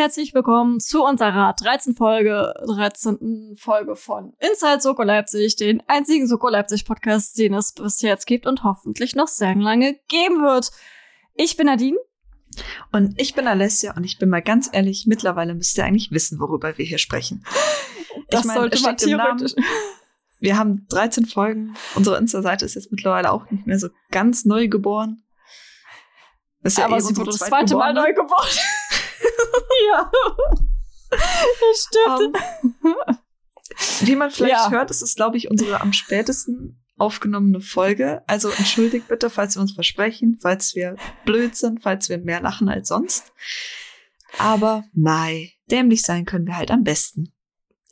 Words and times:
herzlich 0.00 0.32
willkommen 0.32 0.80
zu 0.80 1.04
unserer 1.04 1.52
13. 1.52 1.94
Folge, 1.94 2.54
13. 2.66 3.54
Folge 3.60 3.96
von 3.96 4.32
Inside 4.38 4.80
Soko 4.80 5.02
Leipzig, 5.02 5.56
den 5.56 5.82
einzigen 5.88 6.26
Soko 6.26 6.48
Leipzig 6.48 6.86
Podcast, 6.86 7.36
den 7.36 7.52
es 7.52 7.74
bis 7.74 8.00
jetzt 8.00 8.26
gibt 8.26 8.46
und 8.46 8.64
hoffentlich 8.64 9.14
noch 9.14 9.28
sehr 9.28 9.54
lange 9.54 10.00
geben 10.08 10.40
wird. 10.40 10.70
Ich 11.34 11.58
bin 11.58 11.66
Nadine. 11.66 11.98
Und 12.92 13.20
ich 13.20 13.34
bin 13.34 13.46
Alessia 13.46 13.94
und 13.94 14.04
ich 14.04 14.16
bin 14.16 14.30
mal 14.30 14.40
ganz 14.40 14.70
ehrlich, 14.72 15.04
mittlerweile 15.06 15.54
müsst 15.54 15.76
ihr 15.76 15.84
eigentlich 15.84 16.10
wissen, 16.10 16.40
worüber 16.40 16.78
wir 16.78 16.86
hier 16.86 16.96
sprechen. 16.96 17.44
Das 18.30 18.40
ich 18.40 18.46
mein, 18.46 18.56
sollte 18.56 18.80
man 18.80 18.96
theoretisch. 18.96 19.52
Wir 20.38 20.56
haben 20.56 20.86
13 20.88 21.26
Folgen. 21.26 21.74
Unsere 21.94 22.16
Insta-Seite 22.16 22.64
ist 22.64 22.74
jetzt 22.74 22.90
mittlerweile 22.90 23.30
auch 23.32 23.50
nicht 23.50 23.66
mehr 23.66 23.78
so 23.78 23.88
ganz 24.10 24.46
neu 24.46 24.68
geboren. 24.68 25.22
Ist 26.62 26.78
ja 26.78 26.86
Aber 26.86 26.96
eh 26.96 27.00
sie 27.00 27.14
wurde 27.18 27.32
das 27.32 27.40
zweite 27.40 27.76
Mal 27.76 27.92
neu 27.92 28.14
gebaut. 28.14 28.58
Ja. 29.88 30.10
Das 31.10 31.88
stimmt. 31.88 32.36
Ähm, 32.84 32.94
Wie 34.06 34.16
man 34.16 34.30
vielleicht 34.30 34.54
Ja. 34.54 34.70
hört, 34.70 34.90
ist 34.90 35.02
es, 35.02 35.14
glaube 35.14 35.36
ich, 35.36 35.50
unsere 35.50 35.80
am 35.80 35.92
spätesten 35.92 36.82
aufgenommene 36.98 37.60
Folge. 37.60 38.22
Also 38.26 38.50
entschuldigt 38.50 39.08
bitte, 39.08 39.30
falls 39.30 39.56
wir 39.56 39.62
uns 39.62 39.72
versprechen, 39.72 40.38
falls 40.40 40.74
wir 40.74 40.96
blöd 41.24 41.56
sind, 41.56 41.82
falls 41.82 42.08
wir 42.08 42.18
mehr 42.18 42.40
lachen 42.42 42.68
als 42.68 42.88
sonst. 42.88 43.32
Aber 44.38 44.84
Mai, 44.92 45.52
dämlich 45.70 46.02
sein 46.02 46.24
können 46.24 46.46
wir 46.46 46.56
halt 46.56 46.70
am 46.70 46.84
besten. 46.84 47.32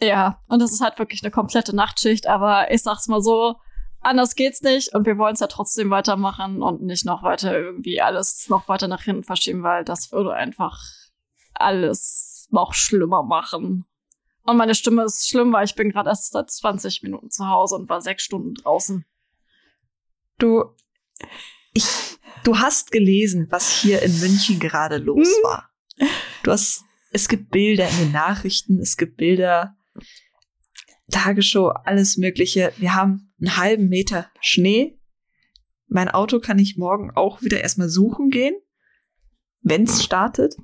Ja, 0.01 0.41
und 0.49 0.61
das 0.61 0.73
ist 0.73 0.81
halt 0.81 0.99
wirklich 0.99 1.23
eine 1.25 1.33
komplette 1.33 1.75
Nachtschicht, 1.75 2.27
aber 2.29 2.71
ich 2.71 2.83
sag's 2.83 3.09
mal 3.09 3.21
so, 3.21 3.57
anders 4.01 4.37
geht's 4.37 4.63
nicht 4.63 4.95
und 4.95 5.07
wir 5.07 5.19
wollen 5.19 5.35
es 5.35 5.41
ja 5.41 5.49
trotzdem 5.49 5.91
weitermachen 5.91 6.63
und 6.63 6.83
nicht 6.83 7.05
noch 7.05 7.23
weiter 7.25 7.59
irgendwie 7.59 8.01
alles 8.01 8.47
noch 8.49 8.69
weiter 8.69 8.87
nach 8.87 9.03
hinten 9.03 9.25
verschieben, 9.25 9.65
weil 9.65 9.85
das 9.85 10.13
würde 10.13 10.35
einfach 10.35 10.79
alles 11.61 12.49
noch 12.51 12.75
schlimmer 12.75 13.23
machen. 13.23 13.85
Und 14.43 14.57
meine 14.57 14.75
Stimme 14.75 15.05
ist 15.05 15.29
schlimm, 15.29 15.53
weil 15.53 15.67
ich 15.67 15.75
bin 15.75 15.91
gerade 15.91 16.09
erst 16.09 16.33
seit 16.33 16.51
20 16.51 17.03
Minuten 17.03 17.31
zu 17.31 17.47
Hause 17.47 17.75
und 17.75 17.89
war 17.89 18.01
sechs 18.01 18.23
Stunden 18.23 18.55
draußen. 18.55 19.05
Du, 20.39 20.65
ich, 21.75 21.85
du 22.45 22.59
hast 22.59 22.91
gelesen, 22.91 23.49
was 23.51 23.69
hier 23.71 24.03
in 24.03 24.19
München 24.21 24.59
gerade 24.59 24.97
los 24.97 25.29
Hm? 25.29 25.45
war. 25.45 25.71
Du 26.45 26.53
hast, 26.53 26.85
es 27.11 27.29
gibt 27.29 27.51
Bilder 27.51 27.89
in 27.89 27.99
den 27.99 28.13
Nachrichten, 28.13 28.79
es 28.79 28.97
gibt 28.97 29.17
Bilder, 29.17 29.77
Tagesschau, 31.11 31.69
alles 31.69 32.17
Mögliche. 32.17 32.73
Wir 32.77 32.95
haben 32.95 33.33
einen 33.41 33.57
halben 33.57 33.89
Meter 33.89 34.31
Schnee. 34.41 34.99
Mein 35.89 36.09
Auto 36.09 36.39
kann 36.39 36.59
ich 36.59 36.77
morgen 36.77 37.11
auch 37.11 37.43
wieder 37.43 37.61
erstmal 37.61 37.89
suchen 37.89 38.31
gehen, 38.31 38.55
wenn 39.61 39.85
es 39.85 40.05
startet. 40.05 40.57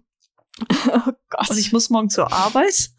Oh 0.86 1.12
Gott. 1.30 1.50
Und 1.50 1.58
ich 1.58 1.72
muss 1.72 1.90
morgen 1.90 2.10
zur 2.10 2.32
Arbeit. 2.32 2.90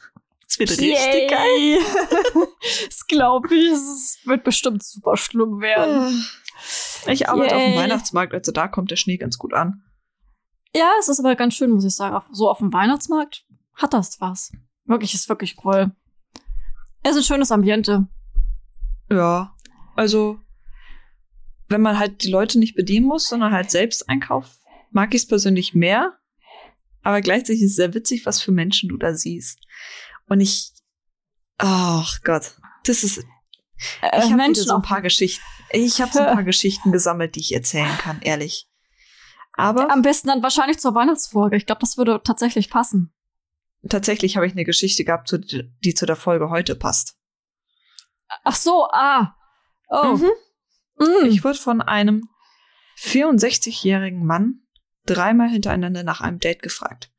Es 0.47 0.59
wird 0.59 0.69
richtig 0.69 1.29
geil. 1.29 1.59
Yay. 1.59 1.79
das 2.85 3.07
glaube 3.07 3.53
ich, 3.55 3.71
es 3.71 4.19
wird 4.25 4.43
bestimmt 4.43 4.83
super 4.83 5.17
schlimm 5.17 5.61
werden. 5.61 6.25
Ich 7.07 7.29
arbeite 7.29 7.55
auf 7.55 7.61
dem 7.61 7.73
Yay. 7.73 7.77
Weihnachtsmarkt, 7.77 8.33
also 8.33 8.51
da 8.51 8.67
kommt 8.67 8.89
der 8.89 8.95
Schnee 8.95 9.17
ganz 9.17 9.37
gut 9.37 9.53
an. 9.53 9.83
Ja, 10.75 10.89
es 10.99 11.07
ist 11.07 11.19
aber 11.19 11.35
ganz 11.35 11.53
schön, 11.53 11.69
muss 11.69 11.85
ich 11.85 11.95
sagen. 11.95 12.19
So 12.31 12.49
auf 12.49 12.57
dem 12.57 12.73
Weihnachtsmarkt 12.73 13.45
hat 13.75 13.93
das 13.93 14.19
was. 14.19 14.51
Wirklich, 14.85 15.13
ist 15.13 15.29
wirklich 15.29 15.57
cool. 15.63 15.91
Es 17.03 17.11
ist 17.11 17.17
ein 17.17 17.23
schönes 17.23 17.51
Ambiente. 17.51 18.07
Ja, 19.11 19.55
also 19.95 20.39
wenn 21.67 21.81
man 21.81 21.99
halt 21.99 22.23
die 22.23 22.29
Leute 22.29 22.57
nicht 22.57 22.75
bedienen 22.75 23.05
muss, 23.05 23.27
sondern 23.27 23.51
halt 23.53 23.69
selbst 23.69 24.09
einkauft, 24.09 24.59
mag 24.91 25.13
ich 25.13 25.21
es 25.21 25.27
persönlich 25.27 25.73
mehr. 25.73 26.17
Aber 27.05 27.21
gleichzeitig 27.21 27.61
ist 27.61 27.69
es 27.71 27.75
sehr 27.75 27.93
witzig, 27.93 28.25
was 28.25 28.41
für 28.41 28.51
Menschen 28.51 28.89
du 28.89 28.97
da 28.97 29.13
siehst. 29.13 29.59
Und 30.27 30.39
ich, 30.39 30.71
ach 31.59 32.19
Gott, 32.23 32.55
das 32.83 33.03
ist, 33.03 33.19
ich 33.19 33.85
Äh, 34.01 34.07
habe 34.11 34.25
wieder 34.25 34.35
Menschen 34.37 34.63
so 34.65 34.75
ein 34.75 34.81
paar 34.81 35.03
Geschichten, 35.03 35.43
ich 35.69 36.01
habe 36.01 36.11
so 36.11 36.19
ein 36.19 36.33
paar 36.33 36.43
Geschichten 36.51 36.91
gesammelt, 36.91 37.35
die 37.35 37.41
ich 37.41 37.53
erzählen 37.53 37.95
kann, 37.99 38.21
ehrlich. 38.23 38.67
Aber 39.53 39.91
Am 39.91 40.01
besten 40.01 40.29
dann 40.29 40.41
wahrscheinlich 40.41 40.79
zur 40.79 40.95
Weihnachtsfolge. 40.95 41.55
Ich 41.57 41.67
glaube, 41.67 41.81
das 41.81 41.95
würde 41.95 42.19
tatsächlich 42.23 42.71
passen. 42.71 43.13
tatsächlich 43.87 44.35
habe 44.35 44.47
ich 44.47 44.53
eine 44.53 44.65
Geschichte 44.65 45.05
gehabt, 45.05 45.31
die 45.83 45.93
zu 45.93 46.05
der 46.07 46.15
Folge 46.15 46.49
heute 46.49 46.75
passt. 46.75 47.17
Ach 48.43 48.55
so, 48.55 48.87
ah. 48.91 49.35
Oh. 49.89 50.17
Mhm. 50.17 50.31
Mm. 50.97 51.25
Ich 51.27 51.43
wurde 51.43 51.59
von 51.59 51.83
einem 51.83 52.27
64-jährigen 52.97 54.25
Mann 54.25 54.64
dreimal 55.05 55.49
hintereinander 55.49 56.03
nach 56.03 56.21
einem 56.21 56.39
Date 56.39 56.61
gefragt. 56.61 57.11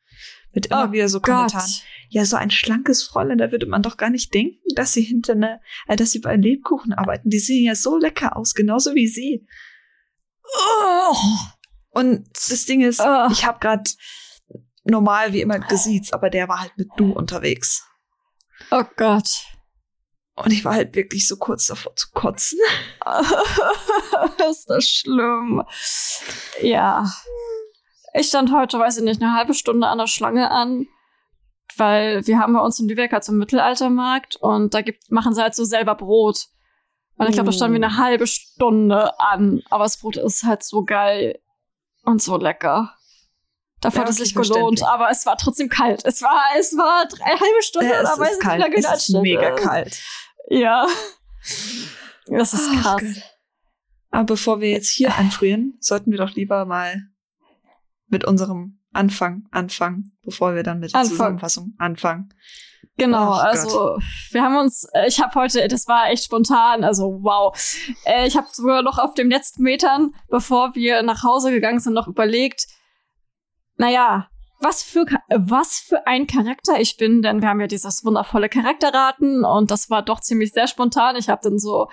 Mit 0.53 0.67
immer 0.67 0.89
Oh 0.89 0.93
wieder 0.93 1.09
so 1.09 1.21
Gott. 1.21 1.35
Kommentaren. 1.53 1.71
Ja, 2.09 2.25
so 2.25 2.37
ein 2.37 2.51
schlankes 2.51 3.03
Fräulein, 3.03 3.39
da 3.39 3.53
würde 3.53 3.67
man 3.67 3.83
doch 3.83 3.97
gar 3.97 4.11
nicht 4.11 4.33
denken, 4.33 4.59
dass 4.75 4.93
sie 4.93 5.03
hinter 5.03 5.33
eine, 5.33 5.61
äh, 5.87 5.97
dass 5.97 6.13
sie 6.13 6.21
bei 6.21 6.35
Lebkuchen 6.37 6.93
arbeiten. 6.95 7.29
Die 7.29 7.39
sehen 7.39 7.65
ja 7.65 7.75
so 7.75 7.99
lecker 7.99 8.37
aus, 8.37 8.55
genauso 8.55 8.95
wie 8.95 9.09
sie. 9.09 9.47
Oh. 10.45 11.17
Und 11.91 12.29
das 12.51 12.65
Ding 12.67 12.81
ist, 12.83 13.01
Ah. 13.01 13.29
ich 13.31 13.45
habe 13.45 13.59
gerade 13.59 13.91
normal 14.85 15.33
wie 15.33 15.41
immer 15.41 15.59
gesiezt, 15.59 16.15
aber 16.15 16.31
der 16.31 16.49
war 16.49 16.61
halt 16.61 16.73
mit 16.77 16.89
du 16.97 17.13
unterwegs. 17.13 17.85
oh 18.71 18.85
Gott. 18.97 19.43
Und 20.37 20.53
ich 20.53 20.65
war 20.65 20.75
halt 20.75 20.95
wirklich 20.95 21.27
so 21.27 21.37
kurz 21.39 21.67
davor 21.67 21.97
zu 21.97 22.09
kotzen. 22.13 22.59
ist 24.51 24.67
das 24.69 24.85
schlimm. 24.87 25.63
Ja. 26.61 27.11
Ich 28.19 28.29
stand 28.29 28.51
heute, 28.51 28.79
weiß 28.79 28.99
ich 28.99 29.05
nicht, 29.05 29.23
eine 29.23 29.35
halbe 29.35 29.53
Stunde 29.53 29.87
an 29.89 29.99
der 29.99 30.07
Schlange 30.07 30.51
an, 30.51 30.87
weil 31.77 32.27
wir 32.27 32.39
haben 32.39 32.55
bei 32.55 32.61
uns 32.61 32.81
in 32.81 32.89
Lübeck 32.89 33.13
halt 33.13 33.25
so 33.25 33.33
einen 33.33 33.39
Mittelaltermarkt 33.39 34.37
und 34.37 34.73
da 34.73 34.81
gibt, 34.81 35.11
machen 35.11 35.35
sie 35.35 35.43
halt 35.43 35.55
so 35.55 35.65
selber 35.65 35.95
Brot. 35.95 36.47
Und 37.19 37.29
ich 37.29 37.35
glaube, 37.35 37.51
da 37.51 37.53
standen 37.53 37.79
wir 37.79 37.87
eine 37.87 37.99
halbe 37.99 38.27
Stunde 38.27 39.19
an. 39.21 39.63
Aber 39.71 39.85
das 39.85 39.99
Brot 39.99 40.17
ist 40.17 40.45
halt 40.45 40.63
so 40.63 40.85
geil 40.85 41.39
und 42.05 42.23
so 42.23 42.37
lecker. 42.39 42.95
Dafür 43.81 44.01
Ja, 44.01 44.03
hat 44.05 44.11
es 44.11 44.17
sich 44.17 44.35
gelohnt, 44.35 44.83
aber 44.83 45.11
es 45.11 45.27
war 45.27 45.37
trotzdem 45.37 45.69
kalt. 45.69 46.03
Es 46.05 46.23
war, 46.23 46.43
es 46.59 46.73
war 46.77 47.07
drei 47.07 47.31
halbe 47.31 47.63
Stunde 47.63 47.89
Ja, 47.89 48.01
oder 48.01 48.13
es 48.23 48.31
ist 48.31 48.41
kalt. 48.41 48.75
Es 48.75 49.09
ist 49.09 49.21
mega 49.21 49.51
kalt. 49.51 49.99
Ja. 50.49 50.87
Das 52.29 52.55
ist 52.55 52.69
Ach 52.71 52.83
krass. 52.83 53.03
Gott. 53.03 53.23
Aber 54.11 54.25
bevor 54.25 54.61
wir 54.61 54.71
jetzt 54.71 54.89
hier 54.89 55.15
anfrieren, 55.19 55.77
sollten 55.81 56.11
wir 56.11 56.19
doch 56.19 56.31
lieber 56.35 56.65
mal 56.65 57.03
mit 58.09 58.25
unserem 58.25 58.81
Anfang 58.93 59.47
anfangen, 59.51 60.17
bevor 60.25 60.55
wir 60.55 60.63
dann 60.63 60.81
mit 60.81 60.93
der 60.93 61.01
Anfang. 61.01 61.17
Zusammenfassung 61.17 61.75
anfangen. 61.79 62.29
Genau, 62.99 63.33
Ach 63.33 63.45
also 63.45 63.99
wir 64.31 64.43
haben 64.43 64.57
uns, 64.57 64.89
äh, 64.95 65.07
ich 65.07 65.21
habe 65.21 65.35
heute, 65.35 65.69
das 65.69 65.87
war 65.87 66.09
echt 66.09 66.25
spontan, 66.25 66.83
also 66.83 67.19
wow. 67.23 67.55
Äh, 68.05 68.27
Ich 68.27 68.37
habe 68.37 68.47
sogar 68.51 68.83
noch 68.83 68.99
auf 68.99 69.13
den 69.13 69.29
letzten 69.29 69.63
Metern, 69.63 70.13
bevor 70.31 70.75
wir 70.75 71.03
nach 71.03 71.23
Hause 71.23 71.51
gegangen 71.51 71.79
sind, 71.79 71.93
noch 71.93 72.09
überlegt, 72.09 72.67
naja, 73.77 74.29
was 74.61 74.83
für, 74.83 75.05
was 75.29 75.79
für 75.79 76.07
ein 76.07 76.27
Charakter 76.27 76.81
ich 76.81 76.97
bin, 76.97 77.21
denn 77.21 77.43
wir 77.43 77.49
haben 77.49 77.61
ja 77.61 77.67
dieses 77.67 78.03
wundervolle 78.05 78.49
Charakterraten 78.49 79.45
und 79.45 79.71
das 79.71 79.91
war 79.91 80.03
doch 80.03 80.21
ziemlich 80.21 80.53
sehr 80.53 80.67
spontan. 80.67 81.17
Ich 81.17 81.29
habe 81.29 81.43
dann 81.43 81.59
so 81.59 81.89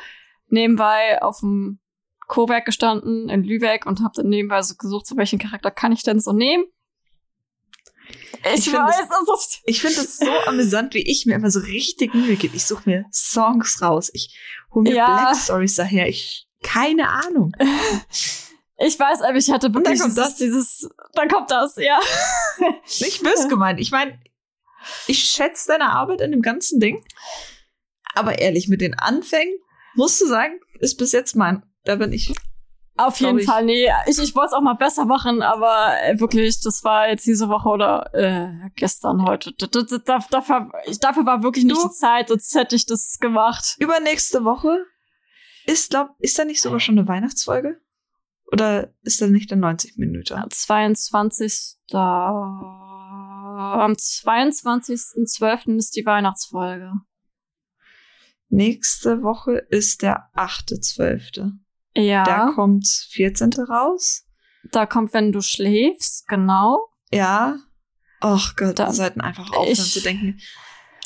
nebenbei 0.47 1.21
auf 1.21 1.41
dem 1.41 1.79
Cowerk 2.27 2.65
gestanden 2.65 3.29
in 3.29 3.43
Lübeck 3.43 3.85
und 3.85 4.01
habe 4.01 4.13
dann 4.15 4.29
nebenbei 4.29 4.61
so 4.61 4.75
gesucht, 4.75 5.05
so 5.07 5.17
welchen 5.17 5.39
Charakter 5.39 5.71
kann 5.71 5.91
ich 5.91 6.03
denn 6.03 6.19
so 6.19 6.31
nehmen. 6.33 6.65
Ich, 8.55 8.67
Ich 8.67 8.73
weiß, 8.73 9.07
das- 9.07 9.61
Ich 9.65 9.81
finde 9.81 10.01
es 10.01 10.17
so 10.17 10.29
amüsant, 10.47 10.93
wie 10.93 11.09
ich 11.09 11.25
mir 11.25 11.35
immer 11.35 11.49
so 11.51 11.59
richtig 11.61 12.13
Mühe 12.13 12.35
gebe. 12.35 12.55
Ich 12.55 12.65
suche 12.65 12.83
mir 12.89 13.05
Songs 13.11 13.81
raus. 13.81 14.09
Ich 14.13 14.37
hole 14.73 14.83
mir 14.89 14.95
Ja. 14.95 15.05
Black 15.31 15.37
Stories 15.37 15.75
daher. 15.75 16.07
Ich 16.09 16.47
keine 16.61 17.09
Ahnung. 17.09 17.51
Ich 18.85 18.99
weiß, 18.99 19.21
aber 19.21 19.37
ich 19.37 19.49
hatte 19.51 19.69
dann 19.69 19.75
wirklich 19.85 19.99
kommt 19.99 20.17
dieses, 20.17 20.29
das. 20.29 20.35
dieses, 20.37 20.89
dann 21.13 21.29
kommt 21.29 21.51
das, 21.51 21.75
ja. 21.77 21.99
Nicht 22.99 23.21
böse 23.23 23.47
gemeint. 23.47 23.79
Ich 23.79 23.91
meine, 23.91 24.19
ich 25.07 25.23
schätze 25.23 25.67
deine 25.69 25.91
Arbeit 25.91 26.21
in 26.21 26.31
dem 26.31 26.41
ganzen 26.41 26.79
Ding. 26.79 27.01
Aber 28.15 28.39
ehrlich, 28.39 28.67
mit 28.67 28.81
den 28.81 28.95
Anfängen 28.97 29.55
musst 29.95 30.19
du 30.21 30.25
sagen, 30.27 30.59
ist 30.79 30.97
bis 30.97 31.11
jetzt 31.11 31.35
mein. 31.35 31.63
Da 31.83 31.95
bin 31.95 32.13
ich. 32.13 32.33
Auf 32.95 33.19
jeden 33.19 33.39
ich. 33.39 33.45
Fall, 33.47 33.65
nee. 33.65 33.89
Ich, 34.05 34.19
ich 34.19 34.35
wollte 34.35 34.49
es 34.49 34.53
auch 34.53 34.61
mal 34.61 34.75
besser 34.75 35.05
machen, 35.05 35.41
aber 35.41 35.95
äh, 36.03 36.19
wirklich, 36.19 36.61
das 36.61 36.83
war 36.83 37.09
jetzt 37.09 37.25
diese 37.25 37.49
Woche 37.49 37.67
oder 37.69 38.13
äh, 38.13 38.69
gestern, 38.75 39.25
heute. 39.25 39.51
D- 39.53 39.65
d- 39.67 39.83
d- 39.83 39.97
da- 40.05 40.23
Dafür, 40.29 40.69
dafür 41.01 41.25
war 41.25 41.41
wirklich 41.41 41.65
nicht 41.65 41.75
Du- 41.75 41.87
die 41.87 41.93
Zeit, 41.93 42.27
sonst 42.27 42.53
hätte 42.53 42.75
ich 42.75 42.85
das 42.85 43.17
gemacht. 43.19 43.75
Übernächste 43.79 44.43
Woche 44.45 44.85
ist, 45.65 45.89
glaub, 45.89 46.09
ist 46.19 46.37
da 46.37 46.45
nicht 46.45 46.61
sogar 46.61 46.79
schon 46.79 46.99
eine 46.99 47.07
Weihnachtsfolge? 47.07 47.81
Oder 48.51 48.93
ist 49.01 49.19
da 49.21 49.27
nicht 49.27 49.49
der 49.49 49.57
90 49.57 49.97
Minuten? 49.97 50.39
22. 50.47 51.77
Am 51.91 53.93
22.12. 53.93 55.77
ist 55.77 55.95
die 55.95 56.05
Weihnachtsfolge. 56.05 56.91
Nächste 58.49 59.23
Woche 59.23 59.57
ist 59.69 60.01
der 60.03 60.29
8.12. 60.35 61.51
Ja, 61.95 62.23
Da 62.23 62.45
da, 62.47 62.51
kommt 62.53 62.87
14. 63.11 63.51
raus. 63.69 64.25
kommt, 64.89 65.13
wenn 65.13 65.31
du 65.31 65.41
schläfst, 65.41 66.27
genau. 66.27 66.89
Ja. 67.11 67.57
Ach 68.21 68.55
Gott, 68.55 68.79
Da- 68.79 68.87
wir 68.87 68.93
sollten 68.93 69.21
einfach 69.21 69.51
aufhören 69.51 69.75
zu 69.75 70.01
denken. 70.01 70.39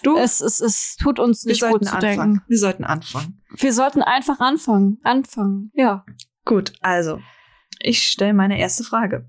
Du, 0.04 0.16
Es, 0.18 0.42
es, 0.42 0.60
es 0.62 0.96
tut 0.96 1.18
uns 1.20 1.44
nicht 1.44 1.62
gut 1.62 1.84
zu 1.86 1.94
anfangen. 1.94 2.34
denken. 2.36 2.42
Wir 2.48 2.58
sollten 2.60 2.84
anfangen. 2.84 3.42
Wir 3.58 3.74
sollten 3.74 4.04
einfach 4.04 4.40
anfangen. 4.40 5.00
Anfangen. 5.04 5.72
Ja. 5.74 6.06
Gut, 6.46 6.74
also, 6.82 7.20
ich 7.80 8.08
stelle 8.08 8.34
meine 8.36 8.60
erste 8.60 8.84
Frage. 8.84 9.28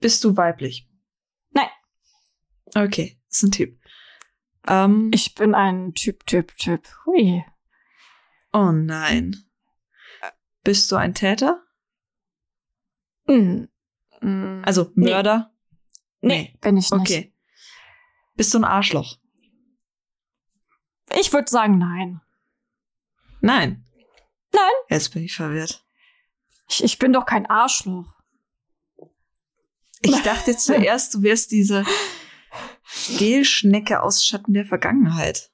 Bist 0.00 0.24
du 0.24 0.36
weiblich? 0.36 0.88
Nein. 1.50 1.68
Okay, 2.74 3.20
ist 3.28 3.42
ein 3.42 3.50
Typ. 3.50 3.78
Ähm, 4.66 5.10
Ich 5.12 5.34
bin 5.34 5.54
ein 5.54 5.92
Typ, 5.94 6.24
Typ, 6.26 6.56
Typ. 6.56 6.86
Hui. 7.06 7.44
Oh 8.52 8.72
nein. 8.72 9.36
Bist 10.64 10.90
du 10.92 10.96
ein 10.96 11.14
Täter? 11.14 11.62
Mm. 13.26 13.64
Also 14.64 14.92
Nee. 14.94 15.10
Mörder? 15.10 15.52
nee, 16.20 16.56
bin 16.60 16.76
ich 16.76 16.90
nicht. 16.90 17.00
Okay. 17.00 17.34
Bist 18.34 18.54
du 18.54 18.58
ein 18.58 18.64
Arschloch? 18.64 19.18
Ich 21.18 21.32
würde 21.32 21.50
sagen, 21.50 21.78
nein. 21.78 22.20
Nein. 23.40 23.84
Nein. 24.52 24.72
Jetzt 24.88 25.12
bin 25.12 25.24
ich 25.24 25.34
verwirrt. 25.34 25.84
Ich, 26.68 26.84
ich 26.84 26.98
bin 26.98 27.12
doch 27.12 27.26
kein 27.26 27.46
Arschloch. 27.46 28.14
Ich 30.00 30.22
dachte 30.22 30.56
zuerst, 30.56 31.14
du 31.14 31.22
wärst 31.22 31.50
diese 31.50 31.84
Gelschnecke 33.18 34.02
aus 34.02 34.24
Schatten 34.24 34.54
der 34.54 34.64
Vergangenheit. 34.64 35.51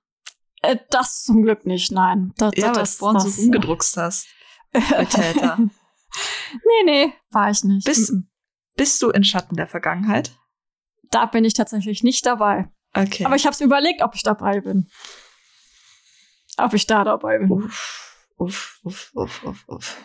Äh, 0.63 0.77
das 0.91 1.23
zum 1.23 1.43
Glück 1.43 1.67
nicht, 1.67 1.93
nein. 1.93 2.33
Das, 2.37 2.53
Ja, 2.57 2.67
weil 2.69 2.73
du 2.75 2.79
das, 2.81 2.97
vorhin 2.97 3.23
das, 3.23 3.37
so 3.37 3.43
rumgedruckst 3.43 3.97
hast. 3.97 4.27
bei 4.73 5.05
Täter. 5.05 5.59
nee, 6.53 6.85
nee, 6.85 7.13
war 7.31 7.51
ich 7.51 7.63
nicht. 7.65 7.85
Bist, 7.87 8.11
Mm, 8.13 8.29
bist 8.77 9.01
du 9.03 9.11
in 9.11 9.25
Schatten 9.25 9.57
der 9.57 9.67
Vergangenheit? 9.67 10.33
Da 11.11 11.27
bin 11.27 11.45
ich 11.45 11.55
tatsächlich 11.55 12.03
nicht 12.03 12.25
dabei. 12.27 12.71
Okay. 12.95 13.25
Aber 13.25 13.37
ich 13.37 13.45
habe 13.47 13.55
es 13.55 13.61
überlegt, 13.61 14.03
ob 14.03 14.15
ich 14.15 14.23
dabei 14.23 14.61
bin. 14.61 14.89
Ob 16.57 16.75
ich 16.75 16.87
da 16.87 17.05
dabei 17.05 17.39
bin. 17.39 17.51
Uff, 17.51 18.29
uff, 18.37 18.81
uff, 18.83 19.11
uff, 19.15 19.45
uff, 19.45 19.65
uff. 19.69 19.97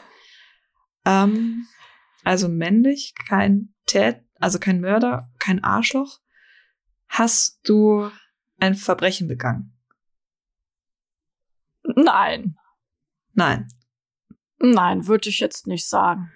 Ähm, 1.06 1.68
also 2.24 2.48
männlich, 2.48 3.14
kein 3.28 3.74
Tät, 3.86 4.22
also 4.40 4.60
kein 4.60 4.80
Mörder, 4.80 5.30
kein 5.40 5.64
Arschloch. 5.64 6.20
Hast 7.10 7.60
du 7.68 8.10
ein 8.60 8.76
Verbrechen 8.76 9.28
begangen? 9.28 9.73
Nein. 11.96 12.58
Nein. 13.34 13.68
Nein, 14.60 15.08
würde 15.08 15.30
ich 15.30 15.40
jetzt 15.40 15.68
nicht 15.68 15.88
sagen. 15.88 16.32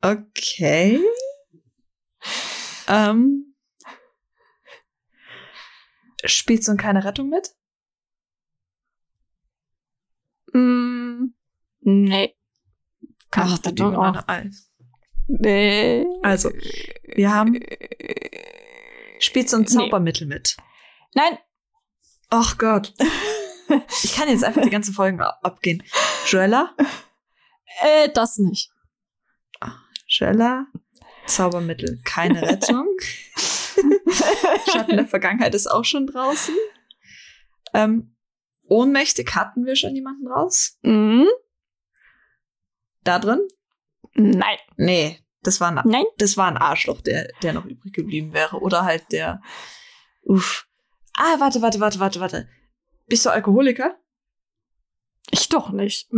Okay. 0.00 1.00
Ähm, 2.88 3.54
spielst 6.24 6.68
du 6.68 6.72
in 6.72 6.78
keine 6.78 7.04
Rettung 7.04 7.28
mit? 7.28 7.50
Mm, 10.52 11.34
nee. 11.80 12.36
Keine 13.30 13.52
Ach, 13.54 13.58
du 13.58 13.68
Rettung 13.68 13.96
auch. 13.96 14.28
Eis. 14.28 14.72
Nee. 15.26 16.06
Also, 16.22 16.50
wir 17.02 17.34
haben, 17.34 17.60
spielst 19.18 19.52
du 19.52 19.56
ein 19.56 19.62
Nee. 19.62 19.66
Zaubermittel 19.68 20.26
mit? 20.26 20.56
Nein. 21.14 21.38
Ach 22.30 22.58
Gott. 22.58 22.92
Ich 24.02 24.14
kann 24.14 24.28
jetzt 24.28 24.44
einfach 24.44 24.62
die 24.62 24.70
ganze 24.70 24.92
Folge 24.92 25.26
ab- 25.26 25.40
abgehen. 25.42 25.82
Joella? 26.28 26.74
Äh, 27.82 28.08
das 28.14 28.38
nicht. 28.38 28.70
Joella? 30.06 30.66
Zaubermittel. 31.26 32.00
Keine 32.04 32.42
Rettung. 32.42 32.86
Schatten 34.72 34.96
der 34.96 35.06
Vergangenheit 35.06 35.54
ist 35.54 35.66
auch 35.66 35.84
schon 35.84 36.06
draußen. 36.06 36.54
Ähm, 37.74 38.16
ohnmächtig 38.68 39.34
hatten 39.34 39.66
wir 39.66 39.76
schon 39.76 39.94
jemanden 39.94 40.26
raus. 40.28 40.78
Mhm. 40.82 41.26
Da 43.02 43.18
drin? 43.18 43.40
Nein. 44.14 44.58
Nee, 44.76 45.20
das 45.42 45.60
war 45.60 45.68
ein, 45.76 45.80
Nein. 45.84 46.04
das 46.18 46.36
war 46.36 46.46
ein 46.48 46.56
Arschloch, 46.56 47.00
der, 47.00 47.28
der 47.42 47.52
noch 47.52 47.64
übrig 47.66 47.92
geblieben 47.92 48.32
wäre. 48.32 48.60
Oder 48.60 48.84
halt 48.84 49.10
der. 49.12 49.42
Uff. 50.22 50.65
Ah, 51.16 51.40
warte, 51.40 51.62
warte, 51.62 51.80
warte, 51.80 51.98
warte, 52.00 52.20
warte. 52.20 52.48
Bist 53.06 53.24
du 53.24 53.30
Alkoholiker? 53.30 53.96
Ich 55.30 55.48
doch 55.48 55.70
nicht. 55.70 56.10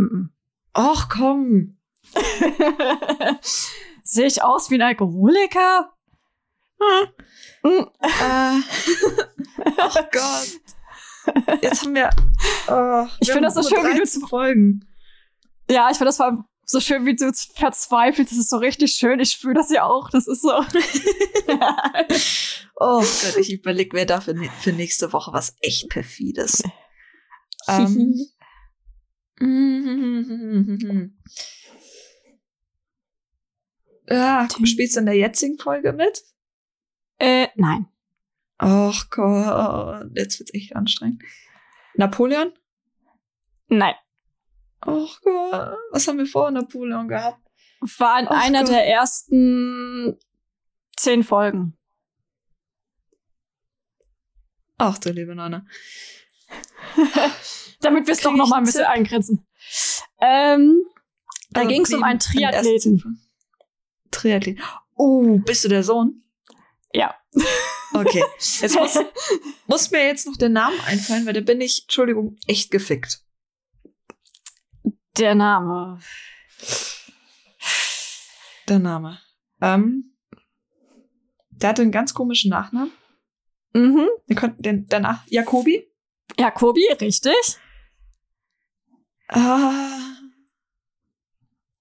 Och, 0.75 1.09
komm. 1.09 1.77
Sehe 4.03 4.27
ich 4.27 4.43
aus 4.43 4.69
wie 4.69 4.75
ein 4.75 4.81
Alkoholiker? 4.81 5.93
Hm. 6.79 7.07
Mm. 7.63 7.87
Äh, 8.01 8.61
oh 9.81 10.03
Gott. 10.11 11.61
Jetzt 11.61 11.83
haben 11.83 11.95
wir. 11.95 12.09
Oh, 12.67 13.05
Ich 13.19 13.27
wir 13.27 13.33
find 13.33 13.45
haben 13.45 13.53
das 13.53 13.53
so 13.55 13.63
schön, 13.63 13.83
wie 13.83 13.91
du 13.91 13.97
13 13.97 14.27
Folgen. 14.27 14.85
Ja, 15.69 15.89
ich 15.91 15.97
finde 15.97 16.07
das 16.07 16.17
vor 16.17 16.25
allem 16.27 16.45
so 16.69 16.79
schön, 16.79 17.05
wie 17.05 17.15
du 17.15 17.31
verzweifelt. 17.55 18.29
Das 18.29 18.37
ist 18.37 18.49
so 18.49 18.57
richtig 18.57 18.93
schön. 18.93 19.19
Ich 19.19 19.37
fühle 19.37 19.55
das 19.55 19.69
ja 19.71 19.83
auch. 19.85 20.09
Das 20.09 20.27
ist 20.27 20.41
so. 20.41 20.51
Oh 22.81 22.99
Gott, 23.23 23.35
ich 23.37 23.51
überlege 23.51 23.93
mir 23.95 24.05
dafür 24.05 24.33
ne- 24.33 24.49
für 24.61 24.71
nächste 24.71 25.11
Woche 25.11 25.33
was 25.33 25.53
echt 25.59 25.89
perfides. 25.89 26.63
ähm, 27.67 28.15
ja, 34.09 34.47
spielst 34.63 34.95
du 34.95 35.01
in 35.01 35.05
der 35.05 35.15
jetzigen 35.15 35.57
Folge 35.59 35.93
mit? 35.93 36.23
äh, 37.19 37.47
nein. 37.55 37.87
Ach 38.57 39.09
Gott, 39.09 40.09
jetzt 40.15 40.39
wird's 40.39 40.53
echt 40.53 40.75
anstrengend. 40.75 41.23
Napoleon? 41.95 42.51
Nein. 43.67 43.95
Ach 44.81 45.21
Gott, 45.21 45.77
was 45.91 46.07
haben 46.07 46.17
wir 46.17 46.25
vor 46.25 46.49
Napoleon 46.51 47.07
gehabt? 47.07 47.39
War 47.97 48.19
in 48.19 48.27
Ach 48.27 48.43
einer 48.43 48.63
Gott. 48.63 48.71
der 48.71 48.87
ersten 48.87 50.17
zehn 50.97 51.23
Folgen. 51.23 51.77
Ach 54.77 54.97
du 54.97 55.11
liebe 55.11 55.35
Nonne. 55.35 55.65
Damit 57.81 58.07
wir 58.07 58.13
es 58.13 58.21
doch 58.21 58.33
noch 58.33 58.47
mal 58.49 58.57
ein 58.57 58.63
bisschen 58.63 58.81
Tipp? 58.83 58.89
eingrenzen. 58.91 59.45
Ähm, 60.21 60.81
da 61.51 61.61
Also 61.61 61.71
ging 61.73 61.81
es 61.83 61.93
um 61.93 62.03
einen 62.03 62.19
Triathleten. 62.19 62.97
Ziffer. 62.97 63.09
Triathleten. 64.11 64.63
Oh, 64.95 65.37
bist 65.39 65.63
du 65.63 65.69
der 65.69 65.83
Sohn? 65.83 66.23
Ja. 66.93 67.15
Okay. 67.93 68.23
Jetzt 68.61 68.75
muss, 68.75 68.97
muss 69.67 69.91
mir 69.91 70.05
jetzt 70.05 70.25
noch 70.27 70.35
der 70.37 70.49
Name 70.49 70.75
einfallen, 70.85 71.25
weil 71.25 71.33
da 71.33 71.41
bin 71.41 71.61
ich, 71.61 71.83
Entschuldigung, 71.83 72.37
echt 72.47 72.71
gefickt. 72.71 73.23
Der 75.19 75.35
Name. 75.35 75.99
Der 78.67 78.79
Name. 78.79 79.19
Ähm, 79.61 80.15
der 81.49 81.69
hatte 81.69 81.81
einen 81.81 81.91
ganz 81.91 82.13
komischen 82.13 82.49
Nachnamen. 82.49 82.91
Mhm. 83.73 84.07
Den 84.27 84.37
konnten, 84.37 84.61
den, 84.61 84.87
danach 84.87 85.27
Jakobi. 85.27 85.85
Jakobi, 86.37 86.85
richtig. 87.01 87.33
Ah, 89.27 89.99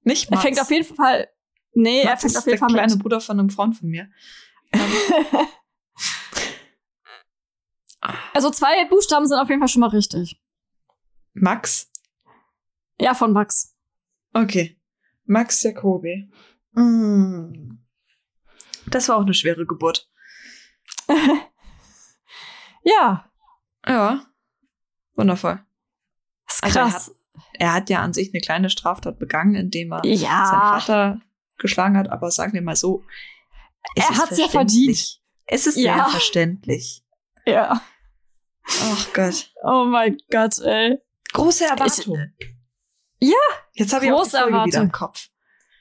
nicht 0.02 0.26
Er 0.26 0.30
Mats. 0.32 0.42
fängt 0.42 0.60
auf 0.60 0.70
jeden 0.70 0.96
Fall. 0.96 1.28
Nee, 1.72 2.00
er 2.00 2.10
Mats 2.10 2.22
fängt 2.22 2.32
ist 2.32 2.38
auf 2.38 2.46
jeden 2.46 2.58
der 2.58 2.58
Fall 2.58 2.74
kleine 2.74 2.92
mit. 2.94 3.02
Bruder 3.02 3.20
von 3.20 3.38
einem 3.38 3.50
Freund 3.50 3.76
von 3.76 3.88
mir. 3.88 4.10
Also 8.32 8.50
zwei 8.50 8.84
Buchstaben 8.84 9.26
sind 9.26 9.38
auf 9.38 9.48
jeden 9.48 9.60
Fall 9.60 9.68
schon 9.68 9.80
mal 9.80 9.88
richtig. 9.88 10.40
Max. 11.34 11.90
Ja, 13.00 13.14
von 13.14 13.32
Max. 13.32 13.74
Okay. 14.32 14.78
Max 15.24 15.62
Jacobi. 15.62 16.30
Mm. 16.72 17.78
Das 18.86 19.08
war 19.08 19.16
auch 19.16 19.22
eine 19.22 19.34
schwere 19.34 19.66
Geburt. 19.66 20.10
Ja, 22.84 23.30
Ja. 23.86 24.24
Wundervoll. 25.14 25.60
ist 26.48 26.62
Also 26.64 26.78
er 26.78 26.88
krass. 26.88 27.14
Er 27.54 27.72
hat 27.74 27.90
ja 27.90 28.00
an 28.00 28.12
sich 28.12 28.32
eine 28.32 28.40
kleine 28.40 28.70
Straftat 28.70 29.18
begangen, 29.18 29.54
indem 29.56 29.92
er 29.92 30.00
seinen 30.04 30.14
ja, 30.14 30.46
Vater 30.80 31.20
geschlagen 31.58 31.96
hat, 31.98 32.08
aber 32.08 32.30
sagen 32.30 32.52
wir 32.52 32.62
mal 32.62 32.76
so. 32.76 33.04
es 33.96 34.04
er 34.06 34.10
ist 34.12 34.18
hat's 34.22 34.38
ja 34.38 34.48
verdient. 34.48 35.20
Es 35.46 35.66
ist 35.66 35.76
Ja. 35.76 35.94
sehr 35.96 36.06
verständlich. 36.06 37.04
Ja. 37.46 37.82
Ach 38.64 39.12
Gott. 39.12 39.52
Oh 39.64 39.84
mein 39.84 40.16
Gott, 40.30 40.58
ey. 40.60 40.98
Große 41.32 41.66
Erwartung. 41.66 42.18
Ja. 43.20 43.34
Jetzt 43.74 43.92
habe 43.92 44.06
ich 44.06 44.12
auch 44.12 44.24
die 44.24 44.30
Folge 44.30 44.64
wieder 44.64 44.80
im 44.82 44.92
Kopf. 44.92 45.28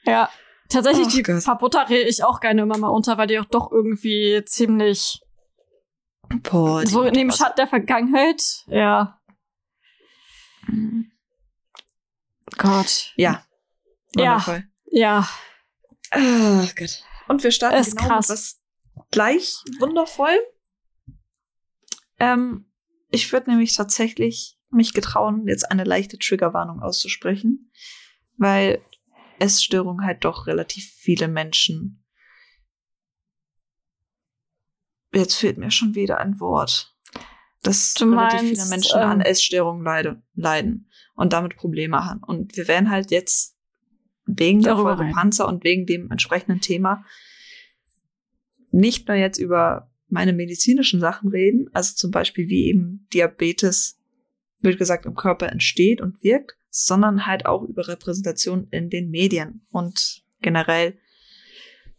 Ja. 0.04 0.28
Tatsächlich, 0.68 1.06
Ach 1.08 1.12
die 1.12 1.22
Gott. 1.22 1.42
verbuttere 1.42 1.94
ich 1.94 2.22
auch 2.24 2.40
gerne 2.40 2.62
immer 2.62 2.76
mal 2.76 2.88
unter, 2.88 3.16
weil 3.16 3.26
die 3.26 3.38
auch 3.38 3.46
doch 3.46 3.72
irgendwie 3.72 4.42
ziemlich 4.44 5.20
Boah, 6.42 6.86
so 6.86 7.04
in 7.04 7.14
dem 7.14 7.30
Schatten 7.30 7.56
der 7.56 7.66
Vergangenheit. 7.68 8.42
Ja. 8.66 9.18
Mhm. 10.66 11.10
Gott. 12.58 13.12
Ja. 13.16 13.44
Ja. 14.14 14.32
Wundervoll. 14.32 14.64
Ja. 14.90 15.28
Ach 16.10 16.74
Gott. 16.76 17.02
Und 17.28 17.42
wir 17.44 17.50
starten 17.50 17.76
Ist 17.78 17.96
genau 17.96 18.08
krass. 18.08 18.28
was 18.28 18.60
gleich 19.10 19.56
wundervoll. 19.78 20.38
Ähm, 22.18 22.70
ich 23.10 23.32
würde 23.32 23.50
nämlich 23.50 23.74
tatsächlich 23.74 24.57
mich 24.70 24.92
getrauen, 24.92 25.46
jetzt 25.46 25.70
eine 25.70 25.84
leichte 25.84 26.18
Triggerwarnung 26.18 26.80
auszusprechen, 26.80 27.70
weil 28.36 28.80
Essstörung 29.38 30.02
halt 30.02 30.24
doch 30.24 30.46
relativ 30.46 30.84
viele 30.84 31.28
Menschen. 31.28 32.04
Jetzt 35.12 35.36
fehlt 35.36 35.58
mir 35.58 35.70
schon 35.70 35.94
wieder 35.94 36.18
ein 36.18 36.38
Wort. 36.40 36.94
Dass 37.62 37.94
Du 37.94 38.04
relativ 38.10 38.40
viele 38.40 38.52
meinst, 38.52 38.70
Menschen 38.70 38.98
an 38.98 39.20
ähm, 39.20 39.26
Essstörungen 39.26 39.82
leide, 39.82 40.22
leiden 40.34 40.90
und 41.14 41.32
damit 41.32 41.56
Probleme 41.56 42.04
haben. 42.04 42.22
Und 42.22 42.56
wir 42.56 42.68
werden 42.68 42.90
halt 42.90 43.10
jetzt 43.10 43.56
wegen 44.26 44.62
der 44.62 44.76
Folge. 44.76 45.10
Panzer 45.12 45.48
und 45.48 45.64
wegen 45.64 45.86
dem 45.86 46.10
entsprechenden 46.10 46.60
Thema 46.60 47.04
nicht 48.70 49.08
nur 49.08 49.16
jetzt 49.16 49.38
über 49.38 49.90
meine 50.08 50.32
medizinischen 50.32 51.00
Sachen 51.00 51.30
reden, 51.30 51.68
also 51.72 51.94
zum 51.94 52.10
Beispiel 52.10 52.48
wie 52.48 52.66
eben 52.66 53.06
Diabetes, 53.12 53.97
wird 54.60 54.78
gesagt, 54.78 55.06
im 55.06 55.14
Körper 55.14 55.48
entsteht 55.50 56.00
und 56.00 56.22
wirkt, 56.22 56.56
sondern 56.70 57.26
halt 57.26 57.46
auch 57.46 57.62
über 57.62 57.88
Repräsentation 57.88 58.68
in 58.70 58.90
den 58.90 59.10
Medien 59.10 59.66
und 59.70 60.22
generell 60.40 60.98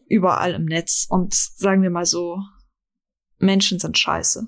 überall 0.08 0.54
im 0.54 0.66
Netz. 0.66 1.08
Und 1.10 1.34
sagen 1.34 1.82
wir 1.82 1.90
mal 1.90 2.06
so, 2.06 2.40
Menschen 3.38 3.80
sind 3.80 3.98
scheiße. 3.98 4.48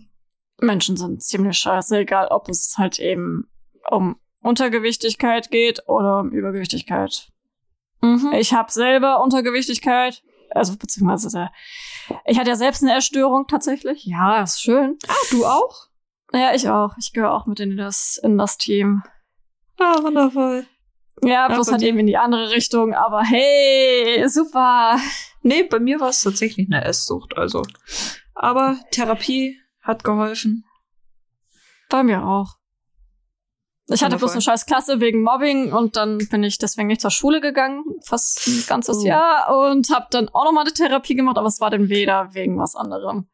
Menschen 0.60 0.98
sind 0.98 1.24
ziemlich 1.24 1.58
scheiße, 1.58 2.00
egal 2.00 2.28
ob 2.28 2.50
es 2.50 2.76
halt 2.78 3.00
eben 3.00 3.50
um 3.90 4.18
Untergewichtigkeit 4.42 5.50
geht 5.52 5.88
oder 5.88 6.20
um 6.20 6.32
Übergewichtigkeit. 6.32 7.32
Mhm. 8.02 8.32
Ich 8.34 8.54
habe 8.54 8.72
selber 8.72 9.24
Untergewichtigkeit, 9.24 10.24
also 10.50 10.76
beziehungsweise 10.78 11.50
ich 12.26 12.38
hatte 12.38 12.50
ja 12.50 12.56
selbst 12.56 12.84
eine 12.84 12.94
Erstörung 12.94 13.48
tatsächlich. 13.48 14.06
Ja, 14.06 14.44
ist 14.44 14.62
schön. 14.62 14.98
Ah, 15.08 15.14
du 15.30 15.46
auch? 15.46 15.91
Ja, 16.34 16.54
ich 16.54 16.70
auch. 16.70 16.96
Ich 17.00 17.12
gehöre 17.14 17.34
auch 17.34 17.46
mit 17.46 17.60
in 17.60 17.78
das, 17.78 18.20
in 18.24 18.38
das 18.38 18.58
Team. 18.58 19.04
Ah, 19.80 20.02
wundervoll. 20.02 20.66
Ja, 21.24 21.30
Ja, 21.30 21.48
bloß 21.54 21.68
bei 21.68 21.72
halt 21.74 21.84
eben 21.84 22.00
in 22.00 22.08
die 22.08 22.18
andere 22.18 22.52
Richtung, 22.52 22.94
aber 22.94 23.22
hey, 23.24 24.28
super. 24.30 24.98
Nee, 25.42 25.64
bei 25.64 25.80
mir 25.80 26.00
war 26.00 26.10
es 26.10 26.22
tatsächlich 26.22 26.68
eine 26.72 26.84
Esssucht, 26.86 27.38
also. 27.38 27.64
Aber 28.34 28.78
Therapie 28.92 29.60
hat 29.82 30.04
geholfen. 30.04 30.64
Bei 31.90 32.04
mir 32.04 32.24
auch. 32.26 32.56
Ich 33.88 34.04
hatte 34.04 34.18
bloß 34.18 34.32
eine 34.34 34.42
scheiß 34.42 34.66
Klasse 34.68 35.02
wegen 35.02 35.22
Mobbing 35.22 35.74
und 35.74 35.98
dann 35.98 36.20
bin 36.30 36.44
ich 36.44 36.58
deswegen 36.58 36.88
nicht 36.88 37.02
zur 37.02 37.12
Schule 37.12 37.42
gegangen, 37.42 37.84
fast 38.06 38.48
ein 38.48 38.64
ganzes 38.68 39.00
Oh. 39.00 39.06
Jahr 39.06 39.54
und 39.54 39.90
habe 39.90 40.06
dann 40.12 40.30
auch 40.30 40.46
nochmal 40.46 40.64
eine 40.64 40.74
Therapie 40.74 41.16
gemacht, 41.16 41.38
aber 41.38 41.48
es 41.48 41.60
war 41.60 41.70
dann 41.72 41.90
weder 41.90 42.34
wegen 42.34 42.58
was 42.58 42.76
anderem. 42.76 43.28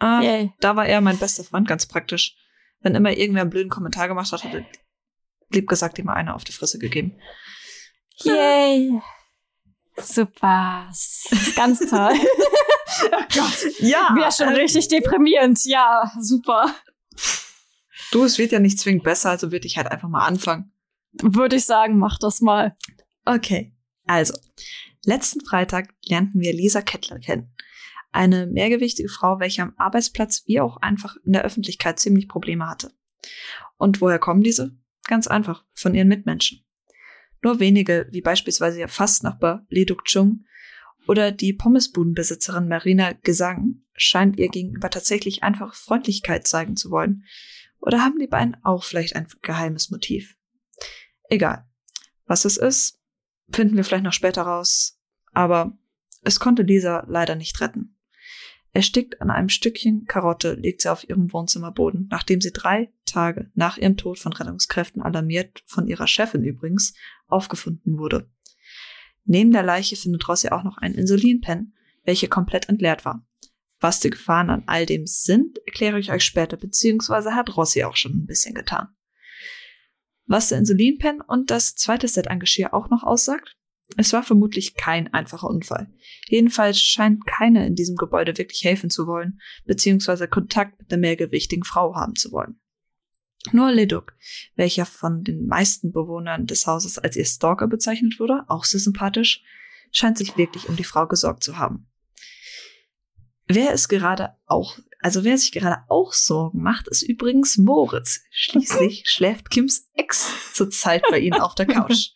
Ah, 0.00 0.20
Yay. 0.22 0.52
da 0.60 0.76
war 0.76 0.86
er 0.86 1.00
mein 1.00 1.18
bester 1.18 1.44
Freund, 1.44 1.68
ganz 1.68 1.86
praktisch. 1.86 2.36
Wenn 2.80 2.94
immer 2.94 3.12
irgendwer 3.12 3.42
einen 3.42 3.50
blöden 3.50 3.70
Kommentar 3.70 4.08
gemacht 4.08 4.32
hat, 4.32 4.42
hat 4.42 4.54
er 4.54 4.64
lieb 5.50 5.68
gesagt 5.68 5.98
ihm 5.98 6.08
eine 6.08 6.34
auf 6.34 6.44
die 6.44 6.52
Fresse 6.52 6.78
gegeben. 6.78 7.18
Yay. 8.24 9.00
Super. 9.96 10.86
Das 10.88 11.26
ist 11.30 11.56
ganz 11.56 11.80
toll. 11.80 12.12
oh 13.12 13.24
Gott. 13.34 13.72
Ja, 13.80 14.14
Wäre 14.14 14.32
schon 14.32 14.48
äh, 14.48 14.60
richtig 14.60 14.88
deprimierend. 14.88 15.64
Ja, 15.64 16.10
super. 16.18 16.74
du, 18.10 18.24
es 18.24 18.38
wird 18.38 18.52
ja 18.52 18.58
nicht 18.58 18.78
zwingend 18.78 19.04
besser, 19.04 19.30
also 19.30 19.52
würde 19.52 19.66
ich 19.66 19.76
halt 19.76 19.88
einfach 19.88 20.08
mal 20.08 20.26
anfangen. 20.26 20.72
Würde 21.12 21.56
ich 21.56 21.64
sagen, 21.64 21.98
mach 21.98 22.18
das 22.18 22.40
mal. 22.40 22.76
Okay, 23.26 23.74
also, 24.06 24.34
letzten 25.04 25.44
Freitag 25.44 25.94
lernten 26.04 26.40
wir 26.40 26.52
Lisa 26.52 26.82
Kettler 26.82 27.18
kennen. 27.18 27.54
Eine 28.12 28.46
mehrgewichtige 28.46 29.08
Frau, 29.08 29.38
welche 29.38 29.62
am 29.62 29.74
Arbeitsplatz 29.76 30.42
wie 30.46 30.60
auch 30.60 30.78
einfach 30.78 31.16
in 31.24 31.32
der 31.32 31.44
Öffentlichkeit 31.44 32.00
ziemlich 32.00 32.28
Probleme 32.28 32.68
hatte. 32.68 32.92
Und 33.76 34.00
woher 34.00 34.18
kommen 34.18 34.42
diese? 34.42 34.76
Ganz 35.04 35.26
einfach, 35.26 35.64
von 35.74 35.94
ihren 35.94 36.08
Mitmenschen. 36.08 36.64
Nur 37.42 37.60
wenige, 37.60 38.08
wie 38.10 38.20
beispielsweise 38.20 38.80
ihr 38.80 38.88
Fastnachbar 38.88 39.64
Lee 39.68 39.84
Duk 39.84 40.04
Chung 40.04 40.44
oder 41.06 41.32
die 41.32 41.52
Pommesbudenbesitzerin 41.52 42.68
Marina 42.68 43.12
Gesang, 43.22 43.82
scheint 43.94 44.38
ihr 44.38 44.48
gegenüber 44.48 44.90
tatsächlich 44.90 45.42
einfach 45.42 45.74
Freundlichkeit 45.74 46.46
zeigen 46.46 46.76
zu 46.76 46.90
wollen. 46.90 47.24
Oder 47.80 48.04
haben 48.04 48.18
die 48.18 48.26
beiden 48.26 48.56
auch 48.62 48.84
vielleicht 48.84 49.16
ein 49.16 49.26
geheimes 49.42 49.90
Motiv? 49.90 50.36
Egal. 51.28 51.66
Was 52.26 52.44
es 52.44 52.56
ist, 52.56 53.00
finden 53.50 53.76
wir 53.76 53.84
vielleicht 53.84 54.04
noch 54.04 54.12
später 54.12 54.42
raus. 54.42 55.00
Aber 55.32 55.78
es 56.22 56.40
konnte 56.40 56.62
Lisa 56.62 57.04
leider 57.08 57.36
nicht 57.36 57.60
retten. 57.60 57.96
Erstickt 58.72 59.20
an 59.20 59.30
einem 59.30 59.48
Stückchen 59.48 60.04
Karotte 60.06 60.54
liegt 60.54 60.82
sie 60.82 60.92
auf 60.92 61.08
ihrem 61.08 61.32
Wohnzimmerboden, 61.32 62.06
nachdem 62.10 62.40
sie 62.40 62.52
drei 62.52 62.92
Tage 63.04 63.50
nach 63.54 63.78
ihrem 63.78 63.96
Tod 63.96 64.18
von 64.18 64.32
Rettungskräften 64.32 65.02
alarmiert, 65.02 65.64
von 65.66 65.88
ihrer 65.88 66.06
Chefin 66.06 66.44
übrigens, 66.44 66.94
aufgefunden 67.26 67.98
wurde. 67.98 68.30
Neben 69.24 69.50
der 69.50 69.64
Leiche 69.64 69.96
findet 69.96 70.28
Rossi 70.28 70.48
auch 70.48 70.62
noch 70.62 70.78
einen 70.78 70.94
Insulinpen, 70.94 71.74
welche 72.04 72.28
komplett 72.28 72.68
entleert 72.68 73.04
war. 73.04 73.26
Was 73.80 74.00
die 74.00 74.10
Gefahren 74.10 74.50
an 74.50 74.64
all 74.66 74.86
dem 74.86 75.06
sind, 75.06 75.58
erkläre 75.66 75.98
ich 75.98 76.12
euch 76.12 76.24
später, 76.24 76.56
beziehungsweise 76.56 77.34
hat 77.34 77.56
Rossi 77.56 77.82
auch 77.82 77.96
schon 77.96 78.12
ein 78.12 78.26
bisschen 78.26 78.54
getan. 78.54 78.88
Was 80.26 80.48
der 80.48 80.58
Insulinpen 80.58 81.20
und 81.20 81.50
das 81.50 81.74
zweite 81.74 82.06
Set 82.06 82.28
an 82.28 82.38
Geschirr 82.38 82.72
auch 82.72 82.88
noch 82.88 83.02
aussagt? 83.02 83.56
Es 83.96 84.12
war 84.12 84.22
vermutlich 84.22 84.74
kein 84.74 85.12
einfacher 85.12 85.48
Unfall. 85.48 85.92
Jedenfalls 86.28 86.80
scheint 86.80 87.26
keiner 87.26 87.66
in 87.66 87.74
diesem 87.74 87.96
Gebäude 87.96 88.38
wirklich 88.38 88.64
helfen 88.64 88.90
zu 88.90 89.06
wollen, 89.06 89.40
beziehungsweise 89.64 90.28
Kontakt 90.28 90.78
mit 90.78 90.90
der 90.90 90.98
mehrgewichtigen 90.98 91.64
Frau 91.64 91.94
haben 91.94 92.14
zu 92.14 92.32
wollen. 92.32 92.60
Nur 93.52 93.72
Leduk, 93.72 94.14
welcher 94.54 94.84
von 94.84 95.24
den 95.24 95.46
meisten 95.46 95.92
Bewohnern 95.92 96.46
des 96.46 96.66
Hauses 96.66 96.98
als 96.98 97.16
ihr 97.16 97.24
Stalker 97.24 97.68
bezeichnet 97.68 98.20
wurde, 98.20 98.44
auch 98.48 98.64
sehr 98.64 98.80
sympathisch, 98.80 99.42
scheint 99.92 100.18
sich 100.18 100.36
wirklich 100.36 100.68
um 100.68 100.76
die 100.76 100.84
Frau 100.84 101.06
gesorgt 101.06 101.42
zu 101.42 101.58
haben. 101.58 101.88
Wer 103.48 103.72
es 103.72 103.88
gerade 103.88 104.36
auch, 104.46 104.78
also 105.00 105.24
wer 105.24 105.36
sich 105.38 105.52
gerade 105.52 105.82
auch 105.88 106.12
Sorgen 106.12 106.62
macht, 106.62 106.86
ist 106.88 107.02
übrigens 107.02 107.56
Moritz. 107.56 108.20
Schließlich 108.30 109.04
schläft 109.06 109.50
Kims 109.50 109.88
Ex 109.94 110.54
zurzeit 110.54 111.02
bei 111.10 111.18
ihnen 111.18 111.40
auf 111.40 111.54
der 111.54 111.66
Couch. 111.66 112.10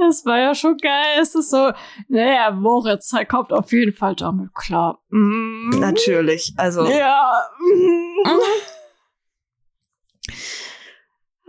Das 0.00 0.24
war 0.24 0.38
ja 0.38 0.54
schon 0.54 0.76
geil. 0.78 1.18
Es 1.20 1.34
ist 1.34 1.50
so, 1.50 1.72
naja, 2.08 2.52
Moritz 2.52 3.12
kommt 3.28 3.52
auf 3.52 3.72
jeden 3.72 3.92
Fall 3.92 4.14
damit 4.14 4.54
klar. 4.54 5.02
Mm. 5.08 5.70
Natürlich, 5.70 6.54
also. 6.56 6.86
Ja. 6.86 7.32
mm. 7.58 8.28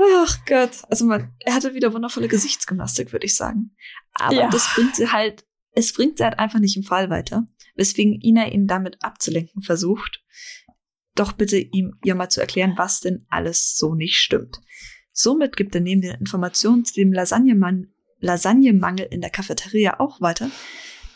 Ach 0.02 0.38
Gott, 0.48 0.72
also 0.90 1.06
man, 1.06 1.34
er 1.40 1.54
hatte 1.54 1.74
wieder 1.76 1.94
wundervolle 1.94 2.28
Gesichtsgymnastik, 2.28 3.12
würde 3.12 3.26
ich 3.26 3.36
sagen. 3.36 3.76
Aber 4.14 4.34
Ja. 4.34 4.50
das 4.50 4.74
bringt 4.74 4.96
sie 4.96 5.12
halt, 5.12 5.46
es 5.74 5.94
bringt 5.94 6.18
sie 6.18 6.24
halt 6.24 6.40
einfach 6.40 6.60
nicht 6.60 6.78
im 6.78 6.84
Fall 6.84 7.10
weiter, 7.10 7.46
weswegen 7.76 8.20
Ina 8.22 8.48
ihn 8.48 8.66
damit 8.66 8.98
abzulenken 9.04 9.62
versucht. 9.62 10.24
Doch 11.16 11.34
bitte 11.34 11.58
ihm 11.58 12.00
ihr 12.04 12.16
mal 12.16 12.30
zu 12.30 12.40
erklären, 12.40 12.74
was 12.78 13.02
denn 13.02 13.26
alles 13.30 13.76
so 13.78 13.94
nicht 13.94 14.18
stimmt. 14.18 14.60
Somit 15.12 15.58
gibt 15.58 15.76
er 15.76 15.82
neben 15.82 16.02
den 16.02 16.16
Informationen 16.16 16.86
zu 16.86 16.94
dem 16.94 17.12
Lasagnemann, 17.12 17.94
Lasagnemangel 18.20 19.08
in 19.10 19.22
der 19.22 19.30
Cafeteria 19.30 20.00
auch 20.00 20.22
weiter, 20.22 20.50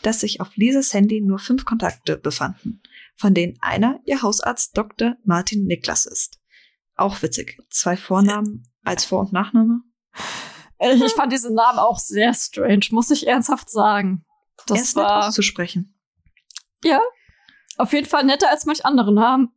dass 0.02 0.20
sich 0.20 0.40
auf 0.40 0.56
Lisas 0.56 0.92
Handy 0.92 1.20
nur 1.20 1.38
fünf 1.38 1.64
Kontakte 1.64 2.16
befanden, 2.16 2.82
von 3.16 3.34
denen 3.34 3.56
einer 3.60 4.00
ihr 4.04 4.22
Hausarzt 4.22 4.76
Dr. 4.76 5.16
Martin 5.24 5.66
Niklas 5.66 6.06
ist. 6.06 6.38
Auch 6.96 7.22
witzig. 7.22 7.58
Zwei 7.70 7.96
Vornamen 7.96 8.68
als 8.84 9.04
Vor- 9.04 9.20
und 9.20 9.32
Nachname. 9.32 9.80
Ich, 10.78 11.14
fand 11.14 11.32
diesen 11.32 11.54
Namen 11.54 11.78
auch 11.78 11.98
sehr 11.98 12.34
strange, 12.34 12.86
muss 12.90 13.10
ich 13.10 13.26
ernsthaft 13.26 13.70
sagen. 13.70 14.24
Das 14.66 14.78
er 14.78 14.82
ist 14.82 14.96
nett 14.96 15.04
war 15.04 15.28
auszusprechen. 15.28 15.94
auf 17.76 17.92
jeden 17.92 18.06
Fall 18.06 18.24
netter 18.24 18.50
als 18.50 18.66
manch 18.66 18.84
andere 18.84 19.12
Namen. 19.12 19.50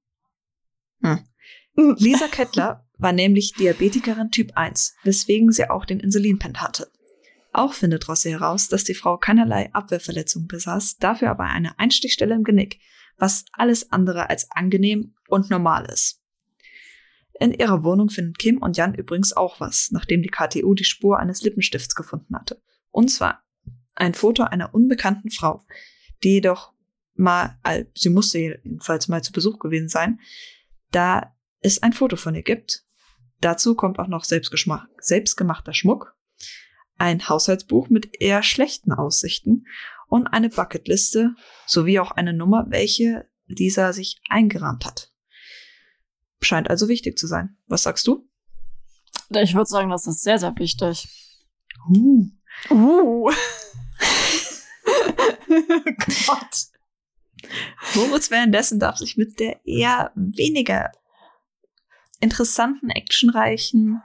Lisa 1.75 2.27
Kettler 2.27 2.87
war 2.97 3.11
nämlich 3.11 3.53
Diabetikerin 3.53 4.31
Typ 4.31 4.51
1, 4.55 4.95
weswegen 5.03 5.51
sie 5.51 5.69
auch 5.69 5.85
den 5.85 5.99
Insulinpen 5.99 6.61
hatte. 6.61 6.91
Auch 7.57 7.73
findet 7.73 8.07
Rossi 8.07 8.29
heraus, 8.29 8.67
dass 8.67 8.83
die 8.83 8.93
Frau 8.93 9.17
keinerlei 9.17 9.73
Abwehrverletzung 9.73 10.45
besaß, 10.45 10.97
dafür 10.97 11.31
aber 11.31 11.45
eine 11.45 11.79
Einstichstelle 11.79 12.35
im 12.35 12.43
Genick, 12.43 12.79
was 13.17 13.45
alles 13.51 13.91
andere 13.91 14.29
als 14.29 14.51
angenehm 14.51 15.15
und 15.27 15.49
normal 15.49 15.85
ist. 15.85 16.21
In 17.39 17.51
ihrer 17.51 17.83
Wohnung 17.83 18.11
finden 18.11 18.33
Kim 18.33 18.59
und 18.59 18.77
Jan 18.77 18.93
übrigens 18.93 19.33
auch 19.35 19.59
was, 19.59 19.89
nachdem 19.89 20.21
die 20.21 20.29
KTU 20.29 20.75
die 20.75 20.83
Spur 20.83 21.17
eines 21.17 21.41
Lippenstifts 21.41 21.95
gefunden 21.95 22.35
hatte. 22.35 22.61
Und 22.91 23.09
zwar 23.09 23.43
ein 23.95 24.13
Foto 24.13 24.43
einer 24.43 24.75
unbekannten 24.75 25.31
Frau, 25.31 25.65
die 26.23 26.33
jedoch 26.33 26.73
mal, 27.15 27.57
al- 27.63 27.89
sie 27.95 28.09
musste 28.09 28.37
jedenfalls 28.37 29.07
mal 29.07 29.23
zu 29.23 29.31
Besuch 29.31 29.57
gewesen 29.57 29.89
sein, 29.89 30.19
da 30.91 31.35
es 31.61 31.81
ein 31.81 31.93
Foto 31.93 32.17
von 32.17 32.35
ihr 32.35 32.43
gibt. 32.43 32.85
Dazu 33.41 33.73
kommt 33.73 33.97
auch 33.97 34.07
noch 34.07 34.25
selbstgemachter 34.25 35.73
Schmuck. 35.73 36.16
Ein 36.97 37.27
Haushaltsbuch 37.27 37.89
mit 37.89 38.21
eher 38.21 38.43
schlechten 38.43 38.91
Aussichten 38.91 39.65
und 40.07 40.27
eine 40.27 40.49
Bucketliste 40.49 41.35
sowie 41.65 41.99
auch 41.99 42.11
eine 42.11 42.33
Nummer, 42.33 42.65
welche 42.69 43.27
Lisa 43.45 43.93
sich 43.93 44.21
eingerahmt 44.29 44.85
hat. 44.85 45.11
Scheint 46.41 46.69
also 46.69 46.87
wichtig 46.87 47.17
zu 47.17 47.27
sein. 47.27 47.57
Was 47.67 47.83
sagst 47.83 48.07
du? 48.07 48.27
Ich 49.29 49.53
würde 49.53 49.65
sagen, 49.65 49.89
das 49.89 50.07
ist 50.07 50.21
sehr, 50.21 50.39
sehr 50.39 50.55
wichtig. 50.57 51.07
Uh. 51.89 52.25
Uh. 52.69 53.31
Gott. 56.27 56.67
Moritz 57.95 58.31
währenddessen 58.31 58.79
darf 58.79 58.97
sich 58.97 59.17
mit 59.17 59.39
der 59.39 59.65
eher 59.65 60.11
weniger 60.15 60.91
interessanten, 62.19 62.89
actionreichen 62.89 64.01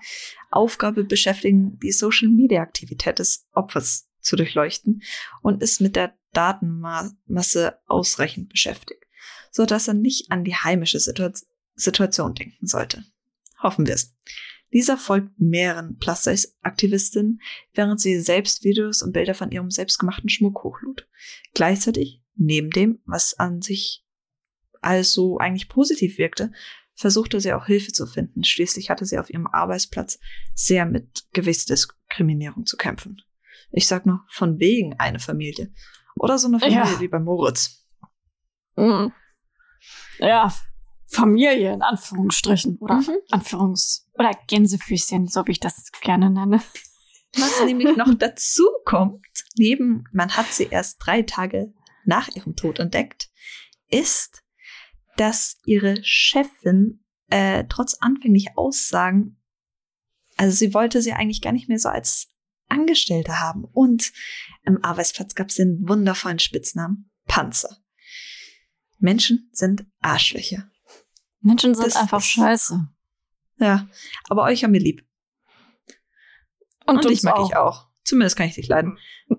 Aufgabe 0.50 1.04
beschäftigen, 1.04 1.78
die 1.78 1.92
Social-Media-Aktivität 1.92 3.18
des 3.18 3.46
Opfers 3.52 4.08
zu 4.20 4.36
durchleuchten 4.36 5.02
und 5.42 5.62
ist 5.62 5.80
mit 5.80 5.96
der 5.96 6.16
Datenmasse 6.32 7.78
ausreichend 7.86 8.48
beschäftigt, 8.48 9.04
so 9.50 9.66
dass 9.66 9.88
er 9.88 9.94
nicht 9.94 10.30
an 10.30 10.44
die 10.44 10.54
heimische 10.54 11.00
Situa 11.00 11.32
Situation 11.74 12.34
denken 12.34 12.66
sollte. 12.66 13.04
Hoffen 13.62 13.86
wir 13.86 13.94
es. 13.94 14.14
Lisa 14.70 14.96
folgt 14.96 15.38
mehreren 15.38 15.98
Plus-Size-Aktivistinnen, 15.98 17.40
während 17.74 18.00
sie 18.00 18.20
selbst 18.20 18.64
Videos 18.64 19.02
und 19.02 19.12
Bilder 19.12 19.34
von 19.34 19.50
ihrem 19.50 19.70
selbstgemachten 19.70 20.28
Schmuck 20.28 20.62
hochlud. 20.64 21.06
Gleichzeitig, 21.54 22.22
neben 22.34 22.70
dem, 22.70 23.00
was 23.04 23.34
an 23.38 23.60
sich 23.62 24.04
also 24.80 25.38
eigentlich 25.38 25.68
positiv 25.68 26.18
wirkte, 26.18 26.52
versuchte 26.94 27.40
sie 27.40 27.52
auch 27.52 27.66
Hilfe 27.66 27.92
zu 27.92 28.06
finden. 28.06 28.44
Schließlich 28.44 28.90
hatte 28.90 29.04
sie 29.04 29.18
auf 29.18 29.30
ihrem 29.30 29.46
Arbeitsplatz 29.46 30.18
sehr 30.54 30.86
mit 30.86 31.24
Gewichtsdiskriminierung 31.32 32.66
zu 32.66 32.76
kämpfen. 32.76 33.22
Ich 33.70 33.86
sag 33.86 34.06
nur, 34.06 34.24
von 34.30 34.58
wegen 34.60 34.98
eine 34.98 35.18
Familie. 35.18 35.72
Oder 36.16 36.38
so 36.38 36.48
eine 36.48 36.58
Familie 36.60 36.84
Ja. 36.84 37.00
wie 37.00 37.08
bei 37.08 37.18
Moritz. 37.18 37.86
Mhm. 38.76 39.12
Ja, 40.18 40.52
Familie 41.06 41.72
in 41.72 41.82
Anführungsstrichen 41.82 42.76
oder 42.78 42.96
Mhm. 42.96 43.16
Anführungs- 43.30 44.06
oder 44.14 44.30
Gänsefüßchen, 44.46 45.26
so 45.28 45.46
wie 45.46 45.52
ich 45.52 45.60
das 45.60 45.90
gerne 46.02 46.30
nenne. 46.30 46.62
Was 47.34 47.64
nämlich 47.64 47.96
noch 47.96 48.14
dazu 48.14 48.64
kommt, 48.84 49.24
neben 49.56 50.04
man 50.12 50.36
hat 50.36 50.52
sie 50.52 50.64
erst 50.70 50.98
drei 51.04 51.22
Tage 51.22 51.72
nach 52.04 52.28
ihrem 52.28 52.56
Tod 52.56 52.78
entdeckt, 52.78 53.30
ist, 53.88 54.41
dass 55.16 55.58
ihre 55.64 55.96
Chefin 56.02 57.04
äh, 57.28 57.64
trotz 57.68 57.94
anfänglicher 58.00 58.52
Aussagen, 58.56 59.40
also 60.36 60.54
sie 60.56 60.74
wollte 60.74 61.02
sie 61.02 61.12
eigentlich 61.12 61.40
gar 61.42 61.52
nicht 61.52 61.68
mehr 61.68 61.78
so 61.78 61.88
als 61.88 62.28
Angestellte 62.68 63.40
haben. 63.40 63.64
Und 63.64 64.12
im 64.64 64.82
Arbeitsplatz 64.82 65.34
gab 65.34 65.48
es 65.48 65.56
den 65.56 65.86
wundervollen 65.86 66.38
Spitznamen 66.38 67.10
Panzer. 67.26 67.76
Menschen 68.98 69.48
sind 69.52 69.84
Arschlöcher. 70.00 70.70
Menschen 71.40 71.74
sind 71.74 71.86
Das 71.86 71.96
einfach 71.96 72.18
ist- 72.20 72.26
scheiße. 72.28 72.88
Ja, 73.58 73.88
aber 74.28 74.44
euch 74.44 74.64
haben 74.64 74.72
wir 74.72 74.80
lieb. 74.80 75.06
Und, 76.86 76.96
Und, 76.96 77.04
dich 77.10 77.22
mag 77.22 77.38
ich 77.46 77.56
auch. 77.56 77.88
Zumindest 78.04 78.36
kann 78.36 78.48
ich 78.48 78.54
dich 78.56 78.68
leiden. 78.68 78.98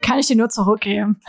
Kann 0.00 0.18
ich 0.18 0.26
dir 0.26 0.36
nur 0.36 0.48
zurückgeben. 0.48 1.20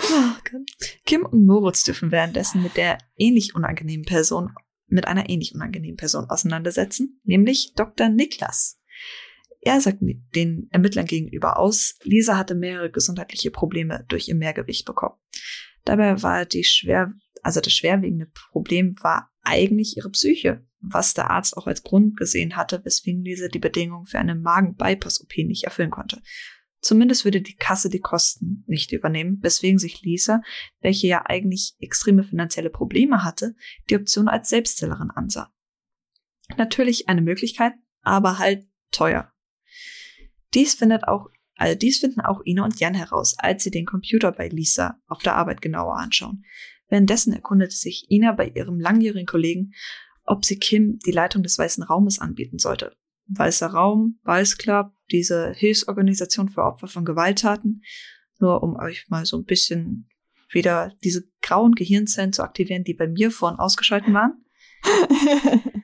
Oh. 0.00 0.58
Kim 1.04 1.24
und 1.24 1.46
Moritz 1.46 1.84
dürfen 1.84 2.10
währenddessen 2.10 2.62
mit 2.62 2.76
der 2.76 2.98
ähnlich 3.16 3.54
unangenehmen 3.54 4.06
Person, 4.06 4.52
mit 4.86 5.06
einer 5.06 5.28
ähnlich 5.28 5.54
unangenehmen 5.54 5.96
Person 5.96 6.28
auseinandersetzen, 6.28 7.20
nämlich 7.24 7.72
Dr. 7.74 8.08
Niklas. 8.08 8.80
Er 9.60 9.80
sagt 9.80 9.98
den 10.34 10.68
Ermittlern 10.70 11.06
gegenüber 11.06 11.58
aus, 11.58 11.98
Lisa 12.02 12.36
hatte 12.36 12.54
mehrere 12.54 12.90
gesundheitliche 12.90 13.50
Probleme 13.50 14.04
durch 14.08 14.28
ihr 14.28 14.34
Mehrgewicht 14.34 14.84
bekommen. 14.84 15.16
Dabei 15.84 16.22
war 16.22 16.44
die 16.44 16.64
schwer, 16.64 17.14
also 17.42 17.60
das 17.60 17.72
schwerwiegende 17.72 18.26
Problem 18.26 18.94
war 19.00 19.30
eigentlich 19.42 19.96
ihre 19.96 20.10
Psyche, 20.10 20.66
was 20.80 21.14
der 21.14 21.30
Arzt 21.30 21.56
auch 21.56 21.66
als 21.66 21.82
Grund 21.82 22.16
gesehen 22.16 22.56
hatte, 22.56 22.84
weswegen 22.84 23.22
Lisa 23.22 23.48
die 23.48 23.58
Bedingungen 23.58 24.06
für 24.06 24.18
eine 24.18 24.34
Magen-Bypass-OP 24.34 25.36
nicht 25.38 25.64
erfüllen 25.64 25.90
konnte. 25.90 26.20
Zumindest 26.84 27.24
würde 27.24 27.40
die 27.40 27.56
Kasse 27.56 27.88
die 27.88 28.00
Kosten 28.00 28.62
nicht 28.66 28.92
übernehmen, 28.92 29.38
weswegen 29.40 29.78
sich 29.78 30.02
Lisa, 30.02 30.42
welche 30.82 31.06
ja 31.06 31.24
eigentlich 31.24 31.74
extreme 31.78 32.24
finanzielle 32.24 32.68
Probleme 32.68 33.24
hatte, 33.24 33.56
die 33.88 33.96
Option 33.96 34.28
als 34.28 34.50
Selbstzählerin 34.50 35.10
ansah. 35.10 35.50
Natürlich 36.58 37.08
eine 37.08 37.22
Möglichkeit, 37.22 37.72
aber 38.02 38.38
halt 38.38 38.68
teuer. 38.90 39.32
Dies 40.52 40.74
findet 40.74 41.08
auch, 41.08 41.30
also 41.56 41.74
dies 41.74 42.00
finden 42.00 42.20
auch 42.20 42.42
Ina 42.44 42.66
und 42.66 42.78
Jan 42.78 42.92
heraus, 42.92 43.34
als 43.38 43.64
sie 43.64 43.70
den 43.70 43.86
Computer 43.86 44.30
bei 44.30 44.48
Lisa 44.48 45.00
auf 45.06 45.22
der 45.22 45.36
Arbeit 45.36 45.62
genauer 45.62 45.96
anschauen. 45.96 46.44
Währenddessen 46.88 47.32
erkundete 47.32 47.74
sich 47.74 48.10
Ina 48.10 48.32
bei 48.32 48.48
ihrem 48.48 48.78
langjährigen 48.78 49.26
Kollegen, 49.26 49.72
ob 50.24 50.44
sie 50.44 50.58
Kim 50.58 50.98
die 50.98 51.12
Leitung 51.12 51.42
des 51.42 51.56
Weißen 51.56 51.82
Raumes 51.82 52.18
anbieten 52.18 52.58
sollte. 52.58 52.94
Weißer 53.26 53.68
Raum, 53.68 54.18
Weiß 54.22 54.58
Club, 54.58 54.92
diese 55.10 55.52
Hilfsorganisation 55.52 56.48
für 56.48 56.62
Opfer 56.62 56.88
von 56.88 57.04
Gewalttaten, 57.04 57.82
nur 58.38 58.62
um 58.62 58.76
euch 58.76 59.08
mal 59.08 59.24
so 59.24 59.36
ein 59.38 59.44
bisschen 59.44 60.08
wieder 60.50 60.92
diese 61.02 61.24
grauen 61.42 61.72
Gehirnzellen 61.72 62.32
zu 62.32 62.42
aktivieren, 62.42 62.84
die 62.84 62.94
bei 62.94 63.08
mir 63.08 63.30
vorhin 63.30 63.58
ausgeschalten 63.58 64.14
waren. 64.14 64.44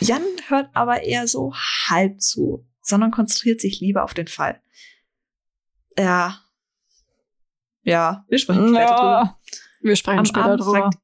Jan 0.00 0.22
hört 0.48 0.70
aber 0.74 1.02
eher 1.02 1.26
so 1.26 1.52
halb 1.54 2.20
zu, 2.20 2.66
sondern 2.82 3.10
konzentriert 3.10 3.60
sich 3.60 3.80
lieber 3.80 4.04
auf 4.04 4.14
den 4.14 4.28
Fall. 4.28 4.62
Ja. 5.98 6.40
Ja, 7.82 8.24
wir 8.28 8.38
sprechen 8.38 8.68
später 8.68 8.86
drüber. 8.86 9.22
ja, 9.22 9.38
wir 9.80 9.96
sprechen 9.96 10.18
Am 10.20 10.24
später 10.26 10.44
Abend, 10.44 10.60
drüber. 10.60 10.78
fragt, 10.80 10.98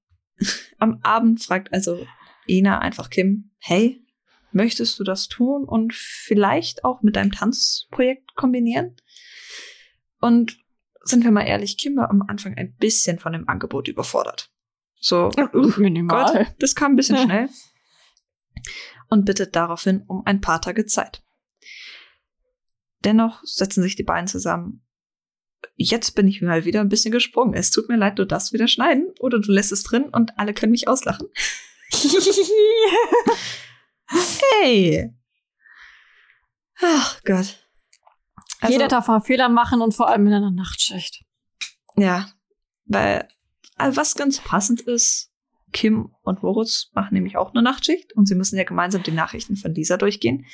am 0.78 1.00
Abend 1.02 1.42
fragt 1.42 1.72
also 1.72 2.06
Ina 2.46 2.78
einfach 2.78 3.10
Kim, 3.10 3.50
hey, 3.58 4.05
möchtest 4.52 4.98
du 4.98 5.04
das 5.04 5.28
tun 5.28 5.64
und 5.64 5.94
vielleicht 5.94 6.84
auch 6.84 7.02
mit 7.02 7.16
deinem 7.16 7.32
Tanzprojekt 7.32 8.34
kombinieren? 8.34 8.96
Und 10.20 10.58
sind 11.02 11.24
wir 11.24 11.30
mal 11.30 11.46
ehrlich, 11.46 11.78
Kim 11.78 11.96
war 11.96 12.10
am 12.10 12.22
Anfang 12.22 12.54
ein 12.56 12.74
bisschen 12.74 13.18
von 13.18 13.32
dem 13.32 13.48
Angebot 13.48 13.88
überfordert. 13.88 14.50
So, 14.98 15.30
uh, 15.38 15.72
Minimal. 15.76 16.32
Gott, 16.32 16.54
das 16.58 16.74
kam 16.74 16.92
ein 16.92 16.96
bisschen 16.96 17.18
schnell. 17.24 17.48
Und 19.08 19.24
bittet 19.24 19.54
daraufhin 19.54 20.02
um 20.08 20.22
ein 20.26 20.40
paar 20.40 20.60
Tage 20.60 20.86
Zeit. 20.86 21.22
Dennoch 23.04 23.40
setzen 23.44 23.82
sich 23.82 23.94
die 23.94 24.02
beiden 24.02 24.26
zusammen. 24.26 24.82
Jetzt 25.76 26.12
bin 26.16 26.26
ich 26.26 26.42
mal 26.42 26.64
wieder 26.64 26.80
ein 26.80 26.88
bisschen 26.88 27.12
gesprungen. 27.12 27.54
Es 27.54 27.70
tut 27.70 27.88
mir 27.88 27.96
leid, 27.96 28.18
du 28.18 28.26
darfst 28.26 28.52
wieder 28.52 28.66
schneiden 28.66 29.12
oder 29.20 29.38
du 29.38 29.52
lässt 29.52 29.70
es 29.70 29.84
drin 29.84 30.04
und 30.04 30.36
alle 30.38 30.54
können 30.54 30.72
mich 30.72 30.88
auslachen. 30.88 31.28
Hey! 34.08 35.10
Ach 36.80 37.20
Gott. 37.24 37.68
Also, 38.60 38.72
Jeder 38.72 38.88
darf 38.88 39.08
mal 39.08 39.20
Fehler 39.20 39.48
machen 39.48 39.80
und 39.80 39.92
vor 39.92 40.08
allem 40.08 40.26
in 40.26 40.32
einer 40.32 40.50
Nachtschicht. 40.50 41.24
Ja, 41.96 42.28
weil 42.84 43.28
also 43.76 43.96
was 43.96 44.14
ganz 44.14 44.40
passend 44.40 44.80
ist, 44.82 45.30
Kim 45.72 46.14
und 46.22 46.42
Moritz 46.42 46.90
machen 46.94 47.14
nämlich 47.14 47.36
auch 47.36 47.52
eine 47.52 47.62
Nachtschicht 47.62 48.14
und 48.14 48.26
sie 48.26 48.34
müssen 48.34 48.56
ja 48.56 48.64
gemeinsam 48.64 49.02
die 49.02 49.10
Nachrichten 49.10 49.56
von 49.56 49.74
Lisa 49.74 49.96
durchgehen, 49.96 50.46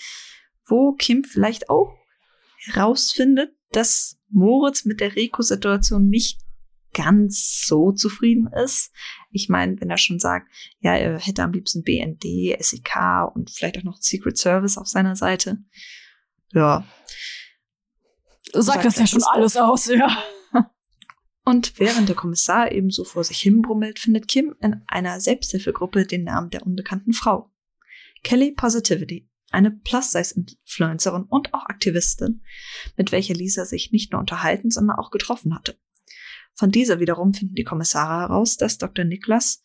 wo 0.66 0.92
Kim 0.92 1.22
vielleicht 1.24 1.70
auch 1.70 1.96
herausfindet, 2.64 3.54
dass 3.70 4.18
Moritz 4.28 4.84
mit 4.84 5.00
der 5.00 5.14
Rico-Situation 5.14 6.08
nicht 6.08 6.40
ganz 6.92 7.64
so 7.66 7.92
zufrieden 7.92 8.48
ist. 8.52 8.92
Ich 9.32 9.48
meine, 9.48 9.80
wenn 9.80 9.90
er 9.90 9.98
schon 9.98 10.18
sagt, 10.18 10.48
ja, 10.80 10.94
er 10.94 11.18
hätte 11.18 11.42
am 11.42 11.52
liebsten 11.52 11.82
BND, 11.82 12.24
SEK 12.60 13.30
und 13.34 13.50
vielleicht 13.50 13.78
auch 13.78 13.82
noch 13.82 13.96
Secret 13.98 14.38
Service 14.38 14.78
auf 14.78 14.86
seiner 14.86 15.16
Seite. 15.16 15.58
Ja, 16.52 16.84
Sagt 18.52 18.82
Sagt 18.82 18.84
das 18.84 18.98
ja 18.98 19.06
schon 19.06 19.22
alles 19.24 19.56
aus, 19.56 19.86
ja. 19.86 20.22
Und 21.44 21.78
während 21.80 22.08
der 22.08 22.16
Kommissar 22.16 22.70
ebenso 22.70 23.04
vor 23.04 23.24
sich 23.24 23.38
hinbrummelt, 23.38 23.98
findet 23.98 24.28
Kim 24.28 24.54
in 24.60 24.82
einer 24.86 25.20
Selbsthilfegruppe 25.20 26.06
den 26.06 26.24
Namen 26.24 26.50
der 26.50 26.64
unbekannten 26.64 27.14
Frau. 27.14 27.50
Kelly 28.22 28.52
Positivity, 28.52 29.28
eine 29.50 29.70
Plus-Size-Influencerin 29.70 31.24
und 31.24 31.52
auch 31.54 31.64
Aktivistin, 31.66 32.42
mit 32.96 33.10
welcher 33.10 33.34
Lisa 33.34 33.64
sich 33.64 33.90
nicht 33.90 34.12
nur 34.12 34.20
unterhalten, 34.20 34.70
sondern 34.70 34.98
auch 34.98 35.10
getroffen 35.10 35.54
hatte. 35.54 35.76
Von 36.54 36.70
dieser 36.70 37.00
wiederum 37.00 37.34
finden 37.34 37.54
die 37.54 37.64
Kommissare 37.64 38.28
heraus, 38.28 38.56
dass 38.56 38.78
Dr. 38.78 39.04
Niklas, 39.04 39.64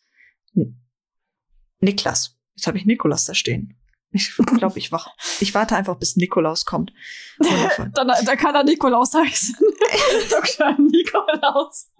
Niklas, 1.80 2.36
jetzt 2.56 2.66
habe 2.66 2.78
ich 2.78 2.86
Nikolas 2.86 3.24
da 3.26 3.34
stehen. 3.34 3.78
Ich 4.10 4.34
glaube, 4.36 4.78
ich, 4.78 4.90
wach, 4.90 5.08
ich 5.38 5.54
warte 5.54 5.76
einfach, 5.76 5.96
bis 5.98 6.16
Nikolaus 6.16 6.64
kommt. 6.64 6.92
Dann, 7.38 8.08
dann 8.08 8.38
kann 8.38 8.54
er 8.54 8.64
Nikolaus 8.64 9.12
heißen. 9.12 9.54
Dr. 10.30 10.78
Nikolaus. 10.78 11.90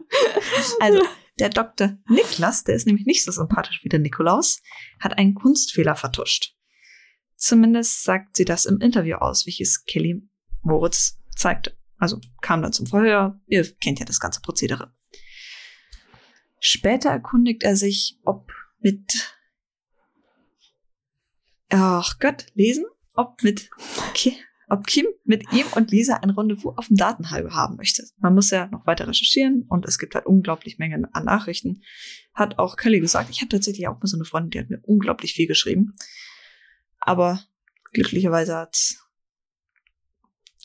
Also, 0.81 1.03
der 1.38 1.51
Dr. 1.51 1.98
Niklas, 2.09 2.64
der 2.64 2.77
ist 2.77 2.87
nämlich 2.87 3.07
nicht 3.07 3.24
so 3.24 3.31
sympathisch 3.31 3.81
wie 3.85 3.90
der 3.90 4.01
Nikolaus, 4.01 4.61
hat 5.01 5.18
einen 5.18 5.35
Kunstfehler 5.35 5.96
vertuscht. 5.96 6.55
Zumindest 7.37 8.03
sagt 8.03 8.37
sie 8.37 8.44
das 8.44 8.64
im 8.64 8.81
Interview 8.81 9.16
aus, 9.16 9.46
welches 9.46 9.85
Kelly 9.85 10.27
Moritz 10.62 11.18
zeigte. 11.37 11.77
Also 11.98 12.20
kam 12.40 12.62
dann 12.62 12.72
zum 12.72 12.87
Verhör. 12.87 13.40
Ihr 13.46 13.64
kennt 13.76 13.98
ja 13.98 14.06
das 14.06 14.20
ganze 14.20 14.40
Prozedere. 14.40 14.92
Später 16.61 17.11
erkundigt 17.11 17.62
er 17.62 17.76
sich, 17.76 18.18
ob 18.24 18.52
mit 18.80 19.34
Ach 21.70 22.18
Gott, 22.18 22.46
lesen? 22.54 22.87
Ob 23.14 23.42
mit 23.42 23.70
Ki 24.14 24.37
ob 24.70 24.87
Kim 24.87 25.06
mit 25.24 25.50
ihm 25.52 25.64
und 25.74 25.90
Lisa 25.90 26.16
ein 26.16 26.30
Rendezvous 26.30 26.76
auf 26.76 26.88
dem 26.88 26.96
Datenhalbe 26.98 27.54
haben 27.54 27.76
möchte. 27.76 28.04
Man 28.18 28.34
muss 28.34 28.50
ja 28.50 28.66
noch 28.66 28.87
weiter 28.87 29.08
recherchieren 29.08 29.64
und 29.68 29.87
es 29.87 29.98
gibt 29.98 30.14
halt 30.14 30.26
unglaublich 30.26 30.78
Mengen 30.78 31.06
an 31.14 31.24
Nachrichten. 31.24 31.82
Hat 32.34 32.58
auch 32.58 32.76
Kelly 32.76 33.00
gesagt. 33.00 33.30
Ich 33.30 33.40
habe 33.40 33.48
tatsächlich 33.48 33.88
auch 33.88 33.98
mal 33.98 34.06
so 34.06 34.18
eine 34.18 34.26
Freundin, 34.26 34.50
die 34.50 34.58
hat 34.58 34.70
mir 34.70 34.80
unglaublich 34.82 35.32
viel 35.32 35.46
geschrieben. 35.46 35.94
Aber 37.00 37.42
glücklicherweise 37.92 38.56
hat 38.56 38.96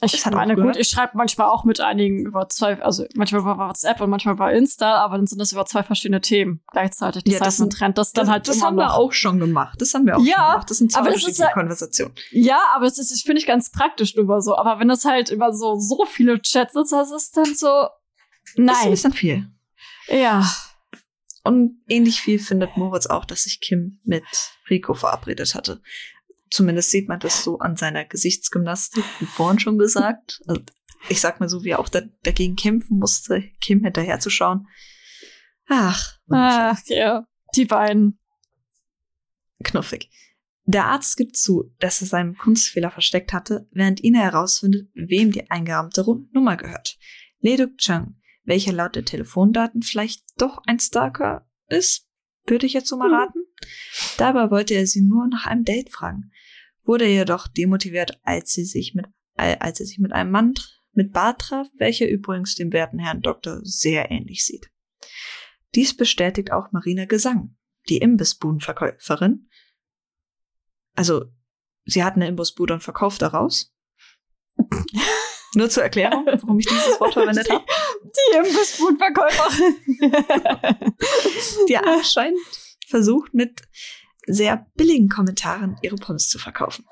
ich 0.02 0.26
meine, 0.26 0.56
gut, 0.56 0.76
ich 0.76 0.88
schreibe 0.90 1.16
manchmal 1.16 1.48
auch 1.50 1.64
mit 1.64 1.80
einigen 1.80 2.26
über 2.26 2.50
zwei, 2.50 2.82
also 2.82 3.06
manchmal 3.16 3.42
über 3.42 3.58
WhatsApp 3.58 4.02
und 4.02 4.10
manchmal 4.10 4.34
über 4.34 4.52
Insta, 4.52 4.96
aber 4.98 5.18
dann 5.18 5.28
sind 5.28 5.40
das 5.40 5.52
über 5.52 5.66
zwei 5.66 5.84
verschiedene 5.84 6.20
Themen 6.20 6.62
gleichzeitig. 6.72 7.24
Das 7.24 7.34
Ja, 7.34 7.40
heißt, 7.40 7.48
das 7.48 7.60
man 7.60 7.70
trennt 7.70 7.98
das 7.98 8.12
dann 8.12 8.26
das, 8.26 8.32
halt 8.34 8.48
das 8.48 8.58
immer 8.58 8.66
haben 8.66 8.76
wir 8.78 8.88
noch. 8.88 8.96
auch 8.98 9.14
schon 9.14 9.40
gemacht. 9.40 9.80
Das 9.80 9.94
haben 9.94 10.06
wir 10.06 10.18
auch 10.18 10.22
Ja, 10.24 10.36
schon 10.36 10.46
gemacht. 10.52 10.70
Das 10.70 10.78
sind 10.80 10.92
zwei 10.92 11.00
aber 11.00 11.12
das 11.12 11.28
ist 11.28 11.42
Konversationen. 11.54 12.14
Ja, 12.32 12.60
aber 12.76 12.86
es 12.86 12.98
ist, 12.98 13.24
finde 13.26 13.40
ich 13.40 13.46
ganz 13.48 13.72
praktisch 13.72 14.16
über 14.16 14.42
so. 14.42 14.58
Aber 14.58 14.80
wenn 14.80 14.88
das 14.90 15.06
halt 15.06 15.30
über 15.30 15.54
so, 15.54 15.80
so 15.80 16.06
viele 16.06 16.42
Chats 16.42 16.76
ist, 16.76 16.92
das 16.92 17.12
ist 17.12 17.38
dann 17.38 17.54
so, 17.56 17.68
Das 17.68 17.90
ist 18.52 18.58
ein 18.58 18.66
nein. 18.66 18.90
bisschen 18.90 19.14
viel. 19.14 19.48
Ja. 20.08 20.44
Und 21.46 21.82
ähnlich 21.88 22.22
viel 22.22 22.40
findet 22.40 22.78
Moritz 22.78 23.06
auch, 23.06 23.26
dass 23.26 23.44
sich 23.44 23.60
Kim 23.62 24.00
mit 24.04 24.24
Rico 24.70 24.94
verabredet 24.94 25.56
hatte. 25.56 25.82
Zumindest 26.54 26.92
sieht 26.92 27.10
man 27.10 27.20
das 27.20 27.44
so 27.44 27.58
an 27.58 27.76
seiner 27.78 28.06
Gesichtsgymnastik, 28.06 29.04
wie 29.20 29.26
vorhin 29.26 29.58
schon 29.60 29.80
gesagt. 29.80 30.40
Also 30.46 30.62
ich 31.10 31.20
sag 31.20 31.40
mal 31.40 31.50
so, 31.50 31.64
wie 31.64 31.70
er 31.72 31.80
auch 31.80 31.90
da, 31.90 32.02
dagegen 32.22 32.56
kämpfen 32.56 33.00
musste, 33.00 33.42
Kim 33.60 33.84
hinterherzuschauen. 33.84 34.68
Ach, 35.68 36.20
Ach, 36.30 36.80
ja. 36.86 37.26
Die 37.56 37.66
beiden. 37.66 38.20
knuffig. 39.64 40.12
Der 40.66 40.86
Arzt 40.86 41.18
gibt 41.18 41.36
zu, 41.38 41.74
dass 41.80 42.02
er 42.02 42.08
seinen 42.08 42.38
Kunstfehler 42.38 42.92
versteckt 42.92 43.34
hatte, 43.34 43.68
während 43.72 44.04
Ina 44.04 44.20
herausfindet, 44.20 44.90
wem 44.94 45.32
die 45.32 45.50
eingerahmte 45.50 46.06
Nummer 46.34 46.56
gehört. 46.56 47.00
Leduk 47.40 47.80
Chang, 47.80 48.22
welcher 48.44 48.74
laut 48.74 48.96
der 48.96 49.06
Telefondaten 49.06 49.82
vielleicht 49.82 50.24
doch 50.38 50.62
ein 50.68 50.80
Stalker 50.80 51.50
ist, 51.68 52.08
würde 52.46 52.68
ich 52.68 52.74
jetzt 52.74 52.90
so 52.90 52.98
mal 52.98 53.08
Mhm. 53.10 53.16
raten. 53.16 53.40
Dabei 54.18 54.52
wollte 54.52 54.74
er 54.74 54.86
sie 54.88 55.02
nur 55.02 55.28
nach 55.28 55.46
einem 55.46 55.64
Date 55.64 55.90
fragen, 55.90 56.32
wurde 56.84 57.08
jedoch 57.08 57.48
demotiviert, 57.48 58.20
als 58.24 58.52
sie 58.52 58.66
sich 58.66 58.94
mit, 58.94 59.06
als 59.36 59.80
er 59.80 59.86
sich 59.86 60.00
mit 60.00 60.12
einem 60.12 60.32
Mann 60.32 60.54
mit 60.92 61.12
Bart 61.12 61.42
traf, 61.42 61.68
welcher 61.78 62.08
übrigens 62.08 62.56
dem 62.56 62.72
werten 62.72 63.00
Herrn 63.00 63.22
Doktor 63.22 63.60
sehr 63.64 64.12
ähnlich 64.12 64.46
sieht. 64.46 64.70
Dies 65.74 65.98
bestätigt 65.98 66.52
auch 66.52 66.72
Marina 66.72 67.06
Gesang, 67.06 67.56
die 67.90 67.98
Imbissbudenverkäuferin, 67.98 69.50
also, 70.96 71.26
sie 71.86 72.04
hat 72.04 72.16
eine 72.16 72.28
Imbusbude 72.28 72.74
und 72.74 72.82
verkauft 72.82 73.22
daraus. 73.22 73.74
Nur 75.56 75.70
zur 75.70 75.84
Erklärung, 75.84 76.26
warum 76.26 76.60
ich 76.60 76.66
dieses 76.66 77.00
Wort 77.00 77.14
verwendet 77.14 77.50
habe. 77.50 77.64
Die 78.04 78.38
Imbissbudenverkäuferin. 78.38 79.76
Die 81.68 81.78
anscheinend 81.78 82.40
versucht, 82.88 83.34
mit 83.34 83.62
sehr 84.26 84.66
billigen 84.76 85.10
Kommentaren 85.10 85.78
ihre 85.82 85.96
Pommes 85.96 86.30
zu 86.30 86.40
verkaufen. 86.40 86.86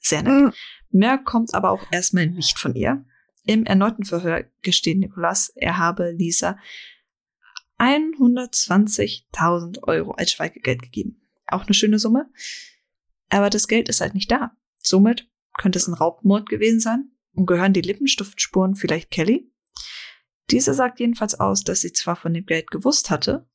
Sehr 0.00 0.22
nett. 0.22 0.32
Mhm. 0.32 0.52
Mehr 0.90 1.18
kommt 1.18 1.54
aber 1.54 1.70
auch 1.70 1.82
erstmal 1.90 2.26
nicht 2.26 2.58
von 2.58 2.74
ihr. 2.74 3.04
Im 3.46 3.66
erneuten 3.66 4.04
Verhör 4.04 4.44
gesteht 4.62 4.98
Nikolas, 4.98 5.50
er 5.54 5.78
habe 5.78 6.12
Lisa 6.12 6.58
120.000 7.78 9.82
Euro 9.82 10.12
als 10.12 10.32
Schweigegeld 10.32 10.82
gegeben. 10.82 11.20
Auch 11.46 11.66
eine 11.66 11.74
schöne 11.74 11.98
Summe. 11.98 12.30
Aber 13.28 13.50
das 13.50 13.68
Geld 13.68 13.88
ist 13.88 14.00
halt 14.00 14.14
nicht 14.14 14.30
da. 14.30 14.56
Somit 14.80 15.28
könnte 15.58 15.78
es 15.78 15.88
ein 15.88 15.94
Raubmord 15.94 16.48
gewesen 16.48 16.80
sein 16.80 17.10
und 17.34 17.46
gehören 17.46 17.72
die 17.72 17.82
Lippenstiftspuren 17.82 18.76
vielleicht 18.76 19.10
Kelly? 19.10 19.50
Diese 20.50 20.74
sagt 20.74 21.00
jedenfalls 21.00 21.40
aus, 21.40 21.64
dass 21.64 21.80
sie 21.80 21.92
zwar 21.92 22.16
von 22.16 22.34
dem 22.34 22.44
Geld 22.46 22.70
gewusst 22.70 23.10
hatte, 23.10 23.48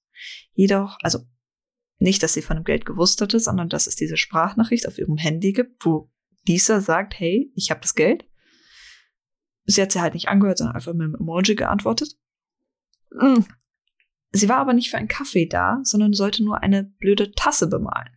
jedoch, 0.54 0.98
also 1.02 1.20
nicht, 1.99 2.23
dass 2.23 2.33
sie 2.33 2.41
von 2.41 2.57
dem 2.57 2.63
Geld 2.63 2.85
gewusst 2.85 3.21
hatte, 3.21 3.39
sondern 3.39 3.69
dass 3.69 3.85
es 3.85 3.95
diese 3.95 4.17
Sprachnachricht 4.17 4.88
auf 4.88 4.97
ihrem 4.97 5.17
Handy 5.17 5.53
gibt, 5.53 5.85
wo 5.85 6.09
dieser 6.47 6.81
sagt, 6.81 7.19
hey, 7.19 7.51
ich 7.55 7.69
habe 7.69 7.81
das 7.81 7.93
Geld. 7.93 8.25
Sie 9.65 9.81
hat 9.81 9.91
sie 9.91 10.01
halt 10.01 10.13
nicht 10.13 10.29
angehört, 10.29 10.57
sondern 10.57 10.75
einfach 10.75 10.93
mit 10.93 11.03
einem 11.03 11.15
Emoji 11.15 11.55
geantwortet. 11.55 12.17
Mhm. 13.12 13.45
Sie 14.31 14.47
war 14.47 14.57
aber 14.57 14.73
nicht 14.73 14.89
für 14.89 14.97
einen 14.97 15.07
Kaffee 15.07 15.45
da, 15.45 15.79
sondern 15.83 16.13
sollte 16.13 16.43
nur 16.43 16.63
eine 16.63 16.83
blöde 16.83 17.31
Tasse 17.31 17.67
bemalen. 17.67 18.09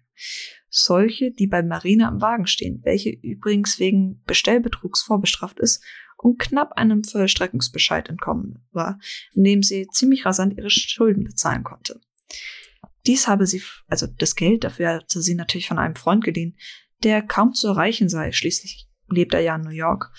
Solche, 0.68 1.32
die 1.32 1.46
bei 1.46 1.62
Marina 1.62 2.08
am 2.08 2.20
Wagen 2.20 2.46
stehen, 2.46 2.80
welche 2.84 3.10
übrigens 3.10 3.78
wegen 3.78 4.22
Bestellbetrugs 4.24 5.02
vorbestraft 5.02 5.58
ist 5.58 5.82
und 6.16 6.38
knapp 6.38 6.72
einem 6.72 7.02
Vollstreckungsbescheid 7.02 8.08
entkommen 8.08 8.66
war, 8.70 8.98
indem 9.32 9.62
sie 9.62 9.88
ziemlich 9.88 10.24
rasant 10.24 10.56
ihre 10.56 10.70
Schulden 10.70 11.24
bezahlen 11.24 11.64
konnte. 11.64 12.00
Dies 13.06 13.26
habe 13.26 13.46
sie, 13.46 13.62
also 13.88 14.06
das 14.06 14.36
Geld 14.36 14.64
dafür 14.64 14.94
hatte 14.94 15.20
sie 15.20 15.34
natürlich 15.34 15.68
von 15.68 15.78
einem 15.78 15.96
Freund 15.96 16.24
geliehen, 16.24 16.56
der 17.02 17.22
kaum 17.22 17.52
zu 17.52 17.68
erreichen 17.68 18.08
sei. 18.08 18.32
Schließlich 18.32 18.88
lebt 19.08 19.34
er 19.34 19.40
ja 19.40 19.56
in 19.56 19.62
New 19.62 19.70
York. 19.70 20.12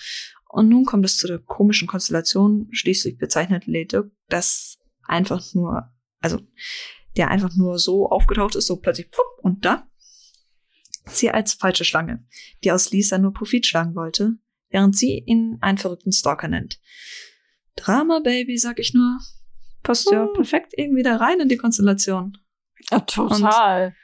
Und 0.48 0.68
nun 0.68 0.84
kommt 0.84 1.04
es 1.04 1.16
zu 1.16 1.26
der 1.26 1.38
komischen 1.38 1.88
Konstellation. 1.88 2.68
Schließlich 2.72 3.18
bezeichnet 3.18 3.66
Leto 3.66 4.04
das 4.28 4.78
einfach 5.02 5.42
nur, 5.54 5.90
also 6.20 6.40
der 7.16 7.30
einfach 7.30 7.54
nur 7.56 7.78
so 7.78 8.08
aufgetaucht 8.08 8.54
ist, 8.54 8.66
so 8.66 8.76
plötzlich 8.76 9.10
plupp, 9.10 9.26
und 9.42 9.64
da. 9.64 9.88
Sie 11.06 11.30
als 11.30 11.54
falsche 11.54 11.84
Schlange, 11.84 12.26
die 12.62 12.72
aus 12.72 12.90
Lisa 12.90 13.18
nur 13.18 13.32
Profit 13.32 13.66
schlagen 13.66 13.94
wollte, 13.94 14.34
während 14.70 14.96
sie 14.96 15.22
ihn 15.26 15.58
einen 15.60 15.78
verrückten 15.78 16.12
Stalker 16.12 16.48
nennt. 16.48 16.80
Drama 17.76 18.20
Baby, 18.20 18.56
sag 18.56 18.78
ich 18.78 18.94
nur. 18.94 19.18
Passt 19.82 20.10
ja 20.10 20.26
perfekt 20.26 20.72
irgendwie 20.76 21.02
da 21.02 21.16
rein 21.16 21.40
in 21.40 21.48
die 21.48 21.58
Konstellation. 21.58 22.38
Ja, 22.90 23.00
total. 23.00 23.94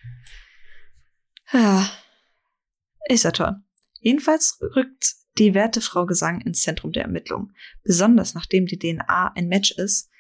Ja, 1.52 1.90
ist 3.08 3.24
ja 3.24 3.32
toll. 3.32 3.56
Jedenfalls 4.00 4.58
rückt 4.76 5.14
die 5.38 5.54
werte 5.54 5.80
Frau 5.80 6.06
Gesang 6.06 6.40
ins 6.40 6.62
Zentrum 6.62 6.92
der 6.92 7.04
Ermittlungen. 7.04 7.54
Besonders 7.82 8.34
nachdem 8.34 8.66
die 8.66 8.78
DNA 8.78 9.32
ein 9.34 9.48
Match 9.48 9.72
ist, 9.72 10.10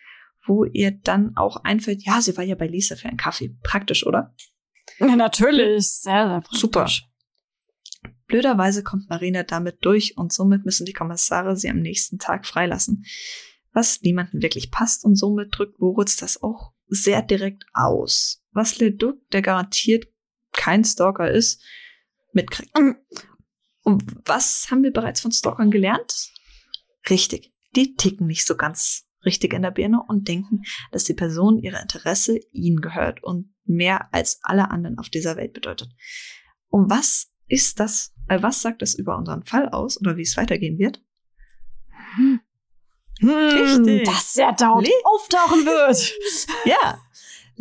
wo 0.46 0.64
ihr 0.64 0.90
dann 0.90 1.36
auch 1.36 1.64
einfällt, 1.64 2.02
ja, 2.04 2.20
sie 2.20 2.36
war 2.36 2.44
ja 2.44 2.54
bei 2.54 2.66
Lisa 2.66 2.96
für 2.96 3.08
einen 3.08 3.16
Kaffee. 3.16 3.56
Praktisch, 3.62 4.06
oder? 4.06 4.34
Ja, 4.98 5.16
natürlich. 5.16 5.90
Sehr, 5.90 6.28
sehr 6.28 6.40
praktisch. 6.40 6.60
Super. 6.60 6.88
Blöderweise 8.26 8.82
kommt 8.82 9.10
Marina 9.10 9.42
damit 9.42 9.84
durch 9.84 10.16
und 10.16 10.32
somit 10.32 10.64
müssen 10.64 10.86
die 10.86 10.92
Kommissare 10.92 11.56
sie 11.56 11.68
am 11.68 11.80
nächsten 11.80 12.18
Tag 12.18 12.46
freilassen. 12.46 13.04
Was 13.72 14.00
niemandem 14.02 14.42
wirklich 14.42 14.70
passt 14.70 15.04
und 15.04 15.16
somit 15.16 15.48
drückt 15.56 15.80
Moritz 15.80 16.16
das 16.16 16.42
auch 16.42 16.72
sehr 16.86 17.22
direkt 17.22 17.64
aus. 17.72 18.39
Was 18.52 18.78
Leduc, 18.78 19.16
der 19.30 19.42
garantiert 19.42 20.06
kein 20.52 20.84
Stalker 20.84 21.30
ist, 21.30 21.62
mitkriegt. 22.32 22.76
Mhm. 22.78 22.96
Und 23.82 24.04
was 24.26 24.70
haben 24.70 24.82
wir 24.82 24.92
bereits 24.92 25.20
von 25.20 25.32
Stalkern 25.32 25.70
gelernt? 25.70 26.12
Richtig. 27.08 27.52
Die 27.76 27.94
ticken 27.96 28.26
nicht 28.26 28.46
so 28.46 28.56
ganz 28.56 29.06
richtig 29.24 29.52
in 29.54 29.62
der 29.62 29.70
Birne 29.70 30.02
und 30.08 30.28
denken, 30.28 30.62
dass 30.92 31.04
die 31.04 31.14
Person 31.14 31.58
ihre 31.58 31.80
Interesse 31.80 32.38
ihnen 32.52 32.80
gehört 32.80 33.22
und 33.22 33.54
mehr 33.64 34.12
als 34.12 34.40
alle 34.42 34.70
anderen 34.70 34.98
auf 34.98 35.08
dieser 35.08 35.36
Welt 35.36 35.52
bedeutet. 35.52 35.88
Und 36.68 36.90
was 36.90 37.28
ist 37.46 37.80
das, 37.80 38.12
äh, 38.28 38.42
was 38.42 38.62
sagt 38.62 38.82
das 38.82 38.94
über 38.94 39.16
unseren 39.16 39.44
Fall 39.44 39.68
aus 39.68 40.00
oder 40.00 40.16
wie 40.16 40.22
es 40.22 40.36
weitergehen 40.36 40.78
wird? 40.78 41.02
Hm, 42.16 42.40
Richtig. 43.22 44.04
Dass 44.04 44.36
er 44.36 44.52
dauernd 44.52 44.86
Le- 44.86 44.92
auftauchen 45.04 45.64
wird. 45.66 46.14
Ja. 46.64 47.00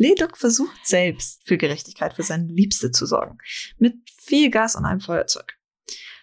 Leduc 0.00 0.38
versucht 0.38 0.86
selbst 0.86 1.42
für 1.44 1.58
Gerechtigkeit 1.58 2.14
für 2.14 2.22
seine 2.22 2.46
Liebste 2.46 2.90
zu 2.90 3.04
sorgen. 3.04 3.36
Mit 3.76 3.96
viel 4.16 4.50
Gas 4.50 4.74
und 4.74 4.86
einem 4.86 5.00
Feuerzeug. 5.00 5.58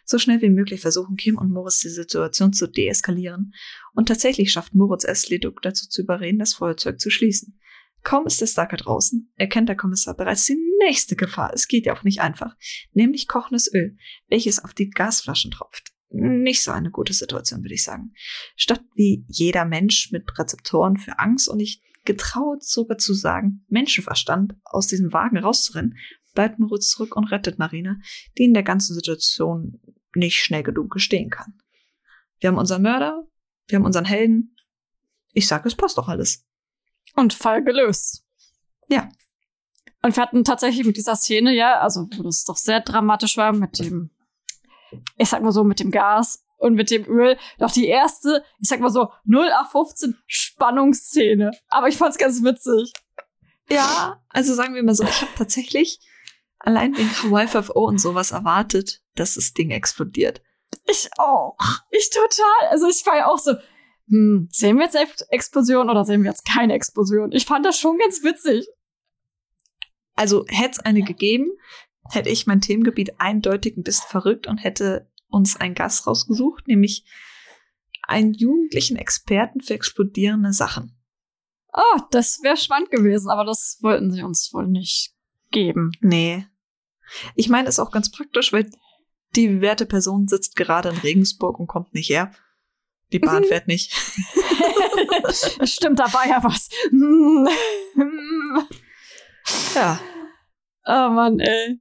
So 0.03 0.17
schnell 0.17 0.41
wie 0.41 0.49
möglich 0.49 0.81
versuchen 0.81 1.15
Kim 1.15 1.37
und 1.37 1.51
Moritz 1.51 1.81
die 1.81 1.89
Situation 1.89 2.53
zu 2.53 2.65
deeskalieren. 2.65 3.53
Und 3.93 4.07
tatsächlich 4.07 4.51
schafft 4.51 4.73
Moritz 4.73 5.03
es, 5.03 5.29
Leduc 5.29 5.61
dazu 5.61 5.87
zu 5.87 6.01
überreden, 6.01 6.39
das 6.39 6.55
Feuerzeug 6.55 6.99
zu 6.99 7.11
schließen. 7.11 7.59
Kaum 8.01 8.25
ist 8.25 8.41
der 8.41 8.47
Stalker 8.47 8.77
draußen, 8.77 9.31
erkennt 9.35 9.69
der 9.69 9.75
Kommissar 9.75 10.15
bereits 10.15 10.45
die 10.45 10.57
nächste 10.79 11.15
Gefahr. 11.15 11.51
Es 11.53 11.67
geht 11.67 11.85
ja 11.85 11.95
auch 11.95 12.03
nicht 12.03 12.19
einfach. 12.19 12.55
Nämlich 12.93 13.27
kochendes 13.27 13.71
Öl, 13.71 13.95
welches 14.27 14.57
auf 14.57 14.73
die 14.73 14.89
Gasflaschen 14.89 15.51
tropft. 15.51 15.91
Nicht 16.09 16.63
so 16.63 16.71
eine 16.71 16.89
gute 16.89 17.13
Situation, 17.13 17.61
würde 17.61 17.75
ich 17.75 17.83
sagen. 17.83 18.13
Statt 18.55 18.81
wie 18.95 19.23
jeder 19.27 19.65
Mensch 19.65 20.11
mit 20.11 20.23
Rezeptoren 20.39 20.97
für 20.97 21.19
Angst 21.19 21.47
und 21.47 21.59
ich 21.59 21.83
getraut 22.07 22.63
sogar 22.63 22.97
zu 22.97 23.13
sagen, 23.13 23.63
Menschenverstand 23.67 24.55
aus 24.63 24.87
diesem 24.87 25.13
Wagen 25.13 25.37
rauszurennen, 25.37 25.97
bleibt 26.33 26.57
Moritz 26.57 26.89
zurück 26.89 27.15
und 27.15 27.25
rettet 27.25 27.59
Marina, 27.59 27.97
die 28.37 28.45
in 28.45 28.53
der 28.53 28.63
ganzen 28.63 28.95
Situation 28.95 29.79
nicht 30.15 30.41
schnell 30.41 30.63
genug 30.63 30.91
gestehen 30.91 31.29
kann. 31.29 31.59
Wir 32.39 32.49
haben 32.49 32.57
unseren 32.57 32.81
Mörder, 32.81 33.27
wir 33.67 33.77
haben 33.77 33.85
unseren 33.85 34.05
Helden. 34.05 34.55
Ich 35.33 35.47
sag, 35.47 35.65
es 35.65 35.75
passt 35.75 35.97
doch 35.97 36.07
alles. 36.07 36.45
Und 37.15 37.33
Fall 37.33 37.63
gelöst. 37.63 38.23
Ja. 38.87 39.09
Und 40.01 40.15
wir 40.15 40.23
hatten 40.23 40.43
tatsächlich 40.43 40.85
mit 40.85 40.97
dieser 40.97 41.15
Szene, 41.15 41.53
ja, 41.53 41.79
also 41.79 42.07
wo 42.15 42.23
das 42.23 42.45
doch 42.45 42.57
sehr 42.57 42.81
dramatisch 42.81 43.37
war 43.37 43.51
mit 43.51 43.79
dem, 43.79 44.11
ich 45.17 45.29
sag 45.29 45.43
mal 45.43 45.51
so, 45.51 45.63
mit 45.63 45.79
dem 45.79 45.91
Gas 45.91 46.43
und 46.57 46.73
mit 46.73 46.91
dem 46.91 47.05
Öl, 47.07 47.37
doch 47.59 47.71
die 47.71 47.87
erste, 47.87 48.43
ich 48.61 48.67
sag 48.69 48.79
mal 48.79 48.89
so, 48.89 49.09
0 49.25 49.49
auf 49.61 49.71
15 49.71 50.17
Spannungsszene. 50.25 51.51
Aber 51.69 51.87
ich 51.87 51.97
fand's 51.97 52.17
ganz 52.17 52.43
witzig. 52.43 52.91
Ja, 53.69 54.21
also 54.29 54.53
sagen 54.53 54.75
wir 54.75 54.83
mal 54.83 54.95
so, 54.95 55.03
ich 55.03 55.21
habe 55.21 55.31
tatsächlich 55.37 55.99
allein 56.59 56.95
wegen 56.97 57.09
Hawaii 57.09 57.47
5 57.47 57.69
und 57.69 57.99
sowas 57.99 58.31
erwartet, 58.31 59.01
dass 59.15 59.35
das 59.35 59.53
Ding 59.53 59.71
explodiert. 59.71 60.41
Ich 60.89 61.09
auch. 61.17 61.57
Ich 61.91 62.09
total. 62.09 62.69
Also 62.69 62.87
ich 62.87 63.05
war 63.05 63.17
ja 63.17 63.27
auch 63.27 63.37
so, 63.39 63.53
hm, 64.09 64.47
sehen 64.51 64.77
wir 64.77 64.85
jetzt 64.85 64.95
Ex- 64.95 65.21
Explosion 65.29 65.89
oder 65.89 66.05
sehen 66.05 66.23
wir 66.23 66.31
jetzt 66.31 66.45
keine 66.45 66.73
Explosion? 66.73 67.31
Ich 67.31 67.45
fand 67.45 67.65
das 67.65 67.77
schon 67.79 67.97
ganz 67.97 68.23
witzig. 68.23 68.67
Also 70.15 70.45
hätte 70.47 70.71
es 70.71 70.79
eine 70.79 71.03
gegeben, 71.03 71.51
hätte 72.09 72.29
ich 72.29 72.47
mein 72.47 72.61
Themengebiet 72.61 73.19
eindeutig 73.19 73.77
ein 73.77 73.83
bisschen 73.83 74.07
verrückt 74.09 74.47
und 74.47 74.57
hätte 74.57 75.09
uns 75.29 75.55
einen 75.57 75.75
Gast 75.75 76.07
rausgesucht, 76.07 76.67
nämlich 76.67 77.05
einen 78.03 78.33
jugendlichen 78.33 78.95
Experten 78.97 79.61
für 79.61 79.73
explodierende 79.73 80.53
Sachen. 80.53 80.93
Oh, 81.73 81.99
das 82.11 82.39
wäre 82.41 82.57
spannend 82.57 82.89
gewesen, 82.91 83.29
aber 83.29 83.43
das 83.45 83.77
wollten 83.81 84.11
sie 84.11 84.23
uns 84.23 84.51
wohl 84.53 84.67
nicht 84.67 85.13
geben. 85.51 85.91
Nee. 86.01 86.47
Ich 87.35 87.49
meine, 87.49 87.67
ist 87.69 87.79
auch 87.79 87.91
ganz 87.91 88.09
praktisch, 88.11 88.51
weil 88.53 88.69
die 89.35 89.61
werte 89.61 89.85
Person 89.85 90.27
sitzt 90.27 90.55
gerade 90.55 90.89
in 90.89 90.97
Regensburg 90.97 91.59
und 91.59 91.67
kommt 91.67 91.93
nicht 91.93 92.09
her. 92.09 92.31
Die 93.11 93.19
Bahn 93.19 93.43
Mhm. 93.43 93.47
fährt 93.47 93.67
nicht. 93.67 93.93
Stimmt, 95.63 95.99
da 95.99 96.11
war 96.13 96.27
ja 96.27 96.43
was. 96.43 96.69
Ja. 99.75 99.99
oh 100.85 101.09
Mann, 101.11 101.39
ey. 101.39 101.79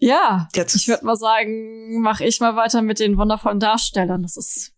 Ja, 0.00 0.48
Jetzt 0.54 0.74
ich 0.74 0.88
würde 0.88 1.04
mal 1.06 1.16
sagen, 1.16 2.00
mach 2.00 2.20
ich 2.20 2.40
mal 2.40 2.56
weiter 2.56 2.82
mit 2.82 2.98
den 3.00 3.16
wundervollen 3.16 3.60
Darstellern. 3.60 4.22
Das 4.22 4.36
ist. 4.36 4.72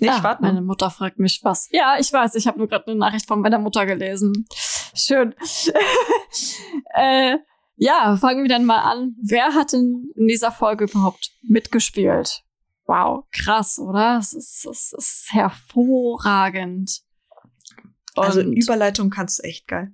nee, 0.00 0.08
Ah, 0.08 0.16
ich 0.18 0.22
warte 0.22 0.42
Meine. 0.42 0.62
Mutter 0.62 0.90
fragt 0.90 1.18
mich 1.18 1.40
was. 1.42 1.68
Ja, 1.72 1.96
ich 1.98 2.12
weiß, 2.12 2.34
ich 2.36 2.46
habe 2.46 2.58
nur 2.58 2.68
gerade 2.68 2.86
eine 2.86 2.96
Nachricht 2.96 3.26
von 3.26 3.40
meiner 3.40 3.58
Mutter 3.58 3.86
gelesen. 3.86 4.46
Schön. 4.94 5.34
äh, 6.94 7.36
ja, 7.76 8.16
fangen 8.16 8.42
wir 8.42 8.48
dann 8.48 8.64
mal 8.64 8.80
an. 8.82 9.14
Wer 9.22 9.54
hat 9.54 9.72
denn 9.72 10.10
in 10.16 10.26
dieser 10.28 10.52
Folge 10.52 10.84
überhaupt 10.84 11.30
mitgespielt? 11.42 12.42
Wow, 12.86 13.24
krass, 13.32 13.78
oder? 13.78 14.18
Es 14.18 14.32
ist, 14.32 14.64
es 14.64 14.92
ist 14.96 15.28
hervorragend. 15.32 17.02
Also 18.16 18.40
Und- 18.40 18.54
Überleitung 18.54 19.10
kannst 19.10 19.40
du 19.40 19.42
echt 19.42 19.66
geil. 19.68 19.92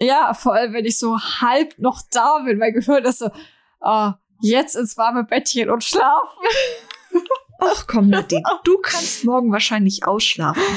Ja, 0.00 0.34
vor 0.34 0.54
allem, 0.54 0.72
wenn 0.72 0.84
ich 0.84 0.98
so 0.98 1.18
halb 1.18 1.78
noch 1.78 2.02
da 2.10 2.38
bin. 2.40 2.58
Mein 2.58 2.72
Gehirn 2.72 3.04
ist 3.04 3.18
so, 3.18 3.30
oh, 3.80 4.10
jetzt 4.40 4.74
ins 4.76 4.96
warme 4.96 5.24
Bettchen 5.24 5.70
und 5.70 5.84
schlafen. 5.84 6.38
Ach 7.60 7.86
komm, 7.86 8.08
Nadine, 8.08 8.42
du 8.64 8.78
kannst 8.78 9.24
morgen 9.24 9.52
wahrscheinlich 9.52 10.06
ausschlafen. 10.06 10.62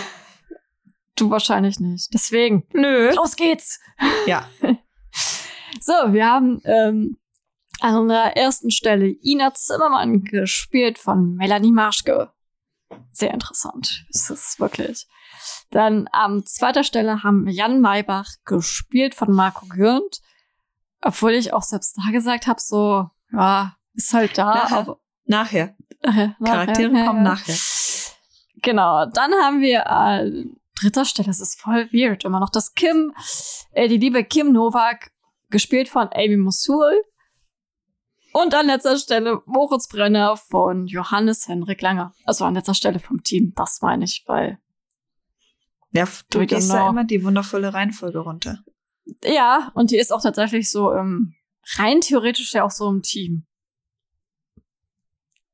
Du 1.16 1.30
wahrscheinlich 1.30 1.80
nicht. 1.80 2.12
Deswegen, 2.12 2.66
Nö. 2.74 3.12
los 3.14 3.36
geht's. 3.36 3.80
Ja. 4.26 4.50
So, 5.80 5.94
wir 6.12 6.26
haben 6.26 6.60
ähm, 6.66 7.20
an 7.82 8.08
der 8.08 8.36
ersten 8.36 8.72
Stelle 8.72 9.10
Ina 9.22 9.54
Zimmermann 9.54 10.24
gespielt 10.24 10.98
von 10.98 11.36
Melanie 11.36 11.72
Marschke. 11.72 12.32
Sehr 13.12 13.32
interessant. 13.32 14.06
Es 14.10 14.32
ist 14.32 14.60
wirklich. 14.60 15.06
Dann 15.72 16.08
an 16.12 16.46
zweiter 16.46 16.84
Stelle 16.84 17.24
haben 17.24 17.46
wir 17.46 17.54
Jan 17.54 17.82
Maybach 17.82 18.28
gespielt 18.46 19.16
von 19.16 19.32
Marco 19.32 19.66
Gürnt. 19.68 20.20
Obwohl 21.02 21.34
ich 21.34 21.54
auch 21.54 21.64
selbst 21.64 21.98
da 21.98 22.12
gesagt 22.12 22.48
habe, 22.48 22.62
so, 22.62 23.10
ja, 23.32 23.76
ist 23.94 24.14
halt 24.14 24.38
da, 24.38 24.54
Nachher. 24.54 24.78
aber 24.78 25.00
Nachher. 25.26 25.76
Nachher, 26.02 26.36
Charaktere 26.44 26.92
nachher, 26.92 27.08
kommen 27.08 27.24
nachher. 27.24 27.56
Genau, 28.62 29.06
dann 29.06 29.34
haben 29.34 29.62
wir 29.62 29.90
an 29.90 30.56
dritter 30.80 31.06
Stelle, 31.06 31.28
das 31.28 31.40
ist 31.40 31.60
voll 31.60 31.88
weird, 31.92 32.26
immer 32.26 32.40
noch 32.40 32.50
das 32.50 32.74
Kim, 32.74 33.14
äh, 33.72 33.88
die 33.88 33.98
liebe 33.98 34.24
Kim 34.24 34.52
Novak, 34.52 35.12
gespielt 35.50 35.90
von 35.90 36.10
Amy 36.14 36.38
Mosul. 36.38 37.02
Und 38.34 38.56
an 38.56 38.66
letzter 38.66 38.98
Stelle 38.98 39.42
Moritz 39.46 39.88
Brenner 39.88 40.36
von 40.36 40.88
Johannes 40.88 41.48
Henrik 41.48 41.82
Langer. 41.82 42.14
Also 42.26 42.46
an 42.46 42.56
letzter 42.56 42.74
Stelle 42.74 43.00
vom 43.00 43.22
Team, 43.22 43.54
das 43.56 43.80
meine 43.82 44.06
ich, 44.06 44.24
weil, 44.26 44.58
Ja, 45.94 46.06
du 46.30 46.40
don't 46.40 46.48
gehst 46.48 46.72
da 46.72 46.90
immer 46.90 47.04
die 47.04 47.24
wundervolle 47.24 47.74
Reihenfolge 47.74 48.20
runter. 48.20 48.64
ja, 49.24 49.72
und 49.76 49.92
die 49.92 49.98
ist 49.98 50.12
auch 50.12 50.22
tatsächlich 50.22 50.70
so 50.70 50.92
im, 50.92 51.36
rein 51.78 52.02
theoretisch 52.02 52.54
ja 52.54 52.64
auch 52.64 52.72
so 52.72 52.90
im 52.90 53.02
Team. 53.02 53.46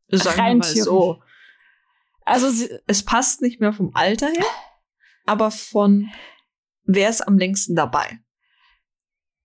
Sagen 0.08 0.38
wir 0.38 0.43
Rein 0.43 0.58
mal 0.60 0.75
so. 0.75 1.21
Also 2.25 2.49
sie, 2.49 2.69
Es 2.88 3.04
passt 3.04 3.41
nicht 3.41 3.60
mehr 3.60 3.73
vom 3.73 3.91
Alter 3.95 4.28
her, 4.28 4.45
aber 5.25 5.52
von 5.52 6.10
wer 6.84 7.10
ist 7.10 7.21
am 7.21 7.38
längsten 7.38 7.75
dabei. 7.75 8.19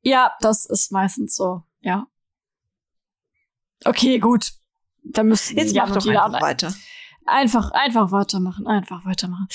Ja, 0.02 0.34
das 0.40 0.66
ist 0.66 0.92
meistens 0.92 1.34
so, 1.34 1.62
ja. 1.80 2.06
Okay, 3.84 4.18
gut. 4.18 4.52
Dann 5.02 5.28
müssen 5.28 5.56
Jetzt 5.56 5.74
Jan 5.74 5.88
mach 5.90 5.96
doch 5.96 6.06
einfach 6.06 6.40
weiter. 6.40 6.74
Einfach, 7.26 7.70
einfach 7.72 8.12
weitermachen, 8.12 8.66
einfach 8.66 9.04
weitermachen. 9.04 9.48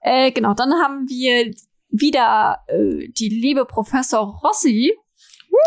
Äh, 0.00 0.32
genau, 0.32 0.54
dann 0.54 0.72
haben 0.74 1.08
wir 1.08 1.54
wieder 1.88 2.60
äh, 2.66 3.08
die 3.08 3.28
liebe 3.28 3.64
Professor 3.64 4.40
Rossi. 4.42 4.92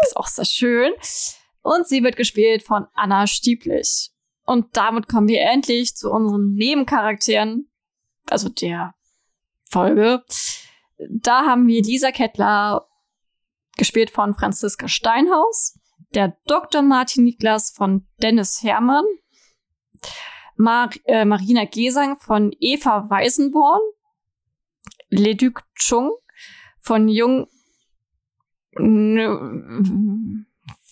Ist 0.04 0.18
auch 0.18 0.28
sehr 0.28 0.46
schön. 0.46 0.94
Und 1.62 1.88
sie 1.88 2.04
wird 2.04 2.16
gespielt 2.16 2.64
von 2.64 2.86
Anna 2.94 3.26
Stieblich. 3.26 4.12
Und 4.46 4.78
damit 4.78 5.08
kommen 5.08 5.28
wir 5.28 5.42
endlich 5.42 5.96
zu 5.96 6.10
unseren 6.10 6.54
Nebencharakteren, 6.54 7.70
also 8.30 8.48
der 8.48 8.94
Folge. 9.70 10.24
Da 11.10 11.46
haben 11.46 11.68
wir 11.68 11.82
Lisa 11.84 12.12
Kettler, 12.12 12.88
gespielt 13.78 14.10
von 14.10 14.34
Franziska 14.34 14.88
Steinhaus, 14.88 15.78
der 16.16 16.38
Dr. 16.46 16.82
Martin 16.82 17.26
Niklas 17.26 17.72
von 17.72 18.08
Dennis 18.22 18.64
Herrmann, 18.64 19.06
Mar 20.58 20.90
äh, 21.06 21.26
Marina 21.26 21.66
Gesang 21.66 22.18
von 22.20 22.56
Eva 22.60 23.10
Weisenborn, 23.10 23.82
Leduc 25.10 25.64
Chung 25.76 26.12
von 26.80 27.08
Jung. 27.08 27.48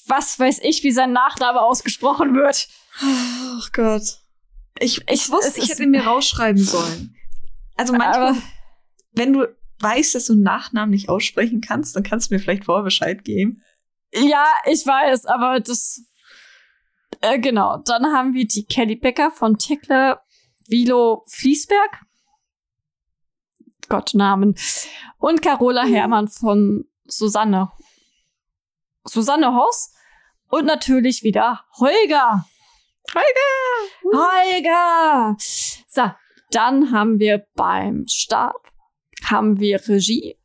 Was 0.07 0.39
weiß 0.39 0.59
ich, 0.63 0.83
wie 0.83 0.91
sein 0.91 1.11
Nachname 1.13 1.61
ausgesprochen 1.61 2.35
wird. 2.35 2.67
Ach 2.99 3.71
Gott. 3.71 4.19
Ich, 4.79 5.07
ich 5.09 5.29
wusste, 5.31 5.49
es 5.49 5.57
ich 5.57 5.69
hätte 5.69 5.83
ihn 5.83 5.91
mir 5.91 6.05
rausschreiben 6.05 6.61
sollen. 6.61 7.15
Also 7.77 7.93
manchmal, 7.93 8.29
Aber 8.29 8.37
wenn 9.13 9.33
du 9.33 9.47
weißt, 9.79 10.15
dass 10.15 10.25
du 10.25 10.33
einen 10.33 10.43
Nachnamen 10.43 10.91
nicht 10.91 11.09
aussprechen 11.09 11.61
kannst, 11.61 11.95
dann 11.95 12.03
kannst 12.03 12.29
du 12.29 12.35
mir 12.35 12.39
vielleicht 12.39 12.65
vorher 12.65 12.83
Bescheid 12.83 13.23
geben. 13.23 13.61
ja, 14.13 14.45
ich 14.65 14.85
weiß, 14.85 15.25
aber 15.25 15.59
das. 15.59 16.03
Äh, 17.21 17.39
genau. 17.39 17.77
Dann 17.85 18.05
haben 18.05 18.33
wir 18.33 18.45
die 18.45 18.65
Kelly 18.65 18.95
Becker 18.95 19.31
von 19.31 19.57
Tekle 19.57 20.19
Vilo 20.67 21.23
Fließberg. 21.27 22.01
Gott 23.89 24.13
Namen. 24.13 24.55
Und 25.17 25.41
Carola 25.41 25.85
Herrmann 25.85 26.27
von 26.27 26.85
Susanne. 27.05 27.71
Susanne 29.03 29.55
Hoss. 29.55 29.93
Und 30.49 30.65
natürlich 30.65 31.23
wieder 31.23 31.65
Holger. 31.79 32.45
Holger! 34.13 35.35
So, 35.87 36.11
dann 36.51 36.91
haben 36.91 37.19
wir 37.19 37.45
beim 37.55 38.05
Stab 38.07 38.71
haben 39.29 39.59
wir 39.59 39.79
Regie 39.87 40.37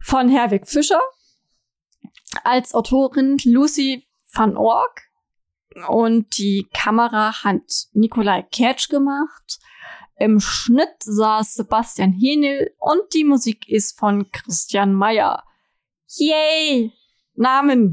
von 0.00 0.28
Herwig 0.28 0.66
Fischer. 0.66 1.00
Als 2.42 2.74
Autorin 2.74 3.38
Lucy 3.44 4.04
van 4.32 4.56
Ork. 4.56 5.02
Und 5.88 6.38
die 6.38 6.68
Kamera 6.72 7.42
hat 7.44 7.62
Nikolai 7.92 8.42
Kertsch 8.42 8.88
gemacht. 8.88 9.58
Im 10.16 10.38
Schnitt 10.40 10.94
saß 11.00 11.54
Sebastian 11.54 12.12
Henel 12.12 12.70
und 12.78 13.02
die 13.14 13.24
Musik 13.24 13.68
ist 13.68 13.98
von 13.98 14.30
Christian 14.30 14.94
Meyer. 14.94 15.42
Yay! 16.16 16.92
Namen. 17.34 17.92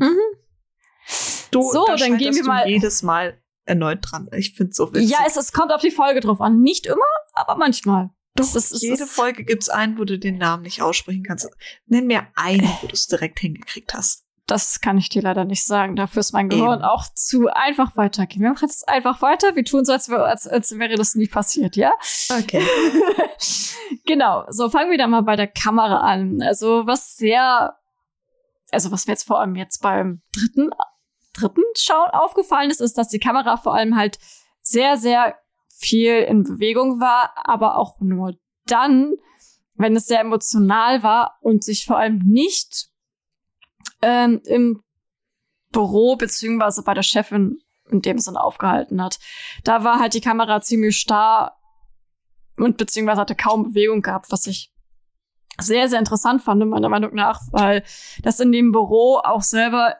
Du, 1.51 1.61
So, 1.63 1.85
da 1.85 1.95
dann 1.95 2.17
gehen 2.17 2.35
wir 2.35 2.43
mal- 2.43 2.69
jedes 2.69 3.01
Mal 3.01 3.41
erneut 3.65 3.99
dran. 4.03 4.29
Ich 4.37 4.53
find's 4.53 4.77
so 4.77 4.93
witzig. 4.93 5.09
Ja, 5.09 5.19
es, 5.25 5.35
es 5.35 5.51
kommt 5.51 5.71
auf 5.71 5.81
die 5.81 5.91
Folge 5.91 6.19
drauf 6.19 6.39
an. 6.41 6.61
Nicht 6.61 6.85
immer, 6.85 6.97
aber 7.33 7.57
manchmal. 7.57 8.11
Doch, 8.35 8.45
Das 8.53 8.71
ist- 8.71 8.81
jede 8.81 9.05
Folge 9.07 9.43
gibt's 9.43 9.67
einen, 9.69 9.97
wo 9.97 10.05
du 10.05 10.17
den 10.19 10.37
Namen 10.37 10.63
nicht 10.63 10.81
aussprechen 10.81 11.23
kannst. 11.23 11.49
Nenn 11.87 12.07
mir 12.07 12.27
einen, 12.35 12.67
wo 12.81 12.87
du 12.87 12.93
es 12.93 13.07
direkt 13.07 13.39
hingekriegt 13.39 13.93
hast. 13.93 14.25
Das 14.51 14.81
kann 14.81 14.97
ich 14.97 15.07
dir 15.07 15.21
leider 15.21 15.45
nicht 15.45 15.63
sagen. 15.63 15.95
Dafür 15.95 16.19
ist 16.19 16.33
mein 16.33 16.49
Gehirn 16.49 16.79
Eben. 16.79 16.83
auch 16.83 17.05
zu 17.13 17.47
einfach 17.47 17.95
weitergehen. 17.95 18.41
Wir 18.41 18.49
machen 18.49 18.67
jetzt 18.67 18.85
einfach 18.89 19.21
weiter. 19.21 19.55
Wir 19.55 19.63
tun 19.63 19.85
so, 19.85 19.93
als, 19.93 20.09
als, 20.09 20.45
als 20.45 20.77
wäre 20.77 20.95
das 20.95 21.15
nie 21.15 21.29
passiert, 21.29 21.77
ja? 21.77 21.93
Okay. 22.37 22.61
genau. 24.05 24.43
So, 24.49 24.69
fangen 24.69 24.91
wir 24.91 24.97
dann 24.97 25.11
mal 25.11 25.23
bei 25.23 25.37
der 25.37 25.47
Kamera 25.47 26.01
an. 26.01 26.41
Also, 26.41 26.85
was 26.85 27.15
sehr, 27.15 27.77
also, 28.71 28.91
was 28.91 29.07
mir 29.07 29.13
jetzt 29.13 29.25
vor 29.25 29.39
allem 29.39 29.55
jetzt 29.55 29.81
beim 29.81 30.21
dritten, 30.35 30.71
dritten 31.31 31.63
Schauen 31.77 32.09
aufgefallen 32.09 32.71
ist, 32.71 32.81
ist, 32.81 32.97
dass 32.97 33.07
die 33.07 33.19
Kamera 33.19 33.55
vor 33.55 33.73
allem 33.73 33.95
halt 33.95 34.19
sehr, 34.61 34.97
sehr 34.97 35.37
viel 35.69 36.15
in 36.23 36.43
Bewegung 36.43 36.99
war, 36.99 37.31
aber 37.35 37.77
auch 37.77 38.01
nur 38.01 38.33
dann, 38.65 39.13
wenn 39.75 39.95
es 39.95 40.07
sehr 40.07 40.19
emotional 40.19 41.03
war 41.03 41.37
und 41.39 41.63
sich 41.63 41.85
vor 41.85 41.97
allem 41.97 42.19
nicht 42.25 42.90
ähm, 44.01 44.41
im 44.45 44.83
Büro 45.71 46.15
beziehungsweise 46.15 46.83
bei 46.83 46.93
der 46.93 47.03
Chefin 47.03 47.59
in 47.89 48.01
dem 48.01 48.19
Sinne 48.19 48.41
aufgehalten 48.41 49.01
hat. 49.01 49.19
Da 49.63 49.83
war 49.83 49.99
halt 49.99 50.13
die 50.13 50.21
Kamera 50.21 50.61
ziemlich 50.61 50.97
starr 50.97 51.57
und 52.57 52.77
beziehungsweise 52.77 53.21
hatte 53.21 53.35
kaum 53.35 53.69
Bewegung 53.69 54.01
gehabt, 54.01 54.31
was 54.31 54.47
ich 54.47 54.71
sehr, 55.59 55.89
sehr 55.89 55.99
interessant 55.99 56.41
fand, 56.41 56.65
meiner 56.65 56.89
Meinung 56.89 57.13
nach, 57.13 57.41
weil 57.51 57.83
das 58.23 58.39
in 58.39 58.51
dem 58.51 58.71
Büro 58.71 59.17
auch 59.23 59.41
selber 59.41 59.95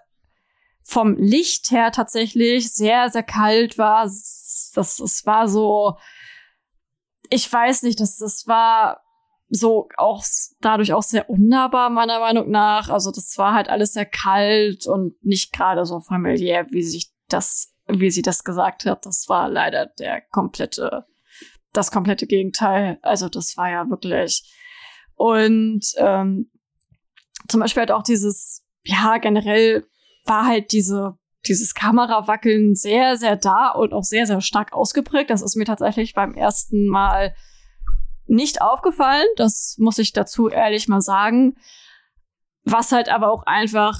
vom 0.81 1.15
Licht 1.15 1.71
her 1.71 1.91
tatsächlich 1.91 2.73
sehr, 2.73 3.09
sehr 3.09 3.23
kalt 3.23 3.77
war. 3.77 4.03
Das, 4.03 4.71
das 4.73 5.25
war 5.25 5.47
so, 5.47 5.97
ich 7.29 7.51
weiß 7.51 7.83
nicht, 7.83 7.99
das, 7.99 8.17
das 8.17 8.47
war 8.47 9.00
so 9.51 9.89
auch 9.97 10.23
dadurch 10.61 10.93
auch 10.93 11.03
sehr 11.03 11.29
unnahbar, 11.29 11.89
meiner 11.89 12.19
Meinung 12.21 12.49
nach. 12.49 12.89
Also 12.89 13.11
das 13.11 13.37
war 13.37 13.53
halt 13.53 13.69
alles 13.69 13.93
sehr 13.93 14.05
kalt 14.05 14.87
und 14.87 15.13
nicht 15.23 15.51
gerade 15.51 15.85
so 15.85 15.99
familiär, 15.99 16.67
wie 16.71 16.83
sich 16.83 17.11
das, 17.27 17.73
wie 17.87 18.11
sie 18.11 18.21
das 18.21 18.45
gesagt 18.45 18.85
hat. 18.85 19.05
Das 19.05 19.25
war 19.27 19.49
leider 19.49 19.87
der 19.99 20.21
komplette, 20.21 21.05
das 21.73 21.91
komplette 21.91 22.27
Gegenteil. 22.27 22.97
Also 23.01 23.27
das 23.27 23.57
war 23.57 23.69
ja 23.69 23.89
wirklich. 23.89 24.49
Und 25.15 25.83
ähm, 25.97 26.49
zum 27.49 27.59
Beispiel 27.59 27.81
halt 27.81 27.91
auch 27.91 28.03
dieses, 28.03 28.63
ja, 28.83 29.17
generell 29.17 29.85
war 30.25 30.45
halt 30.45 30.71
diese, 30.71 31.17
dieses 31.45 31.73
Kamerawackeln 31.73 32.73
sehr, 32.75 33.17
sehr 33.17 33.35
da 33.35 33.71
und 33.71 33.91
auch 33.91 34.03
sehr, 34.03 34.25
sehr 34.25 34.39
stark 34.39 34.71
ausgeprägt. 34.71 35.29
Das 35.29 35.41
ist 35.41 35.57
mir 35.57 35.65
tatsächlich 35.65 36.13
beim 36.13 36.35
ersten 36.35 36.87
Mal 36.87 37.35
nicht 38.31 38.61
aufgefallen. 38.61 39.27
Das 39.35 39.75
muss 39.77 39.97
ich 39.97 40.13
dazu 40.13 40.47
ehrlich 40.47 40.87
mal 40.87 41.01
sagen. 41.01 41.55
Was 42.63 42.91
halt 42.91 43.09
aber 43.09 43.31
auch 43.31 43.43
einfach 43.43 43.99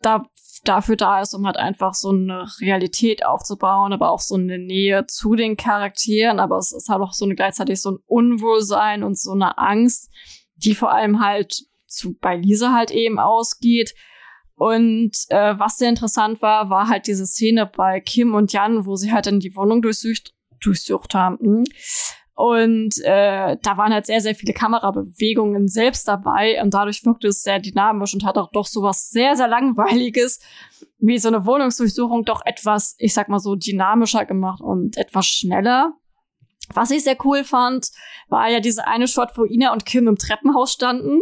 da, 0.00 0.24
dafür 0.64 0.96
da 0.96 1.20
ist, 1.20 1.34
um 1.34 1.46
halt 1.46 1.56
einfach 1.56 1.94
so 1.94 2.10
eine 2.10 2.46
Realität 2.60 3.24
aufzubauen, 3.24 3.92
aber 3.92 4.10
auch 4.10 4.20
so 4.20 4.34
eine 4.34 4.58
Nähe 4.58 5.06
zu 5.06 5.34
den 5.34 5.56
Charakteren. 5.56 6.40
Aber 6.40 6.58
es 6.58 6.72
ist 6.72 6.88
halt 6.88 7.00
auch 7.00 7.12
so 7.12 7.24
eine 7.24 7.34
gleichzeitig 7.34 7.80
so 7.80 7.92
ein 7.92 7.98
Unwohlsein 8.06 9.02
und 9.02 9.18
so 9.18 9.32
eine 9.32 9.56
Angst, 9.56 10.10
die 10.56 10.74
vor 10.74 10.92
allem 10.92 11.24
halt 11.24 11.64
zu, 11.86 12.18
bei 12.20 12.36
Lisa 12.36 12.74
halt 12.74 12.90
eben 12.90 13.18
ausgeht. 13.18 13.94
Und 14.56 15.12
äh, 15.30 15.58
was 15.58 15.78
sehr 15.78 15.88
interessant 15.88 16.42
war, 16.42 16.68
war 16.68 16.88
halt 16.88 17.06
diese 17.06 17.26
Szene 17.26 17.66
bei 17.66 18.00
Kim 18.00 18.34
und 18.34 18.52
Jan, 18.52 18.84
wo 18.84 18.94
sie 18.96 19.12
halt 19.12 19.26
dann 19.26 19.40
die 19.40 19.56
Wohnung 19.56 19.80
durchsucht, 19.80 20.34
durchsucht 20.60 21.14
haben. 21.14 21.64
Und 22.36 22.98
äh, 23.04 23.56
da 23.62 23.76
waren 23.76 23.92
halt 23.92 24.06
sehr, 24.06 24.20
sehr 24.20 24.34
viele 24.34 24.52
Kamerabewegungen 24.52 25.68
selbst 25.68 26.08
dabei 26.08 26.60
und 26.60 26.74
dadurch 26.74 27.04
wirkte 27.04 27.28
es 27.28 27.42
sehr 27.42 27.60
dynamisch 27.60 28.12
und 28.12 28.24
hat 28.24 28.38
auch 28.38 28.50
doch 28.50 28.66
sowas 28.66 29.10
sehr, 29.10 29.36
sehr 29.36 29.46
Langweiliges, 29.46 30.40
wie 30.98 31.18
so 31.18 31.28
eine 31.28 31.46
Wohnungsdurchsuchung, 31.46 32.24
doch 32.24 32.44
etwas, 32.44 32.96
ich 32.98 33.14
sag 33.14 33.28
mal 33.28 33.38
so, 33.38 33.54
dynamischer 33.54 34.24
gemacht 34.24 34.60
und 34.60 34.96
etwas 34.96 35.26
schneller. 35.26 35.92
Was 36.72 36.90
ich 36.90 37.04
sehr 37.04 37.16
cool 37.24 37.44
fand, 37.44 37.90
war 38.28 38.48
ja 38.48 38.58
diese 38.58 38.86
eine 38.86 39.06
Shot, 39.06 39.36
wo 39.36 39.44
Ina 39.44 39.72
und 39.72 39.86
Kim 39.86 40.08
im 40.08 40.16
Treppenhaus 40.16 40.72
standen 40.72 41.20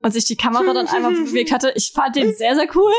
und 0.00 0.12
sich 0.12 0.24
die 0.24 0.36
Kamera 0.36 0.72
dann 0.72 0.86
einmal 0.86 1.12
bewegt 1.24 1.52
hatte. 1.52 1.72
Ich 1.74 1.92
fand 1.92 2.16
den 2.16 2.32
sehr, 2.32 2.54
sehr 2.54 2.68
cool. 2.74 2.92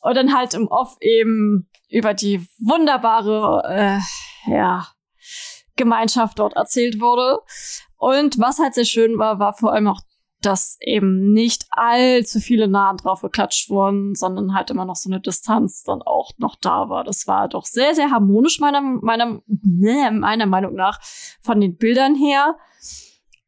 Und 0.00 0.16
dann 0.16 0.34
halt 0.34 0.54
im 0.54 0.66
Off 0.66 0.96
eben 1.00 1.68
über 1.88 2.14
die 2.14 2.46
wunderbare, 2.58 3.62
äh, 3.68 4.50
ja, 4.50 4.88
Gemeinschaft 5.80 6.38
dort 6.38 6.56
erzählt 6.56 7.00
wurde. 7.00 7.40
Und 7.96 8.38
was 8.38 8.58
halt 8.58 8.74
sehr 8.74 8.84
schön 8.84 9.18
war, 9.18 9.38
war 9.38 9.54
vor 9.54 9.72
allem 9.72 9.88
auch, 9.88 10.00
dass 10.42 10.76
eben 10.80 11.32
nicht 11.32 11.66
allzu 11.70 12.38
viele 12.38 12.68
Nahen 12.68 12.98
drauf 12.98 13.22
geklatscht 13.22 13.68
wurden, 13.70 14.14
sondern 14.14 14.54
halt 14.54 14.70
immer 14.70 14.84
noch 14.84 14.96
so 14.96 15.10
eine 15.10 15.20
Distanz 15.20 15.82
dann 15.82 16.02
auch 16.02 16.32
noch 16.38 16.56
da 16.60 16.88
war. 16.88 17.04
Das 17.04 17.26
war 17.26 17.48
doch 17.48 17.64
sehr, 17.64 17.94
sehr 17.94 18.10
harmonisch 18.10 18.60
meiner, 18.60 18.80
meiner, 18.80 19.40
ne, 19.46 20.10
meiner 20.12 20.46
Meinung 20.46 20.74
nach 20.74 21.00
von 21.40 21.60
den 21.60 21.76
Bildern 21.76 22.14
her. 22.14 22.56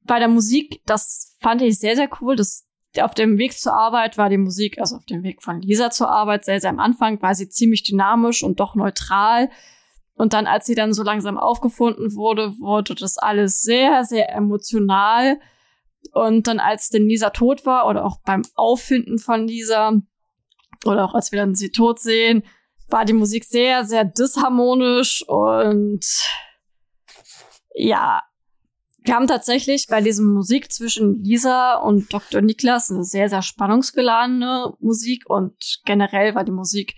Bei 0.04 0.18
der 0.18 0.28
Musik, 0.28 0.82
das 0.86 1.36
fand 1.40 1.62
ich 1.62 1.78
sehr, 1.78 1.96
sehr 1.96 2.08
cool. 2.20 2.34
Das, 2.34 2.66
auf 3.00 3.14
dem 3.14 3.38
Weg 3.38 3.58
zur 3.58 3.74
Arbeit 3.74 4.18
war 4.18 4.28
die 4.28 4.38
Musik, 4.38 4.78
also 4.78 4.96
auf 4.96 5.04
dem 5.04 5.22
Weg 5.22 5.42
von 5.42 5.60
Lisa 5.60 5.90
zur 5.90 6.10
Arbeit, 6.10 6.44
sehr, 6.44 6.60
sehr 6.60 6.70
am 6.70 6.80
Anfang 6.80 7.20
war 7.22 7.34
sie 7.34 7.48
ziemlich 7.48 7.82
dynamisch 7.82 8.42
und 8.42 8.58
doch 8.58 8.74
neutral. 8.74 9.50
Und 10.14 10.32
dann, 10.32 10.46
als 10.46 10.66
sie 10.66 10.74
dann 10.74 10.92
so 10.92 11.02
langsam 11.02 11.38
aufgefunden 11.38 12.14
wurde, 12.14 12.52
wurde 12.58 12.94
das 12.94 13.18
alles 13.18 13.62
sehr, 13.62 14.04
sehr 14.04 14.34
emotional. 14.34 15.38
Und 16.12 16.46
dann, 16.46 16.60
als 16.60 16.90
denn 16.90 17.08
Lisa 17.08 17.30
tot 17.30 17.64
war 17.64 17.86
oder 17.88 18.04
auch 18.04 18.18
beim 18.24 18.42
Auffinden 18.54 19.18
von 19.18 19.46
Lisa 19.46 19.94
oder 20.84 21.04
auch 21.04 21.14
als 21.14 21.32
wir 21.32 21.38
dann 21.40 21.54
sie 21.54 21.70
tot 21.70 22.00
sehen, 22.00 22.42
war 22.88 23.04
die 23.04 23.12
Musik 23.12 23.44
sehr, 23.44 23.84
sehr 23.84 24.04
disharmonisch 24.04 25.24
und 25.26 26.04
ja, 27.74 28.22
wir 29.04 29.14
haben 29.14 29.26
tatsächlich 29.26 29.86
bei 29.88 30.00
diesem 30.00 30.32
Musik 30.32 30.70
zwischen 30.70 31.24
Lisa 31.24 31.74
und 31.76 32.12
Dr. 32.12 32.40
Niklas 32.40 32.90
eine 32.90 33.04
sehr, 33.04 33.28
sehr 33.28 33.42
spannungsgeladene 33.42 34.74
Musik 34.78 35.28
und 35.28 35.80
generell 35.84 36.34
war 36.34 36.44
die 36.44 36.52
Musik 36.52 36.94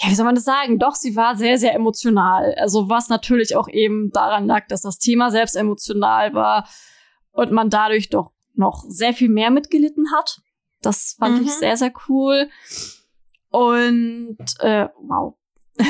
ja, 0.00 0.08
wie 0.10 0.14
soll 0.14 0.24
man 0.26 0.34
das 0.36 0.44
sagen? 0.44 0.78
Doch, 0.78 0.94
sie 0.94 1.16
war 1.16 1.36
sehr, 1.36 1.58
sehr 1.58 1.74
emotional. 1.74 2.54
Also 2.56 2.88
was 2.88 3.08
natürlich 3.08 3.56
auch 3.56 3.68
eben 3.68 4.10
daran 4.10 4.46
lag, 4.46 4.66
dass 4.68 4.82
das 4.82 4.98
Thema 4.98 5.30
selbst 5.30 5.56
emotional 5.56 6.34
war 6.34 6.68
und 7.32 7.50
man 7.50 7.68
dadurch 7.70 8.08
doch 8.08 8.32
noch 8.54 8.84
sehr 8.88 9.12
viel 9.12 9.28
mehr 9.28 9.50
mitgelitten 9.50 10.06
hat. 10.16 10.40
Das 10.82 11.16
fand 11.18 11.40
Mhm. 11.40 11.46
ich 11.46 11.52
sehr, 11.52 11.76
sehr 11.76 11.92
cool. 12.08 12.48
Und 13.50 14.38
äh, 14.60 14.88
wow. 15.00 15.34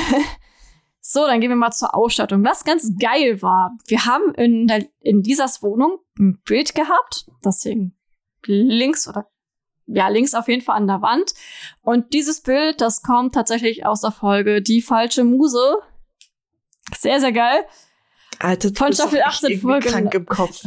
so, 1.01 1.25
dann 1.27 1.39
gehen 1.41 1.49
wir 1.49 1.55
mal 1.55 1.71
zur 1.71 1.93
Ausstattung. 1.95 2.43
Was 2.43 2.63
ganz 2.63 2.91
geil 2.99 3.41
war, 3.41 3.77
wir 3.87 4.05
haben 4.05 4.33
in, 4.35 4.67
der, 4.67 4.85
in 5.01 5.23
Lisas 5.23 5.61
Wohnung 5.61 5.99
ein 6.17 6.41
Bild 6.45 6.73
gehabt, 6.75 7.27
das 7.41 7.61
hing 7.63 7.93
links 8.45 9.07
oder 9.07 9.27
ja, 9.91 10.07
links 10.07 10.33
auf 10.33 10.47
jeden 10.47 10.61
Fall 10.61 10.77
an 10.77 10.87
der 10.87 11.01
Wand. 11.01 11.33
Und 11.81 12.13
dieses 12.13 12.41
Bild, 12.41 12.81
das 12.81 13.01
kommt 13.01 13.33
tatsächlich 13.35 13.85
aus 13.85 14.01
der 14.01 14.11
Folge 14.11 14.61
Die 14.61 14.81
falsche 14.81 15.23
Muse. 15.23 15.77
Sehr, 16.97 17.19
sehr 17.19 17.31
geil. 17.31 17.65
Alter, 18.39 18.69
Von 18.73 18.93
Staffel 18.93 19.17
echt 19.19 19.27
18 19.27 19.49
irgendwie 19.51 19.61
Folge- 19.67 19.89
krank 19.89 20.13
im 20.13 20.25
Kopf. 20.25 20.63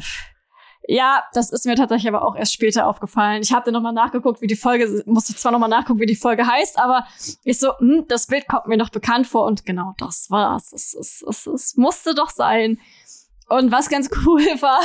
Ja, 0.89 1.23
das 1.33 1.53
ist 1.53 1.65
mir 1.65 1.77
tatsächlich 1.77 2.13
aber 2.13 2.27
auch 2.27 2.35
erst 2.35 2.53
später 2.53 2.89
aufgefallen. 2.89 3.41
Ich 3.43 3.53
habe 3.53 3.65
dann 3.67 3.75
nochmal 3.75 3.93
nachgeguckt, 3.93 4.41
wie 4.41 4.49
die 4.49 4.57
Folge, 4.57 5.03
musste 5.07 5.35
zwar 5.37 5.53
nochmal 5.53 5.69
nachgucken, 5.69 6.01
wie 6.01 6.07
die 6.07 6.17
Folge 6.17 6.45
heißt, 6.45 6.77
aber 6.79 7.07
ich 7.45 7.61
so, 7.61 7.79
hm, 7.79 8.05
das 8.09 8.27
Bild 8.27 8.49
kommt 8.49 8.67
mir 8.67 8.77
noch 8.77 8.89
bekannt 8.91 9.29
vor 9.29 9.45
und 9.47 9.65
genau 9.65 9.95
das 9.99 10.27
war's. 10.29 10.73
Es, 10.73 10.93
es, 10.95 11.23
es, 11.23 11.47
es 11.47 11.77
musste 11.77 12.17
doch 12.17 12.31
sein. 12.31 12.81
Und 13.49 13.71
was 13.71 13.91
ganz 13.91 14.11
cool 14.27 14.43
war, 14.61 14.81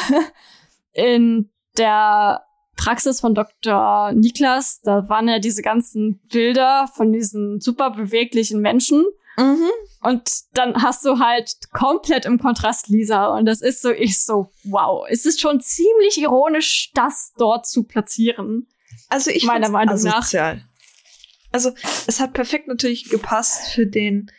in 0.93 1.49
der 1.78 2.43
Praxis 2.78 3.19
von 3.19 3.36
Dr. 3.36 4.13
Niklas, 4.13 4.82
da 4.82 5.09
waren 5.09 5.28
ja 5.28 5.39
diese 5.39 5.61
ganzen 5.61 6.19
Bilder 6.32 6.89
von 6.95 7.11
diesen 7.11 7.59
super 7.59 7.91
beweglichen 7.91 8.61
Menschen. 8.61 9.05
Mhm. 9.38 9.69
Und 10.01 10.32
dann 10.53 10.82
hast 10.82 11.03
du 11.05 11.19
halt 11.19 11.51
komplett 11.71 12.25
im 12.25 12.39
Kontrast 12.39 12.88
Lisa. 12.88 13.28
Und 13.36 13.45
das 13.45 13.61
ist 13.61 13.82
so, 13.82 13.91
ich 13.91 14.23
so, 14.23 14.51
wow. 14.63 15.05
Es 15.09 15.25
ist 15.25 15.41
schon 15.41 15.59
ziemlich 15.59 16.19
ironisch, 16.19 16.91
das 16.93 17.34
dort 17.38 17.67
zu 17.67 17.84
platzieren. 17.84 18.67
Also 19.09 19.32
ich 19.32 19.43
Meiner 19.45 19.69
Meinung 19.69 20.01
nach. 20.03 20.19
asozial. 20.19 20.63
Also 21.51 21.71
es 22.07 22.19
hat 22.19 22.34
perfekt 22.34 22.67
natürlich 22.67 23.09
gepasst 23.09 23.71
für 23.73 23.86
den 23.88 24.32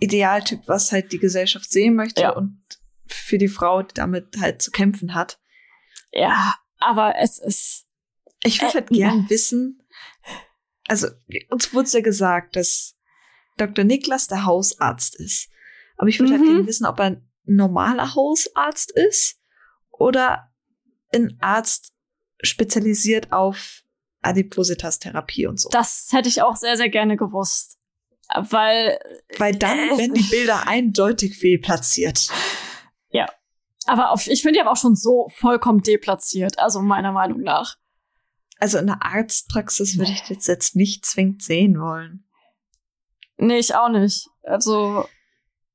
Idealtyp, 0.00 0.60
was 0.66 0.92
halt 0.92 1.12
die 1.12 1.18
Gesellschaft 1.18 1.70
sehen 1.70 1.94
möchte 1.94 2.22
Ja. 2.22 2.30
und 2.30 2.60
für 3.06 3.38
die 3.38 3.48
Frau, 3.48 3.82
die 3.82 3.94
damit 3.94 4.36
halt 4.40 4.60
zu 4.60 4.70
kämpfen 4.70 5.14
hat. 5.14 5.38
Ja, 6.12 6.54
aber 6.78 7.14
es 7.18 7.38
ist, 7.38 7.86
Ich 8.44 8.60
würde 8.60 8.72
Äh, 8.78 8.80
halt 8.80 8.88
gern 8.90 9.30
wissen, 9.30 9.82
also 10.86 11.08
uns 11.50 11.74
wurde 11.74 11.88
ja 11.90 12.00
gesagt, 12.00 12.56
dass 12.56 12.96
Dr. 13.56 13.84
Niklas 13.84 14.28
der 14.28 14.44
Hausarzt 14.44 15.16
ist. 15.16 15.50
Aber 15.96 16.08
ich 16.08 16.18
würde 16.20 16.32
halt 16.32 16.42
Mhm. 16.42 16.46
gerne 16.46 16.66
wissen, 16.66 16.86
ob 16.86 16.98
er 17.00 17.06
ein 17.06 17.28
normaler 17.44 18.14
Hausarzt 18.14 18.92
ist 18.92 19.40
oder 19.90 20.52
ein 21.12 21.36
Arzt 21.40 21.92
spezialisiert 22.42 23.32
auf 23.32 23.82
Adipositas-Therapie 24.22 25.46
und 25.46 25.58
so. 25.60 25.68
Das 25.70 26.08
hätte 26.12 26.28
ich 26.28 26.42
auch 26.42 26.56
sehr, 26.56 26.76
sehr 26.76 26.88
gerne 26.88 27.16
gewusst. 27.16 27.78
Weil. 28.34 28.98
Weil 29.38 29.56
dann 29.56 29.76
werden 29.98 30.14
die 30.14 30.22
Bilder 30.22 30.66
eindeutig 30.68 31.36
fehlplatziert. 31.38 32.28
Aber 33.88 34.10
auf, 34.10 34.26
ich 34.26 34.42
finde 34.42 34.58
die 34.58 34.60
aber 34.60 34.72
auch 34.72 34.76
schon 34.76 34.94
so 34.94 35.28
vollkommen 35.34 35.82
deplatziert, 35.82 36.58
also 36.58 36.80
meiner 36.80 37.12
Meinung 37.12 37.40
nach. 37.40 37.76
Also 38.60 38.78
in 38.78 38.86
der 38.86 39.02
Arztpraxis 39.02 39.98
würde 39.98 40.12
ich 40.12 40.22
das 40.28 40.46
jetzt 40.46 40.76
nicht 40.76 41.06
zwingend 41.06 41.42
sehen 41.42 41.80
wollen. 41.80 42.24
Nee, 43.38 43.58
ich 43.58 43.74
auch 43.74 43.88
nicht. 43.88 44.28
Also, 44.42 45.06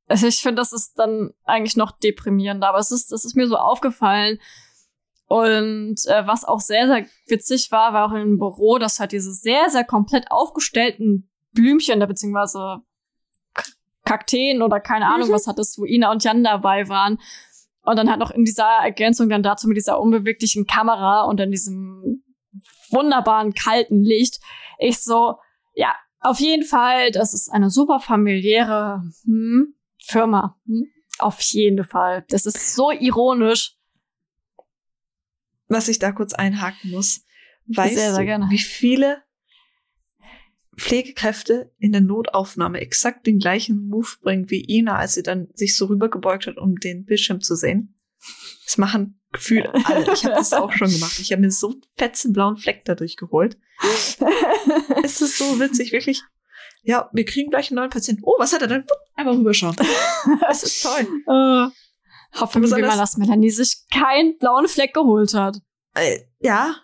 also 0.08 0.28
ich 0.28 0.42
finde, 0.42 0.62
das 0.62 0.74
ist 0.74 1.00
dann 1.00 1.32
eigentlich 1.46 1.78
noch 1.78 1.92
deprimierender. 1.92 2.68
Aber 2.68 2.80
es 2.80 2.92
ist, 2.92 3.12
das 3.12 3.26
ist 3.26 3.36
mir 3.36 3.48
so 3.48 3.56
aufgefallen. 3.56 4.40
Und 5.28 6.06
äh, 6.08 6.28
was 6.28 6.44
auch 6.44 6.60
sehr, 6.60 6.88
sehr 6.88 7.06
witzig 7.28 7.72
war, 7.72 7.94
war 7.94 8.12
auch 8.12 8.16
im 8.16 8.38
Büro, 8.38 8.78
dass 8.78 9.00
halt 9.00 9.14
diese 9.14 9.32
sehr, 9.32 9.70
sehr 9.70 9.86
komplett 9.86 10.30
aufgestellten 10.30 11.30
Blümchen, 11.54 12.00
da 12.00 12.06
beziehungsweise 12.06 12.82
Kakteen 14.06 14.62
oder 14.62 14.80
keine 14.80 15.08
Ahnung, 15.08 15.30
mhm. 15.30 15.34
was 15.34 15.48
hattest, 15.48 15.80
wo 15.80 15.86
Ina 15.86 16.12
und 16.12 16.24
Jan 16.24 16.44
dabei 16.44 16.90
waren. 16.90 17.20
Und 17.84 17.98
dann 17.98 18.10
halt 18.10 18.20
noch 18.20 18.32
in 18.32 18.46
dieser 18.46 18.80
Ergänzung 18.82 19.30
dann 19.30 19.44
dazu 19.44 19.68
mit 19.68 19.78
dieser 19.78 20.00
unbeweglichen 20.00 20.66
Kamera 20.66 21.24
und 21.24 21.40
dann 21.40 21.52
diesem 21.52 22.24
wunderbaren 22.90 23.54
kalten 23.54 24.02
Licht. 24.04 24.40
Ich 24.80 25.00
so, 25.00 25.36
ja, 25.74 25.94
auf 26.20 26.40
jeden 26.40 26.64
Fall, 26.64 27.12
das 27.12 27.34
ist 27.34 27.52
eine 27.52 27.70
super 27.70 28.00
familiäre 28.00 29.04
hm, 29.26 29.76
Firma. 30.02 30.58
Hm? 30.66 30.88
Auf 31.20 31.42
jeden 31.42 31.84
Fall. 31.84 32.26
Das 32.30 32.46
ist 32.46 32.74
so 32.74 32.92
ironisch. 32.92 33.76
Was 35.68 35.88
ich 35.88 36.00
da 36.00 36.12
kurz 36.12 36.34
einhaken 36.34 36.92
muss. 36.92 37.26
Weißt 37.68 37.96
sehr, 37.96 38.14
sehr 38.14 38.38
du, 38.40 38.50
wie 38.50 38.60
viele 38.60 39.23
Pflegekräfte 40.78 41.72
in 41.78 41.92
der 41.92 42.02
Notaufnahme 42.02 42.80
exakt 42.80 43.28
den 43.28 43.40
gleichen 43.40 43.88
Move 43.88 44.10
bringen 44.22 44.50
wie 44.50 44.66
Ina, 44.68 44.98
als 44.98 45.14
sie 45.14 45.24
dann 45.24 45.48
sich 45.54 45.78
so 45.78 45.86
rübergebeugt 45.86 46.48
hat, 46.48 46.58
um 46.58 46.78
den 46.78 47.06
Bildschirm 47.06 47.42
zu 47.42 47.56
sehen? 47.56 47.96
Das 48.66 48.78
machen 48.78 49.20
gefühlt 49.32 49.68
alle. 49.68 50.14
Ich 50.14 50.24
habe 50.26 50.36
das 50.36 50.54
auch 50.54 50.72
schon 50.72 50.90
gemacht. 50.90 51.20
Ich 51.20 51.32
habe 51.32 51.42
mir 51.42 51.52
so 51.52 51.76
fetzen 51.98 52.34
blauen 52.34 52.58
Fleck 52.58 52.86
dadurch 52.86 53.18
geholt. 53.18 53.58
es 55.04 55.22
ist 55.22 55.38
so 55.38 55.60
witzig, 55.60 55.92
wirklich. 55.92 56.22
Ja, 56.84 57.10
wir 57.14 57.26
kriegen 57.26 57.50
gleich 57.50 57.70
einen 57.70 57.78
neuen 57.78 57.90
Patienten. 57.90 58.24
Oh, 58.26 58.36
was 58.38 58.54
hat 58.54 58.62
er 58.62 58.68
denn? 58.68 58.86
Einmal 59.16 59.36
rüberschauen. 59.36 59.76
Es 60.50 60.64
ist 60.64 60.84
toll. 60.84 61.08
Uh, 61.28 61.70
hoffen 62.40 62.64
wir 62.64 62.70
mal, 62.70 62.98
dass 62.98 63.18
Melanie 63.18 63.50
sich 63.50 63.84
keinen 63.92 64.38
blauen 64.38 64.68
Fleck 64.68 64.94
geholt 64.94 65.34
hat. 65.34 65.58
Äh, 65.96 66.22
ja, 66.40 66.76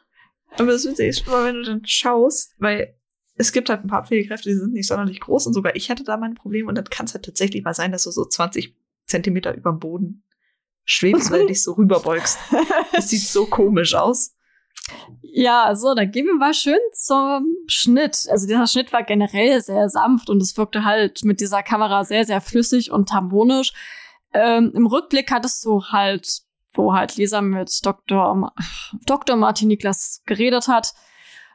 aber 0.58 0.72
das 0.72 0.86
Witzige 0.86 1.10
ist 1.10 1.28
immer, 1.28 1.46
wenn 1.46 1.56
du 1.56 1.64
dann 1.64 1.86
schaust, 1.86 2.54
weil 2.58 2.96
es 3.40 3.54
gibt 3.54 3.70
halt 3.70 3.86
ein 3.86 3.88
paar 3.88 4.06
Pflegekräfte, 4.06 4.50
die 4.50 4.56
sind 4.56 4.74
nicht 4.74 4.88
sonderlich 4.88 5.22
groß 5.22 5.48
und 5.48 5.54
sogar 5.54 5.74
ich 5.76 5.90
hatte 5.90 6.04
da 6.04 6.18
mein 6.18 6.36
Problem 6.36 6.68
und 6.68 6.76
dann 6.76 6.84
kann 6.84 7.06
es 7.06 7.14
halt 7.14 7.24
tatsächlich 7.24 7.64
mal 7.64 7.74
sein, 7.74 7.94
dass 7.94 8.04
du 8.04 8.12
so 8.12 8.26
20 8.26 8.76
Zentimeter 9.06 9.56
über 9.56 9.72
dem 9.72 9.80
Boden 9.80 10.24
schwebst, 10.84 11.32
weil 11.32 11.42
du 11.42 11.48
dich 11.48 11.64
so 11.64 11.72
rüberbeugst. 11.74 12.38
Das 12.92 13.10
sieht 13.10 13.22
so 13.22 13.46
komisch 13.50 13.96
aus. 13.96 14.36
Ja, 15.22 15.74
so, 15.74 15.96
dann 15.96 16.12
gehen 16.12 16.26
wir 16.26 16.36
mal 16.36 16.54
schön 16.54 16.80
zum 16.94 17.46
Schnitt. 17.68 18.26
Also 18.30 18.46
dieser 18.46 18.68
Schnitt 18.68 18.92
war 18.92 19.04
generell 19.04 19.62
sehr 19.62 19.88
sanft 19.88 20.30
und 20.30 20.42
es 20.42 20.58
wirkte 20.58 20.84
halt 20.84 21.24
mit 21.24 21.40
dieser 21.40 21.64
Kamera 21.64 22.04
sehr, 22.04 22.26
sehr 22.26 22.42
flüssig 22.42 22.92
und 22.92 23.14
harmonisch. 23.14 23.72
Ähm, 24.34 24.74
Im 24.76 24.86
Rückblick 24.86 25.32
hattest 25.32 25.64
du 25.64 25.86
halt, 25.86 26.42
wo 26.74 26.94
halt 26.94 27.16
Lisa 27.16 27.40
mit 27.40 27.86
Dr. 27.86 28.52
Dr. 29.06 29.38
Martin 29.38 29.70
Niklas 29.70 30.24
geredet 30.26 30.68
hat, 30.68 30.94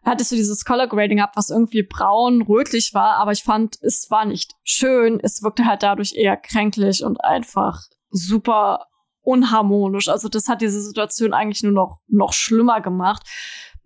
hattest 0.04 0.32
du 0.32 0.36
dieses 0.36 0.64
Color 0.64 0.88
Grading 0.88 1.20
ab, 1.20 1.32
was 1.34 1.50
irgendwie 1.50 1.82
braun, 1.82 2.42
rötlich 2.42 2.94
war, 2.94 3.16
aber 3.16 3.32
ich 3.32 3.42
fand, 3.42 3.78
es 3.82 4.10
war 4.10 4.24
nicht 4.24 4.54
schön. 4.62 5.20
Es 5.22 5.42
wirkte 5.42 5.64
halt 5.64 5.82
dadurch 5.82 6.14
eher 6.14 6.36
kränklich 6.36 7.04
und 7.04 7.22
einfach 7.24 7.82
super 8.10 8.86
unharmonisch. 9.22 10.08
Also 10.08 10.28
das 10.28 10.48
hat 10.48 10.60
diese 10.60 10.80
Situation 10.82 11.32
eigentlich 11.32 11.62
nur 11.62 11.72
noch, 11.72 12.00
noch 12.08 12.32
schlimmer 12.32 12.80
gemacht. 12.80 13.26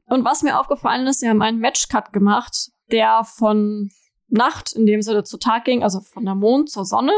Und 0.06 0.24
was 0.24 0.42
mir 0.42 0.58
aufgefallen 0.58 1.06
ist, 1.06 1.20
sie 1.20 1.28
haben 1.28 1.42
einen 1.42 1.60
Matchcut 1.60 2.12
gemacht, 2.12 2.70
der 2.90 3.24
von 3.24 3.90
Nacht 4.28 4.72
in 4.74 4.86
dem 4.86 5.02
Sinne 5.02 5.24
zu 5.24 5.38
Tag 5.38 5.64
ging, 5.64 5.82
also 5.82 6.00
von 6.00 6.24
der 6.24 6.34
Mond 6.34 6.70
zur 6.70 6.84
Sonne. 6.84 7.12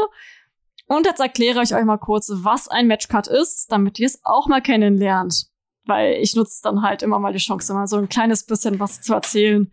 Und 0.87 1.05
jetzt 1.05 1.19
erkläre 1.19 1.63
ich 1.63 1.73
euch 1.73 1.85
mal 1.85 1.97
kurz, 1.97 2.29
was 2.33 2.67
ein 2.67 2.87
Matchcut 2.87 3.27
ist, 3.27 3.71
damit 3.71 3.97
ihr 3.99 4.07
es 4.07 4.19
auch 4.23 4.47
mal 4.47 4.61
kennenlernt. 4.61 5.50
Weil 5.85 6.17
ich 6.21 6.35
nutze 6.35 6.61
dann 6.63 6.81
halt 6.81 7.01
immer 7.01 7.19
mal 7.19 7.33
die 7.33 7.39
Chance, 7.39 7.73
mal 7.73 7.87
so 7.87 7.97
ein 7.97 8.09
kleines 8.09 8.45
bisschen 8.45 8.79
was 8.79 9.01
zu 9.01 9.13
erzählen. 9.13 9.71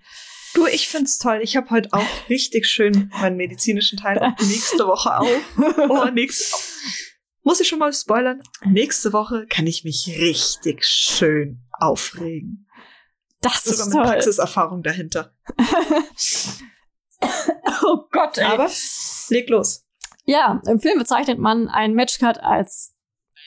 Du, 0.55 0.67
ich 0.67 0.89
find's 0.89 1.19
toll. 1.19 1.41
Ich 1.43 1.57
habe 1.57 1.69
heute 1.71 1.91
auch 1.93 2.29
richtig 2.29 2.67
schön 2.67 3.11
meinen 3.21 3.37
medizinischen 3.37 3.99
Teil 3.99 4.19
und 4.41 4.49
nächste 4.49 4.87
Woche 4.87 5.21
auch. 5.21 5.89
Oh, 5.89 6.11
nächste 6.11 6.57
muss 7.49 7.61
ich 7.61 7.69
schon 7.69 7.79
mal 7.79 7.95
spoilern? 7.95 8.43
Nächste 8.67 9.15
Woche 9.15 9.47
kann 9.49 9.67
ich 9.67 9.83
mich 9.83 10.07
richtig 10.21 10.85
schön 10.85 11.63
aufregen. 11.73 12.69
Das 13.41 13.65
Sogar 13.65 13.87
ist 13.87 13.95
mit 13.95 14.05
Praxiserfahrung 14.05 14.83
dahinter. 14.83 15.35
oh 17.85 18.01
Gott, 18.11 18.37
ey. 18.37 18.45
Aber 18.45 18.69
leg 19.31 19.49
los. 19.49 19.87
Ja, 20.27 20.61
im 20.67 20.79
Film 20.79 20.99
bezeichnet 20.99 21.39
man 21.39 21.69
einen 21.69 21.95
Matchcut 21.95 22.39
als 22.41 22.95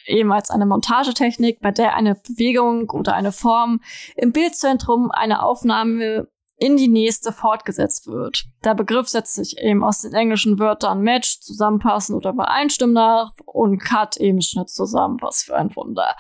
eben 0.06 0.32
als 0.32 0.50
eine 0.50 0.66
Montagetechnik, 0.66 1.60
bei 1.62 1.72
der 1.72 1.96
eine 1.96 2.16
Bewegung 2.16 2.90
oder 2.90 3.14
eine 3.14 3.32
Form 3.32 3.82
im 4.16 4.32
Bildzentrum 4.32 5.12
eine 5.12 5.44
Aufnahme 5.44 6.28
in 6.62 6.78
die 6.78 6.88
nächste 6.88 7.32
fortgesetzt 7.32 8.06
wird. 8.06 8.46
Der 8.64 8.76
Begriff 8.76 9.08
setzt 9.08 9.34
sich 9.34 9.58
eben 9.58 9.84
aus 9.84 10.02
den 10.02 10.14
englischen 10.14 10.60
Wörtern 10.60 11.02
Match, 11.02 11.40
zusammenpassen 11.42 12.16
oder 12.16 12.30
übereinstimmen 12.30 12.94
nach 12.94 13.32
und 13.46 13.80
Cut 13.80 14.18
eben 14.18 14.44
Schnitt 14.44 14.70
zusammen. 14.70 15.18
Was 15.22 15.42
für 15.42 15.56
ein 15.56 15.76
Wunder. 15.76 16.16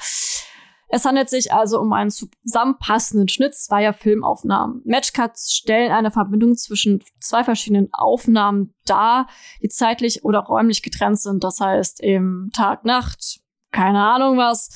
Es 0.94 1.06
handelt 1.06 1.30
sich 1.30 1.54
also 1.54 1.80
um 1.80 1.94
einen 1.94 2.10
zusammenpassenden 2.10 3.30
Schnitt 3.30 3.56
zweier 3.56 3.94
Filmaufnahmen. 3.94 4.82
Matchcuts 4.84 5.54
stellen 5.54 5.92
eine 5.92 6.12
Verbindung 6.12 6.58
zwischen 6.58 7.02
zwei 7.20 7.44
verschiedenen 7.44 7.90
Aufnahmen 7.94 8.74
dar, 8.86 9.28
die 9.62 9.70
zeitlich 9.70 10.26
oder 10.26 10.40
räumlich 10.40 10.82
getrennt 10.82 11.22
sind. 11.22 11.44
Das 11.44 11.60
heißt 11.62 12.04
eben 12.04 12.50
Tag, 12.54 12.84
Nacht, 12.84 13.40
keine 13.72 14.04
Ahnung 14.04 14.38
was 14.38 14.70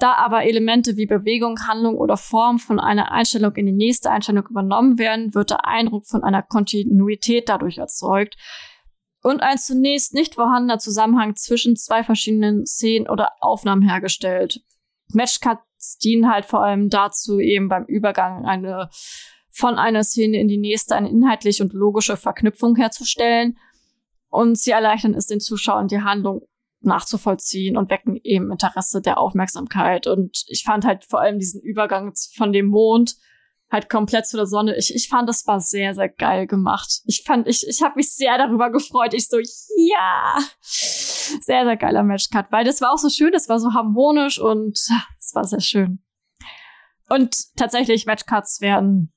da 0.00 0.14
aber 0.14 0.44
Elemente 0.44 0.96
wie 0.96 1.06
Bewegung, 1.06 1.66
Handlung 1.66 1.96
oder 1.96 2.16
Form 2.16 2.58
von 2.58 2.80
einer 2.80 3.12
Einstellung 3.12 3.54
in 3.56 3.66
die 3.66 3.72
nächste 3.72 4.10
Einstellung 4.10 4.46
übernommen 4.48 4.98
werden, 4.98 5.34
wird 5.34 5.50
der 5.50 5.66
Eindruck 5.66 6.06
von 6.06 6.24
einer 6.24 6.42
Kontinuität 6.42 7.48
dadurch 7.48 7.78
erzeugt 7.78 8.36
und 9.22 9.42
ein 9.42 9.58
zunächst 9.58 10.14
nicht 10.14 10.36
vorhandener 10.36 10.78
Zusammenhang 10.78 11.36
zwischen 11.36 11.76
zwei 11.76 12.02
verschiedenen 12.02 12.66
Szenen 12.66 13.08
oder 13.08 13.32
Aufnahmen 13.40 13.82
hergestellt. 13.82 14.62
Matchcuts 15.12 15.98
dienen 15.98 16.32
halt 16.32 16.46
vor 16.46 16.62
allem 16.62 16.88
dazu, 16.88 17.38
eben 17.38 17.68
beim 17.68 17.84
Übergang 17.84 18.46
eine 18.46 18.88
von 19.52 19.76
einer 19.78 20.04
Szene 20.04 20.38
in 20.38 20.48
die 20.48 20.58
nächste 20.58 20.94
eine 20.94 21.10
inhaltliche 21.10 21.62
und 21.62 21.72
logische 21.72 22.16
Verknüpfung 22.16 22.76
herzustellen. 22.76 23.58
Und 24.28 24.56
sie 24.56 24.70
erleichtern 24.70 25.12
es 25.12 25.26
den 25.26 25.40
Zuschauern, 25.40 25.88
die 25.88 26.02
Handlung 26.02 26.42
nachzuvollziehen 26.80 27.76
und 27.76 27.90
wecken 27.90 28.18
eben 28.22 28.50
Interesse 28.50 29.00
der 29.00 29.18
Aufmerksamkeit. 29.18 30.06
Und 30.06 30.44
ich 30.46 30.64
fand 30.64 30.84
halt 30.84 31.04
vor 31.04 31.20
allem 31.20 31.38
diesen 31.38 31.60
Übergang 31.60 32.12
von 32.34 32.52
dem 32.52 32.66
Mond 32.66 33.16
halt 33.70 33.88
komplett 33.88 34.26
zu 34.26 34.36
der 34.36 34.46
Sonne. 34.46 34.76
Ich, 34.76 34.94
ich 34.94 35.08
fand, 35.08 35.28
das 35.28 35.46
war 35.46 35.60
sehr, 35.60 35.94
sehr 35.94 36.08
geil 36.08 36.46
gemacht. 36.46 37.02
Ich 37.04 37.22
fand, 37.24 37.46
ich, 37.46 37.66
ich 37.66 37.82
habe 37.82 37.94
mich 37.96 38.14
sehr 38.14 38.36
darüber 38.36 38.70
gefreut. 38.70 39.14
Ich 39.14 39.28
so, 39.28 39.38
ja, 39.38 40.38
sehr, 40.60 41.64
sehr 41.64 41.76
geiler 41.76 42.02
Matchcut, 42.02 42.46
weil 42.50 42.64
das 42.64 42.80
war 42.80 42.92
auch 42.92 42.98
so 42.98 43.08
schön, 43.08 43.32
das 43.32 43.48
war 43.48 43.60
so 43.60 43.72
harmonisch 43.72 44.40
und 44.40 44.76
es 45.18 45.34
war 45.34 45.44
sehr 45.44 45.60
schön. 45.60 46.02
Und 47.08 47.56
tatsächlich, 47.56 48.06
Matchcuts 48.06 48.60
werden 48.60 49.12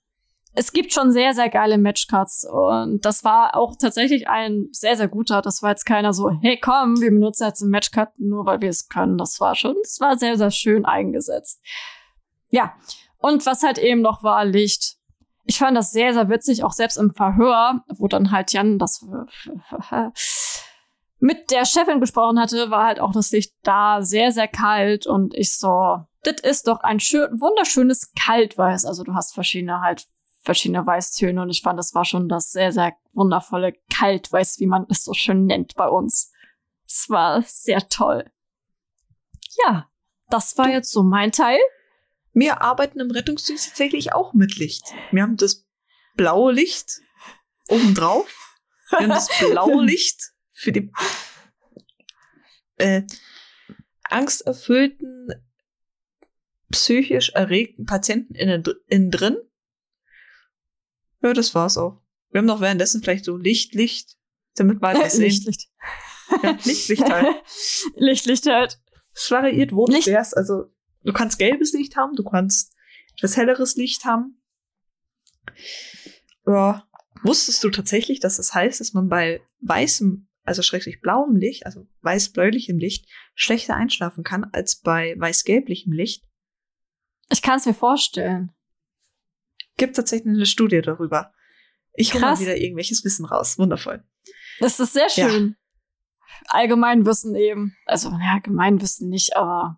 es 0.56 0.72
gibt 0.72 0.94
schon 0.94 1.12
sehr, 1.12 1.34
sehr 1.34 1.50
geile 1.50 1.78
Matchcuts 1.78 2.46
und 2.50 3.04
das 3.06 3.24
war 3.24 3.56
auch 3.56 3.76
tatsächlich 3.76 4.30
ein 4.30 4.68
sehr, 4.72 4.96
sehr 4.96 5.08
guter. 5.08 5.42
Das 5.42 5.64
war 5.64 5.72
jetzt 5.72 5.86
keiner 5.86 6.14
so, 6.14 6.30
hey 6.42 6.60
komm, 6.60 7.02
wir 7.02 7.10
benutzen 7.10 7.48
jetzt 7.48 7.62
einen 7.62 7.72
Matchcut, 7.72 8.10
nur 8.20 8.46
weil 8.46 8.62
wir 8.62 8.70
es 8.70 8.88
können. 8.88 9.18
Das 9.18 9.40
war 9.40 9.56
schon, 9.56 9.76
es 9.84 10.00
war 10.00 10.18
sehr, 10.18 10.38
sehr 10.38 10.52
schön 10.52 10.86
eingesetzt. 10.86 11.60
Ja, 12.50 12.74
und 13.18 13.46
was 13.46 13.64
halt 13.64 13.80
eben 13.80 14.02
noch 14.02 14.24
war, 14.24 14.46
Licht. 14.46 14.98
Ich 15.46 15.58
fand 15.58 15.76
das 15.76 15.92
sehr, 15.92 16.14
sehr 16.14 16.30
witzig, 16.30 16.64
auch 16.64 16.72
selbst 16.72 16.98
im 16.98 17.14
Verhör, 17.14 17.84
wo 17.98 18.08
dann 18.08 18.32
halt 18.32 18.54
Jan 18.54 18.80
das 18.80 19.06
mit 21.20 21.52
der 21.52 21.66
Chefin 21.66 22.00
gesprochen 22.00 22.40
hatte, 22.40 22.70
war 22.70 22.86
halt 22.86 23.00
auch 23.00 23.12
das 23.12 23.32
Licht 23.32 23.54
da 23.64 24.02
sehr, 24.02 24.32
sehr 24.32 24.48
kalt 24.48 25.08
und 25.08 25.34
ich 25.34 25.58
so, 25.58 26.00
das 26.24 26.42
ist 26.44 26.68
doch 26.68 26.82
ein 26.82 27.00
schön, 27.00 27.30
wunderschönes 27.42 28.14
Kaltweiß. 28.14 28.86
Also 28.86 29.04
du 29.04 29.14
hast 29.14 29.34
verschiedene 29.34 29.82
halt 29.82 30.06
verschiedene 30.44 30.86
Weißtöne 30.86 31.42
und 31.42 31.50
ich 31.50 31.62
fand, 31.62 31.80
das 31.80 31.96
war 31.96 32.06
schon 32.06 32.28
das 32.28 32.52
sehr, 32.52 32.72
sehr 32.72 32.96
wundervolle 33.14 33.74
Kaltweiß, 33.94 34.60
wie 34.60 34.68
man 34.68 34.86
es 34.90 35.04
so 35.04 35.14
schön 35.14 35.46
nennt 35.46 35.76
bei 35.76 35.88
uns. 35.88 36.32
Es 36.86 37.10
war 37.10 37.42
sehr 37.42 37.88
toll. 37.88 38.30
Ja, 39.66 39.90
das 40.30 40.58
war 40.58 40.70
jetzt 40.70 40.92
so 40.92 41.04
mein 41.04 41.32
Teil. 41.32 41.60
Wir 42.34 42.62
arbeiten 42.62 43.00
im 43.00 43.12
Rettungsdienst 43.12 43.70
tatsächlich 43.70 44.14
auch 44.14 44.34
mit 44.34 44.58
Licht. 44.58 44.94
Wir 45.12 45.24
haben 45.24 45.38
das 45.38 45.66
blaue 46.16 46.52
Licht 46.52 47.00
obendrauf. 47.70 48.58
Wir 48.90 49.00
haben 49.00 49.10
das 49.10 49.30
blaue 49.40 49.84
Licht 49.86 50.34
für 50.52 50.72
die 50.72 50.92
äh, 52.78 53.04
angsterfüllten, 54.04 55.30
psychisch 56.72 57.30
erregten 57.30 57.86
Patienten 57.86 58.36
innen, 58.36 58.64
innen 58.88 59.12
drin. 59.12 59.38
Ja, 61.24 61.34
das 61.34 61.56
war's 61.56 61.78
auch. 61.78 62.02
Wir 62.30 62.40
haben 62.40 62.46
noch 62.46 62.62
währenddessen 62.62 63.02
vielleicht 63.02 63.26
so 63.26 63.38
Licht, 63.38 63.74
Licht, 63.74 64.18
damit 64.56 64.82
man 64.82 64.98
was 64.98 65.14
sehen. 65.14 65.24
Licht, 65.24 65.46
Licht. 65.46 65.70
Ja, 66.44 66.52
Licht, 66.64 66.88
Licht 66.90 67.10
halt. 67.10 67.44
Licht, 67.96 68.26
Licht 68.26 68.46
halt. 68.46 68.80
Es 69.14 69.32
variiert, 69.32 69.72
wo 69.72 69.86
du 69.86 69.94
Licht. 69.94 70.08
wärst. 70.08 70.36
Also, 70.36 70.66
du 71.04 71.14
kannst 71.14 71.40
gelbes 71.40 71.74
Licht 71.74 71.96
haben, 71.96 72.16
du 72.16 72.24
kannst 72.24 72.74
etwas 73.16 73.38
helleres 73.38 73.76
Licht 73.76 74.06
haben. 74.06 74.42
Ja. 76.46 76.88
Wusstest 77.24 77.64
du 77.64 77.70
tatsächlich, 77.70 78.20
dass 78.20 78.38
es 78.40 78.54
heißt, 78.54 78.82
dass 78.82 78.94
man 78.94 79.08
bei 79.08 79.42
weißem, 79.62 80.28
also 80.44 80.62
schrecklich 80.62 81.00
blauem 81.00 81.38
Licht, 81.38 81.66
also 81.66 81.88
weiß-bläulichem 82.02 82.78
Licht, 82.78 83.08
schlechter 83.34 83.76
einschlafen 83.76 84.26
kann 84.26 84.44
als 84.52 84.82
bei 84.82 85.16
weiß-gelblichem 85.18 85.94
Licht? 85.94 86.26
Ich 87.30 87.42
kann 87.42 87.60
es 87.60 87.66
mir 87.66 87.74
vorstellen. 87.74 88.52
Gibt 89.78 89.96
tatsächlich 89.96 90.34
eine 90.34 90.46
Studie 90.46 90.82
darüber. 90.82 91.34
Ich 91.94 92.14
hole 92.14 92.40
wieder 92.40 92.58
irgendwelches 92.58 93.04
Wissen 93.04 93.26
raus. 93.26 93.58
Wundervoll. 93.58 94.04
Das 94.60 94.80
ist 94.80 94.94
sehr 94.94 95.08
Ja. 95.16 95.30
schön. 95.30 95.56
Allgemeinwissen 96.48 97.36
eben. 97.36 97.76
Also, 97.86 98.10
ja, 98.10 98.40
Gemeinwissen 98.40 99.10
nicht, 99.10 99.36
aber 99.36 99.78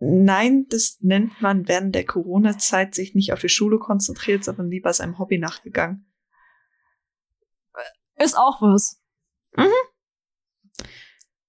Nein, 0.00 0.66
das 0.68 0.98
nennt 1.00 1.40
man 1.40 1.66
während 1.68 1.94
der 1.94 2.04
Corona-Zeit 2.04 2.94
sich 2.94 3.14
nicht 3.14 3.32
auf 3.32 3.40
die 3.40 3.48
Schule 3.48 3.78
konzentriert, 3.78 4.44
sondern 4.44 4.68
lieber 4.68 4.92
seinem 4.92 5.18
Hobby 5.18 5.38
nachgegangen. 5.38 6.12
ist 8.16 8.36
auch 8.36 8.60
was. 8.60 9.00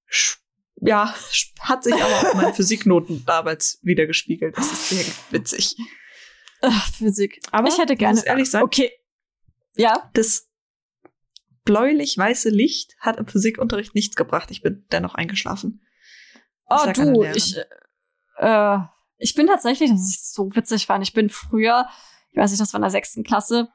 Sch- 0.09 0.37
Ja, 0.75 1.13
hat 1.59 1.83
sich 1.83 1.93
aber 1.95 2.05
auch 2.05 2.31
in 2.33 2.37
meinen 2.37 2.53
Physiknoten 2.55 3.25
damals 3.25 3.79
wieder 3.81 4.05
gespiegelt. 4.05 4.57
Das 4.57 4.71
ist 4.71 4.89
sehr 4.89 5.05
witzig. 5.31 5.75
Ach, 6.61 6.93
Physik. 6.93 7.39
Aber 7.51 7.67
ich 7.67 7.77
hätte 7.77 7.95
gerne. 7.95 8.15
muss 8.15 8.25
ehrlich 8.25 8.49
sein, 8.49 8.63
Okay. 8.63 8.91
Ja, 9.77 10.09
das 10.13 10.49
bläulich-weiße 11.65 12.49
Licht 12.49 12.95
hat 12.99 13.17
im 13.17 13.27
Physikunterricht 13.27 13.95
nichts 13.95 14.15
gebracht. 14.15 14.51
Ich 14.51 14.61
bin 14.61 14.85
dennoch 14.91 15.15
eingeschlafen. 15.15 15.81
Oh, 16.69 16.91
du, 16.93 17.23
ich, 17.23 17.57
äh, 18.37 18.77
ich 19.17 19.35
bin 19.35 19.47
tatsächlich, 19.47 19.89
das 19.89 19.99
ist 20.01 20.33
so 20.33 20.55
witzig 20.55 20.85
fand, 20.85 21.03
ich 21.03 21.13
bin 21.13 21.29
früher, 21.29 21.87
ich 22.31 22.37
weiß 22.37 22.51
nicht, 22.51 22.61
das 22.61 22.73
war 22.73 22.79
in 22.79 22.83
der 22.83 22.91
sechsten 22.91 23.23
Klasse, 23.23 23.69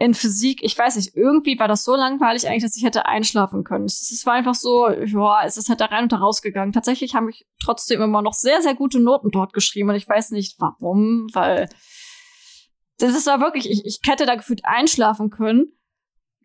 in 0.00 0.14
Physik, 0.14 0.60
ich 0.62 0.78
weiß 0.78 0.94
nicht, 0.94 1.16
irgendwie 1.16 1.58
war 1.58 1.66
das 1.66 1.82
so 1.82 1.96
langweilig 1.96 2.46
eigentlich, 2.46 2.62
dass 2.62 2.76
ich 2.76 2.84
hätte 2.84 3.06
einschlafen 3.06 3.64
können. 3.64 3.86
Es, 3.86 4.22
war 4.24 4.34
einfach 4.34 4.54
so, 4.54 4.88
ja, 4.88 5.44
es 5.44 5.56
ist 5.56 5.68
halt 5.68 5.80
da 5.80 5.86
rein 5.86 6.04
und 6.04 6.12
da 6.12 6.18
rausgegangen. 6.18 6.72
Tatsächlich 6.72 7.16
habe 7.16 7.30
ich 7.30 7.46
trotzdem 7.60 8.00
immer 8.00 8.22
noch 8.22 8.34
sehr, 8.34 8.62
sehr 8.62 8.76
gute 8.76 9.00
Noten 9.00 9.30
dort 9.32 9.52
geschrieben 9.52 9.88
und 9.88 9.96
ich 9.96 10.08
weiß 10.08 10.30
nicht 10.30 10.54
warum, 10.60 11.26
weil 11.32 11.68
das 12.98 13.16
ist 13.16 13.26
war 13.26 13.40
wirklich, 13.40 13.68
ich, 13.68 13.84
ich 13.84 13.98
hätte 14.06 14.24
da 14.24 14.36
gefühlt 14.36 14.64
einschlafen 14.64 15.30
können, 15.30 15.72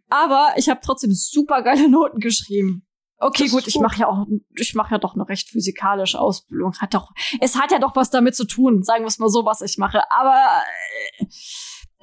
aber 0.10 0.54
ich 0.56 0.68
habe 0.68 0.82
trotzdem 0.84 1.12
super 1.12 1.62
geile 1.62 1.89
Noten 1.89 2.20
geschrieben. 2.20 2.88
Okay, 3.20 3.47
gut, 3.49 3.62
ist 3.62 3.68
ich 3.68 3.74
gut. 3.76 3.84
mache 3.84 3.99
ja 3.99 4.08
auch, 4.08 4.26
ich 4.56 4.74
mache 4.74 4.95
ja 4.95 4.97
doch 4.97 5.14
eine 5.14 5.30
recht 5.30 5.49
physikalische 5.49 6.20
Ausbildung. 6.20 6.74
Hat 6.80 6.95
doch, 6.95 7.12
es 7.39 7.56
hat 7.56 7.72
ja 7.72 7.78
doch 7.78 7.95
was 7.95 8.10
damit 8.10 8.36
zu 8.36 8.45
tun, 8.45 8.84
sagen 8.84 9.04
wir 9.04 9.08
es 9.08 9.20
mal 9.20 9.30
so, 9.30 9.45
was 9.45 9.62
ich 9.62 9.78
mache. 9.78 10.01
Aber 10.12 10.64
äh, 11.20 11.26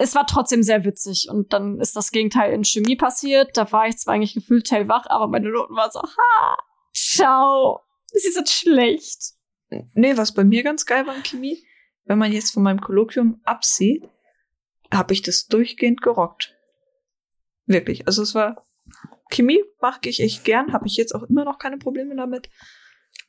es 0.00 0.14
war 0.14 0.26
trotzdem 0.26 0.62
sehr 0.62 0.84
witzig. 0.84 1.28
Und 1.30 1.52
dann 1.52 1.78
ist 1.80 1.94
das 1.96 2.10
Gegenteil 2.10 2.52
in 2.52 2.64
Chemie 2.64 2.96
passiert. 2.96 3.56
Da 3.56 3.70
war 3.70 3.86
ich 3.86 3.96
zwar 3.98 4.14
eigentlich 4.14 4.34
gefühlt 4.34 4.70
hellwach, 4.70 5.06
aber 5.08 5.28
meine 5.28 5.50
Noten 5.50 5.74
waren 5.76 5.90
so, 5.90 6.00
ha, 6.02 6.58
schau, 6.92 7.80
sie 8.06 8.30
sind 8.30 8.48
schlecht. 8.48 9.34
Nee, 9.94 10.16
was 10.16 10.34
bei 10.34 10.42
mir 10.44 10.62
ganz 10.62 10.86
geil 10.86 11.06
war 11.06 11.14
in 11.14 11.22
Chemie, 11.22 11.62
wenn 12.04 12.18
man 12.18 12.32
jetzt 12.32 12.52
von 12.52 12.62
meinem 12.62 12.80
Kolloquium 12.80 13.40
absieht, 13.44 14.04
habe 14.92 15.12
ich 15.12 15.22
das 15.22 15.46
durchgehend 15.46 16.02
gerockt. 16.02 16.56
Wirklich. 17.66 18.06
Also 18.06 18.22
es 18.22 18.34
war 18.34 18.66
Chemie 19.30 19.62
mag 19.80 20.04
ich 20.06 20.20
echt 20.20 20.44
gern, 20.44 20.72
habe 20.72 20.88
ich 20.88 20.96
jetzt 20.96 21.14
auch 21.14 21.22
immer 21.22 21.44
noch 21.44 21.58
keine 21.58 21.78
Probleme 21.78 22.16
damit. 22.16 22.50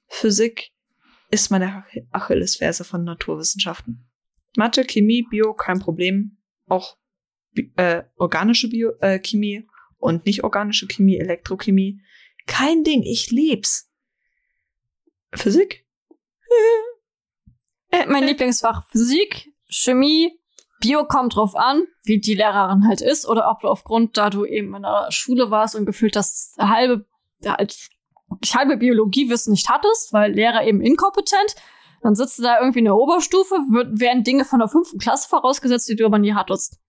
Physik 0.07 0.72
ist 1.30 1.51
meine 1.51 1.86
Ach- 1.86 2.24
Achillesferse 2.24 2.84
von 2.84 3.03
Naturwissenschaften. 3.03 4.09
Mathe, 4.57 4.84
Chemie, 4.84 5.24
Bio, 5.30 5.53
kein 5.53 5.80
Problem. 5.80 6.41
Auch 6.72 6.97
äh, 7.76 8.03
organische 8.15 8.69
Bio, 8.69 8.91
äh, 9.01 9.19
Chemie 9.19 9.67
und 9.97 10.26
nicht 10.26 10.45
organische 10.45 10.88
Chemie, 10.88 11.17
Elektrochemie. 11.17 12.01
Kein 12.47 12.86
Ding, 12.86 13.03
ich 13.03 13.30
lieb's. 13.30 13.91
Physik? 15.34 15.86
Äh, 17.93 18.05
mein 18.05 18.24
Lieblingsfach 18.24 18.88
Physik, 18.88 19.53
Chemie, 19.67 20.39
Bio 20.80 21.03
kommt 21.03 21.36
drauf 21.36 21.57
an, 21.57 21.86
wie 22.03 22.22
die 22.22 22.36
Lehrerin 22.36 22.88
halt 22.88 23.01
ist, 23.01 23.28
oder 23.28 23.51
ob 23.51 23.59
du 23.59 23.67
aufgrund, 23.67 24.15
da 24.15 24.30
du 24.30 24.45
eben 24.45 24.74
in 24.74 24.84
der 24.84 25.07
Schule 25.09 25.51
warst 25.51 25.76
und 25.76 25.86
gefühlt 25.86 26.15
das 26.15 26.55
halbe, 26.57 27.05
halbe 27.43 28.78
Biologiewissen 28.78 29.51
nicht 29.51 29.67
hattest, 29.67 30.13
weil 30.13 30.32
Lehrer 30.32 30.65
eben 30.65 30.80
inkompetent, 30.80 31.55
dann 32.02 32.16
sitzt 32.16 32.39
du 32.39 32.43
da 32.43 32.60
irgendwie 32.60 32.80
in 32.80 32.86
der 32.86 32.95
Oberstufe, 32.95 33.56
wird, 33.70 33.99
werden 33.99 34.24
Dinge 34.24 34.45
von 34.45 34.60
der 34.60 34.68
fünften 34.68 34.99
Klasse 34.99 35.30
vorausgesetzt, 35.30 35.88
die 35.88 35.95
du 35.95 36.06
aber 36.06 36.20
nie 36.20 36.34
hattest. 36.34 36.80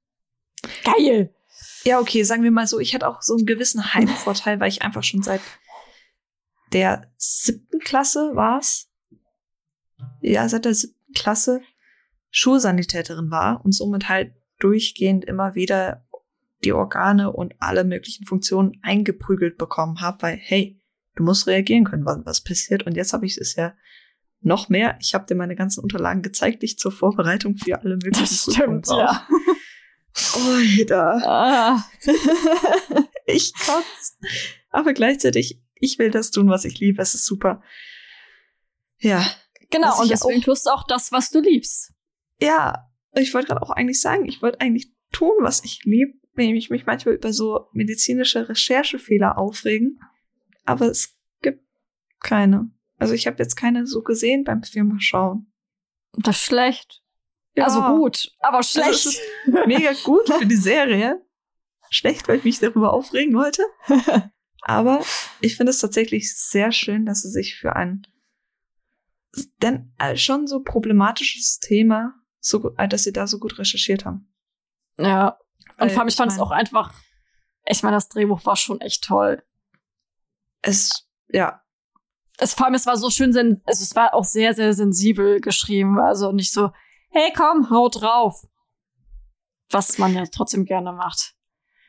Geil! 0.84 1.34
Ja, 1.84 2.00
okay, 2.00 2.22
sagen 2.22 2.42
wir 2.42 2.50
mal 2.50 2.66
so, 2.66 2.78
ich 2.78 2.94
hatte 2.94 3.08
auch 3.08 3.22
so 3.22 3.34
einen 3.34 3.46
gewissen 3.46 3.94
Heimvorteil, 3.94 4.60
weil 4.60 4.68
ich 4.68 4.82
einfach 4.82 5.02
schon 5.02 5.22
seit 5.22 5.40
der 6.72 7.10
siebten 7.16 7.80
Klasse 7.80 8.34
war's. 8.34 8.88
Ja, 10.20 10.48
seit 10.48 10.64
der 10.64 10.74
siebten 10.74 11.12
Klasse 11.12 11.60
Schulsanitäterin 12.30 13.30
war 13.30 13.64
und 13.64 13.72
somit 13.72 14.08
halt 14.08 14.32
durchgehend 14.58 15.24
immer 15.24 15.54
wieder 15.54 16.06
die 16.64 16.72
Organe 16.72 17.32
und 17.32 17.54
alle 17.58 17.84
möglichen 17.84 18.24
Funktionen 18.24 18.78
eingeprügelt 18.82 19.58
bekommen 19.58 20.00
habe, 20.00 20.22
weil, 20.22 20.36
hey, 20.36 20.80
du 21.16 21.24
musst 21.24 21.46
reagieren 21.46 21.84
können, 21.84 22.06
was, 22.06 22.24
was 22.24 22.40
passiert. 22.42 22.86
Und 22.86 22.96
jetzt 22.96 23.12
habe 23.12 23.26
ich 23.26 23.36
es 23.36 23.56
ja 23.56 23.74
noch 24.42 24.68
mehr. 24.68 24.96
Ich 25.00 25.14
habe 25.14 25.26
dir 25.26 25.34
meine 25.34 25.54
ganzen 25.56 25.80
Unterlagen 25.82 26.22
gezeigt, 26.22 26.62
die 26.62 26.66
ich 26.66 26.78
zur 26.78 26.92
Vorbereitung 26.92 27.56
für 27.56 27.78
alle 27.80 27.96
möglichen 27.96 28.20
Das 28.22 28.44
Prüfungen 28.44 28.82
stimmt, 28.82 28.86
brauche. 28.86 29.00
ja. 29.00 29.28
Alter. 30.34 31.22
Ah. 31.26 31.84
Ich 33.26 33.52
kotz. 33.54 34.18
Aber 34.70 34.92
gleichzeitig, 34.92 35.60
ich 35.74 35.98
will 35.98 36.10
das 36.10 36.30
tun, 36.30 36.48
was 36.48 36.64
ich 36.64 36.78
liebe. 36.80 37.00
Es 37.00 37.14
ist 37.14 37.24
super. 37.24 37.62
Ja. 38.98 39.24
Genau, 39.70 40.00
und 40.00 40.10
deswegen 40.10 40.40
auch- 40.40 40.44
tust 40.44 40.66
du 40.66 40.70
auch 40.70 40.84
das, 40.86 41.12
was 41.12 41.30
du 41.30 41.40
liebst. 41.40 41.92
Ja, 42.40 42.90
ich 43.14 43.32
wollte 43.32 43.48
gerade 43.48 43.62
auch 43.62 43.70
eigentlich 43.70 44.00
sagen, 44.00 44.26
ich 44.26 44.42
wollte 44.42 44.60
eigentlich 44.60 44.92
tun, 45.12 45.32
was 45.40 45.64
ich 45.64 45.84
liebe, 45.84 46.12
nämlich 46.34 46.68
mich 46.70 46.84
manchmal 46.86 47.14
über 47.14 47.32
so 47.32 47.68
medizinische 47.72 48.48
Recherchefehler 48.48 49.38
aufregen. 49.38 50.00
Aber 50.64 50.86
es 50.86 51.14
gibt 51.40 51.64
keine. 52.20 52.70
Also 53.02 53.14
ich 53.14 53.26
habe 53.26 53.36
jetzt 53.38 53.56
keine 53.56 53.86
so 53.86 54.02
gesehen 54.02 54.44
beim 54.44 54.62
Firma 54.62 54.96
schauen. 54.98 55.52
Das 56.12 56.36
ist 56.36 56.42
schlecht. 56.44 57.02
Ja, 57.54 57.64
Also 57.64 57.82
gut, 57.82 58.32
aber 58.40 58.58
Also 58.58 58.80
schlecht. 58.80 59.20
mega 59.66 59.92
gut 60.04 60.28
für 60.32 60.46
die 60.46 60.56
Serie. 60.56 61.20
Schlecht, 61.90 62.26
weil 62.28 62.38
ich 62.38 62.44
mich 62.44 62.58
darüber 62.58 62.92
aufregen 62.94 63.34
wollte. 63.34 63.62
Aber 64.62 65.04
ich 65.40 65.56
finde 65.56 65.70
es 65.70 65.78
tatsächlich 65.80 66.34
sehr 66.34 66.72
schön, 66.72 67.04
dass 67.04 67.22
sie 67.22 67.30
sich 67.30 67.56
für 67.56 67.76
ein 67.76 68.06
denn 69.62 69.92
äh, 69.98 70.16
schon 70.16 70.46
so 70.46 70.62
problematisches 70.62 71.58
Thema, 71.58 72.14
so 72.38 72.74
äh, 72.76 72.86
dass 72.86 73.04
sie 73.04 73.12
da 73.12 73.26
so 73.26 73.38
gut 73.38 73.58
recherchiert 73.58 74.04
haben. 74.04 74.32
ja. 74.98 75.38
Und 75.78 75.90
vor 75.90 76.00
allem, 76.00 76.08
ich 76.08 76.16
fand 76.16 76.30
es 76.30 76.36
mein, 76.38 76.46
auch 76.46 76.50
einfach, 76.50 76.92
ich 77.64 77.82
meine, 77.82 77.96
das 77.96 78.08
Drehbuch 78.08 78.44
war 78.44 78.56
schon 78.56 78.80
echt 78.82 79.04
toll. 79.04 79.42
Es, 80.60 81.08
ja, 81.28 81.62
Es, 82.42 82.54
vor 82.54 82.66
allem, 82.66 82.74
es 82.74 82.86
war 82.86 82.96
so 82.96 83.10
schön, 83.10 83.32
sen 83.32 83.62
also 83.64 83.82
es 83.82 83.94
war 83.94 84.14
auch 84.14 84.24
sehr, 84.24 84.54
sehr 84.54 84.72
sensibel 84.74 85.40
geschrieben. 85.40 85.98
Also 85.98 86.32
nicht 86.32 86.52
so, 86.52 86.70
hey, 87.10 87.32
komm, 87.36 87.70
hau 87.70 87.88
drauf. 87.88 88.44
Was 89.70 89.98
man 89.98 90.14
ja 90.14 90.24
trotzdem 90.30 90.64
gerne 90.64 90.92
macht. 90.92 91.34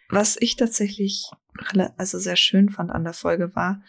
was 0.09 0.37
ich 0.39 0.55
tatsächlich 0.55 1.29
also 1.97 2.17
sehr 2.19 2.35
schön 2.35 2.69
fand 2.69 2.91
an 2.91 3.03
der 3.03 3.13
Folge 3.13 3.55
war, 3.55 3.81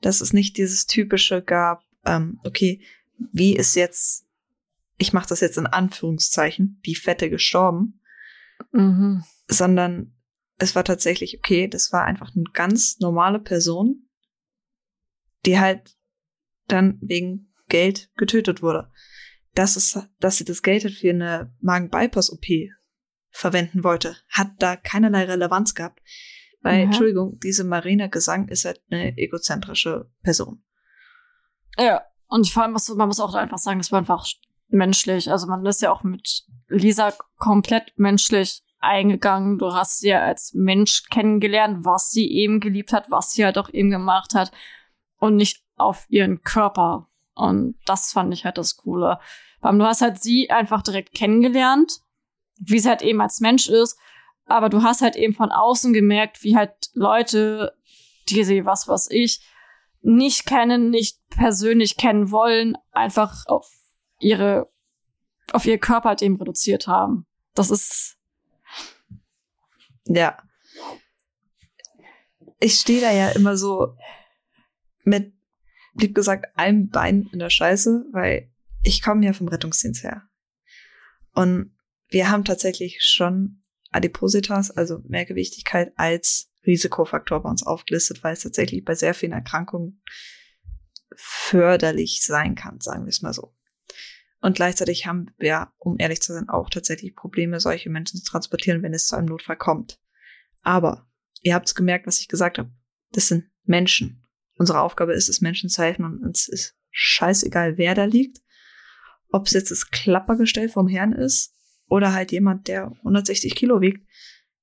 dass 0.00 0.20
es 0.20 0.32
nicht 0.32 0.56
dieses 0.56 0.86
typische 0.86 1.42
gab, 1.42 1.82
ähm, 2.04 2.40
okay, 2.44 2.82
wie 3.32 3.54
ist 3.56 3.74
jetzt, 3.74 4.26
ich 4.98 5.12
mache 5.12 5.28
das 5.28 5.40
jetzt 5.40 5.58
in 5.58 5.66
Anführungszeichen, 5.66 6.80
die 6.86 6.94
Fette 6.94 7.28
gestorben, 7.30 8.00
Mhm. 8.72 9.24
sondern 9.48 10.14
es 10.58 10.74
war 10.74 10.84
tatsächlich, 10.84 11.38
okay, 11.38 11.66
das 11.68 11.92
war 11.92 12.04
einfach 12.04 12.30
eine 12.34 12.44
ganz 12.52 12.98
normale 13.00 13.38
Person, 13.38 14.08
die 15.46 15.58
halt 15.58 15.96
dann 16.72 16.98
wegen 17.00 17.52
Geld 17.68 18.10
getötet 18.16 18.62
wurde. 18.62 18.90
Dass, 19.54 19.76
es, 19.76 19.98
dass 20.20 20.36
sie 20.36 20.44
das 20.44 20.62
Geld 20.62 20.84
halt 20.84 20.94
für 20.94 21.10
eine 21.10 21.52
Magen-Bypass-OP 21.60 22.46
verwenden 23.30 23.82
wollte, 23.84 24.16
hat 24.28 24.50
da 24.58 24.76
keinerlei 24.76 25.24
Relevanz 25.24 25.74
gehabt. 25.74 26.00
Weil, 26.62 26.78
Mhm. 26.78 26.82
Entschuldigung, 26.84 27.38
diese 27.42 27.64
Marina 27.64 28.06
Gesang 28.08 28.48
ist 28.48 28.64
halt 28.64 28.80
eine 28.90 29.16
egozentrische 29.16 30.10
Person. 30.22 30.62
Ja. 31.78 32.02
Und 32.26 32.48
vor 32.48 32.62
allem, 32.62 32.76
man 32.96 33.08
muss 33.08 33.20
auch 33.20 33.34
einfach 33.34 33.58
sagen, 33.58 33.78
das 33.80 33.90
war 33.90 33.98
einfach 33.98 34.24
menschlich. 34.68 35.30
Also 35.30 35.48
man 35.48 35.66
ist 35.66 35.82
ja 35.82 35.90
auch 35.90 36.04
mit 36.04 36.44
Lisa 36.68 37.12
komplett 37.38 37.92
menschlich 37.96 38.62
eingegangen. 38.78 39.58
Du 39.58 39.72
hast 39.72 39.98
sie 39.98 40.08
ja 40.08 40.24
als 40.24 40.52
Mensch 40.54 41.04
kennengelernt, 41.10 41.84
was 41.84 42.10
sie 42.10 42.30
eben 42.30 42.60
geliebt 42.60 42.92
hat, 42.92 43.10
was 43.10 43.32
sie 43.32 43.44
halt 43.44 43.58
auch 43.58 43.68
eben 43.70 43.90
gemacht 43.90 44.34
hat. 44.34 44.52
Und 45.18 45.36
nicht 45.36 45.64
auf 45.80 46.06
ihren 46.08 46.42
Körper. 46.42 47.08
Und 47.34 47.76
das 47.86 48.12
fand 48.12 48.32
ich 48.34 48.44
halt 48.44 48.58
das 48.58 48.76
Coole. 48.76 49.18
Du 49.62 49.82
hast 49.84 50.02
halt 50.02 50.22
sie 50.22 50.50
einfach 50.50 50.82
direkt 50.82 51.14
kennengelernt, 51.14 52.00
wie 52.58 52.78
sie 52.78 52.88
halt 52.88 53.02
eben 53.02 53.20
als 53.20 53.40
Mensch 53.40 53.68
ist. 53.68 53.98
Aber 54.46 54.68
du 54.68 54.82
hast 54.82 55.02
halt 55.02 55.16
eben 55.16 55.34
von 55.34 55.52
außen 55.52 55.92
gemerkt, 55.92 56.42
wie 56.42 56.56
halt 56.56 56.72
Leute, 56.94 57.76
die 58.28 58.44
sie, 58.44 58.64
was 58.64 58.88
weiß 58.88 59.08
ich, 59.10 59.40
nicht 60.02 60.46
kennen, 60.46 60.90
nicht 60.90 61.18
persönlich 61.28 61.96
kennen 61.96 62.30
wollen, 62.30 62.76
einfach 62.90 63.46
auf 63.46 63.70
ihre, 64.18 64.70
auf 65.52 65.66
ihr 65.66 65.78
Körper 65.78 66.10
halt 66.10 66.22
eben 66.22 66.36
reduziert 66.36 66.86
haben. 66.86 67.26
Das 67.54 67.70
ist, 67.70 68.16
Ja. 70.06 70.36
Ich 72.58 72.80
stehe 72.80 73.00
da 73.00 73.12
ja 73.12 73.30
immer 73.30 73.56
so 73.56 73.96
mit, 75.04 75.32
lieb 76.00 76.14
gesagt, 76.14 76.46
einem 76.56 76.88
Bein 76.88 77.28
in 77.32 77.38
der 77.38 77.50
Scheiße, 77.50 78.06
weil 78.12 78.50
ich 78.82 79.02
komme 79.02 79.24
ja 79.24 79.32
vom 79.32 79.48
Rettungsdienst 79.48 80.02
her. 80.02 80.28
Und 81.32 81.76
wir 82.08 82.30
haben 82.30 82.44
tatsächlich 82.44 82.98
schon 83.02 83.62
Adipositas, 83.90 84.70
also 84.70 85.00
Mehrgewichtigkeit, 85.06 85.92
als 85.96 86.50
Risikofaktor 86.66 87.42
bei 87.42 87.50
uns 87.50 87.66
aufgelistet, 87.66 88.22
weil 88.22 88.34
es 88.34 88.42
tatsächlich 88.42 88.84
bei 88.84 88.94
sehr 88.94 89.14
vielen 89.14 89.32
Erkrankungen 89.32 90.02
förderlich 91.16 92.22
sein 92.24 92.54
kann, 92.54 92.80
sagen 92.80 93.04
wir 93.04 93.10
es 93.10 93.22
mal 93.22 93.32
so. 93.32 93.54
Und 94.40 94.56
gleichzeitig 94.56 95.06
haben 95.06 95.26
wir, 95.38 95.72
um 95.78 95.96
ehrlich 95.98 96.22
zu 96.22 96.32
sein, 96.32 96.48
auch 96.48 96.70
tatsächlich 96.70 97.14
Probleme, 97.14 97.60
solche 97.60 97.90
Menschen 97.90 98.18
zu 98.20 98.30
transportieren, 98.30 98.82
wenn 98.82 98.94
es 98.94 99.06
zu 99.06 99.16
einem 99.16 99.26
Notfall 99.26 99.56
kommt. 99.56 100.00
Aber 100.62 101.06
ihr 101.42 101.54
habt 101.54 101.74
gemerkt, 101.74 102.06
was 102.06 102.20
ich 102.20 102.28
gesagt 102.28 102.58
habe. 102.58 102.70
Das 103.12 103.28
sind 103.28 103.50
Menschen. 103.64 104.19
Unsere 104.60 104.82
Aufgabe 104.82 105.14
ist 105.14 105.30
es, 105.30 105.40
Menschen 105.40 105.70
zu 105.70 105.82
helfen 105.82 106.04
und 106.04 106.22
uns 106.22 106.46
ist 106.46 106.76
scheißegal, 106.90 107.78
wer 107.78 107.94
da 107.94 108.04
liegt. 108.04 108.42
Ob 109.32 109.46
es 109.46 109.54
jetzt 109.54 109.70
das 109.70 109.90
Klappergestell 109.90 110.68
vom 110.68 110.86
Herrn 110.86 111.14
ist 111.14 111.54
oder 111.88 112.12
halt 112.12 112.30
jemand, 112.30 112.68
der 112.68 112.92
160 112.98 113.54
Kilo 113.54 113.80
wiegt, 113.80 114.06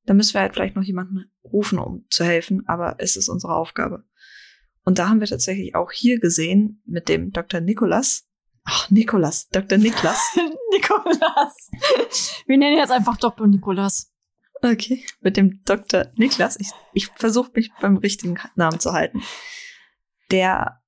da 0.05 0.13
müssen 0.13 0.35
wir 0.35 0.41
halt 0.41 0.53
vielleicht 0.53 0.75
noch 0.75 0.83
jemanden 0.83 1.31
rufen, 1.43 1.79
um 1.79 2.05
zu 2.11 2.23
helfen, 2.23 2.61
aber 2.67 2.97
es 2.99 3.15
ist 3.15 3.27
unsere 3.27 3.55
Aufgabe. 3.55 4.03
Und 4.83 4.99
da 4.99 5.09
haben 5.09 5.19
wir 5.19 5.25
tatsächlich 5.25 5.73
auch 5.73 5.91
hier 5.91 6.19
gesehen 6.19 6.79
mit 6.85 7.09
dem 7.09 7.31
Dr. 7.31 7.59
Nikolas, 7.59 8.29
ach, 8.65 8.91
Nikolas, 8.91 9.49
Dr. 9.49 9.79
Niklas, 9.79 10.21
Nikolas. 10.73 11.71
Wir 12.45 12.57
nennen 12.59 12.73
ihn 12.73 12.79
jetzt 12.81 12.91
einfach 12.91 13.17
Dr. 13.17 13.47
Nikolas. 13.47 14.13
Okay. 14.61 15.03
Mit 15.21 15.37
dem 15.37 15.63
Dr. 15.65 16.11
Niklas. 16.17 16.59
Ich, 16.59 16.69
ich 16.93 17.07
versuche 17.07 17.49
mich 17.55 17.71
beim 17.81 17.97
richtigen 17.97 18.37
Namen 18.53 18.79
zu 18.79 18.93
halten. 18.93 19.23
Der 20.31 20.81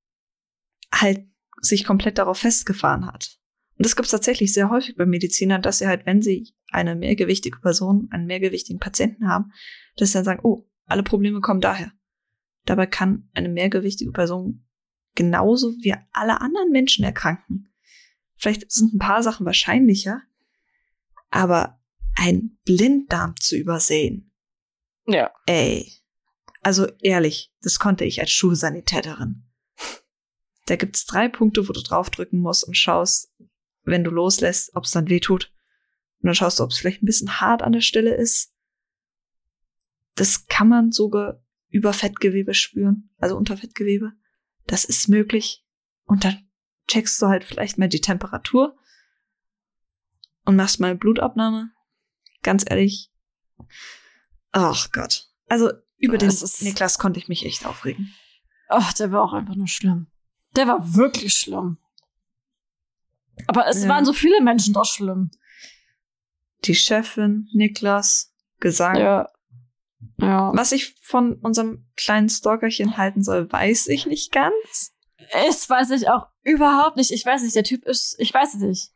halt 0.92 1.26
sich 1.62 1.86
komplett 1.86 2.18
darauf 2.18 2.40
festgefahren 2.40 3.06
hat. 3.06 3.38
Und 3.78 3.86
das 3.86 3.96
gibt 3.96 4.08
es 4.08 4.12
tatsächlich 4.12 4.54
sehr 4.54 4.70
häufig 4.70 4.96
bei 4.96 5.06
Medizinern, 5.06 5.62
dass 5.62 5.80
sie 5.80 5.88
halt, 5.88 6.06
wenn 6.06 6.22
sie 6.22 6.54
eine 6.70 6.96
mehrgewichtige 6.96 7.60
Person, 7.60 8.10
einen 8.12 8.26
mehrgewichtigen 8.26 8.80
Patienten 8.80 9.28
haben, 9.28 9.52
dass 9.96 10.10
sie 10.10 10.18
dann 10.18 10.26
sagen, 10.26 10.42
oh, 10.44 10.68
alle 10.86 11.04
Probleme 11.04 11.40
kommen 11.40 11.62
daher. 11.62 11.92
Dabei 12.66 12.88
kann 12.88 13.30
eine 13.34 13.50
mehrgewichtige 13.50 14.12
Person 14.12 14.66
genauso 15.16 15.72
wie 15.82 15.96
alle 16.12 16.42
anderen 16.42 16.72
Menschen 16.72 17.04
erkranken. 17.04 17.74
Vielleicht 18.36 18.72
sind 18.72 18.94
ein 18.94 19.00
paar 19.00 19.24
Sachen 19.24 19.46
wahrscheinlicher, 19.46 20.22
aber 21.30 21.82
ein 22.16 22.58
Blinddarm 22.66 23.36
zu 23.40 23.58
übersehen. 23.58 24.32
Ja. 25.08 25.32
Ey. 25.46 25.92
Also 26.62 26.88
ehrlich, 27.02 27.54
das 27.62 27.80
konnte 27.80 28.06
ich 28.06 28.20
als 28.20 28.32
Schulsanitäterin. 28.32 29.44
Da 30.66 30.76
gibt's 30.76 31.06
drei 31.06 31.30
Punkte, 31.30 31.68
wo 31.68 31.74
du 31.74 31.82
draufdrücken 31.82 32.40
musst 32.40 32.64
und 32.64 32.76
schaust, 32.76 33.34
wenn 33.84 34.04
du 34.04 34.12
loslässt, 34.12 34.76
ob 34.76 34.84
es 34.84 34.92
dann 34.92 35.10
weh 35.10 35.20
tut. 35.20 35.54
Und 36.22 36.28
dann 36.28 36.36
schaust 36.36 36.60
du, 36.60 36.64
ob 36.64 36.72
es 36.72 36.78
vielleicht 36.78 37.02
ein 37.02 37.08
bisschen 37.08 37.42
hart 37.42 37.64
an 37.64 37.72
der 37.72 37.82
Stelle 37.82 38.14
ist. 38.14 38.54
Das 40.16 40.48
kann 40.48 40.68
man 40.68 40.92
sogar 40.92 41.42
über 41.70 41.94
Fettgewebe 41.94 42.54
spüren, 42.54 43.10
also 43.18 43.38
unter 43.38 43.56
Fettgewebe. 43.58 44.12
Das 44.68 44.84
ist 44.84 45.08
möglich. 45.08 45.66
Und 46.04 46.24
dann 46.24 46.50
checkst 46.88 47.22
du 47.22 47.28
halt 47.28 47.44
vielleicht 47.44 47.78
mal 47.78 47.88
die 47.88 48.02
Temperatur 48.02 48.78
und 50.46 50.56
machst 50.56 50.80
mal 50.80 50.96
Blutabnahme. 50.96 51.72
Ganz 52.42 52.66
ehrlich. 52.68 53.12
Ach 54.52 54.92
Gott. 54.92 55.30
Also 55.48 55.72
über 56.00 56.18
den 56.18 56.34
Niklas 56.62 56.98
konnte 56.98 57.20
ich 57.20 57.28
mich 57.28 57.46
echt 57.46 57.66
aufregen. 57.66 58.14
Ach, 58.70 58.94
der 58.94 59.12
war 59.12 59.24
auch 59.24 59.34
einfach 59.34 59.56
nur 59.56 59.68
schlimm. 59.68 60.08
Der 60.56 60.68
war 60.68 60.96
wirklich 60.96 61.34
schlimm. 61.34 61.78
Aber 63.48 63.68
es 63.68 63.84
Ja. 63.84 63.90
waren 63.90 64.06
so 64.06 64.14
viele 64.14 64.42
Menschen 64.42 64.74
doch 64.74 64.86
schlimm. 64.86 65.32
Die 66.66 66.76
Chefin, 66.76 67.48
Niklas, 67.54 68.34
Gesang. 68.60 68.96
Ja. 68.98 69.30
Ja. 70.18 70.52
Was 70.54 70.72
ich 70.72 70.96
von 71.02 71.34
unserem 71.36 71.86
kleinen 71.96 72.30
Stalkerchen 72.30 72.98
halten 72.98 73.24
soll, 73.24 73.52
weiß 73.52 73.88
ich 73.88 74.06
nicht 74.06 74.32
ganz. 74.32 74.94
Es 75.32 75.70
weiß 75.70 75.92
ich 75.92 76.10
auch 76.10 76.28
überhaupt 76.44 76.98
nicht. 76.98 77.12
Ich 77.12 77.26
weiß 77.26 77.44
nicht, 77.44 77.56
der 77.56 77.64
Typ 77.64 77.86
ist, 77.86 78.16
ich 78.20 78.34
weiß 78.34 78.56
es 78.56 78.62
nicht. 78.62 78.92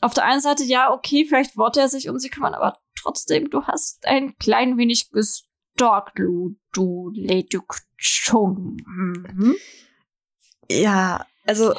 Auf 0.00 0.14
der 0.14 0.24
einen 0.24 0.40
Seite, 0.40 0.64
ja, 0.64 0.92
okay, 0.92 1.24
vielleicht 1.26 1.56
wollte 1.56 1.80
er 1.80 1.88
sich 1.88 2.08
um 2.08 2.18
sie 2.18 2.28
kümmern, 2.28 2.54
aber 2.54 2.78
trotzdem, 3.00 3.48
du 3.50 3.62
hast 3.64 4.04
ein 4.06 4.36
klein 4.36 4.76
wenig 4.76 5.10
gestalkt, 5.10 5.45
du, 5.76 6.56
du 6.72 7.10
Lady 7.14 7.58
Chung. 7.98 8.76
Mhm. 8.86 9.56
Ja, 10.68 11.26
also 11.46 11.74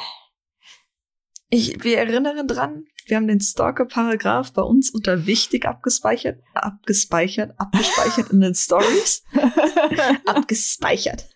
ich, 1.50 1.82
wir 1.82 1.98
erinnern 1.98 2.46
dran, 2.46 2.84
wir 3.06 3.16
haben 3.16 3.26
den 3.26 3.40
Stalker-Paragraph 3.40 4.52
bei 4.52 4.62
uns 4.62 4.90
unter 4.90 5.26
wichtig 5.26 5.66
abgespeichert, 5.66 6.42
abgespeichert, 6.54 7.58
abgespeichert 7.58 8.30
in 8.30 8.40
den 8.40 8.54
Stories. 8.54 9.24
abgespeichert. 10.26 11.26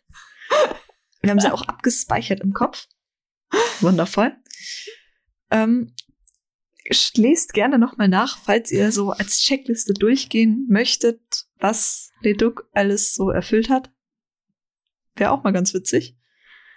Wir 1.22 1.30
haben 1.30 1.40
sie 1.40 1.52
auch 1.52 1.62
abgespeichert 1.62 2.40
im 2.40 2.52
Kopf. 2.52 2.88
Wundervoll. 3.80 4.36
Ähm, 5.50 5.94
lest 7.16 7.53
gerne 7.55 7.78
nochmal 7.78 8.09
nach, 8.09 8.39
falls 8.39 8.70
ihr 8.70 8.93
so 8.93 9.11
als 9.11 9.39
Checkliste 9.41 9.95
durchgehen 9.95 10.66
möchtet, 10.68 11.47
was 11.59 12.11
Leduc 12.20 12.68
alles 12.72 13.14
so 13.14 13.30
erfüllt 13.30 13.68
hat. 13.70 13.91
Wäre 15.14 15.30
auch 15.30 15.43
mal 15.45 15.53
ganz 15.53 15.74
witzig. 15.74 16.16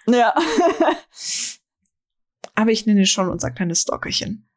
ja. 0.06 0.34
Aber 2.54 2.70
ich 2.70 2.86
nenne 2.86 3.04
schon 3.06 3.28
unser 3.28 3.50
kleines 3.50 3.82
Stalkerchen. 3.82 4.48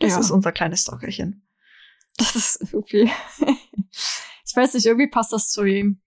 Das 0.00 0.12
Ja. 0.12 0.20
ist 0.20 0.30
unser 0.30 0.50
kleines 0.52 0.82
Stalkerchen. 0.82 1.46
Das 2.16 2.34
ist 2.34 2.72
irgendwie. 2.72 3.10
Ich 4.50 4.56
weiß 4.56 4.72
nicht, 4.74 4.86
irgendwie 4.86 5.08
passt 5.10 5.32
das 5.34 5.50
zu 5.50 5.62
ihm. 5.64 6.00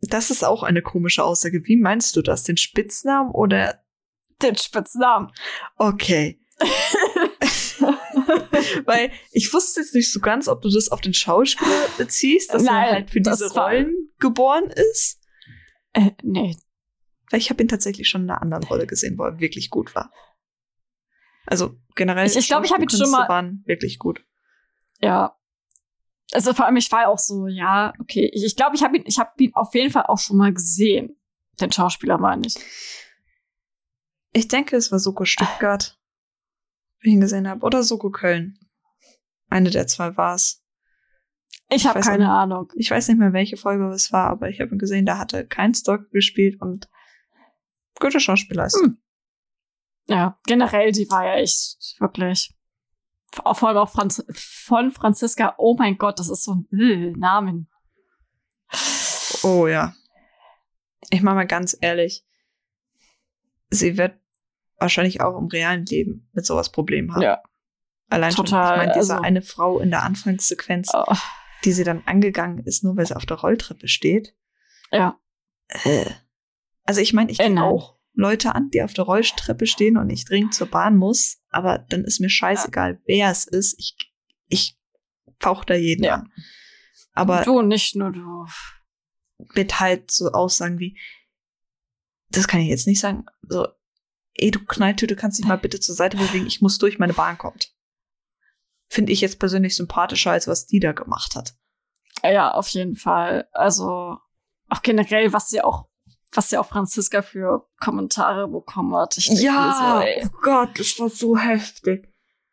Das 0.00 0.30
ist 0.30 0.44
auch 0.44 0.62
eine 0.62 0.80
komische 0.82 1.24
Aussage. 1.24 1.62
Wie 1.66 1.76
meinst 1.76 2.14
du 2.14 2.22
das? 2.22 2.44
Den 2.44 2.56
Spitznamen 2.56 3.32
oder? 3.32 3.82
Den 4.40 4.56
Spitznamen. 4.56 5.32
Okay. 5.76 6.40
Weil 8.84 9.10
ich 9.30 9.52
wusste 9.52 9.80
jetzt 9.80 9.94
nicht 9.94 10.12
so 10.12 10.20
ganz, 10.20 10.48
ob 10.48 10.62
du 10.62 10.70
das 10.70 10.88
auf 10.90 11.00
den 11.00 11.14
Schauspieler 11.14 11.88
beziehst, 11.98 12.52
dass 12.52 12.62
Nein, 12.62 12.84
er 12.86 12.92
halt 12.92 13.10
für 13.10 13.20
diese 13.20 13.52
Rollen 13.52 14.10
geboren 14.18 14.70
ist. 14.70 15.20
Äh, 15.92 16.10
nee. 16.22 16.56
Weil 17.30 17.40
ich 17.40 17.50
habe 17.50 17.62
ihn 17.62 17.68
tatsächlich 17.68 18.08
schon 18.08 18.22
in 18.24 18.30
einer 18.30 18.42
anderen 18.42 18.64
Rolle 18.64 18.86
gesehen, 18.86 19.18
wo 19.18 19.24
er 19.24 19.40
wirklich 19.40 19.70
gut 19.70 19.94
war. 19.94 20.12
Also 21.46 21.76
generell. 21.96 22.26
Ich- 22.26 22.36
ich 22.36 22.46
glaub, 22.46 22.64
ich 22.64 22.72
hab 22.72 22.80
ihn 22.80 22.90
schon 22.90 23.10
mal- 23.10 23.28
waren 23.28 23.62
wirklich 23.66 23.98
gut. 23.98 24.24
Ja. 25.00 25.36
Also 26.32 26.54
vor 26.54 26.66
allem, 26.66 26.76
ich 26.76 26.90
war 26.92 27.08
auch 27.08 27.18
so, 27.18 27.46
ja, 27.46 27.92
okay. 28.00 28.30
Ich 28.32 28.40
glaube, 28.40 28.46
ich, 28.46 28.56
glaub, 28.56 28.74
ich 28.74 28.82
habe 28.82 28.96
ihn, 28.96 29.04
ich 29.06 29.18
habe 29.18 29.30
ihn 29.38 29.52
auf 29.54 29.74
jeden 29.74 29.90
Fall 29.90 30.04
auch 30.06 30.18
schon 30.18 30.36
mal 30.36 30.52
gesehen. 30.52 31.16
Den 31.60 31.72
Schauspieler 31.72 32.16
meine 32.18 32.46
ich. 32.46 32.54
Ich 34.32 34.48
denke, 34.48 34.76
es 34.76 34.90
war 34.90 34.98
Soko 34.98 35.26
Stuttgart, 35.26 35.98
ich 37.02 37.12
ihn 37.12 37.20
gesehen 37.20 37.48
habe, 37.48 37.64
oder 37.64 37.82
Soko 37.82 38.10
Köln. 38.10 38.58
Eine 39.48 39.70
der 39.70 39.86
zwei 39.86 40.16
war 40.16 40.34
es. 40.34 40.64
Ich 41.70 41.86
habe 41.86 42.00
auch 42.00 42.04
keine 42.04 42.24
nicht. 42.24 42.28
Ahnung. 42.28 42.72
Ich 42.76 42.90
weiß 42.90 43.08
nicht 43.08 43.18
mehr, 43.18 43.32
welche 43.32 43.56
Folge 43.56 43.88
es 43.88 44.12
war, 44.12 44.28
aber 44.28 44.48
ich 44.48 44.60
habe 44.60 44.72
ihn 44.72 44.78
gesehen, 44.78 45.06
da 45.06 45.18
hatte 45.18 45.46
kein 45.46 45.74
Stock 45.74 46.10
gespielt 46.10 46.60
und 46.60 46.88
Gute 48.02 48.18
Schauspielleistung. 48.18 48.82
Hm. 48.82 48.98
Ja, 50.08 50.38
generell, 50.44 50.90
die 50.90 51.08
war 51.08 51.24
ja 51.24 51.34
echt 51.36 51.94
wirklich. 52.00 52.52
Vor 53.32 53.68
allem 53.68 53.78
auch 53.78 53.90
Franz 53.90 54.24
von 54.34 54.90
Franziska. 54.90 55.54
Oh 55.56 55.76
mein 55.78 55.96
Gott, 55.96 56.18
das 56.18 56.28
ist 56.28 56.44
so 56.44 56.54
ein 56.54 56.78
äh, 56.78 57.12
Namen. 57.12 57.70
Oh 59.42 59.68
ja. 59.68 59.94
Ich 61.10 61.22
mach 61.22 61.34
mal 61.34 61.46
ganz 61.46 61.76
ehrlich. 61.80 62.26
Sie 63.70 63.96
wird 63.96 64.18
wahrscheinlich 64.82 65.20
auch 65.20 65.38
im 65.38 65.46
realen 65.46 65.86
Leben 65.86 66.28
mit 66.32 66.44
sowas 66.46 66.70
Problem 66.70 67.12
haben. 67.14 67.22
Ja. 67.22 67.42
Allein 68.08 68.32
Total, 68.34 68.66
schon, 68.66 68.74
ich 68.74 68.86
meine, 68.88 69.00
diese 69.00 69.12
also- 69.14 69.24
eine 69.24 69.42
Frau 69.42 69.78
in 69.80 69.90
der 69.90 70.02
Anfangssequenz, 70.02 70.90
Oh, 70.92 71.04
die 71.64 71.72
sie 71.72 71.84
dann 71.84 72.02
angegangen 72.06 72.58
ist, 72.64 72.84
nur 72.84 72.96
weil 72.96 73.06
sie 73.06 73.16
auf 73.16 73.24
der 73.26 73.38
Rolltreppe 73.38 73.88
steht. 73.88 74.34
ja. 74.90 75.18
Äh. 75.84 76.10
Also 76.84 77.00
ich 77.00 77.12
meine, 77.14 77.30
ich 77.30 77.38
Äh, 77.40 77.44
kenne 77.44 77.54
nein. 77.56 77.64
auch 77.64 77.96
Leute 78.14 78.54
an, 78.54 78.68
die 78.70 78.82
auf 78.82 78.92
der 78.92 79.04
Rolltreppe 79.04 79.66
stehen 79.66 79.96
und 79.96 80.10
ich 80.10 80.24
dringend 80.26 80.52
zur 80.52 80.66
Bahn 80.66 80.96
muss, 80.96 81.40
aber 81.48 81.78
dann 81.78 82.04
ist 82.04 82.20
mir 82.20 82.28
scheißegal, 82.28 83.00
wer 83.06 83.30
es 83.30 83.46
ist. 83.46 83.74
Ich, 83.78 83.96
ich 84.48 84.78
fauch 85.38 85.64
da 85.64 85.74
jeden 85.74 86.04
Ja. 86.04 86.16
an. 86.16 86.32
Aber 87.14 87.42
du, 87.42 87.62
nicht 87.62 87.94
nur 87.96 88.10
du. 88.12 88.44
mit 89.54 89.80
halt 89.80 90.10
so 90.10 90.30
Aussagen 90.32 90.78
wie, 90.78 90.98
das 92.30 92.48
kann 92.48 92.60
ich 92.60 92.68
jetzt 92.68 92.86
nicht 92.86 93.00
sagen, 93.00 93.24
so, 93.48 93.66
ey, 94.34 94.50
du 94.50 94.64
Knalltüte, 94.64 95.16
kannst 95.16 95.38
dich 95.38 95.46
mal 95.46 95.58
bitte 95.58 95.80
zur 95.80 95.94
Seite 95.94 96.16
bewegen, 96.16 96.46
ich 96.46 96.60
muss 96.60 96.78
durch, 96.78 96.98
meine 96.98 97.12
Bahn 97.12 97.38
kommt. 97.38 97.72
Finde 98.88 99.12
ich 99.12 99.20
jetzt 99.20 99.38
persönlich 99.38 99.74
sympathischer, 99.76 100.32
als 100.32 100.46
was 100.46 100.66
die 100.66 100.80
da 100.80 100.92
gemacht 100.92 101.34
hat. 101.34 101.54
Ja, 102.22 102.52
auf 102.52 102.68
jeden 102.68 102.96
Fall. 102.96 103.48
Also 103.52 104.18
auch 104.68 104.82
generell, 104.82 105.32
was 105.32 105.48
sie 105.48 105.62
auch, 105.62 105.88
was 106.32 106.50
sie 106.50 106.58
auch 106.58 106.68
Franziska 106.68 107.22
für 107.22 107.68
Kommentare 107.80 108.48
bekommen 108.48 108.94
hat. 108.94 109.16
Ich 109.16 109.30
mir 109.30 109.36
so, 109.36 110.26
oh 110.26 110.30
Gott, 110.42 110.78
das 110.78 110.98
war 110.98 111.08
so 111.08 111.36
heftig. 111.36 112.08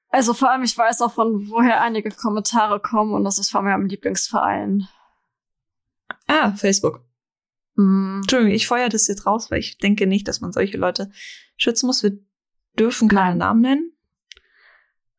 Also 0.09 0.33
vor 0.33 0.49
allem, 0.49 0.63
ich 0.63 0.77
weiß 0.77 1.01
auch 1.01 1.13
von 1.13 1.49
woher 1.49 1.81
einige 1.81 2.09
Kommentare 2.09 2.79
kommen 2.79 3.13
und 3.13 3.23
das 3.23 3.37
ist 3.37 3.51
von 3.51 3.63
meinem 3.63 3.85
Lieblingsverein. 3.85 4.87
Ah, 6.27 6.51
Facebook. 6.53 7.01
Mhm. 7.75 8.21
Entschuldigung, 8.21 8.53
ich 8.53 8.67
feuer 8.67 8.89
das 8.89 9.07
jetzt 9.07 9.25
raus, 9.25 9.51
weil 9.51 9.59
ich 9.59 9.77
denke 9.77 10.07
nicht, 10.07 10.27
dass 10.27 10.41
man 10.41 10.51
solche 10.51 10.77
Leute 10.77 11.11
schützen 11.59 11.85
muss. 11.85 12.01
Wir 12.01 12.17
dürfen 12.77 13.07
keine 13.07 13.29
Nein. 13.31 13.37
Namen 13.37 13.61
nennen. 13.61 13.91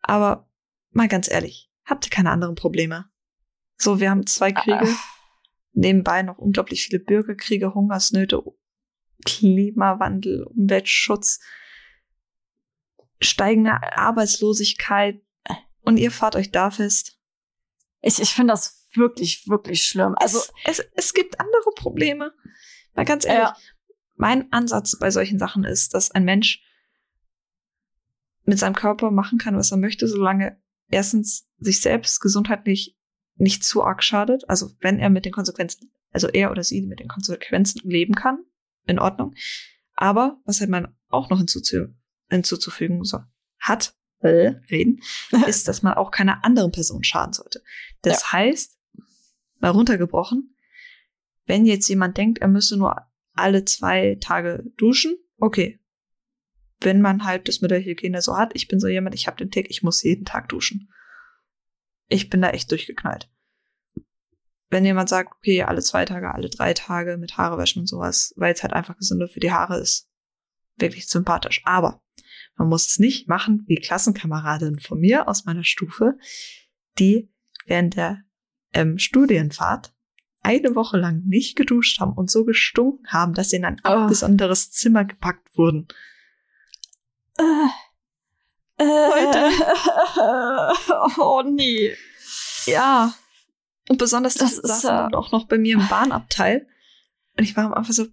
Aber 0.00 0.48
mal 0.90 1.06
ganz 1.06 1.30
ehrlich, 1.30 1.70
habt 1.84 2.06
ihr 2.06 2.10
keine 2.10 2.30
anderen 2.30 2.56
Probleme? 2.56 3.08
So, 3.76 4.00
wir 4.00 4.10
haben 4.10 4.26
zwei 4.26 4.50
Kriege, 4.52 4.80
Ah. 4.82 4.98
nebenbei 5.72 6.22
noch 6.22 6.38
unglaublich 6.38 6.82
viele 6.84 6.98
Bürgerkriege, 6.98 7.74
Hungersnöte, 7.74 8.42
Klimawandel, 9.24 10.44
Umweltschutz, 10.44 11.40
steigende 13.20 13.72
Arbeitslosigkeit 13.96 15.22
und 15.82 15.98
ihr 15.98 16.10
fahrt 16.10 16.36
euch 16.36 16.50
da 16.50 16.70
fest. 16.70 17.18
Ich, 18.00 18.18
ich 18.18 18.30
finde 18.30 18.52
das 18.54 18.86
wirklich, 18.94 19.46
wirklich 19.48 19.84
schlimm. 19.84 20.14
Also, 20.16 20.38
es, 20.64 20.78
es, 20.80 20.86
es 20.94 21.14
gibt 21.14 21.38
andere 21.38 21.70
Probleme. 21.76 22.32
Mal 22.94 23.04
ganz 23.04 23.24
ehrlich, 23.26 23.42
Ja. 23.48 23.56
Mein 24.20 24.52
Ansatz 24.52 24.98
bei 24.98 25.10
solchen 25.10 25.38
Sachen 25.38 25.64
ist, 25.64 25.94
dass 25.94 26.10
ein 26.10 26.24
Mensch 26.24 26.62
mit 28.44 28.58
seinem 28.58 28.74
Körper 28.74 29.10
machen 29.10 29.38
kann, 29.38 29.56
was 29.56 29.72
er 29.72 29.78
möchte, 29.78 30.06
solange 30.06 30.60
erstens 30.88 31.48
sich 31.58 31.80
selbst 31.80 32.20
gesundheitlich 32.20 32.98
nicht 33.36 33.64
zu 33.64 33.82
arg 33.82 34.02
schadet. 34.02 34.48
Also 34.48 34.70
wenn 34.80 34.98
er 34.98 35.08
mit 35.08 35.24
den 35.24 35.32
Konsequenzen, 35.32 35.90
also 36.12 36.28
er 36.28 36.50
oder 36.50 36.62
sie 36.62 36.82
mit 36.82 37.00
den 37.00 37.08
Konsequenzen 37.08 37.80
leben 37.88 38.14
kann, 38.14 38.44
in 38.86 38.98
Ordnung. 38.98 39.34
Aber 39.94 40.40
was 40.44 40.60
halt 40.60 40.70
man 40.70 40.94
auch 41.08 41.30
noch 41.30 41.38
hinzuzü 41.38 41.94
hinzuzufügen 42.28 43.02
so, 43.04 43.20
hat, 43.58 43.94
äh, 44.20 44.54
reden, 44.70 45.00
ist, 45.46 45.66
dass 45.66 45.82
man 45.82 45.94
auch 45.94 46.10
keiner 46.10 46.44
anderen 46.44 46.72
Person 46.72 47.02
schaden 47.02 47.32
sollte. 47.32 47.62
Das 48.02 48.32
heißt, 48.32 48.78
mal 49.60 49.70
runtergebrochen, 49.70 50.54
wenn 51.46 51.64
jetzt 51.64 51.88
jemand 51.88 52.16
denkt, 52.18 52.38
er 52.38 52.48
müsse 52.48 52.76
nur 52.76 53.09
alle 53.34 53.64
zwei 53.64 54.16
Tage 54.20 54.64
duschen, 54.76 55.16
okay. 55.38 55.78
Wenn 56.80 57.00
man 57.00 57.24
halt 57.24 57.48
das 57.48 57.60
mit 57.60 57.70
der 57.70 57.84
Hygiene 57.84 58.22
so 58.22 58.36
hat, 58.36 58.52
ich 58.54 58.66
bin 58.66 58.80
so 58.80 58.88
jemand, 58.88 59.14
ich 59.14 59.26
habe 59.26 59.36
den 59.36 59.50
Tick, 59.50 59.68
ich 59.68 59.82
muss 59.82 60.02
jeden 60.02 60.24
Tag 60.24 60.48
duschen. 60.48 60.90
Ich 62.08 62.30
bin 62.30 62.40
da 62.40 62.50
echt 62.50 62.70
durchgeknallt. 62.70 63.30
Wenn 64.70 64.84
jemand 64.84 65.08
sagt, 65.08 65.32
okay, 65.36 65.62
alle 65.62 65.82
zwei 65.82 66.04
Tage, 66.04 66.32
alle 66.32 66.48
drei 66.48 66.72
Tage 66.74 67.18
mit 67.18 67.36
Haare 67.36 67.58
waschen 67.58 67.80
und 67.80 67.86
sowas, 67.86 68.32
weil 68.36 68.54
es 68.54 68.62
halt 68.62 68.72
einfach 68.72 68.96
gesünder 68.96 69.28
für 69.28 69.40
die 69.40 69.52
Haare 69.52 69.78
ist, 69.78 70.08
wirklich 70.76 71.08
sympathisch. 71.08 71.60
Aber 71.64 72.02
man 72.56 72.68
muss 72.68 72.86
es 72.86 72.98
nicht 72.98 73.28
machen 73.28 73.64
wie 73.66 73.76
Klassenkameradinnen 73.76 74.80
von 74.80 75.00
mir 75.00 75.28
aus 75.28 75.44
meiner 75.44 75.64
Stufe, 75.64 76.18
die 76.98 77.32
während 77.66 77.96
der 77.96 78.22
ähm, 78.72 78.98
Studienfahrt 78.98 79.94
eine 80.42 80.74
Woche 80.74 80.96
lang 80.96 81.22
nicht 81.26 81.56
geduscht 81.56 82.00
haben 82.00 82.12
und 82.12 82.30
so 82.30 82.44
gestunken 82.44 83.06
haben, 83.12 83.34
dass 83.34 83.50
sie 83.50 83.56
in 83.56 83.64
ein 83.64 83.80
Oh. 83.84 83.88
abgesondertes 83.88 84.70
Zimmer 84.70 85.04
gepackt 85.04 85.56
wurden. 85.56 85.88
äh, 87.38 87.68
äh, 88.78 89.50
oh 91.18 91.42
nee. 91.46 91.94
Ja. 92.66 93.14
Und 93.88 93.98
besonders 93.98 94.34
das, 94.34 94.56
Das 94.56 94.58
ist, 94.58 94.68
saßen 94.68 94.90
äh, 94.90 94.92
dann 94.92 95.14
auch 95.14 95.32
noch 95.32 95.46
bei 95.46 95.58
mir 95.58 95.74
im 95.74 95.88
Bahnabteil. 95.88 96.66
Und 97.36 97.44
ich 97.44 97.56
war 97.56 97.64
am 97.66 97.74
Anfang 97.74 97.92
so, 97.92 98.06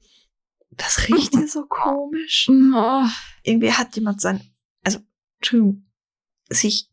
das 0.72 1.08
riecht 1.08 1.34
hier 1.36 1.48
so 1.48 1.66
komisch. 1.68 2.50
Oh. 2.74 3.06
Irgendwie 3.44 3.72
hat 3.72 3.96
jemand 3.96 4.20
sein, 4.22 4.42
also, 4.84 5.00
Entschuldigung, 5.40 5.86
sich. 6.50 6.90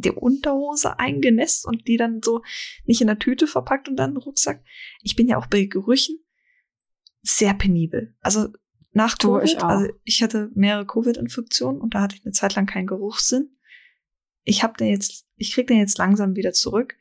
Die 0.00 0.10
Unterhose 0.10 0.98
eingenässt 0.98 1.66
und 1.66 1.86
die 1.88 1.96
dann 1.96 2.20
so 2.22 2.42
nicht 2.84 3.00
in 3.00 3.06
der 3.06 3.18
Tüte 3.18 3.46
verpackt 3.46 3.88
und 3.88 3.96
dann 3.96 4.12
im 4.12 4.16
Rucksack. 4.16 4.62
Ich 5.02 5.16
bin 5.16 5.28
ja 5.28 5.38
auch 5.38 5.46
bei 5.46 5.64
Gerüchen 5.64 6.18
sehr 7.22 7.54
penibel. 7.54 8.14
Also 8.20 8.48
nach 8.92 9.16
Du, 9.16 9.34
Covid, 9.34 9.48
ich 9.48 9.62
also 9.62 9.92
ich 10.04 10.22
hatte 10.22 10.50
mehrere 10.54 10.86
Covid-Infektionen 10.86 11.80
und 11.80 11.94
da 11.94 12.02
hatte 12.02 12.16
ich 12.16 12.24
eine 12.24 12.32
Zeit 12.32 12.54
lang 12.54 12.66
keinen 12.66 12.86
Geruchssinn. 12.86 13.50
Ich 14.44 14.62
habe 14.62 14.74
den 14.78 14.88
jetzt, 14.88 15.26
ich 15.36 15.52
krieg 15.52 15.66
den 15.66 15.78
jetzt 15.78 15.98
langsam 15.98 16.36
wieder 16.36 16.52
zurück. 16.52 16.96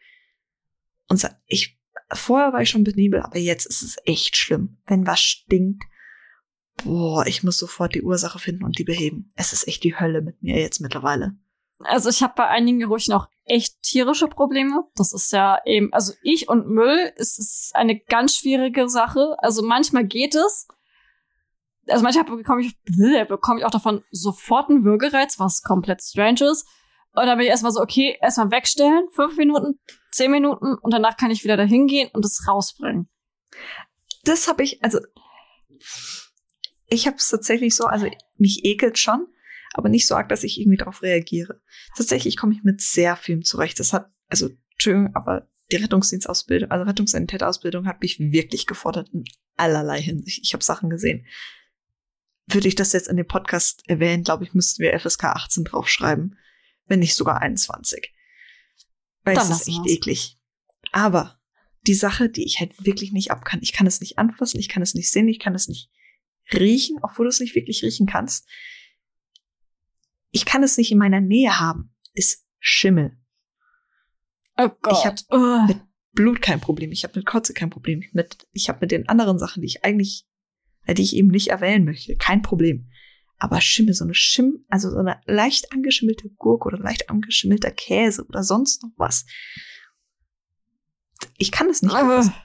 Und 1.08 1.26
ich, 1.46 1.80
vorher 2.12 2.52
war 2.52 2.62
ich 2.62 2.70
schon 2.70 2.84
penibel, 2.84 3.22
aber 3.22 3.38
jetzt 3.38 3.66
ist 3.66 3.82
es 3.82 3.96
echt 4.06 4.36
schlimm. 4.36 4.78
Wenn 4.86 5.08
was 5.08 5.22
stinkt, 5.22 5.84
boah, 6.84 7.26
ich 7.26 7.44
muss 7.44 7.58
sofort 7.58 7.96
die 7.96 8.02
Ursache 8.02 8.40
finden 8.40 8.64
und 8.64 8.78
die 8.78 8.84
beheben. 8.84 9.32
Es 9.36 9.54
ist 9.54 9.68
echt 9.68 9.84
die 9.84 9.98
Hölle 9.98 10.22
mit 10.22 10.42
mir 10.44 10.60
jetzt 10.60 10.82
mittlerweile. 10.82 11.38
Also 11.80 12.10
ich 12.10 12.24
habe 12.24 12.34
bei 12.36 12.48
einigen 12.48 12.80
Gerüchen 12.80 13.14
auch 13.14 13.28
echt 13.46 13.82
tierische 13.82 14.28
Probleme. 14.28 14.84
Das 14.96 15.14
ist 15.14 15.32
ja 15.32 15.60
eben, 15.66 15.94
also 15.94 16.14
ich 16.24 16.50
und 16.50 16.68
Müll 16.68 17.14
ist, 17.16 17.40
ist 17.40 17.72
eine 17.76 18.00
ganz 18.00 18.36
schwierige 18.36 18.90
Sache. 18.90 19.36
Also 19.40 19.62
manchmal 19.64 20.06
geht 20.06 20.36
es. 20.36 20.68
Also 21.88 22.04
manchmal 22.04 22.26
bekomme 22.26 22.62
ich, 22.62 22.76
bekomme 23.28 23.60
ich 23.60 23.66
auch 23.66 23.72
davon 23.72 24.04
sofort 24.12 24.70
einen 24.70 24.84
Würgereiz, 24.84 25.40
was 25.40 25.62
komplett 25.62 26.02
strange 26.02 26.44
ist. 26.44 26.68
Und 27.14 27.26
dann 27.26 27.38
bin 27.38 27.46
ich 27.46 27.52
erstmal 27.52 27.72
so, 27.72 27.82
okay, 27.82 28.18
erstmal 28.22 28.52
wegstellen, 28.52 29.08
fünf 29.10 29.38
Minuten, 29.38 29.80
zehn 30.12 30.30
Minuten 30.30 30.76
und 30.82 30.94
danach 30.94 31.18
kann 31.18 31.32
ich 31.32 31.44
wieder 31.44 31.58
dahin 31.58 31.88
gehen 31.88 32.10
und 32.14 32.24
es 32.26 32.48
rausbringen. 32.48 33.10
Das 34.24 34.48
habe 34.48 34.62
ich, 34.64 34.84
also 34.84 35.00
ich 36.88 37.08
habe 37.08 37.18
es 37.18 37.30
tatsächlich 37.30 37.76
so, 37.76 37.86
also 37.86 38.08
mich 38.38 38.66
ekelt 38.66 39.00
schon, 39.00 39.28
aber 39.78 39.90
nicht 39.90 40.08
so 40.08 40.16
arg, 40.16 40.30
dass 40.30 40.44
ich 40.44 40.60
irgendwie 40.60 40.78
darauf 40.78 41.02
reagiere. 41.02 41.62
Tatsächlich 41.96 42.36
komme 42.36 42.54
ich 42.54 42.64
mit 42.64 42.82
sehr 42.82 43.16
vielem 43.16 43.44
zurecht. 43.44 43.80
Das 43.80 43.94
hat, 43.94 44.12
also 44.28 44.50
Entschuldigung, 44.72 45.16
aber 45.16 45.48
die 45.72 45.78
Rettungsdienstausbildung, 45.78 46.72
also 46.72 46.86
Rettungssanitäterausbildung 46.86 47.88
hat 47.88 48.02
mich 48.02 48.20
wirklich 48.20 48.66
gefordert 48.66 49.10
in 49.14 49.26
allerlei 49.56 50.02
Hinsicht. 50.02 50.42
Ich 50.44 50.54
habe 50.54 50.64
Sachen 50.64 50.90
gesehen. 50.90 51.26
Würde 52.48 52.68
ich 52.68 52.76
das 52.76 52.94
jetzt 52.94 53.10
in 53.10 53.18
dem 53.18 53.28
Podcast 53.28 53.84
erwähnen, 53.88 54.24
glaube 54.24 54.46
ich, 54.46 54.54
müssten 54.54 54.82
wir 54.82 54.98
FSK 54.98 55.26
18 55.26 55.66
draufschreiben, 55.66 56.38
wenn 56.86 57.00
nicht 57.00 57.16
sogar 57.16 57.42
21. 57.42 58.14
Weil 59.24 59.36
Dann 59.36 59.52
es 59.52 59.62
ist 59.62 59.68
echt 59.68 59.84
wir's. 59.84 59.94
eklig. 59.94 60.38
Aber 60.92 61.40
die 61.86 61.94
Sache, 61.94 62.30
die 62.30 62.46
ich 62.46 62.60
halt 62.60 62.74
wirklich 62.86 63.12
nicht 63.12 63.32
ab 63.32 63.44
kann, 63.44 63.60
ich 63.62 63.74
kann 63.74 63.86
es 63.88 64.00
nicht 64.00 64.18
anfassen, 64.18 64.60
ich 64.60 64.70
kann 64.70 64.82
es 64.82 64.96
nicht 64.96 65.12
sehen, 65.12 65.28
ich 65.28 65.40
kann 65.40 65.54
es 65.56 65.68
nicht 65.68 65.90
riechen, 66.54 66.98
obwohl 67.02 67.26
du 67.26 67.30
es 67.30 67.40
nicht 67.42 67.56
wirklich 67.56 67.84
riechen 67.84 68.08
kannst. 68.08 68.48
Ich 70.38 70.46
kann 70.46 70.62
es 70.62 70.78
nicht 70.78 70.92
in 70.92 71.00
meiner 71.00 71.20
Nähe 71.20 71.60
haben, 71.60 71.96
ist 72.14 72.46
Schimmel. 72.60 73.18
Oh 74.56 74.70
Gott. 74.84 75.00
Ich 75.00 75.06
hab 75.08 75.16
Ugh. 75.32 75.68
mit 75.68 75.82
Blut 76.12 76.44
kein 76.44 76.62
Problem, 76.62 76.92
ich 76.92 77.04
habe 77.04 77.18
mit 77.18 77.26
Kotze 77.26 77.56
kein 77.56 77.72
Problem, 77.72 78.04
mit, 78.12 78.48
ich 78.52 78.70
habe 78.70 78.78
mit 78.82 78.92
den 78.92 79.10
anderen 79.10 79.40
Sachen, 79.40 79.62
die 79.62 79.66
ich 79.66 79.84
eigentlich, 79.84 80.28
äh, 80.86 80.94
die 80.94 81.02
ich 81.02 81.16
eben 81.16 81.30
nicht 81.30 81.48
erwähnen 81.48 81.86
möchte, 81.86 82.16
kein 82.18 82.44
Problem. 82.44 82.88
Aber 83.40 83.62
Schimmel, 83.62 83.96
so 83.96 84.04
eine 84.04 84.14
Schimm, 84.14 84.64
also 84.70 84.92
so 84.92 84.98
eine 84.98 85.20
leicht 85.26 85.72
angeschimmelte 85.72 86.30
Gurke 86.30 86.68
oder 86.68 86.78
leicht 86.78 87.10
angeschimmelter 87.10 87.72
Käse 87.72 88.24
oder 88.24 88.44
sonst 88.44 88.84
noch 88.84 88.92
was. 88.96 89.26
Ich 91.38 91.52
kann 91.52 91.68
es 91.68 91.82
nicht 91.82 91.96
anfassen. 91.96 92.36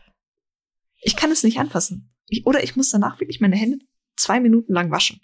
Ich 1.03 1.15
kann 1.15 1.31
es 1.31 1.43
nicht 1.43 1.59
anfassen. 1.59 2.11
Ich, 2.27 2.47
oder 2.47 2.65
ich 2.65 2.75
muss 2.75 2.89
danach 2.89 3.21
wirklich 3.21 3.43
meine 3.43 3.57
Hände 3.57 3.81
zwei 4.17 4.41
Minuten 4.41 4.73
lang 4.73 4.91
waschen. 4.91 5.21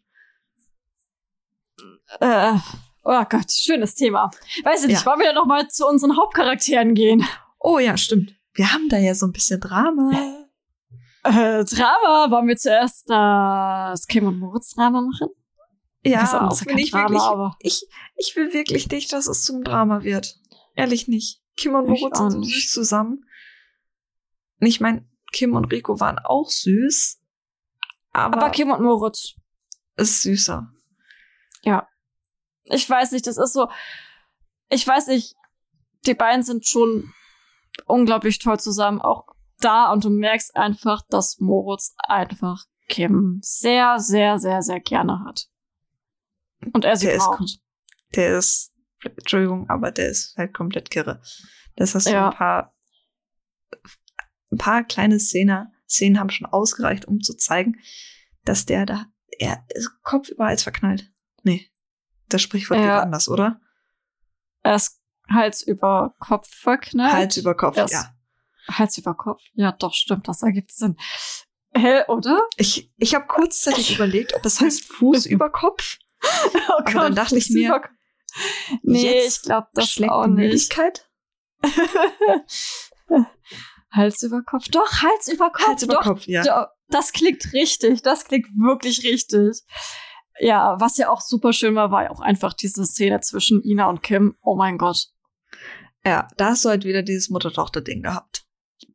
Äh, 2.20 2.54
oh 3.04 3.24
Gott, 3.28 3.50
schönes 3.50 3.94
Thema. 3.94 4.30
Weiß 4.64 4.82
ich 4.82 4.88
nicht, 4.88 5.00
Ja. 5.00 5.06
wollen 5.06 5.20
wir 5.20 5.32
noch 5.32 5.46
mal 5.46 5.68
zu 5.68 5.86
unseren 5.86 6.16
Hauptcharakteren 6.16 6.94
gehen? 6.94 7.24
Oh 7.58 7.78
ja, 7.78 7.96
stimmt. 7.96 8.34
Wir 8.54 8.72
haben 8.72 8.88
da 8.88 8.98
ja 8.98 9.14
so 9.14 9.26
ein 9.26 9.32
bisschen 9.32 9.60
Drama. 9.60 10.10
Äh, 11.24 11.64
Drama, 11.64 12.30
wollen 12.30 12.48
wir 12.48 12.56
zuerst 12.56 13.08
das 13.10 14.06
Kim 14.06 14.26
und 14.26 14.38
Moritz 14.38 14.74
Drama 14.74 15.00
machen? 15.02 15.28
Ja, 16.04 16.22
Ist 16.22 16.34
auch 16.34 16.64
kein 16.64 16.78
ich 16.78 16.90
Drama, 16.92 17.04
wirklich, 17.08 17.22
aber 17.22 17.56
ich, 17.60 17.86
ich 18.16 18.34
will 18.36 18.52
wirklich 18.52 18.88
nicht, 18.88 19.12
dass 19.12 19.26
es 19.26 19.42
zum 19.42 19.62
Drama 19.64 20.02
wird. 20.04 20.36
Ehrlich 20.74 21.08
nicht. 21.08 21.42
Kim 21.56 21.74
und 21.74 21.92
Ich 21.92 22.00
Moritz 22.00 22.18
sind 22.18 22.38
nicht. 22.40 22.54
süß 22.54 22.70
zusammen. 22.72 23.24
Und 24.60 24.66
ich 24.66 24.80
meine, 24.80 25.06
Kim 25.32 25.54
und 25.54 25.66
Rico 25.66 26.00
waren 26.00 26.18
auch 26.20 26.48
süß. 26.48 27.20
Aber, 28.12 28.38
aber 28.38 28.50
Kim 28.50 28.70
und 28.70 28.80
Moritz, 28.82 29.34
ist 29.96 30.22
süßer. 30.22 30.72
Ich 32.70 32.88
weiß 32.88 33.12
nicht, 33.12 33.26
das 33.26 33.38
ist 33.38 33.52
so, 33.52 33.68
ich 34.70 34.86
weiß 34.86 35.08
nicht, 35.08 35.34
die 36.06 36.14
beiden 36.14 36.42
sind 36.42 36.66
schon 36.66 37.12
unglaublich 37.86 38.38
toll 38.38 38.58
zusammen, 38.58 39.00
auch 39.00 39.26
da 39.60 39.92
und 39.92 40.04
du 40.04 40.10
merkst 40.10 40.54
einfach, 40.56 41.02
dass 41.08 41.38
Moritz 41.40 41.94
einfach 41.98 42.64
Kim 42.88 43.38
sehr, 43.42 43.98
sehr, 43.98 44.38
sehr, 44.38 44.62
sehr 44.62 44.80
gerne 44.80 45.24
hat. 45.26 45.48
Und 46.72 46.84
er 46.84 46.96
sie 46.96 47.06
Der 47.06 47.16
ist 47.16 47.24
braucht. 47.24 47.58
Der 48.14 48.38
ist, 48.38 48.72
Entschuldigung, 49.04 49.68
aber 49.68 49.90
der 49.90 50.08
ist 50.08 50.36
halt 50.36 50.54
komplett 50.54 50.90
kirre. 50.90 51.20
Das 51.76 51.94
hast 51.94 52.06
du 52.06 52.12
Ja. 52.12 52.30
ein 52.30 52.36
paar, 52.36 52.74
ein 54.50 54.58
paar 54.58 54.84
kleine 54.84 55.20
Szenen, 55.20 55.72
Szenen 55.88 56.18
haben 56.18 56.30
schon 56.30 56.46
ausgereicht, 56.46 57.06
um 57.06 57.20
zu 57.20 57.34
zeigen, 57.36 57.76
dass 58.44 58.66
der 58.66 58.86
da, 58.86 59.06
er 59.38 59.64
ist 59.74 59.90
kopfüber 60.02 60.46
als 60.46 60.62
verknallt. 60.62 61.12
Nee. 61.42 61.68
Das 62.28 62.42
Sprichwort 62.42 62.78
geht 62.78 62.86
Ja. 62.86 63.00
anders, 63.00 63.28
oder? 63.28 63.60
Er 64.62 64.74
ist 64.76 65.00
Hals 65.30 65.62
über 65.62 66.14
Kopf 66.18 66.48
verknallt. 66.52 67.12
Hals 67.12 67.36
über 67.36 67.54
Kopf, 67.54 67.76
Er 67.76 67.84
ist- 67.84 67.92
ja. 67.92 68.12
Hals 68.70 68.98
über 68.98 69.14
Kopf. 69.14 69.40
Ja, 69.54 69.72
doch, 69.72 69.94
stimmt, 69.94 70.28
das 70.28 70.42
ergibt 70.42 70.72
Sinn. 70.72 70.96
Hä, 71.74 72.02
oder? 72.08 72.46
Ich, 72.56 72.90
ich 72.96 73.14
habe 73.14 73.26
kurzzeitig 73.26 73.94
überlegt, 73.94 74.34
ob 74.34 74.42
das 74.42 74.60
heißt 74.60 74.84
Fuß 74.84 75.26
über 75.26 75.50
Kopf. 75.50 75.98
Oh 76.22 76.72
Aber 76.78 76.92
dann 76.92 77.14
dachte 77.14 77.36
ich 77.38 77.48
mir, 77.50 77.80
Nee, 78.82 79.14
jetzt 79.22 79.38
ich 79.38 79.42
glaube 79.44 79.68
das 79.74 79.88
Schlägt 79.88 80.12
auch 80.12 80.24
die 80.24 80.30
nicht. 80.32 80.44
Müdigkeit? 80.46 81.08
Hals 83.90 84.22
über 84.22 84.42
Kopf. 84.42 84.66
Doch, 84.70 85.02
Hals 85.02 85.28
über 85.28 85.50
Kopf. 85.50 85.66
Hals 85.66 85.82
über 85.82 85.94
doch, 85.94 86.02
Kopf, 86.02 86.26
ja. 86.26 86.42
doch. 86.42 86.66
Das 86.88 87.12
klingt 87.12 87.52
richtig. 87.52 88.02
Das 88.02 88.24
klingt 88.24 88.46
wirklich 88.58 89.02
richtig. 89.04 89.62
Ja, 90.40 90.80
was 90.80 90.96
ja 90.96 91.10
auch 91.10 91.20
super 91.20 91.52
schön 91.52 91.74
war, 91.74 91.90
war 91.90 92.04
ja 92.04 92.10
auch 92.10 92.20
einfach 92.20 92.52
diese 92.52 92.84
Szene 92.84 93.20
zwischen 93.20 93.62
Ina 93.62 93.88
und 93.88 94.02
Kim. 94.02 94.36
Oh 94.42 94.56
mein 94.56 94.78
Gott. 94.78 95.08
Ja, 96.04 96.28
da 96.36 96.50
hast 96.50 96.64
du 96.64 96.68
halt 96.68 96.84
wieder 96.84 97.02
dieses 97.02 97.28
Mutter-Tochter-Ding 97.28 98.02
gehabt. 98.02 98.46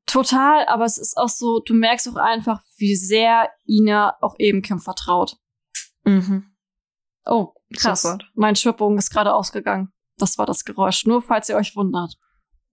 Total, 0.06 0.66
aber 0.68 0.86
es 0.86 0.98
ist 0.98 1.18
auch 1.18 1.30
so, 1.30 1.60
du 1.60 1.74
merkst 1.74 2.08
auch 2.10 2.16
einfach, 2.16 2.62
wie 2.78 2.96
sehr 2.96 3.50
Ina 3.66 4.16
auch 4.22 4.36
eben 4.38 4.62
Kim 4.62 4.80
vertraut. 4.80 5.38
Mhm. 6.04 6.46
Oh, 7.26 7.54
krass. 7.76 8.04
Sofort. 8.04 8.30
Mein 8.36 8.56
Schwibbogen 8.56 8.98
ist 8.98 9.10
gerade 9.10 9.34
ausgegangen. 9.34 9.92
Das 10.18 10.38
war 10.38 10.46
das 10.46 10.66
Geräusch. 10.66 11.06
Nur 11.06 11.22
falls 11.22 11.50
ihr 11.50 11.56
euch 11.56 11.76
wundert. 11.76 12.18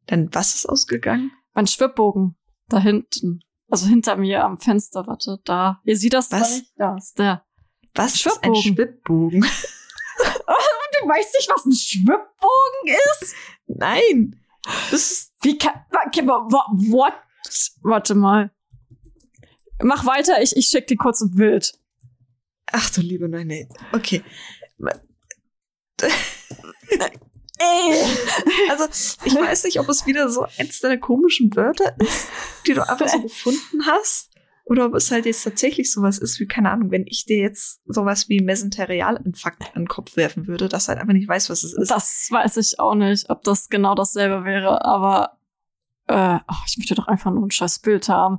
Dann 0.07 0.29
was 0.33 0.55
ist 0.55 0.68
ausgegangen? 0.68 1.31
Mein 1.55 1.66
Schwibbogen. 1.66 2.37
Da 2.68 2.79
hinten. 2.79 3.41
Also 3.68 3.87
hinter 3.87 4.16
mir 4.16 4.45
am 4.45 4.59
Fenster, 4.59 5.07
warte, 5.07 5.39
da. 5.45 5.81
Ihr 5.85 5.97
seht 5.97 6.12
das 6.12 6.31
Was? 6.33 6.62
Ja, 6.77 6.97
ist 6.97 7.18
der. 7.18 7.45
Was 7.95 8.14
ist 8.14 8.43
ein 8.43 8.55
Schwibbogen. 8.55 9.41
Du 9.41 11.09
weißt 11.09 11.34
nicht, 11.34 11.49
was 11.49 11.64
ein 11.64 11.72
Schwibbogen 11.72 12.97
ist? 13.20 13.34
Nein. 13.66 14.36
Das 14.91 15.11
ist, 15.11 15.32
Wie 15.43 15.57
kann. 15.57 15.84
Okay, 16.07 16.26
what? 16.26 17.14
Warte 17.82 18.14
mal. 18.14 18.51
Mach 19.82 20.05
weiter, 20.05 20.43
ich, 20.43 20.55
ich 20.57 20.66
schick 20.66 20.86
dir 20.86 20.97
kurz 20.97 21.20
ein 21.22 21.34
Bild. 21.34 21.72
ach 22.70 22.91
du 22.91 23.01
liebe 23.01 23.28
nein, 23.28 23.47
nee. 23.47 23.68
Okay. 23.93 24.22
Ey! 27.59 27.95
Also, 28.70 28.86
ich 29.24 29.34
weiß 29.34 29.64
nicht, 29.64 29.80
ob 29.80 29.88
es 29.88 30.07
wieder 30.07 30.30
so 30.30 30.47
eins 30.59 30.80
deiner 30.80 30.97
komischen 30.99 31.55
Wörter 31.57 31.95
ist, 31.99 32.28
die 32.66 32.74
du 32.74 32.88
einfach 32.88 33.09
so 33.09 33.20
gefunden 33.22 33.84
hast. 33.84 34.30
Oder 34.71 34.87
ob 34.87 34.95
es 34.95 35.11
halt 35.11 35.27
jetzt 35.27 35.43
tatsächlich 35.43 35.91
sowas 35.91 36.16
ist 36.18 36.39
wie, 36.39 36.47
keine 36.47 36.71
Ahnung, 36.71 36.93
wenn 36.93 37.05
ich 37.09 37.25
dir 37.27 37.39
jetzt 37.39 37.81
sowas 37.87 38.29
wie 38.29 38.41
Mesenterialinfarkt 38.41 39.64
an 39.75 39.83
den 39.83 39.89
Kopf 39.89 40.16
werfen 40.16 40.47
würde, 40.47 40.68
dass 40.68 40.87
halt 40.87 41.01
einfach 41.01 41.12
nicht 41.12 41.27
weißt, 41.27 41.51
was 41.51 41.64
es 41.64 41.73
ist. 41.73 41.91
Das 41.91 42.29
weiß 42.31 42.57
ich 42.59 42.79
auch 42.79 42.95
nicht, 42.95 43.29
ob 43.31 43.43
das 43.43 43.68
genau 43.68 43.97
dasselbe 43.97 44.45
wäre, 44.45 44.85
aber 44.85 45.39
äh, 46.07 46.39
oh, 46.49 46.55
ich 46.68 46.79
möchte 46.79 46.95
doch 46.95 47.09
einfach 47.09 47.33
nur 47.33 47.45
ein 47.45 47.51
scheiß 47.51 47.81
Bild 47.81 48.09
haben. 48.09 48.39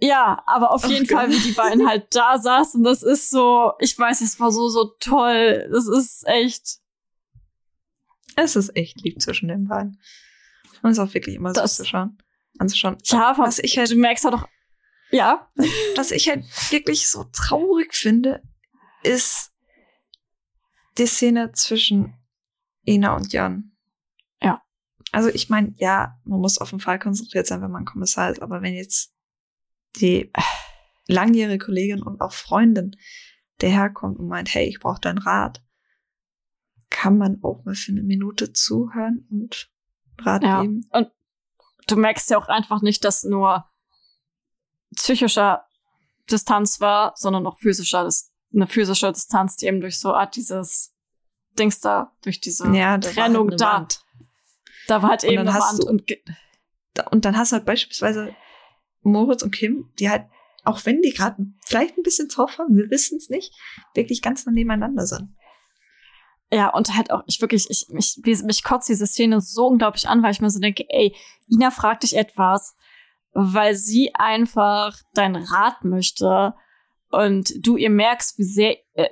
Ja, 0.00 0.42
aber 0.46 0.72
auf 0.72 0.82
Ach 0.84 0.88
jeden 0.88 1.06
Gott. 1.06 1.16
Fall, 1.16 1.30
wie 1.30 1.38
die 1.38 1.52
beiden 1.52 1.86
halt 1.86 2.06
da 2.16 2.38
saßen, 2.38 2.82
das 2.82 3.04
ist 3.04 3.30
so, 3.30 3.72
ich 3.78 3.96
weiß, 3.96 4.22
es 4.22 4.40
war 4.40 4.50
so, 4.50 4.68
so 4.68 4.94
toll. 4.98 5.68
Das 5.70 5.86
ist 5.86 6.24
echt. 6.26 6.78
Es 8.34 8.56
ist 8.56 8.74
echt 8.76 9.00
lieb 9.02 9.22
zwischen 9.22 9.46
den 9.48 9.68
beiden. 9.68 10.00
Und 10.82 10.90
es 10.90 10.98
ist 10.98 11.04
auch 11.08 11.14
wirklich 11.14 11.36
immer 11.36 11.52
Das- 11.52 11.76
süß 11.76 11.84
zu 11.86 11.90
schauen. 11.90 12.18
Anzuschauen. 12.58 12.96
Ja, 13.04 13.34
was 13.38 13.58
ich 13.60 13.78
halt 13.78 13.90
du 13.92 13.96
merkst 13.96 14.24
halt 14.24 14.34
doch. 14.34 14.48
Ja, 15.10 15.48
was 15.96 16.10
ich 16.10 16.28
halt 16.28 16.44
wirklich 16.70 17.08
so 17.08 17.24
traurig 17.24 17.94
finde, 17.94 18.42
ist 19.02 19.52
die 20.98 21.06
Szene 21.06 21.52
zwischen 21.52 22.14
Ina 22.86 23.14
und 23.14 23.32
Jan. 23.32 23.76
Ja. 24.42 24.62
Also 25.12 25.28
ich 25.28 25.48
meine, 25.48 25.74
ja, 25.76 26.18
man 26.24 26.40
muss 26.40 26.58
auf 26.58 26.70
den 26.70 26.80
Fall 26.80 26.98
konzentriert 26.98 27.46
sein, 27.46 27.62
wenn 27.62 27.70
man 27.70 27.84
Kommissar 27.84 28.30
ist, 28.30 28.42
aber 28.42 28.62
wenn 28.62 28.74
jetzt 28.74 29.14
die 29.96 30.32
langjährige 31.06 31.64
Kollegin 31.64 32.02
und 32.02 32.20
auch 32.20 32.32
Freundin 32.32 32.96
daherkommt 33.58 34.18
und 34.18 34.28
meint, 34.28 34.52
hey, 34.52 34.68
ich 34.68 34.80
brauche 34.80 35.00
deinen 35.00 35.18
Rat, 35.18 35.62
kann 36.90 37.16
man 37.16 37.38
auch 37.42 37.64
mal 37.64 37.74
für 37.74 37.92
eine 37.92 38.02
Minute 38.02 38.52
zuhören 38.52 39.26
und 39.30 39.70
Rat 40.18 40.42
Ja. 40.42 40.62
geben. 40.62 40.82
Und 40.92 41.10
du 41.86 41.96
merkst 41.96 42.30
ja 42.30 42.38
auch 42.38 42.48
einfach 42.48 42.82
nicht, 42.82 43.04
dass 43.04 43.22
nur 43.24 43.64
psychischer 44.94 45.66
Distanz 46.30 46.80
war, 46.80 47.12
sondern 47.16 47.46
auch 47.46 47.58
physischer, 47.58 48.08
eine 48.54 48.66
physische 48.66 49.12
Distanz, 49.12 49.56
die 49.56 49.66
eben 49.66 49.80
durch 49.80 49.98
so 49.98 50.14
Art 50.14 50.36
dieses 50.36 50.94
Dings 51.58 51.80
da, 51.80 52.12
durch 52.22 52.40
diese 52.40 52.66
Ja, 52.68 52.90
halt 52.92 53.04
Trennung 53.04 53.50
da. 53.50 53.74
Wand. 53.74 54.00
Da 54.88 55.02
war 55.02 55.10
halt 55.10 55.24
Und 55.24 55.30
eben 55.30 55.36
dann 55.38 55.48
eine 55.48 55.56
hast 55.58 55.72
Wand 55.72 55.84
du- 55.84 55.88
und 55.88 57.10
Und 57.10 57.24
dann 57.24 57.36
hast 57.36 57.52
du 57.52 57.56
halt 57.56 57.66
beispielsweise 57.66 58.34
Moritz 59.02 59.42
und 59.42 59.50
Kim, 59.52 59.90
die 59.98 60.10
halt, 60.10 60.26
auch 60.64 60.84
wenn 60.84 61.00
die 61.02 61.12
gerade 61.12 61.44
vielleicht 61.64 61.96
ein 61.96 62.02
bisschen 62.02 62.28
Zoff 62.30 62.58
haben, 62.58 62.76
wir 62.76 62.90
wissen 62.90 63.18
es 63.18 63.28
nicht, 63.28 63.52
wirklich 63.94 64.22
ganz 64.22 64.46
nah 64.46 64.52
nebeneinander 64.52 65.06
sind. 65.06 65.34
ja, 66.52 66.68
und 66.70 66.94
halt 66.94 67.10
auch, 67.10 67.22
ich 67.26 67.40
wirklich, 67.40 67.68
ich, 67.70 67.86
mich, 67.88 68.18
mich 68.44 68.64
kotzt 68.64 68.88
diese 68.88 69.06
Szene 69.06 69.40
so 69.40 69.66
unglaublich 69.66 70.08
an, 70.08 70.22
weil 70.22 70.32
ich 70.32 70.40
mir 70.40 70.50
so 70.50 70.60
denke, 70.60 70.84
ey, 70.88 71.14
Ina 71.48 71.70
fragt 71.70 72.02
dich 72.04 72.16
etwas, 72.16 72.76
weil 73.38 73.74
sie 73.74 74.14
einfach 74.14 74.96
deinen 75.12 75.36
Rat 75.36 75.84
möchte 75.84 76.54
und 77.10 77.52
du 77.64 77.76
ihr 77.76 77.90
merkst, 77.90 78.38
wie 78.38 78.44
sehr 78.44 78.76
äh, 78.94 79.08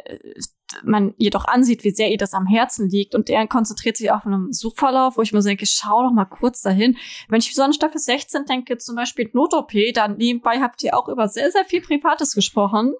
man 0.82 1.14
ihr 1.18 1.30
doch 1.30 1.44
ansieht, 1.44 1.84
wie 1.84 1.90
sehr 1.90 2.10
ihr 2.10 2.16
das 2.16 2.32
am 2.32 2.46
Herzen 2.46 2.88
liegt 2.88 3.14
und 3.14 3.28
er 3.28 3.46
konzentriert 3.46 3.98
sich 3.98 4.10
auf 4.10 4.24
einen 4.26 4.50
Suchverlauf, 4.50 5.18
wo 5.18 5.22
ich 5.22 5.32
mir 5.32 5.42
so 5.42 5.48
denke, 5.48 5.66
schau 5.66 6.02
doch 6.02 6.10
mal 6.10 6.24
kurz 6.24 6.62
dahin. 6.62 6.96
Wenn 7.28 7.38
ich 7.38 7.54
so 7.54 7.62
an 7.62 7.74
Staffel 7.74 8.00
16 8.00 8.46
denke, 8.46 8.78
zum 8.78 8.96
Beispiel 8.96 9.30
Not-OP, 9.34 9.72
dann 9.92 10.16
nebenbei 10.16 10.60
habt 10.60 10.82
ihr 10.82 10.96
auch 10.96 11.08
über 11.08 11.28
sehr, 11.28 11.50
sehr 11.50 11.66
viel 11.66 11.82
Privates 11.82 12.34
gesprochen 12.34 12.94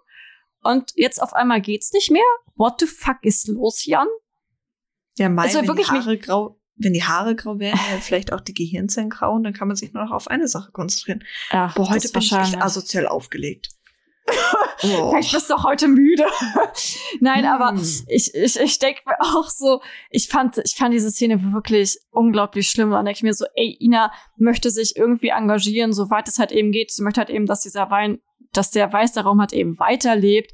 und 0.62 0.92
jetzt 0.94 1.22
auf 1.22 1.32
einmal 1.32 1.62
geht's 1.62 1.90
nicht 1.92 2.10
mehr? 2.10 2.22
What 2.54 2.80
the 2.80 2.86
fuck 2.86 3.18
ist 3.22 3.48
los, 3.48 3.86
Jan? 3.86 4.08
Ja, 5.16 5.30
mein, 5.30 5.46
Also 5.46 5.66
wirklich 5.66 5.88
die 5.88 5.94
Haare 5.94 6.18
grau, 6.18 6.60
wenn 6.76 6.92
die 6.92 7.04
Haare 7.04 7.34
grau 7.36 7.58
werden, 7.58 7.78
vielleicht 8.00 8.32
auch 8.32 8.40
die 8.40 8.54
Gehirnzellen 8.54 9.10
grau 9.10 9.34
und 9.34 9.44
dann 9.44 9.52
kann 9.52 9.68
man 9.68 9.76
sich 9.76 9.92
nur 9.92 10.04
noch 10.04 10.12
auf 10.12 10.28
eine 10.28 10.48
Sache 10.48 10.72
konzentrieren. 10.72 11.22
Ja, 11.52 11.72
Boah, 11.74 11.90
heute 11.90 12.08
bin 12.08 12.22
ich 12.22 12.32
echt 12.32 12.60
asozial 12.60 13.06
aufgelegt. 13.06 13.68
Boah. 14.82 15.10
Vielleicht 15.10 15.32
bist 15.32 15.50
du 15.50 15.62
heute 15.62 15.86
müde. 15.86 16.24
Nein, 17.20 17.44
aber 17.44 17.70
Hm. 17.72 18.04
ich, 18.08 18.34
ich, 18.34 18.58
ich 18.58 18.78
denke 18.78 19.02
mir 19.06 19.16
auch 19.20 19.48
so, 19.48 19.82
ich 20.10 20.28
fand, 20.28 20.58
ich 20.64 20.74
fand 20.74 20.94
diese 20.94 21.10
Szene 21.10 21.52
wirklich 21.52 21.98
unglaublich 22.10 22.68
schlimm. 22.68 22.90
Dann 22.90 23.04
denke 23.04 23.18
ich 23.18 23.22
mir 23.22 23.34
so, 23.34 23.44
ey, 23.54 23.76
Ina 23.80 24.10
möchte 24.36 24.70
sich 24.70 24.96
irgendwie 24.96 25.28
engagieren, 25.28 25.92
soweit 25.92 26.26
es 26.28 26.38
halt 26.38 26.52
eben 26.52 26.72
geht. 26.72 26.90
Sie 26.90 27.02
möchte 27.02 27.20
halt 27.20 27.30
eben, 27.30 27.46
dass 27.46 27.60
dieser 27.60 27.90
Wein, 27.90 28.18
dass 28.52 28.70
der 28.70 28.92
weiße 28.92 29.20
Raum 29.20 29.40
halt 29.40 29.52
eben 29.52 29.78
weiterlebt. 29.78 30.52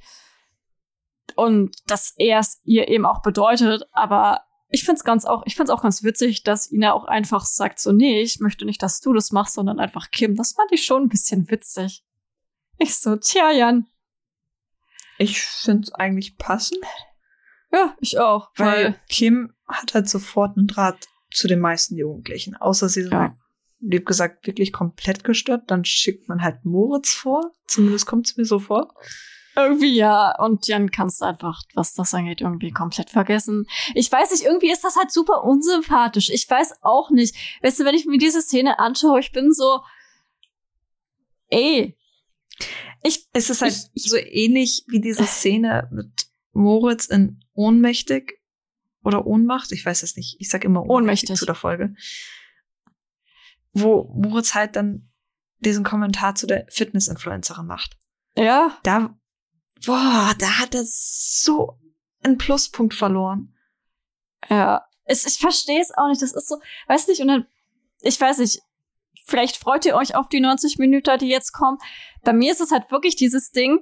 Und 1.36 1.76
dass 1.86 2.12
er 2.18 2.40
es 2.40 2.60
ihr 2.64 2.88
eben 2.88 3.06
auch 3.06 3.22
bedeutet. 3.22 3.84
Aber 3.92 4.40
ich 4.70 4.84
find's 4.84 5.04
ganz 5.04 5.24
auch, 5.24 5.42
ich 5.46 5.56
find's 5.56 5.70
auch 5.70 5.82
ganz 5.82 6.02
witzig, 6.02 6.42
dass 6.42 6.70
Ina 6.70 6.92
auch 6.92 7.04
einfach 7.04 7.44
sagt 7.44 7.80
so, 7.80 7.92
nee, 7.92 8.22
ich 8.22 8.40
möchte 8.40 8.64
nicht, 8.64 8.82
dass 8.82 9.00
du 9.00 9.12
das 9.12 9.32
machst, 9.32 9.54
sondern 9.54 9.78
einfach 9.80 10.10
Kim. 10.10 10.34
Das 10.36 10.52
fand 10.52 10.70
ich 10.72 10.84
schon 10.84 11.02
ein 11.04 11.08
bisschen 11.08 11.50
witzig. 11.50 12.04
Ich 12.78 12.96
so, 12.96 13.16
tja, 13.16 13.50
Jan, 13.50 13.86
Ich 15.18 15.40
finde 15.42 15.82
es 15.84 15.92
eigentlich 15.92 16.38
passend. 16.38 16.78
Ja, 17.72 17.94
ich 18.00 18.18
auch. 18.18 18.50
Weil, 18.56 18.84
Weil, 18.84 19.00
Kim 19.08 19.52
hat 19.68 19.94
halt 19.94 20.08
sofort 20.08 20.56
einen 20.56 20.66
Draht 20.66 21.06
zu 21.32 21.46
den 21.46 21.60
meisten 21.60 21.96
Jugendlichen. 21.96 22.56
Außer 22.56 22.88
sie 22.88 23.02
sind 23.02 23.12
Ja. 23.12 23.18
halt, 23.20 23.32
lieb 23.80 24.06
gesagt, 24.06 24.46
wirklich 24.46 24.72
komplett 24.72 25.24
gestört. 25.24 25.70
Dann 25.70 25.84
schickt 25.84 26.28
man 26.28 26.42
halt 26.42 26.64
Moritz 26.64 27.12
vor. 27.12 27.52
Zumindest 27.66 28.06
kommt 28.06 28.26
es 28.26 28.36
mir 28.36 28.44
so 28.44 28.58
vor. 28.58 28.94
Irgendwie 29.56 29.94
ja. 29.94 30.36
Und 30.38 30.66
Jan 30.66 30.90
kannst 30.90 31.20
du 31.20 31.24
einfach, 31.26 31.62
was 31.74 31.94
das 31.94 32.14
angeht, 32.14 32.40
irgendwie 32.40 32.70
komplett 32.70 33.10
vergessen. 33.10 33.66
Ich 33.94 34.10
weiß 34.10 34.30
nicht, 34.30 34.44
irgendwie 34.44 34.70
ist 34.70 34.84
das 34.84 34.96
halt 34.96 35.10
super 35.12 35.44
unsympathisch. 35.44 36.30
Ich 36.30 36.48
weiß 36.48 36.82
auch 36.82 37.10
nicht. 37.10 37.34
Weißt 37.62 37.80
du, 37.80 37.84
wenn 37.84 37.94
ich 37.94 38.06
mir 38.06 38.18
diese 38.18 38.42
Szene 38.42 38.78
anschaue, 38.78 39.20
ich 39.20 39.32
bin 39.32 39.52
so, 39.52 39.80
ey. 41.48 41.96
Ich, 43.02 43.26
Es 43.32 43.48
ist 43.50 43.62
halt 43.62 43.72
Ich- 43.72 43.90
ich- 44.04 44.10
so 44.10 44.16
ähnlich 44.16 44.84
wie 44.88 45.00
diese 45.00 45.24
Szene 45.24 45.88
mit 45.90 46.10
Moritz 46.52 47.06
in 47.06 47.42
Ohnmächtig 47.54 48.38
oder 49.02 49.26
Ohnmacht. 49.26 49.72
Ich 49.72 49.84
weiß 49.86 50.02
es 50.02 50.16
nicht. 50.16 50.36
Ich 50.40 50.50
sag 50.50 50.64
immer 50.64 50.80
Ohnmächtig, 50.82 51.30
Ohnmächtig. 51.30 51.36
zu 51.38 51.46
der 51.46 51.54
Folge. 51.54 51.94
Wo 53.72 54.04
Moritz 54.14 54.54
halt 54.54 54.76
dann 54.76 55.08
diesen 55.60 55.84
Kommentar 55.84 56.34
zu 56.34 56.46
der 56.46 56.66
Fitness-Influencerin 56.70 57.66
macht. 57.66 57.96
ja, 58.36 58.78
Da, 58.82 59.16
boah, 59.84 60.34
da 60.38 60.58
hat 60.58 60.74
er 60.74 60.84
so 60.84 61.78
einen 62.22 62.38
Pluspunkt 62.38 62.94
verloren. 62.94 63.54
Ja, 64.48 64.86
es, 65.04 65.26
ich 65.26 65.38
verstehe 65.38 65.80
es 65.80 65.92
auch 65.96 66.08
nicht. 66.08 66.22
Das 66.22 66.32
ist 66.32 66.48
so, 66.48 66.56
weiß 66.88 67.08
nicht, 67.08 67.20
und 67.20 67.28
dann, 67.28 67.46
ich 68.00 68.20
weiß 68.20 68.38
nicht, 68.38 68.62
vielleicht 69.24 69.56
freut 69.56 69.84
ihr 69.84 69.96
euch 69.96 70.14
auf 70.14 70.28
die 70.28 70.40
90 70.40 70.78
Minuten, 70.78 71.18
die 71.18 71.28
jetzt 71.28 71.52
kommen. 71.52 71.78
Bei 72.22 72.32
mir 72.32 72.52
ist 72.52 72.60
es 72.60 72.70
halt 72.70 72.90
wirklich 72.90 73.16
dieses 73.16 73.50
Ding, 73.50 73.80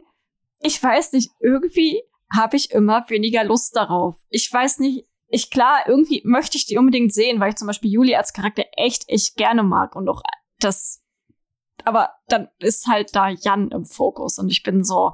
ich 0.61 0.82
weiß 0.82 1.12
nicht, 1.12 1.30
irgendwie 1.40 2.03
habe 2.34 2.57
ich 2.57 2.70
immer 2.70 3.09
weniger 3.09 3.44
Lust 3.44 3.76
darauf. 3.76 4.16
Ich 4.28 4.53
weiß 4.53 4.80
nicht, 4.80 5.07
ich 5.28 5.51
klar, 5.51 5.86
irgendwie 5.86 6.22
möchte 6.24 6.57
ich 6.57 6.66
die 6.66 6.78
unbedingt 6.78 7.12
sehen, 7.12 7.40
weil 7.40 7.51
ich 7.51 7.57
zum 7.57 7.66
Beispiel 7.66 7.90
Juli 7.90 8.14
als 8.14 8.32
Charakter 8.32 8.64
echt, 8.76 9.09
echt 9.09 9.36
gerne 9.36 9.62
mag 9.62 9.94
und 9.94 10.09
auch 10.09 10.22
das, 10.59 11.03
aber 11.84 12.14
dann 12.28 12.49
ist 12.59 12.86
halt 12.86 13.14
da 13.14 13.28
Jan 13.28 13.70
im 13.70 13.84
Fokus 13.84 14.38
und 14.38 14.51
ich 14.51 14.62
bin 14.62 14.84
so, 14.84 15.12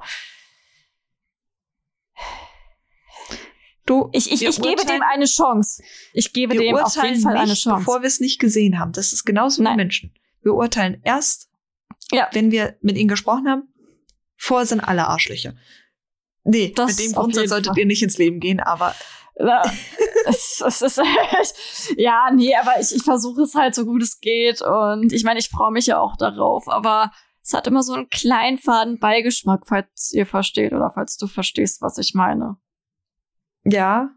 Du, 3.85 4.09
ich, 4.13 4.31
ich, 4.31 4.41
ich 4.43 4.61
gebe 4.61 4.83
dem 4.85 5.01
eine 5.03 5.25
Chance. 5.25 5.83
Ich 6.13 6.33
gebe 6.33 6.55
dem 6.55 6.75
auf 6.75 6.95
jeden 6.95 7.05
urteilen 7.13 7.21
Fall 7.21 7.33
nicht, 7.33 7.41
eine 7.43 7.53
Chance. 7.53 7.77
bevor 7.79 8.01
wir 8.01 8.07
es 8.07 8.19
nicht 8.19 8.39
gesehen 8.39 8.79
haben. 8.79 8.93
Das 8.93 9.13
ist 9.13 9.25
genauso 9.25 9.63
wie. 9.63 9.75
Menschen. 9.75 10.13
Wir 10.41 10.53
urteilen 10.55 11.01
erst, 11.03 11.49
Ja. 12.11 12.27
wenn 12.33 12.51
wir 12.51 12.77
mit 12.81 12.97
ihnen 12.97 13.07
gesprochen 13.09 13.47
haben. 13.47 13.73
Vorher 14.37 14.65
sind 14.65 14.79
alle 14.79 15.07
Arschlöcher. 15.07 15.53
Nee, 16.43 16.73
Das 16.75 16.97
mit 16.97 17.05
dem 17.05 17.13
Grundsatz 17.13 17.49
solltet 17.49 17.67
Fall. 17.67 17.79
ihr 17.79 17.85
nicht 17.85 18.01
ins 18.03 18.17
Leben 18.17 18.39
gehen, 18.39 18.59
aber 18.59 18.95
Ja, 19.37 19.61
es, 20.25 20.61
es 20.65 20.81
ist 20.81 20.97
echt, 20.99 21.53
ja, 21.97 22.29
nee, 22.33 22.55
aber 22.55 22.79
ich, 22.79 22.95
ich 22.95 23.03
versuche 23.03 23.41
es 23.43 23.53
halt 23.55 23.75
so 23.75 23.85
gut 23.85 24.01
es 24.01 24.19
geht 24.19 24.61
und 24.61 25.11
ich 25.13 25.23
meine, 25.23 25.39
ich 25.39 25.49
freue 25.49 25.71
mich 25.71 25.87
ja 25.87 25.99
auch 25.99 26.15
darauf, 26.17 26.67
aber 26.69 27.11
es 27.45 27.53
hat 27.53 27.67
immer 27.67 27.83
so 27.83 27.93
einen 27.93 28.09
kleinen 28.09 28.57
faden 28.57 28.97
Beigeschmack, 28.97 29.67
falls 29.67 30.11
ihr 30.11 30.25
versteht 30.25 30.73
oder 30.73 30.89
falls 30.91 31.15
du 31.17 31.27
verstehst, 31.27 31.79
was 31.81 31.99
ich 31.99 32.15
meine. 32.15 32.57
ja. 33.63 34.11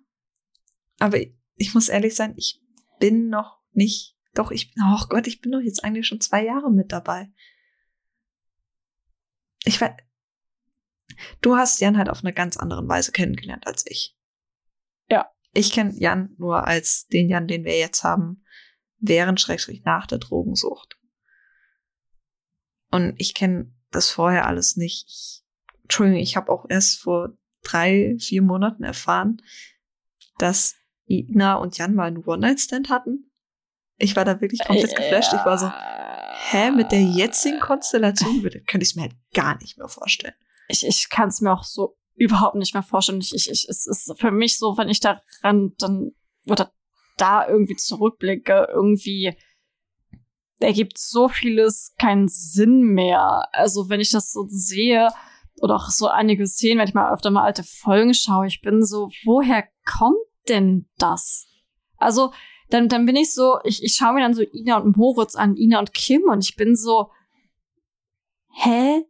Aber 0.99 1.19
ich 1.55 1.75
muss 1.75 1.89
ehrlich 1.89 2.17
sein, 2.17 2.35
ich 2.37 2.61
bin 2.99 3.29
noch 3.29 3.61
nicht, 3.73 4.17
doch, 4.35 4.51
ich, 4.51 4.75
oh 4.83 5.05
Gott, 5.09 5.27
ich 5.27 5.41
bin 5.41 5.53
doch 5.53 5.61
jetzt 5.61 5.85
eigentlich 5.85 6.07
schon 6.07 6.21
zwei 6.21 6.45
Jahre 6.45 6.73
mit 6.73 6.91
dabei. 6.91 7.31
Ich 9.65 9.81
weiß, 9.81 9.93
du 11.43 11.57
hast 11.57 11.81
Jan 11.81 11.99
halt 11.99 12.09
auf 12.09 12.25
eine 12.25 12.33
ganz 12.33 12.57
andere 12.57 12.89
Weise 12.89 13.13
kennengelernt 13.13 13.67
als 13.67 13.85
ich. 13.87 14.17
Ja. 15.09 15.31
Ich 15.53 15.71
kenne 15.71 15.93
Jan 15.95 16.35
nur 16.39 16.67
als 16.67 17.07
den 17.09 17.29
Jan, 17.29 17.47
den 17.47 17.65
wir 17.65 17.79
jetzt 17.79 18.03
haben, 18.03 18.45
während 18.99 19.41
Schrägstrich 19.41 19.85
nach 19.85 20.07
der 20.07 20.19
Drogensucht. 20.19 20.98
Und 22.91 23.15
ich 23.19 23.35
kenne 23.35 23.73
das 23.91 24.11
vorher 24.11 24.47
alles 24.47 24.77
nicht. 24.77 25.07
Ich, 25.09 25.43
Entschuldigung, 25.83 26.21
ich 26.21 26.37
habe 26.37 26.51
auch 26.51 26.67
erst 26.69 27.01
vor 27.01 27.31
drei, 27.63 28.17
vier 28.19 28.43
Monaten 28.43 28.85
erfahren, 28.85 29.43
dass 30.39 30.75
Ina 31.07 31.55
und 31.57 31.79
Jan 31.79 31.95
mal 31.95 32.09
einen 32.09 32.25
One-Night-Stand 32.25 32.89
hatten. 32.89 33.31
Ich 33.97 34.15
war 34.15 34.25
da 34.25 34.41
wirklich 34.41 34.65
komplett 34.65 34.95
geflasht. 34.95 35.33
Ich 35.33 35.45
war 35.45 35.59
so, 35.59 35.71
hä, 36.51 36.71
mit 36.71 36.93
der 36.93 37.03
jetzigen 37.03 37.59
Konstellation 37.59 38.43
würde, 38.43 38.61
könnte 38.61 38.85
ich 38.85 38.91
es 38.91 38.97
mir 38.97 39.03
halt 39.03 39.17
gar 39.35 39.59
nicht 39.59 39.79
mehr 39.79 39.89
vorstellen. 39.89 40.35
Ich, 40.69 40.87
ich 40.87 41.09
kann 41.09 41.29
es 41.29 41.41
mir 41.41 41.53
auch 41.53 41.65
so 41.65 41.97
überhaupt 42.15 42.57
nicht 42.57 42.75
mehr 42.75 42.83
vorstellen. 42.83 43.21
Ich, 43.21 43.35
ich, 43.35 43.51
ich, 43.51 43.67
es 43.69 43.87
ist 43.87 44.13
für 44.19 44.31
mich 44.31 44.59
so, 44.59 44.77
wenn 44.77 44.89
ich 44.89 45.01
daran 45.01 45.73
dann 45.79 46.13
oder 46.47 46.73
da 47.17 47.49
irgendwie 47.49 47.77
zurückblicke, 47.77 48.69
irgendwie 48.73 49.37
ergibt 50.61 50.99
so 50.99 51.29
vieles 51.29 51.95
keinen 51.99 52.29
Sinn 52.29 52.81
mehr. 52.81 53.49
Also 53.53 53.89
wenn 53.89 54.01
ich 54.01 54.11
das 54.11 54.33
so 54.33 54.47
sehe 54.49 55.09
oder 55.61 55.77
auch 55.77 55.91
so 55.91 56.09
einige 56.09 56.47
Szenen, 56.47 56.79
wenn 56.79 56.89
ich 56.89 56.95
mal 56.95 57.13
öfter 57.13 57.31
mal 57.31 57.45
alte 57.45 57.63
Folgen 57.63 58.15
schaue, 58.15 58.47
ich 58.47 58.61
bin 58.61 58.85
so, 58.85 59.11
woher 59.25 59.65
kommt 59.85 60.17
denn 60.49 60.89
das? 60.99 61.47
Also 61.97 62.33
dann, 62.71 62.89
dann 62.89 63.07
bin 63.07 63.17
ich 63.17 63.35
so, 63.35 63.59
ich, 63.65 63.83
ich 63.83 63.95
schaue 63.95 64.15
mir 64.15 64.21
dann 64.21 64.35
so 64.35 64.43
Ina 64.43 64.79
und 64.79 64.97
Moritz 64.97 65.35
an, 65.35 65.57
Ina 65.57 65.79
und 65.79 65.95
Kim 65.95 66.23
und 66.25 66.45
ich 66.45 66.57
bin 66.57 66.77
so, 66.77 67.11
hä? 68.53 69.05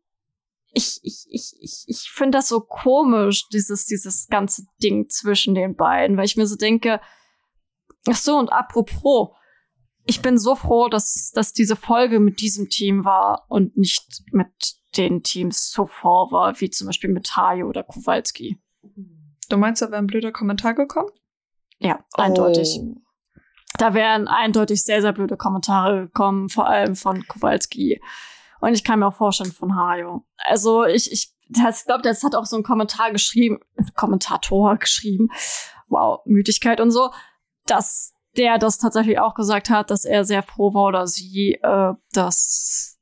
Ich, 0.72 1.00
ich, 1.02 1.26
ich, 1.30 1.54
ich, 1.60 1.84
ich 1.86 2.10
finde 2.10 2.38
das 2.38 2.48
so 2.48 2.60
komisch, 2.60 3.48
dieses, 3.48 3.86
dieses 3.86 4.28
ganze 4.28 4.64
Ding 4.82 5.08
zwischen 5.08 5.54
den 5.54 5.74
beiden, 5.74 6.16
weil 6.16 6.26
ich 6.26 6.36
mir 6.36 6.46
so 6.46 6.56
denke, 6.56 7.00
ach 8.06 8.16
so, 8.16 8.36
und 8.36 8.52
apropos, 8.52 9.30
ich 10.08 10.22
bin 10.22 10.38
so 10.38 10.56
froh, 10.56 10.88
dass, 10.88 11.32
dass 11.34 11.52
diese 11.52 11.76
Folge 11.76 12.18
mit 12.18 12.40
diesem 12.40 12.70
Team 12.70 13.04
war 13.04 13.44
und 13.48 13.76
nicht 13.76 14.22
mit 14.32 14.76
den 14.96 15.22
Teams 15.22 15.70
zuvor 15.70 16.32
war, 16.32 16.58
wie 16.60 16.70
zum 16.70 16.86
Beispiel 16.86 17.10
mit 17.10 17.26
Tayo 17.26 17.68
oder 17.68 17.82
Kowalski. 17.82 18.58
Du 19.50 19.58
meinst, 19.58 19.82
da 19.82 19.90
wäre 19.90 19.98
ein 19.98 20.06
blöder 20.06 20.32
Kommentar 20.32 20.74
gekommen? 20.74 21.10
Ja, 21.78 22.02
eindeutig. 22.14 22.80
Oh. 22.80 22.96
Da 23.76 23.92
wären 23.92 24.28
eindeutig 24.28 24.82
sehr, 24.82 25.02
sehr 25.02 25.12
blöde 25.12 25.36
Kommentare 25.36 26.06
gekommen, 26.06 26.48
vor 26.48 26.66
allem 26.66 26.96
von 26.96 27.26
Kowalski. 27.28 28.00
Und 28.60 28.72
ich 28.72 28.84
kann 28.84 29.00
mir 29.00 29.08
auch 29.08 29.14
vorstellen 29.14 29.52
von 29.52 29.76
Hajo. 29.76 30.24
Also 30.38 30.84
ich, 30.84 31.12
ich, 31.12 31.34
ich 31.50 31.84
glaube, 31.84 32.02
das 32.02 32.22
hat 32.22 32.34
auch 32.34 32.46
so 32.46 32.56
ein 32.56 32.62
Kommentar 32.62 33.12
geschrieben, 33.12 33.58
Kommentator 33.94 34.74
geschrieben. 34.76 35.28
Wow, 35.88 36.22
Müdigkeit 36.24 36.80
und 36.80 36.92
so, 36.92 37.10
dass 37.66 38.14
der 38.38 38.58
das 38.58 38.78
tatsächlich 38.78 39.18
auch 39.18 39.34
gesagt 39.34 39.68
hat, 39.68 39.90
dass 39.90 40.04
er 40.04 40.24
sehr 40.24 40.42
froh 40.42 40.72
war 40.72 40.86
oder 40.86 41.06
sie, 41.06 41.58
äh, 41.62 41.92
dass 42.12 42.98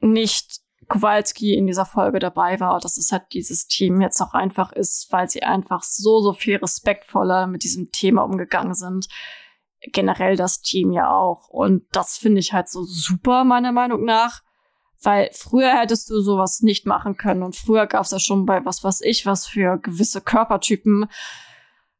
nicht 0.00 0.60
Kowalski 0.88 1.54
in 1.54 1.66
dieser 1.66 1.86
Folge 1.86 2.18
dabei 2.18 2.60
war, 2.60 2.78
dass 2.78 2.98
es 2.98 3.12
halt 3.12 3.24
dieses 3.32 3.66
Team 3.66 4.00
jetzt 4.02 4.20
auch 4.20 4.34
einfach 4.34 4.72
ist, 4.72 5.08
weil 5.10 5.28
sie 5.28 5.42
einfach 5.42 5.82
so, 5.82 6.20
so 6.20 6.34
viel 6.34 6.56
respektvoller 6.56 7.46
mit 7.46 7.64
diesem 7.64 7.90
Thema 7.92 8.22
umgegangen 8.22 8.74
sind. 8.74 9.08
Generell 9.80 10.36
das 10.36 10.60
Team 10.60 10.92
ja 10.92 11.10
auch. 11.10 11.48
Und 11.48 11.84
das 11.92 12.18
finde 12.18 12.40
ich 12.40 12.52
halt 12.52 12.68
so 12.68 12.82
super, 12.84 13.44
meiner 13.44 13.72
Meinung 13.72 14.04
nach. 14.04 14.42
Weil 15.02 15.30
früher 15.32 15.80
hättest 15.80 16.10
du 16.10 16.20
sowas 16.20 16.60
nicht 16.60 16.86
machen 16.86 17.16
können. 17.16 17.42
Und 17.42 17.56
früher 17.56 17.86
gab 17.86 18.04
es 18.04 18.12
ja 18.12 18.20
schon 18.20 18.44
bei 18.44 18.64
was 18.64 18.84
weiß 18.84 19.00
ich, 19.00 19.24
was 19.24 19.46
für 19.46 19.78
gewisse 19.78 20.20
Körpertypen 20.20 21.06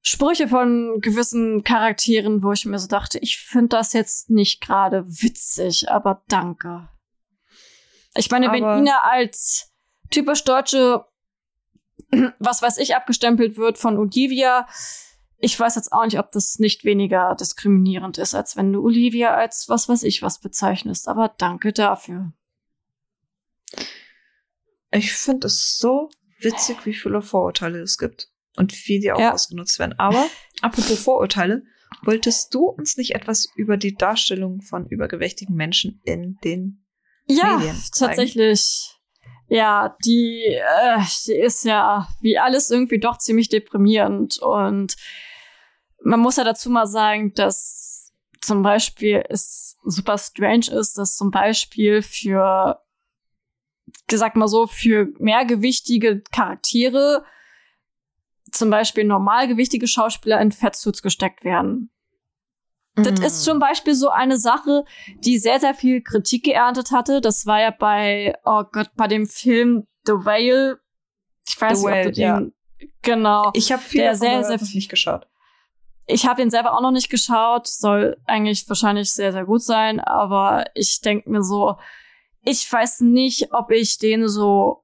Sprüche 0.03 0.49
von 0.49 1.01
gewissen 1.01 1.63
Charakteren, 1.63 2.43
wo 2.43 2.53
ich 2.53 2.67
mir 2.67 2.79
so 2.79 2.89
dachte, 2.89 3.21
ich 3.21 3.39
finde 3.39 3.69
das 3.77 3.93
jetzt 3.93 4.31
nicht 4.31 4.61
gerade 4.61 5.05
witzig, 5.07 5.89
aber 5.89 6.23
danke. 6.29 6.89
Ich 8.17 8.31
meine, 8.31 8.51
wenn 8.51 8.65
Aber- 8.65 8.79
Ina 8.79 8.99
als 9.03 9.73
typisch 10.11 10.43
deutsche, 10.43 11.05
was 12.41 12.63
weiß 12.63 12.79
ich, 12.79 12.97
abgestempelt 12.97 13.57
wird 13.57 13.79
von 13.79 13.97
Olivia, 13.97 14.67
ich 15.39 15.59
weiß 15.59 15.77
jetzt 15.77 15.93
auch 15.93 16.05
nicht, 16.05 16.19
ob 16.19 16.31
das 16.33 16.59
nicht 16.59 16.85
weniger 16.85 17.35
diskriminierend 17.35 18.19
ist, 18.19 18.35
als 18.35 18.57
wenn 18.57 18.73
du 18.73 18.83
Olivia 18.83 19.35
als 19.35 19.69
was 19.69 19.89
weiß 19.89 20.03
ich 20.05 20.23
was 20.23 20.41
bezeichnest. 20.41 21.09
Aber 21.09 21.35
danke 21.37 21.73
dafür. 21.73 22.33
Ich 24.93 25.13
finde 25.13 25.47
es 25.47 25.79
so 25.79 26.11
witzig, 26.39 26.85
wie 26.87 26.95
viele 26.95 27.23
Vorurteile 27.23 27.81
es 27.81 27.99
gibt. 27.99 28.32
Und 28.57 28.73
wie 28.87 29.01
die 29.01 29.11
auch 29.13 29.19
Ja. 29.21 29.33
ausgenutzt 29.33 29.79
werden. 29.79 29.99
Aber, 29.99 30.29
apropos 30.61 31.03
Vorurteile, 31.03 31.63
wolltest 32.03 32.53
du 32.55 32.67
uns 32.67 32.97
nicht 32.97 33.15
etwas 33.15 33.49
über 33.57 33.77
die 33.77 33.95
Darstellung 33.95 34.61
von 34.61 34.87
übergewichtigen 34.89 35.55
Menschen 35.55 36.01
in 36.05 36.39
den 36.45 36.85
Ja, 37.27 37.57
Medien 37.57 37.77
zeigen? 37.77 38.09
tatsächlich. 38.11 38.99
Ja, 39.49 39.97
die, 40.05 40.45
äh, 40.47 41.01
die 41.27 41.35
ist 41.35 41.65
ja 41.65 42.09
wie 42.21 42.39
alles 42.39 42.71
irgendwie 42.71 42.99
doch 42.99 43.19
ziemlich 43.19 43.49
deprimierend. 43.49 44.39
Und 44.39 44.97
man 46.03 46.21
muss 46.21 46.37
ja 46.37 46.45
dazu 46.45 46.71
mal 46.71 46.87
sagen, 46.87 47.33
dass 47.35 48.13
zum 48.41 48.63
Beispiel 48.63 49.23
es 49.29 49.77
super 49.85 50.19
strange 50.19 50.71
ist, 50.71 50.99
dass 50.99 51.17
zum 51.17 51.31
Beispiel 51.31 52.03
für 52.03 52.81
gesagt 54.09 54.37
mal 54.37 54.49
so, 54.49 54.67
für 54.67 55.09
mehrgewichtige 55.19 56.23
Charaktere, 56.33 57.25
zum 58.53 58.71
Beispiel 58.71 59.05
normalgewichtige 59.05 59.87
Schauspieler 59.89 60.41
in 60.41 60.53
Fettsuits 60.53 61.03
gesteckt 61.03 61.45
werden. 61.45 61.91
Das 62.95 63.19
Mhm. 63.19 63.25
ist 63.25 63.45
zum 63.45 63.59
Beispiel 63.59 63.95
so 63.95 64.11
eine 64.11 64.37
Sache, 64.39 64.85
die 65.25 65.39
sehr, 65.39 65.59
sehr 65.59 65.75
viel 65.75 66.03
Kritik 66.03 66.45
geerntet 66.45 66.91
hatte. 66.91 67.23
Das 67.23 67.47
war 67.47 67.61
ja 67.61 67.71
bei, 67.71 68.35
oh 68.45 68.65
Gott, 68.71 68.91
bei 68.97 69.09
dem 69.09 69.27
Film 69.27 69.87
The 70.05 70.13
Whale. 70.13 70.79
Ich 71.49 71.59
weiß 71.59 71.81
The 71.81 71.87
nicht, 71.87 71.93
Whale, 71.95 72.09
ob 72.09 72.15
du 72.15 72.21
den, 72.21 72.55
genau. 73.01 73.51
Ich 73.55 73.73
habe 73.73 73.81
viel 73.83 74.15
sehr, 74.15 74.31
gehört, 74.31 74.47
sehr 74.47 74.57
noch 74.59 74.75
nicht 74.75 74.91
geschaut. 74.91 75.27
Ich 76.07 76.27
habe 76.27 76.43
den 76.43 76.51
selber 76.51 76.77
auch 76.77 76.83
noch 76.83 76.91
nicht 76.91 77.09
geschaut, 77.09 77.67
soll 77.67 78.19
eigentlich 78.27 78.69
wahrscheinlich 78.69 79.11
sehr, 79.13 79.33
sehr 79.33 79.45
gut 79.47 79.63
sein, 79.63 79.99
aber 80.01 80.65
ich 80.75 81.01
denke 81.01 81.31
mir 81.31 81.43
so, 81.43 81.77
ich 82.45 82.71
weiß 82.71 83.01
nicht, 83.01 83.55
ob 83.55 83.71
ich 83.71 83.99
den 83.99 84.29
so 84.29 84.82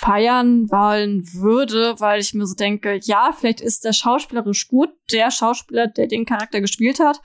feiern 0.00 0.70
wollen 0.70 1.24
würde, 1.32 1.96
weil 1.98 2.20
ich 2.20 2.32
mir 2.32 2.46
so 2.46 2.54
denke, 2.54 3.00
ja, 3.02 3.32
vielleicht 3.36 3.60
ist 3.60 3.84
der 3.84 3.92
schauspielerisch 3.92 4.68
gut, 4.68 4.90
der 5.12 5.30
Schauspieler, 5.32 5.88
der 5.88 6.06
den 6.06 6.24
Charakter 6.24 6.60
gespielt 6.60 7.00
hat, 7.00 7.20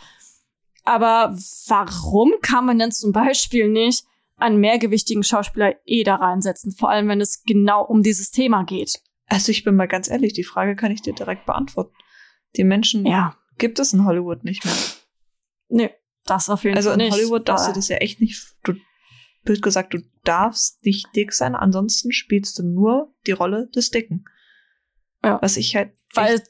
aber 0.84 1.36
warum 1.68 2.32
kann 2.42 2.66
man 2.66 2.80
denn 2.80 2.92
zum 2.92 3.12
Beispiel 3.12 3.70
nicht 3.70 4.06
einen 4.38 4.58
mehrgewichtigen 4.60 5.24
Schauspieler 5.24 5.76
eh 5.86 6.04
da 6.04 6.16
reinsetzen, 6.16 6.72
vor 6.72 6.90
allem 6.90 7.08
wenn 7.10 7.22
es 7.22 7.44
genau 7.44 7.84
um 7.86 8.02
dieses 8.02 8.32
Thema 8.32 8.64
geht? 8.64 9.00
Also 9.28 9.52
ich 9.52 9.64
bin 9.64 9.76
mal 9.76 9.88
ganz 9.88 10.10
ehrlich, 10.10 10.34
die 10.34 10.44
Frage 10.44 10.76
kann 10.76 10.92
ich 10.92 11.02
dir 11.04 11.14
direkt 11.14 11.46
beantworten. 11.46 11.94
Die 12.58 12.64
Menschen 12.64 13.06
Ja, 13.06 13.36
gibt 13.60 13.78
es 13.80 13.94
in 13.94 14.04
Hollywood 14.06 14.44
nicht 14.44 14.66
mehr. 14.66 14.74
nee, 15.70 15.92
das 16.26 16.50
auf 16.50 16.64
jeden 16.64 16.76
Also 16.76 16.90
Fall 16.90 17.00
in 17.00 17.06
nicht. 17.06 17.14
Hollywood 17.14 17.48
darfst 17.48 17.68
du 17.68 17.74
das 17.74 17.88
ja 17.88 17.98
echt 17.98 18.20
nicht. 18.20 18.44
Du 18.64 18.74
blöd 19.44 19.62
gesagt, 19.62 19.94
du 19.94 20.00
darfst 20.24 20.84
nicht 20.86 21.08
dick 21.16 21.34
sein, 21.34 21.56
ansonsten 21.56 22.12
spielst 22.12 22.60
du 22.60 22.64
nur 22.64 23.14
die 23.28 23.32
Rolle 23.32 23.68
des 23.76 23.92
Dicken. 23.92 24.26
Ja. 25.24 25.40
Was 25.42 25.58
ich 25.58 25.76
halt. 25.76 25.94
weil, 26.14 26.42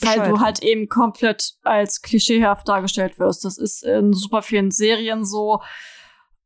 weil 0.00 0.30
du 0.30 0.40
halt 0.40 0.62
eben 0.62 0.88
komplett 0.88 1.54
als 1.62 2.02
klischeehaft 2.02 2.68
dargestellt 2.68 3.18
wirst. 3.18 3.44
Das 3.44 3.58
ist 3.58 3.84
in 3.84 4.12
super 4.12 4.42
vielen 4.42 4.70
Serien 4.70 5.24
so. 5.24 5.60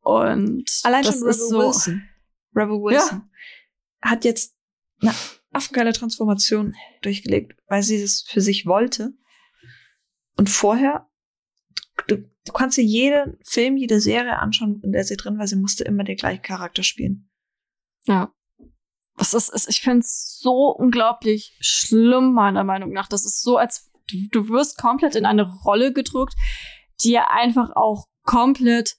Und 0.01 0.69
allein 0.83 1.03
das 1.03 1.13
schon 1.15 1.23
Rebel 1.23 1.29
ist 1.29 1.49
so. 1.49 1.59
Wilson. 1.59 2.09
Rebel 2.55 2.77
Wilson 2.77 3.29
hat 4.01 4.25
jetzt 4.25 4.55
eine 5.01 5.13
affengeile 5.51 5.93
Transformation 5.93 6.75
durchgelegt, 7.01 7.59
weil 7.67 7.83
sie 7.83 8.01
das 8.01 8.21
für 8.21 8.41
sich 8.41 8.65
wollte. 8.65 9.13
Und 10.37 10.49
vorher, 10.49 11.09
du, 12.09 12.17
du 12.17 12.53
kannst 12.53 12.77
dir 12.77 12.83
jeden 12.83 13.37
Film, 13.43 13.77
jede 13.77 13.99
Serie 13.99 14.39
anschauen, 14.39 14.81
in 14.83 14.91
der 14.91 15.03
sie 15.03 15.17
drin 15.17 15.37
war, 15.37 15.47
sie 15.47 15.55
musste 15.55 15.83
immer 15.83 16.03
den 16.03 16.17
gleichen 16.17 16.41
Charakter 16.41 16.83
spielen. 16.83 17.29
Ja. 18.05 18.33
Das 19.17 19.33
ist, 19.33 19.49
ist 19.49 19.69
ich 19.69 19.81
finde 19.81 19.99
es 19.99 20.39
so 20.39 20.69
unglaublich 20.69 21.57
schlimm, 21.59 22.33
meiner 22.33 22.63
Meinung 22.63 22.91
nach. 22.91 23.07
Das 23.07 23.25
ist 23.25 23.41
so, 23.41 23.57
als 23.57 23.91
du, 24.07 24.17
du 24.31 24.49
wirst 24.49 24.77
komplett 24.77 25.15
in 25.15 25.25
eine 25.25 25.43
Rolle 25.43 25.91
gedrückt, 25.91 26.35
die 27.03 27.11
ja 27.11 27.27
einfach 27.29 27.75
auch 27.75 28.07
komplett 28.23 28.95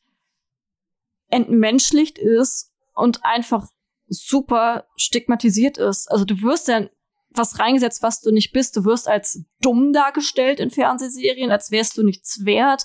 entmenschlicht 1.28 2.18
ist 2.18 2.72
und 2.94 3.24
einfach 3.24 3.68
super 4.08 4.86
stigmatisiert 4.96 5.78
ist. 5.78 6.10
Also 6.10 6.24
du 6.24 6.42
wirst 6.42 6.68
ja 6.68 6.88
was 7.30 7.58
reingesetzt, 7.58 8.02
was 8.02 8.20
du 8.20 8.30
nicht 8.32 8.52
bist. 8.52 8.76
Du 8.76 8.84
wirst 8.84 9.08
als 9.08 9.44
dumm 9.60 9.92
dargestellt 9.92 10.60
in 10.60 10.70
Fernsehserien, 10.70 11.50
als 11.50 11.70
wärst 11.70 11.96
du 11.96 12.02
nichts 12.02 12.44
wert. 12.44 12.84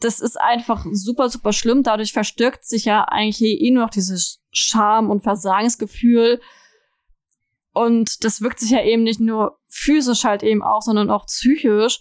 Das 0.00 0.20
ist 0.20 0.40
einfach 0.40 0.86
super, 0.92 1.28
super 1.28 1.52
schlimm. 1.52 1.82
Dadurch 1.82 2.12
verstärkt 2.12 2.64
sich 2.64 2.84
ja 2.84 3.04
eigentlich 3.04 3.60
eh 3.60 3.70
nur 3.70 3.84
noch 3.84 3.90
dieses 3.90 4.40
Scham- 4.50 5.10
und 5.10 5.22
Versagensgefühl. 5.22 6.40
Und 7.72 8.24
das 8.24 8.42
wirkt 8.42 8.60
sich 8.60 8.70
ja 8.70 8.82
eben 8.82 9.02
nicht 9.02 9.20
nur 9.20 9.58
physisch 9.68 10.24
halt 10.24 10.42
eben 10.42 10.62
auch, 10.62 10.82
sondern 10.82 11.10
auch 11.10 11.26
psychisch. 11.26 12.00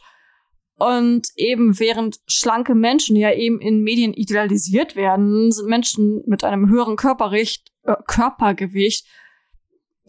Und 0.76 1.28
eben 1.36 1.80
während 1.80 2.18
schlanke 2.26 2.74
Menschen 2.74 3.16
ja 3.16 3.32
eben 3.32 3.62
in 3.62 3.84
Medien 3.84 4.14
idealisiert 4.14 4.96
werden, 4.96 5.52
sind 5.52 5.68
Menschen 5.68 6.24
mit 6.26 6.44
einem 6.44 6.70
höheren 6.70 6.96
äh, 6.96 7.96
Körpergewicht 8.08 9.06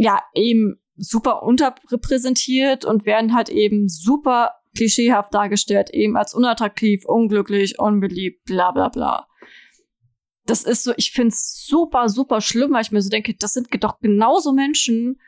ja 0.03 0.21
eben 0.35 0.81
super 0.97 1.43
unterrepräsentiert 1.43 2.85
und 2.85 3.07
werden 3.07 3.35
halt 3.35 3.49
eben 3.49 3.89
super 3.89 4.53
klischeehaft 4.75 5.35
dargestellt, 5.35 5.91
eben 5.91 6.17
als 6.17 6.35
unattraktiv, 6.35 7.05
unglücklich, 7.05 7.79
unbeliebt, 7.79 8.45
bla 8.45 8.71
bla 8.71 8.89
bla. 8.89 9.27
Das 10.47 10.65
ist 10.65 10.83
so, 10.85 10.93
ich 10.97 11.13
find's 11.13 11.65
super, 11.67 12.09
super 12.09 12.41
schlimm, 12.41 12.73
weil 12.73 12.83
ich 12.83 12.91
mir 12.91 13.03
so 13.03 13.11
denke, 13.11 13.35
das 13.35 13.53
sind 13.53 13.69
doch 13.83 14.01
genauso 14.01 14.53
Menschen, 14.53 15.21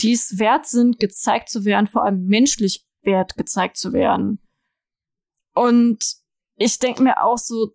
die 0.00 0.12
es 0.12 0.38
wert 0.38 0.66
sind, 0.66 0.98
gezeigt 0.98 1.48
zu 1.48 1.64
werden, 1.64 1.86
vor 1.86 2.04
allem 2.04 2.24
menschlich 2.26 2.86
wert 3.02 3.36
gezeigt 3.36 3.76
zu 3.76 3.92
werden. 3.92 4.40
Und 5.54 5.98
ich 6.56 6.78
denke 6.78 7.02
mir 7.02 7.22
auch 7.22 7.38
so, 7.38 7.74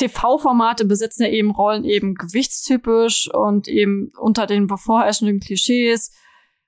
TV-Formate 0.00 0.84
besitzen 0.84 1.22
ja 1.22 1.28
eben 1.28 1.50
Rollen 1.50 1.84
eben 1.84 2.14
gewichtstypisch 2.14 3.32
und 3.32 3.68
eben 3.68 4.12
unter 4.18 4.46
den 4.46 4.66
bevorherrschenden 4.66 5.40
Klischees. 5.40 6.12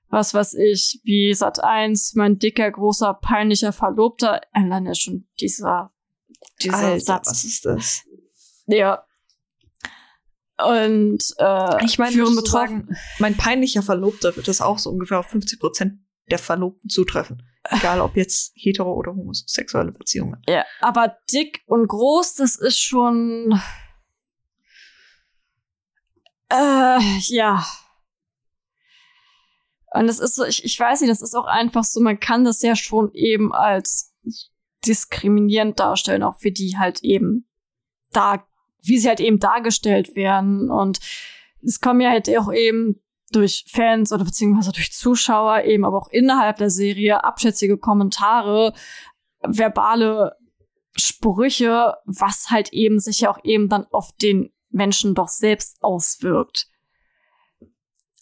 Was 0.09 0.33
weiß 0.33 0.53
ich, 0.55 1.01
wie 1.03 1.33
Sat 1.33 1.63
1, 1.63 2.13
mein 2.15 2.37
dicker, 2.37 2.69
großer, 2.69 3.15
peinlicher 3.15 3.73
Verlobter. 3.73 4.41
Alleine 4.51 4.93
schon 4.95 5.27
dieser, 5.39 5.91
dieser 6.61 6.77
Alter, 6.77 6.99
Satz. 6.99 7.27
was 7.29 7.43
ist 7.43 7.65
das? 7.65 8.03
Ja. 8.67 9.03
Und 10.63 11.23
äh, 11.39 11.85
Ich 11.85 11.97
meine, 11.97 12.15
betroffen. 12.15 12.45
sagen, 12.51 12.97
mein 13.17 13.35
peinlicher 13.35 13.81
Verlobter 13.81 14.35
wird 14.35 14.47
das 14.47 14.61
auch 14.61 14.77
so 14.77 14.91
ungefähr 14.91 15.19
auf 15.19 15.25
50 15.27 15.59
Prozent 15.59 15.99
der 16.29 16.37
Verlobten 16.37 16.89
zutreffen. 16.89 17.41
Egal 17.69 18.01
ob 18.01 18.17
jetzt 18.17 18.51
hetero 18.55 18.93
oder 18.93 19.15
homosexuelle 19.15 19.91
Beziehungen. 19.91 20.41
Ja, 20.47 20.65
aber 20.81 21.17
dick 21.31 21.61
und 21.65 21.87
groß, 21.87 22.35
das 22.35 22.55
ist 22.57 22.79
schon. 22.79 23.59
Äh, 26.49 26.99
ja. 27.27 27.65
Und 29.93 30.07
das 30.07 30.19
ist 30.19 30.35
so, 30.35 30.43
ich, 30.43 30.65
ich 30.65 30.77
weiß 30.77 31.01
nicht, 31.01 31.11
das 31.11 31.21
ist 31.21 31.35
auch 31.35 31.45
einfach 31.45 31.83
so, 31.83 32.01
man 32.01 32.19
kann 32.19 32.43
das 32.43 32.61
ja 32.63 32.75
schon 32.75 33.11
eben 33.13 33.53
als 33.53 34.13
diskriminierend 34.85 35.79
darstellen, 35.79 36.23
auch 36.23 36.35
für 36.35 36.51
die 36.51 36.77
halt 36.77 37.01
eben 37.03 37.47
da, 38.11 38.45
wie 38.81 38.97
sie 38.97 39.07
halt 39.07 39.19
eben 39.19 39.39
dargestellt 39.39 40.15
werden. 40.15 40.69
Und 40.69 40.99
es 41.61 41.79
kommen 41.79 42.01
ja 42.01 42.09
halt 42.09 42.27
auch 42.37 42.51
eben 42.51 43.02
durch 43.35 43.65
Fans 43.67 44.11
oder 44.11 44.23
beziehungsweise 44.23 44.71
durch 44.71 44.93
Zuschauer 44.93 45.63
eben, 45.63 45.85
aber 45.85 45.97
auch 45.97 46.09
innerhalb 46.09 46.57
der 46.57 46.69
Serie 46.69 47.23
abschätzige 47.23 47.77
Kommentare, 47.77 48.73
verbale 49.41 50.37
Sprüche, 50.95 51.95
was 52.05 52.49
halt 52.49 52.71
eben 52.71 52.99
sich 52.99 53.21
ja 53.21 53.31
auch 53.31 53.39
eben 53.43 53.69
dann 53.69 53.85
auf 53.91 54.11
den 54.21 54.51
Menschen 54.69 55.15
doch 55.15 55.27
selbst 55.27 55.83
auswirkt. 55.83 56.67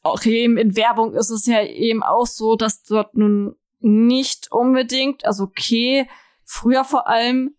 Auch 0.04 0.24
eben 0.26 0.58
in 0.58 0.76
Werbung 0.76 1.14
ist 1.14 1.30
es 1.30 1.46
ja 1.46 1.64
eben 1.64 2.02
auch 2.02 2.26
so, 2.26 2.56
dass 2.56 2.84
dort 2.84 3.16
nun 3.16 3.56
nicht 3.80 4.52
unbedingt, 4.52 5.26
also 5.26 5.44
okay, 5.44 6.08
früher 6.44 6.84
vor 6.84 7.08
allem, 7.08 7.56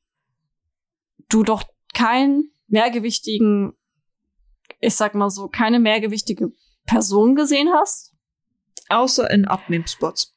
du 1.29 1.43
doch 1.43 1.65
keinen 1.95 2.53
mehrgewichtigen, 2.69 3.75
ich 4.81 4.95
sag 4.95 5.15
mal 5.15 5.31
so, 5.31 5.49
keine 5.49 5.79
mehrgewichtige 5.79 6.53
Person 6.87 7.35
gesehen 7.37 7.71
hast, 7.73 8.13
Außer 8.89 9.31
in 9.31 9.47
Abnehmspots. 9.47 10.35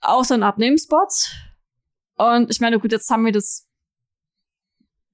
außer 0.00 0.34
in 0.34 0.42
Abnehmenspots. 0.42 1.30
Und 2.16 2.50
ich 2.50 2.60
meine, 2.60 2.78
gut, 2.78 2.92
jetzt 2.92 3.08
haben 3.10 3.24
wir 3.24 3.32
das 3.32 3.66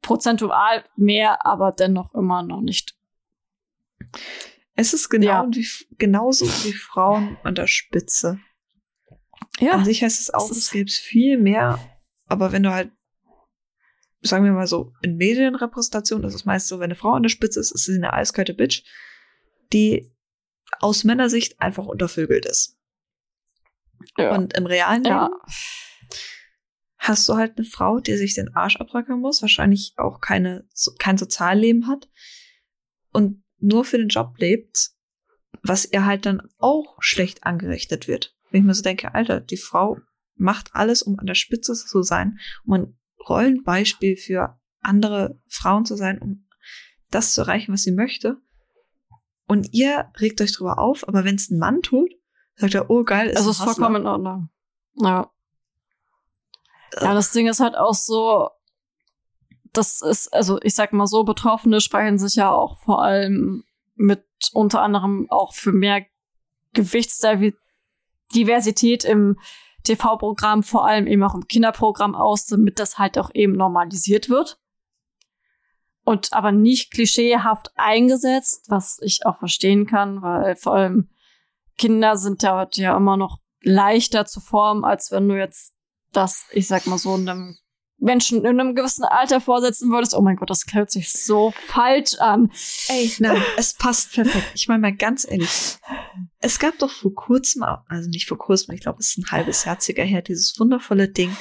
prozentual 0.02 0.84
mehr, 0.96 1.44
aber 1.46 1.72
dennoch 1.72 2.14
immer 2.14 2.42
noch 2.42 2.60
nicht. 2.60 2.96
Es 4.74 4.92
ist 4.92 5.08
genau 5.08 5.26
Ja. 5.26 5.46
wie, 5.50 5.66
genauso 5.98 6.44
wie 6.46 6.72
Frauen 6.72 7.38
an 7.44 7.54
der 7.54 7.66
Spitze. 7.66 8.40
Ja, 9.58 9.72
An 9.72 9.84
sich 9.84 10.02
heißt 10.02 10.20
es 10.20 10.32
auch, 10.34 10.44
es 10.50 10.56
ist- 10.56 10.64
es 10.66 10.70
gäbe 10.70 10.90
viel 10.90 11.38
mehr, 11.38 11.78
aber 12.26 12.52
wenn 12.52 12.62
du 12.62 12.72
halt, 12.72 12.92
sagen 14.20 14.44
wir 14.44 14.52
mal 14.52 14.66
so, 14.66 14.92
in 15.02 15.16
Medienrepräsentation 15.16 16.24
ist 16.24 16.34
es 16.34 16.44
meist 16.44 16.68
so, 16.68 16.76
wenn 16.78 16.84
eine 16.84 16.94
Frau 16.94 17.12
an 17.12 17.22
der 17.22 17.30
Spitze 17.30 17.60
ist, 17.60 17.70
ist 17.70 17.84
sie 17.84 17.94
eine 17.96 18.12
eiskalte 18.12 18.52
Bitch, 18.54 18.82
die 19.72 20.12
aus 20.81 21.05
Männersicht 21.05 21.61
einfach 21.61 21.86
untervögelt 21.86 22.47
ist. 22.47 22.77
ja. 24.16 24.35
Und 24.35 24.55
im 24.55 24.66
realen 24.66 25.05
Leben 25.05 25.16
ja. 25.16 25.31
hast 26.98 27.28
du 27.28 27.35
halt 27.35 27.57
eine 27.57 27.66
Frau, 27.66 28.01
die 28.01 28.16
sich 28.16 28.35
den 28.35 28.55
Arsch 28.55 28.77
abrackern 28.77 29.20
muss, 29.20 29.43
wahrscheinlich 29.43 29.94
auch 29.97 30.20
keine, 30.20 30.66
kein 30.98 31.19
Sozialleben 31.19 31.89
hat 31.89 32.09
und 33.12 33.43
nur 33.59 33.85
für 33.85 33.98
den 33.98 34.09
Job 34.09 34.39
lebt, 34.39 34.90
was 35.62 35.90
ihr 35.90 36.05
halt 36.05 36.27
dann 36.27 36.43
auch 36.59 36.97
schlecht 37.01 37.44
angerechnet 37.44 38.09
wird. 38.09 38.36
Wenn 38.51 38.61
ich 38.61 38.66
mir 38.66 38.74
so 38.74 38.82
denke, 38.82 39.15
Alter, 39.15 39.40
die 39.40 39.57
Frau 39.57 39.98
macht 40.35 40.74
alles, 40.74 41.03
um 41.03 41.19
an 41.19 41.27
der 41.27 41.35
Spitze 41.35 41.74
zu 41.74 42.03
sein, 42.03 42.39
um 42.65 42.74
ein 42.74 42.98
Rollenbeispiel 43.28 44.16
für 44.16 44.61
andere 44.81 45.40
Frauen 45.48 45.85
zu 45.85 45.97
sein, 45.97 46.20
um 46.20 46.47
das 47.11 47.32
zu 47.32 47.43
erreichen, 47.43 47.73
was 47.73 47.82
sie 47.82 47.93
möchte. 47.93 48.39
Und 49.47 49.73
ihr 49.73 50.10
regt 50.18 50.40
euch 50.40 50.52
drüber 50.52 50.78
auf, 50.78 51.06
aber 51.06 51.24
wenn 51.24 51.36
es 51.36 51.51
ein 51.51 51.59
Mann 51.59 51.82
tut, 51.82 52.10
sagt 52.56 52.74
er, 52.74 52.90
oh 52.90 53.05
geil, 53.05 53.28
ist 53.28 53.36
Also 53.36 53.51
ist 53.51 53.62
vollkommen 53.62 54.02
in 54.02 54.06
Ordnung. 54.06 54.48
Ja. 54.97 55.31
Ja, 57.01 57.14
das 57.14 57.32
Ding 57.32 57.47
ist 57.47 57.60
halt 57.60 57.77
auch 57.77 57.94
so, 57.94 58.51
das 59.73 60.02
ist, 60.02 60.32
also 60.32 60.60
ich 60.62 60.74
sag 60.74 60.93
mal 60.93 61.06
so, 61.06 61.24
Betroffene 61.24 61.81
sprechen 61.81 62.18
sich 62.18 62.36
ja 62.36 62.51
auch 62.51 62.78
vor 62.78 63.02
allem 63.02 63.64
mit 63.94 64.24
unter 64.52 64.82
anderem 64.82 65.27
auch 65.31 65.55
für 65.55 65.73
mehr 65.73 66.05
Gewichtsdiversität 66.73 69.05
im 69.05 69.39
TV-Programm, 69.85 70.62
vor 70.62 70.86
allem 70.86 71.06
eben 71.06 71.23
auch 71.23 71.35
im 71.35 71.47
Kinderprogramm 71.47 72.14
aus, 72.14 72.47
damit 72.47 72.78
das 72.78 72.98
halt 72.98 73.18
auch 73.18 73.31
eben 73.35 73.52
normalisiert 73.52 74.28
wird. 74.28 74.59
Und 76.06 76.32
aber 76.32 76.52
nicht 76.52 76.92
klischeehaft 76.92 77.72
eingesetzt, 77.74 78.66
was 78.68 79.00
ich 79.02 79.26
auch 79.26 79.38
verstehen 79.38 79.86
kann, 79.86 80.22
weil 80.22 80.54
vor 80.54 80.74
allem 80.74 81.08
Kinder 81.76 82.16
sind 82.16 82.44
ja 82.44 82.56
heute 82.56 82.80
ja 82.80 82.96
immer 82.96 83.16
noch 83.16 83.40
leichter 83.60 84.24
zu 84.24 84.38
formen, 84.38 84.84
als 84.84 85.10
wenn 85.10 85.28
du 85.28 85.36
jetzt 85.36 85.74
das, 86.12 86.44
ich 86.52 86.68
sag 86.68 86.86
mal 86.86 86.96
so, 86.96 87.14
einem 87.14 87.56
Menschen 87.98 88.44
in 88.44 88.60
einem 88.60 88.76
gewissen 88.76 89.04
Alter 89.04 89.40
vorsetzen 89.40 89.90
würdest. 89.90 90.14
Oh 90.14 90.20
mein 90.20 90.36
Gott, 90.36 90.48
das 90.48 90.64
hört 90.70 90.92
sich 90.92 91.10
so 91.10 91.52
falsch 91.66 92.14
an. 92.20 92.52
Ey, 92.86 93.10
nein, 93.18 93.42
es 93.56 93.74
passt 93.74 94.12
perfekt. 94.12 94.46
Ich 94.54 94.68
meine 94.68 94.82
mal 94.82 94.94
ganz 94.94 95.26
ehrlich. 95.28 95.78
Es 96.38 96.60
gab 96.60 96.78
doch 96.78 96.92
vor 96.92 97.14
kurzem, 97.14 97.64
also 97.88 98.08
nicht 98.08 98.28
vor 98.28 98.38
kurzem, 98.38 98.76
ich 98.76 98.82
glaube, 98.82 99.00
es 99.00 99.08
ist 99.08 99.18
ein 99.18 99.30
halbes 99.32 99.64
Jahr 99.64 99.80
circa 99.80 100.02
her, 100.02 100.22
dieses 100.22 100.56
wundervolle 100.60 101.08
Ding, 101.08 101.36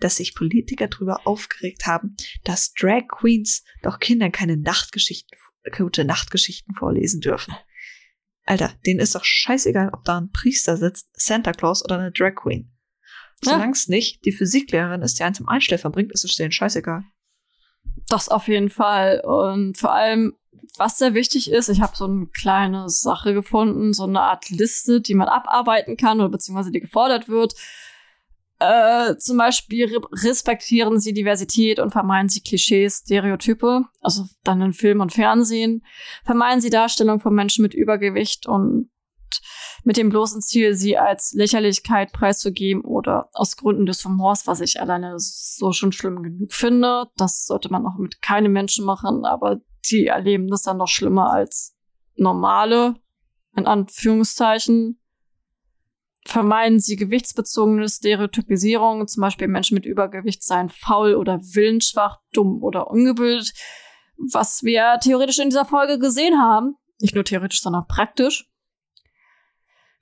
dass 0.00 0.16
sich 0.16 0.34
Politiker 0.34 0.88
darüber 0.88 1.26
aufgeregt 1.26 1.86
haben, 1.86 2.16
dass 2.44 2.72
Drag 2.74 3.08
Queens 3.08 3.64
doch 3.82 3.98
Kindern 3.98 4.32
keine 4.32 4.56
Nachtgeschichten, 4.56 5.38
gute 5.76 6.04
Nachtgeschichten 6.04 6.74
vorlesen 6.74 7.20
dürfen. 7.20 7.54
Alter, 8.46 8.72
denen 8.84 9.00
ist 9.00 9.14
doch 9.14 9.24
scheißegal, 9.24 9.90
ob 9.92 10.04
da 10.04 10.18
ein 10.18 10.30
Priester 10.30 10.76
sitzt, 10.76 11.08
Santa 11.14 11.52
Claus 11.52 11.84
oder 11.84 11.98
eine 11.98 12.12
Drag 12.12 12.34
Queen. 12.34 12.70
Ja. 13.42 13.52
Solange 13.52 13.72
es 13.72 13.88
nicht 13.88 14.24
die 14.24 14.32
Physiklehrerin 14.32 15.02
ist, 15.02 15.18
die 15.18 15.22
einen 15.22 15.34
zum 15.34 15.48
Einschläfern 15.48 15.92
bringt, 15.92 16.12
ist 16.12 16.24
es 16.24 16.36
denen 16.36 16.52
scheißegal. 16.52 17.04
Das 18.08 18.28
auf 18.28 18.48
jeden 18.48 18.70
Fall. 18.70 19.22
Und 19.24 19.78
vor 19.78 19.92
allem, 19.92 20.34
was 20.76 20.98
sehr 20.98 21.14
wichtig 21.14 21.50
ist, 21.50 21.68
ich 21.68 21.80
habe 21.80 21.96
so 21.96 22.04
eine 22.04 22.26
kleine 22.26 22.88
Sache 22.88 23.32
gefunden, 23.34 23.92
so 23.92 24.04
eine 24.04 24.20
Art 24.20 24.50
Liste, 24.50 25.00
die 25.00 25.14
man 25.14 25.28
abarbeiten 25.28 25.96
kann 25.96 26.20
oder 26.20 26.30
beziehungsweise 26.30 26.70
die 26.70 26.80
gefordert 26.80 27.28
wird. 27.28 27.54
Äh, 28.60 29.16
zum 29.16 29.36
Beispiel 29.36 29.86
re 29.86 30.00
respektieren 30.24 31.00
sie 31.00 31.12
Diversität 31.12 31.80
und 31.80 31.90
vermeiden 31.90 32.28
sie 32.28 32.40
Klischees, 32.40 33.02
Stereotype, 33.04 33.84
also 34.00 34.24
dann 34.44 34.62
in 34.62 34.72
Film 34.72 35.00
und 35.00 35.12
Fernsehen. 35.12 35.84
Vermeiden 36.24 36.60
sie 36.60 36.70
Darstellung 36.70 37.20
von 37.20 37.34
Menschen 37.34 37.62
mit 37.62 37.74
Übergewicht 37.74 38.46
und 38.46 38.90
mit 39.82 39.96
dem 39.96 40.08
bloßen 40.08 40.40
Ziel, 40.40 40.74
sie 40.74 40.96
als 40.96 41.32
Lächerlichkeit 41.34 42.12
preiszugeben 42.12 42.82
oder 42.82 43.28
aus 43.32 43.56
Gründen 43.56 43.86
des 43.86 44.04
Humors, 44.04 44.46
was 44.46 44.60
ich 44.60 44.80
alleine 44.80 45.14
so 45.18 45.72
schon 45.72 45.92
schlimm 45.92 46.22
genug 46.22 46.52
finde. 46.52 47.06
Das 47.16 47.44
sollte 47.46 47.70
man 47.70 47.86
auch 47.86 47.98
mit 47.98 48.22
keinem 48.22 48.52
Menschen 48.52 48.84
machen, 48.86 49.24
aber 49.24 49.60
die 49.90 50.06
erleben 50.06 50.48
das 50.48 50.62
dann 50.62 50.78
noch 50.78 50.88
schlimmer 50.88 51.32
als 51.32 51.76
normale, 52.16 52.94
in 53.56 53.66
Anführungszeichen. 53.66 55.00
Vermeiden 56.26 56.80
sie 56.80 56.96
gewichtsbezogene 56.96 57.88
Stereotypisierung, 57.88 59.06
zum 59.06 59.20
Beispiel 59.20 59.48
Menschen 59.48 59.74
mit 59.74 59.84
Übergewicht 59.84 60.42
seien 60.42 60.70
faul 60.70 61.14
oder 61.14 61.38
willensschwach, 61.38 62.20
dumm 62.32 62.62
oder 62.62 62.90
ungebildet, 62.90 63.52
was 64.16 64.62
wir 64.62 64.98
theoretisch 65.02 65.38
in 65.38 65.50
dieser 65.50 65.66
Folge 65.66 65.98
gesehen 65.98 66.40
haben. 66.40 66.76
Nicht 67.00 67.14
nur 67.14 67.24
theoretisch, 67.24 67.60
sondern 67.60 67.86
praktisch 67.86 68.48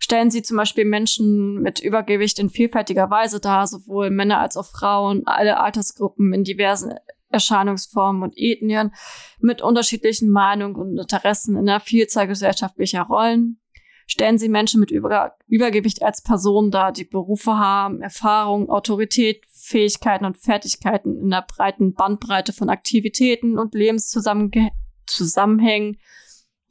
stellen 0.02 0.30
sie 0.30 0.42
zum 0.42 0.56
Beispiel 0.56 0.84
Menschen 0.84 1.62
mit 1.62 1.78
Übergewicht 1.78 2.38
in 2.40 2.50
vielfältiger 2.50 3.08
Weise 3.08 3.38
dar, 3.38 3.68
sowohl 3.68 4.10
Männer 4.10 4.40
als 4.40 4.56
auch 4.56 4.66
Frauen, 4.66 5.22
alle 5.26 5.60
Altersgruppen 5.60 6.34
in 6.34 6.42
diversen 6.42 6.94
Erscheinungsformen 7.30 8.22
und 8.22 8.34
Ethnien, 8.36 8.92
mit 9.40 9.62
unterschiedlichen 9.62 10.28
Meinungen 10.28 10.74
und 10.74 10.98
Interessen 10.98 11.56
in 11.56 11.68
einer 11.68 11.80
Vielzahl 11.80 12.26
gesellschaftlicher 12.26 13.02
Rollen. 13.02 13.61
Stellen 14.06 14.38
sie 14.38 14.48
Menschen 14.48 14.80
mit 14.80 14.90
Über 14.90 15.36
Übergewicht 15.46 16.02
als 16.02 16.22
Personen 16.22 16.70
dar, 16.70 16.92
die 16.92 17.04
Berufe 17.04 17.58
haben, 17.58 18.02
Erfahrung, 18.02 18.70
Autorität, 18.70 19.44
Fähigkeiten 19.50 20.24
und 20.24 20.38
Fertigkeiten 20.38 21.18
in 21.18 21.32
einer 21.32 21.42
breiten 21.42 21.94
Bandbreite 21.94 22.52
von 22.52 22.68
Aktivitäten 22.68 23.58
und 23.58 23.74
Lebenszusammenhängen 23.74 25.98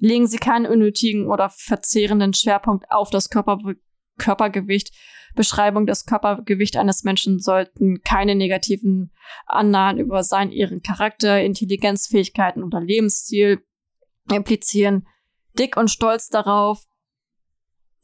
legen 0.02 0.28
sie 0.28 0.38
keinen 0.38 0.66
unnötigen 0.66 1.28
oder 1.28 1.50
verzehrenden 1.50 2.34
Schwerpunkt 2.34 2.86
auf 2.90 3.12
das 3.12 3.30
Körper 3.30 3.60
Körpergewicht. 4.18 4.94
Beschreibung 5.36 5.86
des 5.86 6.06
Körpergewicht 6.06 6.76
eines 6.76 7.04
Menschen 7.04 7.40
sollten 7.40 8.02
keine 8.02 8.36
negativen 8.36 9.14
Annahmen 9.46 10.00
über 10.00 10.24
seinen, 10.24 10.52
ihren 10.52 10.82
Charakter, 10.82 11.42
Intelligenz, 11.42 12.08
Fähigkeiten 12.08 12.64
oder 12.64 12.82
Lebensstil 12.82 13.64
implizieren. 14.30 15.08
Dick 15.58 15.78
und 15.78 15.90
stolz 15.90 16.30
darauf, 16.30 16.84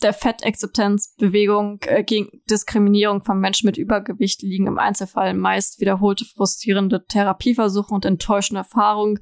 der 0.01 0.13
Fettakzeptanzbewegung 0.13 1.79
äh, 1.87 2.03
gegen 2.03 2.41
Diskriminierung 2.49 3.23
von 3.23 3.39
Menschen 3.39 3.65
mit 3.65 3.77
Übergewicht 3.77 4.41
liegen 4.41 4.67
im 4.67 4.77
Einzelfall 4.77 5.33
meist 5.33 5.79
wiederholte 5.79 6.25
frustrierende 6.25 7.05
Therapieversuche 7.05 7.93
und 7.93 8.05
enttäuschende 8.05 8.59
Erfahrungen 8.59 9.19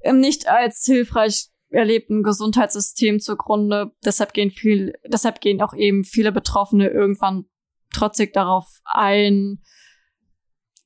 im 0.00 0.18
nicht 0.18 0.48
als 0.48 0.84
hilfreich 0.84 1.48
erlebten 1.68 2.22
Gesundheitssystem 2.22 3.20
zugrunde. 3.20 3.92
Deshalb 4.04 4.32
gehen 4.34 4.50
viel, 4.50 4.94
deshalb 5.06 5.40
gehen 5.40 5.62
auch 5.62 5.74
eben 5.74 6.04
viele 6.04 6.32
Betroffene 6.32 6.88
irgendwann 6.88 7.46
trotzig 7.92 8.32
darauf 8.32 8.80
ein, 8.84 9.62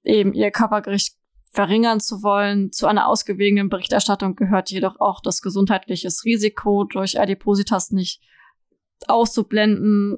eben 0.02 0.32
ihr 0.32 0.50
Körpergericht 0.50 1.16
verringern 1.50 2.00
zu 2.00 2.22
wollen. 2.22 2.72
Zu 2.72 2.86
einer 2.86 3.08
ausgewogenen 3.08 3.68
Berichterstattung 3.68 4.36
gehört 4.36 4.70
jedoch 4.70 5.00
auch 5.00 5.20
das 5.22 5.40
gesundheitliches 5.40 6.24
Risiko 6.24 6.84
durch 6.84 7.18
Adipositas 7.18 7.90
nicht 7.90 8.20
auszublenden. 9.08 10.16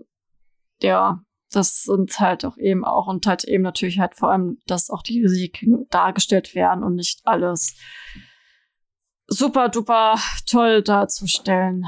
Ja, 0.80 1.22
das 1.50 1.84
sind 1.84 2.18
halt 2.20 2.44
auch 2.44 2.56
eben 2.58 2.84
auch 2.84 3.06
und 3.06 3.26
halt 3.26 3.44
eben 3.44 3.62
natürlich 3.62 3.98
halt 3.98 4.14
vor 4.14 4.30
allem, 4.30 4.58
dass 4.66 4.90
auch 4.90 5.02
die 5.02 5.22
Risiken 5.22 5.86
dargestellt 5.90 6.54
werden 6.54 6.84
und 6.84 6.94
nicht 6.94 7.20
alles 7.24 7.74
super 9.26 9.68
duper 9.68 10.18
toll 10.46 10.82
darzustellen. 10.82 11.84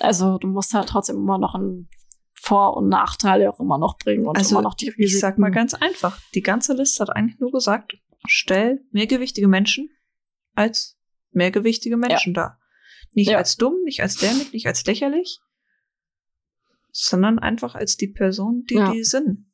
Also 0.00 0.38
du 0.38 0.48
musst 0.48 0.74
halt 0.74 0.88
trotzdem 0.88 1.16
immer 1.16 1.38
noch 1.38 1.54
einen 1.54 1.88
Vor- 2.34 2.76
und 2.76 2.88
Nachteile 2.88 3.48
auch 3.50 3.60
immer 3.60 3.78
noch 3.78 3.96
bringen 3.98 4.26
und 4.26 4.36
Also, 4.36 4.54
immer 4.56 4.62
noch 4.62 4.74
die 4.74 4.88
Risiken. 4.88 5.02
Ich 5.02 5.18
sag 5.20 5.38
mal 5.38 5.50
ganz 5.50 5.74
einfach. 5.74 6.20
Die 6.34 6.42
ganze 6.42 6.74
Liste 6.74 7.00
hat 7.02 7.10
eigentlich 7.10 7.40
nur 7.40 7.50
gesagt, 7.50 7.96
stell 8.26 8.84
mehrgewichtige 8.92 9.48
Menschen 9.48 9.90
als 10.54 10.98
mehrgewichtige 11.32 11.96
Menschen 11.96 12.34
dar. 12.34 12.58
Nicht 13.12 13.30
Ja. 13.30 13.38
als 13.38 13.56
dumm, 13.56 13.74
nicht 13.84 14.02
als 14.02 14.16
dämlich, 14.16 14.52
nicht 14.52 14.66
als 14.66 14.84
lächerlich, 14.84 15.40
sondern 17.04 17.38
einfach 17.38 17.74
als 17.74 17.96
die 17.96 18.08
Person, 18.08 18.64
die 18.68 18.74
Ja. 18.74 18.92
die 18.92 19.04
sind. 19.04 19.46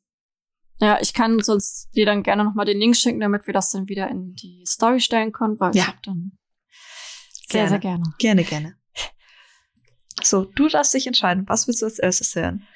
Ja, 0.79 0.99
ich 1.01 1.13
kann 1.15 1.39
sonst 1.41 1.91
dir 1.95 2.07
dann 2.07 2.23
gerne 2.23 2.45
noch 2.45 2.55
mal 2.55 2.65
den 2.65 2.79
Link 2.79 2.97
schicken, 2.97 3.21
damit 3.21 3.47
wir 3.47 3.55
das 3.55 3.71
dann 3.71 3.89
wieder 3.89 4.09
in 4.09 4.35
die 4.35 4.65
Story 4.67 5.01
stellen 5.01 5.33
können, 5.33 5.59
weil 5.61 5.75
Ja. 5.75 5.83
ich 5.83 5.89
hab 5.89 6.03
dann 6.03 6.39
sehr, 7.49 7.69
sehr 7.69 7.79
gerne. 7.79 8.03
Gerne, 8.19 8.45
gerne. 8.45 8.77
So, 10.23 10.45
du 10.45 10.69
darfst 10.69 10.95
dich 10.95 11.07
entscheiden, 11.07 11.45
was 11.49 11.67
willst 11.67 11.83
du 11.83 11.87
als 11.87 11.99
erstes 11.99 12.35
hören? 12.35 12.67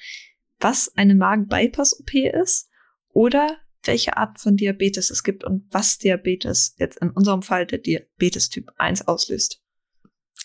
Was 0.59 0.95
eine 0.97 1.15
Magen-Bypass-OP 1.15 2.15
ist 2.15 2.69
oder 3.09 3.59
welche 3.85 4.17
Art 4.17 4.41
von 4.41 4.57
Diabetes 4.57 5.11
es 5.11 5.23
gibt 5.23 5.45
und 5.45 5.67
was 5.71 5.99
Diabetes 5.99 6.75
jetzt 6.79 6.99
in 6.99 7.11
unserem 7.11 7.43
Fall 7.43 7.67
der 7.67 7.79
Diabetes 7.79 8.49
Typ 8.51 8.71
1 8.79 9.07
auslöst. 9.07 9.63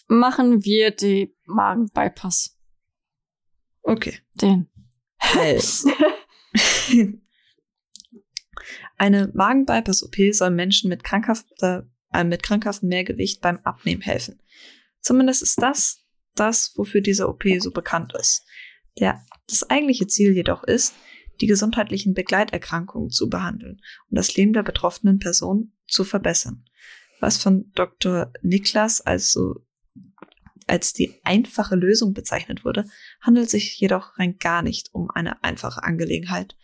Machen 0.07 0.64
wir 0.64 0.91
die 0.91 1.35
Magen-Bypass. 1.45 2.57
Okay. 3.84 4.20
Den. 4.36 4.70
Eine 8.98 9.32
Magen-Bypass-OP 9.34 10.16
soll 10.32 10.52
Menschen 10.52 10.90
mit 10.90 11.03
krankhafter, 11.03 11.90
äh, 12.14 12.24
mit 12.24 12.44
krankhaftem 12.44 12.90
Mehrgewicht 12.90 13.41
beim 13.41 13.58
Abnehmen 13.64 14.02
helfen. 14.02 14.41
Zumindest 14.99 15.41
ist 15.41 15.62
das 15.62 16.02
das, 16.36 16.74
wofür 16.76 17.02
diese 17.02 17.28
OP 17.28 17.44
so 17.60 17.72
bekannt 17.72 18.14
ist. 18.18 18.45
Der, 18.99 19.26
das 19.48 19.70
eigentliche 19.70 20.08
Ziel 20.08 20.34
jedoch 20.34 20.64
ist, 20.64 20.94
die 21.40 21.48
gesundheitlichen 21.48 22.14
Begleiterkrankungen 22.14 23.10
zu 23.10 23.30
behandeln 23.30 23.82
und 24.10 24.18
das 24.18 24.36
Leben 24.36 24.53
der 24.53 24.64
betroffenen 24.64 25.20
Person 25.20 25.74
zu 25.88 26.03
verbessern. 26.03 26.66
Was 27.20 27.38
von 27.38 27.72
Dr. 27.74 28.32
Niklas 28.41 29.02
also 29.02 29.66
als 30.72 30.93
die 30.93 31.19
einfache 31.26 31.76
Lösung 31.76 32.14
bezeichnet 32.14 32.64
wurde, 32.64 32.85
handelt 33.19 33.49
sich 33.49 33.77
jedoch 33.77 34.18
rein 34.18 34.38
gar 34.38 34.61
nicht 34.61 34.93
um 34.93 35.11
eine 35.11 35.43
einfache 35.43 35.84
Angelegenheit. 35.84 36.56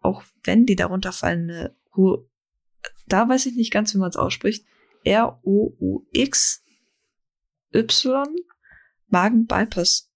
Auch 0.00 0.22
wenn 0.44 0.66
die 0.66 0.76
darunter 0.76 1.10
fallende, 1.10 1.76
Ru- 1.92 2.28
da 3.08 3.28
weiß 3.28 3.46
ich 3.46 3.56
nicht 3.56 3.72
ganz, 3.72 3.92
wie 3.92 3.98
man 3.98 4.08
es 4.10 4.16
ausspricht, 4.16 4.64
R-O-U-X-Y 5.02 6.64
Magen-Bypass, 9.08 10.12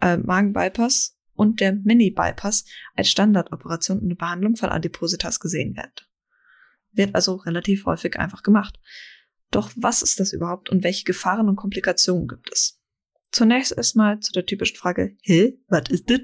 äh, 0.00 0.18
Magen-Bypass 0.18 1.18
und 1.34 1.58
der 1.58 1.72
Mini-Bypass 1.72 2.64
als 2.94 3.10
Standardoperation 3.10 4.00
in 4.00 4.10
der 4.10 4.16
Behandlung 4.16 4.54
von 4.54 4.68
Adipositas 4.68 5.40
gesehen 5.40 5.74
wird. 5.76 6.08
Wird 6.92 7.16
also 7.16 7.34
relativ 7.34 7.86
häufig 7.86 8.20
einfach 8.20 8.44
gemacht. 8.44 8.78
Doch 9.52 9.70
was 9.76 10.02
ist 10.02 10.18
das 10.18 10.32
überhaupt 10.32 10.70
und 10.70 10.82
welche 10.82 11.04
Gefahren 11.04 11.48
und 11.48 11.56
Komplikationen 11.56 12.26
gibt 12.26 12.50
es? 12.52 12.80
Zunächst 13.30 13.72
erstmal 13.76 14.18
zu 14.18 14.32
der 14.32 14.46
typischen 14.46 14.76
Frage, 14.76 15.16
hä, 15.22 15.58
was 15.68 15.88
ist 15.90 16.10
das? 16.10 16.20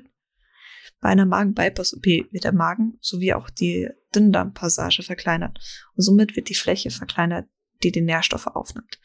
Bei 1.01 1.11
einer 1.11 1.27
Magen-Bypass-OP 1.27 2.05
wird 2.05 2.45
der 2.45 2.53
Magen 2.53 2.99
sowie 3.01 3.35
auch 3.35 3.51
die 3.51 3.89
Dünndarmpassage 4.15 5.03
verkleinert 5.03 5.61
und 5.95 6.03
somit 6.03 6.35
wird 6.35 6.49
die 6.49 6.55
Fläche 6.55 6.91
verkleinert, 6.91 7.49
die 7.85 7.93
die 7.93 8.01
Nährstoffe 8.01 8.49
aufnimmt. 8.49 8.99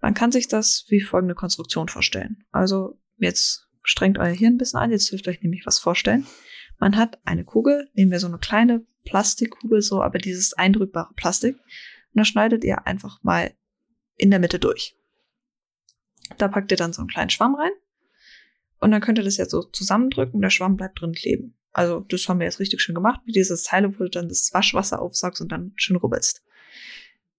Man 0.00 0.14
kann 0.14 0.32
sich 0.32 0.48
das 0.48 0.86
wie 0.88 1.00
folgende 1.00 1.34
Konstruktion 1.34 1.88
vorstellen. 1.88 2.44
Also 2.50 2.98
jetzt 3.18 3.68
strengt 3.82 4.18
euer 4.18 4.32
Hirn 4.32 4.54
ein 4.54 4.58
bisschen 4.58 4.80
an, 4.80 4.90
jetzt 4.90 5.10
dürft 5.10 5.26
ihr 5.26 5.32
euch 5.32 5.42
nämlich 5.42 5.66
was 5.66 5.78
vorstellen. 5.78 6.26
Man 6.78 6.96
hat 6.96 7.18
eine 7.26 7.44
Kugel, 7.44 7.90
nehmen 7.94 8.10
wir 8.10 8.20
so 8.20 8.26
eine 8.26 8.38
kleine 8.38 8.86
Plastikkugel, 9.04 9.82
so, 9.82 10.00
aber 10.02 10.18
dieses 10.18 10.54
eindrückbare 10.54 11.12
Plastik. 11.14 11.56
Und 11.56 12.20
da 12.20 12.24
schneidet 12.24 12.64
ihr 12.64 12.86
einfach 12.86 13.22
mal 13.22 13.52
in 14.16 14.30
der 14.30 14.40
Mitte 14.40 14.58
durch. 14.58 14.96
Da 16.38 16.48
packt 16.48 16.70
ihr 16.70 16.76
dann 16.76 16.92
so 16.92 17.02
einen 17.02 17.08
kleinen 17.08 17.30
Schwamm 17.30 17.54
rein. 17.54 17.72
Und 18.80 18.90
dann 18.90 19.00
könnt 19.00 19.18
ihr 19.18 19.24
das 19.24 19.36
jetzt 19.36 19.50
so 19.50 19.62
zusammendrücken 19.62 20.34
und 20.34 20.42
der 20.42 20.50
Schwamm 20.50 20.76
bleibt 20.76 21.00
drin 21.00 21.12
kleben. 21.12 21.56
Also 21.72 22.00
das 22.00 22.28
haben 22.28 22.38
wir 22.38 22.44
jetzt 22.44 22.60
richtig 22.60 22.80
schön 22.82 22.94
gemacht 22.94 23.20
mit 23.24 23.34
dieses 23.34 23.64
Teil, 23.64 23.92
wo 23.94 24.04
du 24.04 24.10
dann 24.10 24.28
das 24.28 24.52
Waschwasser 24.52 25.00
aufsagst 25.00 25.40
und 25.40 25.50
dann 25.50 25.72
schön 25.76 25.96
rubbelst. 25.96 26.42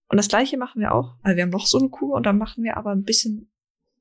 Und 0.08 0.18
das 0.18 0.28
gleiche 0.28 0.58
machen 0.58 0.82
wir 0.82 0.94
auch, 0.94 1.16
weil 1.24 1.36
wir 1.36 1.44
haben 1.44 1.50
noch 1.50 1.68
so 1.68 1.80
eine 1.80 1.90
Kugel 1.90 2.16
und 2.16 2.26
dann 2.26 2.38
machen 2.38 2.64
wir 2.64 2.78
aber 2.78 2.92
ein 2.92 3.04
bisschen 3.04 3.50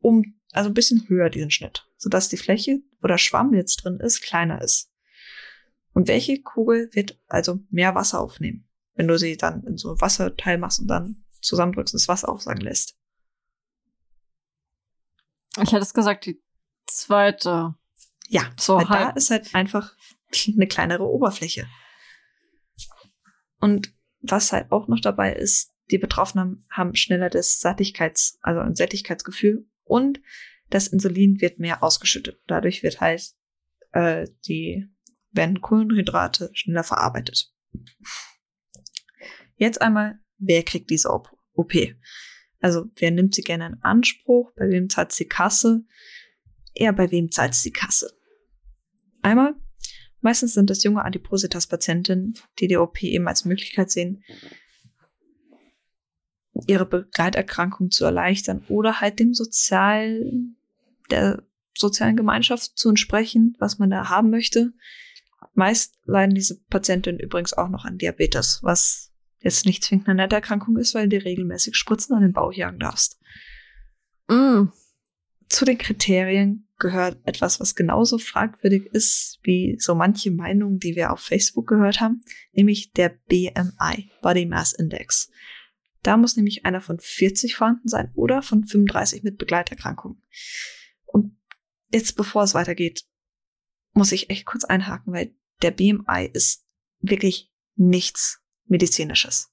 um, 0.01 0.35
also 0.53 0.71
ein 0.71 0.75
bisschen 0.75 1.09
höher 1.09 1.31
diesen 1.31 1.51
Schnitt, 1.51 1.87
sodass 1.97 2.29
die 2.29 2.37
Fläche, 2.37 2.81
wo 3.01 3.09
der 3.09 3.19
Schwamm 3.19 3.55
jetzt 3.55 3.85
drin 3.85 4.01
ist, 4.01 4.23
kleiner 4.23 4.61
ist. 4.61 4.91
Und 5.93 6.09
welche 6.09 6.43
Kugel 6.43 6.91
wird 6.93 7.19
also 7.29 7.61
mehr 7.71 7.95
Wasser 7.95 8.21
aufnehmen, 8.21 8.67
wenn 8.95 9.09
du 9.09 9.17
sie 9.19 9.37
dann 9.37 9.63
in 9.65 9.79
so 9.79 9.93
ein 9.93 10.01
Wasserteil 10.01 10.59
machst 10.59 10.81
und 10.81 10.89
dann 10.89 11.25
zusammendrückst 11.45 11.95
und 11.95 12.01
das 12.01 12.09
Wasser 12.09 12.29
aufsagen 12.29 12.61
lässt? 12.61 12.97
Ich 15.63 15.73
hätte 15.73 15.83
es 15.83 15.95
gesagt, 15.95 16.27
die 16.27 16.43
zweite. 16.87 17.75
Ja, 18.29 18.51
so 18.59 18.77
weil 18.77 18.87
da 18.87 19.11
ist 19.11 19.31
halt 19.31 19.55
einfach 19.55 19.95
eine 20.47 20.67
kleinere 20.67 21.05
Oberfläche. 21.05 21.69
Und 23.61 23.95
was 24.21 24.53
halt 24.53 24.73
auch 24.73 24.89
noch 24.89 25.01
dabei 25.01 25.35
ist, 25.35 25.73
die 25.91 25.99
Betroffenen 25.99 26.67
haben 26.71 26.95
schneller 26.95 27.31
das 27.31 27.61
Sattigkeits-, 27.61 28.39
also 28.41 28.61
ein 28.61 28.75
Sättigkeitsgefühl 28.75 29.69
und 29.85 30.21
das 30.71 30.87
Insulin 30.87 31.41
wird 31.41 31.59
mehr 31.59 31.83
ausgeschüttet. 31.83 32.41
Dadurch 32.47 32.83
wird 32.83 33.01
halt 33.01 33.35
äh, 33.95 34.29
die 34.47 34.89
werden 35.31 35.61
Kohlenhydrate 35.61 36.51
schneller 36.53 36.85
verarbeitet. 36.85 37.53
Jetzt 39.57 39.81
einmal, 39.81 40.19
wer 40.39 40.63
kriegt 40.63 40.91
diese 40.91 41.11
OP? 41.11 41.75
Also 42.61 42.87
wer 42.97 43.11
nimmt 43.11 43.35
sie 43.35 43.43
gerne 43.43 43.67
in 43.67 43.83
Anspruch? 43.83 44.53
Bei 44.57 44.69
wem 44.69 44.89
zahlt 44.89 45.19
die 45.19 45.27
Kasse? 45.27 45.85
Eher 46.75 46.93
bei 46.93 47.11
wem 47.11 47.31
zahlt 47.31 47.63
die 47.65 47.71
Kasse? 47.71 48.11
Einmal, 49.23 49.55
meistens 50.21 50.55
sind 50.55 50.71
es 50.71 50.83
junge 50.83 51.05
Adipositas-Patientinnen, 51.05 52.35
die 52.59 52.69
die 52.69 52.77
OP 52.77 53.03
eben 53.03 53.29
als 53.29 53.45
Möglichkeit 53.45 53.91
sehen, 53.91 54.25
ihre 56.67 56.87
Begleiterkrankung 56.87 57.91
zu 57.91 58.05
erleichtern 58.05 58.65
oder 58.69 59.01
halt 59.01 59.19
dem 59.19 59.35
sozialen, 59.35 60.57
der 61.11 61.43
sozialen 61.77 62.17
Gemeinschaft 62.17 62.79
zu 62.79 62.89
entsprechen, 62.89 63.57
was 63.59 63.79
man 63.79 63.91
da 63.91 64.09
haben 64.09 64.31
möchte. 64.31 64.73
Meist 65.55 65.99
leiden 66.05 66.35
diese 66.35 66.61
Patientinnen 66.65 67.21
übrigens 67.21 67.53
auch 67.53 67.69
noch 67.69 67.85
an 67.85 67.99
Diabetes, 67.99 68.61
was 68.63 69.14
jetzt 69.45 69.67
nicht 69.67 69.85
zwingend 69.85 70.09
eine 70.09 70.23
nette 70.23 70.37
Erkrankung 70.37 70.77
ist, 70.79 70.95
weil 70.95 71.09
du 71.09 71.17
regelmäßig 71.23 71.77
Spritzen 71.77 72.17
an 72.17 72.23
den 72.23 72.33
Bauch 72.33 72.53
jagen 72.53 72.79
darfst. 72.79 73.21
Mm. 74.29 74.65
Zu 75.49 75.65
den 75.67 75.79
Kriterien 75.79 76.67
gehört 76.79 77.21
etwas, 77.25 77.61
was 77.61 77.75
genauso 77.75 78.19
fragwürdig 78.19 78.87
ist 78.87 79.39
wie 79.43 79.77
so 79.79 79.95
manche 79.95 80.31
Meinungen, 80.31 80.79
die 80.79 80.97
wir 80.97 81.13
auf 81.13 81.21
Facebook 81.21 81.69
gehört 81.69 82.01
haben, 82.01 82.23
nämlich 82.53 82.93
der 82.93 83.11
BMI, 83.11 84.11
Body 84.23 84.47
Mass 84.47 84.73
Index. 84.73 85.31
Da 86.03 86.17
muss 86.17 86.37
nämlich 86.37 86.65
einer 86.65 86.81
von 86.81 86.99
40 86.99 87.55
vorhanden 87.55 87.89
sein 87.89 88.11
oder 88.15 88.43
von 88.43 88.65
35 88.65 89.23
mit 89.23 89.39
Begleiterkrankungen. 89.39 90.23
Und 91.05 91.37
jetzt, 91.93 92.17
bevor 92.17 92.43
es 92.43 92.55
weitergeht, 92.55 93.05
muss 93.93 94.13
ich 94.13 94.31
echt 94.31 94.47
kurz 94.47 94.65
einhaken, 94.65 95.13
weil 95.13 95.35
der 95.63 95.71
BMI 95.71 96.31
ist 96.33 96.67
wirklich 97.01 97.53
nichts 97.77 98.44
medizinisches. 98.67 99.51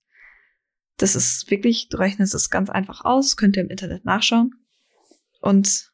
Das 0.98 1.16
ist 1.16 1.50
wirklich, 1.50 1.90
du 1.90 1.98
rechnest 1.98 2.36
es 2.36 2.50
ganz 2.50 2.70
einfach 2.70 3.04
aus, 3.04 3.38
könnt 3.38 3.58
ihr 3.58 3.64
im 3.64 3.70
Internet 3.70 4.06
nachschauen. 4.06 4.54
Und 5.40 5.92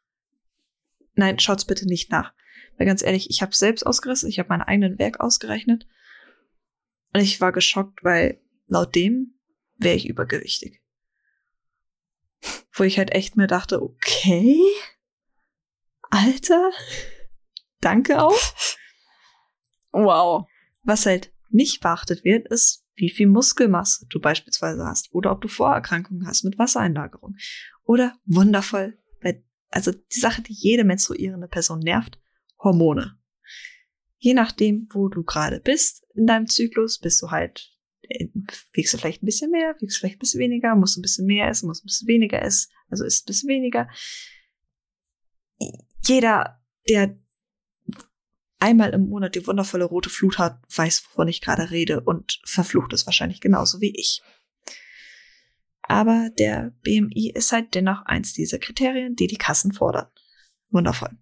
nein, 1.13 1.39
schaut's 1.39 1.65
bitte 1.65 1.85
nicht 1.85 2.11
nach. 2.11 2.33
Weil 2.77 2.87
ganz 2.87 3.01
ehrlich, 3.01 3.29
ich 3.29 3.41
habe 3.41 3.55
selbst 3.55 3.85
ausgerechnet, 3.85 4.31
ich 4.31 4.39
habe 4.39 4.49
meinen 4.49 4.61
eigenen 4.61 4.99
Werk 4.99 5.19
ausgerechnet. 5.19 5.87
Und 7.13 7.21
ich 7.21 7.41
war 7.41 7.51
geschockt, 7.51 8.03
weil 8.03 8.41
laut 8.67 8.95
dem 8.95 9.39
wäre 9.77 9.95
ich 9.95 10.07
übergewichtig. 10.07 10.81
Wo 12.71 12.83
ich 12.83 12.97
halt 12.97 13.11
echt 13.11 13.35
mir 13.35 13.47
dachte, 13.47 13.81
okay, 13.81 14.59
Alter, 16.09 16.71
danke 17.81 18.21
auch. 18.21 18.37
Wow. 19.91 20.47
Was 20.83 21.05
halt 21.05 21.33
nicht 21.49 21.81
beachtet 21.81 22.23
wird, 22.23 22.47
ist, 22.47 22.85
wie 22.97 23.09
viel 23.09 23.27
Muskelmasse 23.27 24.05
du 24.09 24.19
beispielsweise 24.19 24.83
hast 24.83 25.13
oder 25.13 25.31
ob 25.31 25.41
du 25.41 25.47
Vorerkrankungen 25.47 26.27
hast 26.27 26.43
mit 26.43 26.59
Wassereinlagerung. 26.59 27.35
Oder 27.83 28.17
wundervoll, 28.25 28.97
also 29.69 29.91
die 29.91 30.19
Sache, 30.19 30.41
die 30.41 30.53
jede 30.53 30.83
menstruierende 30.83 31.47
Person 31.47 31.79
nervt, 31.79 32.19
Hormone. 32.59 33.17
Je 34.17 34.33
nachdem, 34.33 34.87
wo 34.91 35.09
du 35.09 35.23
gerade 35.23 35.59
bist 35.59 36.05
in 36.15 36.25
deinem 36.25 36.47
Zyklus, 36.47 36.99
bist 36.99 37.21
du 37.21 37.29
halt 37.29 37.73
wiegst 38.71 38.93
du 38.93 38.97
vielleicht 38.97 39.21
ein 39.21 39.25
bisschen 39.25 39.51
mehr, 39.51 39.75
wiegst 39.79 39.97
du 39.97 39.99
vielleicht 39.99 40.15
ein 40.15 40.19
bisschen 40.19 40.39
weniger, 40.39 40.75
musst 40.75 40.95
du 40.95 40.99
ein 40.99 41.01
bisschen 41.01 41.25
mehr 41.25 41.49
essen, 41.49 41.67
musst 41.67 41.83
ein 41.83 41.87
bisschen 41.87 42.07
weniger 42.07 42.41
essen, 42.41 42.71
also 42.89 43.03
isst 43.03 43.23
ein 43.23 43.27
bisschen 43.27 43.49
weniger. 43.49 43.89
Jeder, 46.05 46.63
der 46.87 47.19
einmal 48.59 48.91
im 48.91 49.09
Monat 49.09 49.35
die 49.35 49.45
wundervolle 49.45 49.85
rote 49.85 50.09
Flut 50.09 50.37
hat, 50.37 50.59
weiß, 50.75 51.05
wovon 51.09 51.27
ich 51.27 51.41
gerade 51.41 51.71
rede 51.71 52.01
und 52.01 52.39
verflucht 52.43 52.93
es 52.93 53.05
wahrscheinlich 53.05 53.41
genauso 53.41 53.81
wie 53.81 53.93
ich. 53.95 54.21
Aber 55.83 56.29
der 56.37 56.73
BMI 56.83 57.31
ist 57.33 57.51
halt 57.51 57.73
dennoch 57.73 58.05
eins 58.05 58.33
dieser 58.33 58.59
Kriterien, 58.59 59.15
die 59.15 59.27
die 59.27 59.37
Kassen 59.37 59.71
fordern. 59.71 60.07
Wundervoll. 60.69 61.17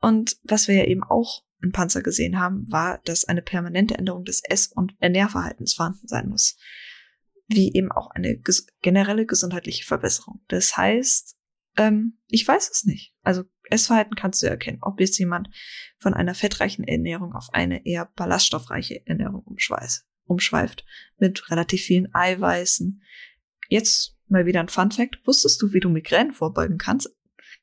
Und 0.00 0.36
was 0.44 0.66
wir 0.66 0.76
ja 0.76 0.84
eben 0.84 1.04
auch 1.04 1.44
im 1.62 1.72
Panzer 1.72 2.02
gesehen 2.02 2.38
haben, 2.38 2.70
war, 2.70 3.00
dass 3.04 3.26
eine 3.26 3.42
permanente 3.42 3.98
Änderung 3.98 4.24
des 4.24 4.42
Ess- 4.42 4.72
und 4.74 4.94
Ernährverhaltens 4.98 5.74
vorhanden 5.74 6.08
sein 6.08 6.28
muss. 6.28 6.56
Wie 7.48 7.74
eben 7.74 7.92
auch 7.92 8.10
eine 8.12 8.38
ges 8.38 8.66
generelle 8.80 9.26
gesundheitliche 9.26 9.84
Verbesserung. 9.84 10.40
Das 10.48 10.76
heißt, 10.76 11.36
ähm, 11.76 12.18
ich 12.28 12.46
weiß 12.46 12.70
es 12.70 12.84
nicht. 12.84 13.14
Also 13.22 13.44
Essverhalten 13.70 14.14
kannst 14.14 14.42
du 14.42 14.46
erkennen, 14.46 14.78
ob 14.82 15.00
jetzt 15.00 15.18
jemand 15.18 15.48
von 15.98 16.14
einer 16.14 16.34
fettreichen 16.34 16.84
Ernährung 16.84 17.34
auf 17.34 17.48
eine 17.52 17.86
eher 17.86 18.10
ballaststoffreiche 18.16 19.06
Ernährung 19.06 19.44
umschweift, 20.24 20.84
mit 21.18 21.50
relativ 21.50 21.82
vielen 21.82 22.14
Eiweißen. 22.14 23.02
Jetzt 23.68 24.16
mal 24.28 24.46
wieder 24.46 24.60
ein 24.60 24.68
Fun 24.68 24.90
Fact. 24.90 25.20
Wusstest 25.24 25.60
du, 25.62 25.72
wie 25.72 25.80
du 25.80 25.88
Migräne 25.88 26.32
vorbeugen 26.32 26.78
kannst? 26.78 27.08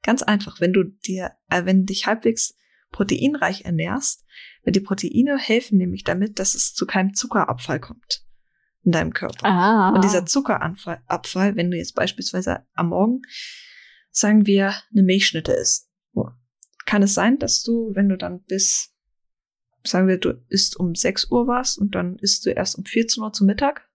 Ganz 0.03 0.23
einfach, 0.23 0.61
wenn 0.61 0.73
du 0.73 0.83
dir, 0.83 1.31
äh, 1.49 1.65
wenn 1.65 1.85
dich 1.85 2.05
halbwegs 2.05 2.55
proteinreich 2.91 3.65
ernährst, 3.65 4.25
weil 4.63 4.71
die 4.71 4.79
Proteine 4.79 5.37
helfen 5.37 5.77
nämlich 5.77 6.03
damit, 6.03 6.39
dass 6.39 6.55
es 6.55 6.73
zu 6.73 6.85
keinem 6.85 7.13
Zuckerabfall 7.13 7.79
kommt 7.79 8.23
in 8.83 8.91
deinem 8.91 9.13
Körper. 9.13 9.45
Ah. 9.45 9.89
Und 9.89 10.03
dieser 10.03 10.25
Zuckerabfall, 10.25 11.55
wenn 11.55 11.71
du 11.71 11.77
jetzt 11.77 11.95
beispielsweise 11.95 12.65
am 12.73 12.89
Morgen, 12.89 13.21
sagen 14.11 14.45
wir, 14.45 14.73
eine 14.91 15.03
Milchschnitte 15.03 15.51
isst, 15.51 15.86
kann 16.87 17.03
es 17.03 17.13
sein, 17.13 17.37
dass 17.37 17.61
du, 17.61 17.91
wenn 17.93 18.09
du 18.09 18.17
dann 18.17 18.41
bis, 18.43 18.95
sagen 19.83 20.07
wir, 20.07 20.17
du 20.17 20.41
isst 20.47 20.79
um 20.79 20.95
6 20.95 21.29
Uhr 21.29 21.45
was 21.45 21.77
und 21.77 21.93
dann 21.93 22.17
isst 22.17 22.45
du 22.45 22.49
erst 22.49 22.77
um 22.77 22.85
14 22.85 23.21
Uhr 23.21 23.33
zum 23.33 23.45
Mittag, 23.45 23.87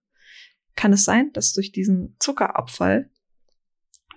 kann 0.75 0.93
es 0.93 1.03
sein, 1.03 1.33
dass 1.33 1.53
durch 1.53 1.71
diesen 1.71 2.15
Zuckerabfall 2.19 3.09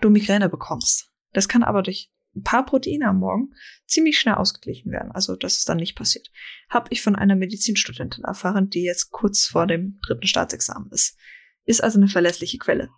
du 0.03 0.11
Migräne 0.11 0.48
bekommst. 0.48 1.11
Das 1.32 1.48
kann 1.48 1.65
aber 1.65 1.82
durch 1.82 2.12
ein 2.35 2.43
paar 2.43 2.66
Proteine 2.66 3.07
am 3.07 3.19
Morgen 3.19 3.55
ziemlich 3.86 4.19
schnell 4.19 4.35
ausgeglichen 4.35 4.93
werden. 4.93 5.11
Also, 5.11 5.36
dass 5.36 5.57
es 5.57 5.65
dann 5.65 5.78
nicht 5.78 5.97
passiert. 5.97 6.31
Habe 6.69 6.89
ich 6.90 7.01
von 7.01 7.16
einer 7.16 7.35
Medizinstudentin 7.35 8.24
erfahren, 8.24 8.69
die 8.69 8.82
jetzt 8.82 9.11
kurz 9.11 9.47
vor 9.47 9.66
dem 9.66 9.98
dritten 10.07 10.27
Staatsexamen 10.27 10.90
ist. 10.90 11.16
Ist 11.65 11.82
also 11.82 11.98
eine 11.98 12.09
verlässliche 12.09 12.59
Quelle. 12.59 12.90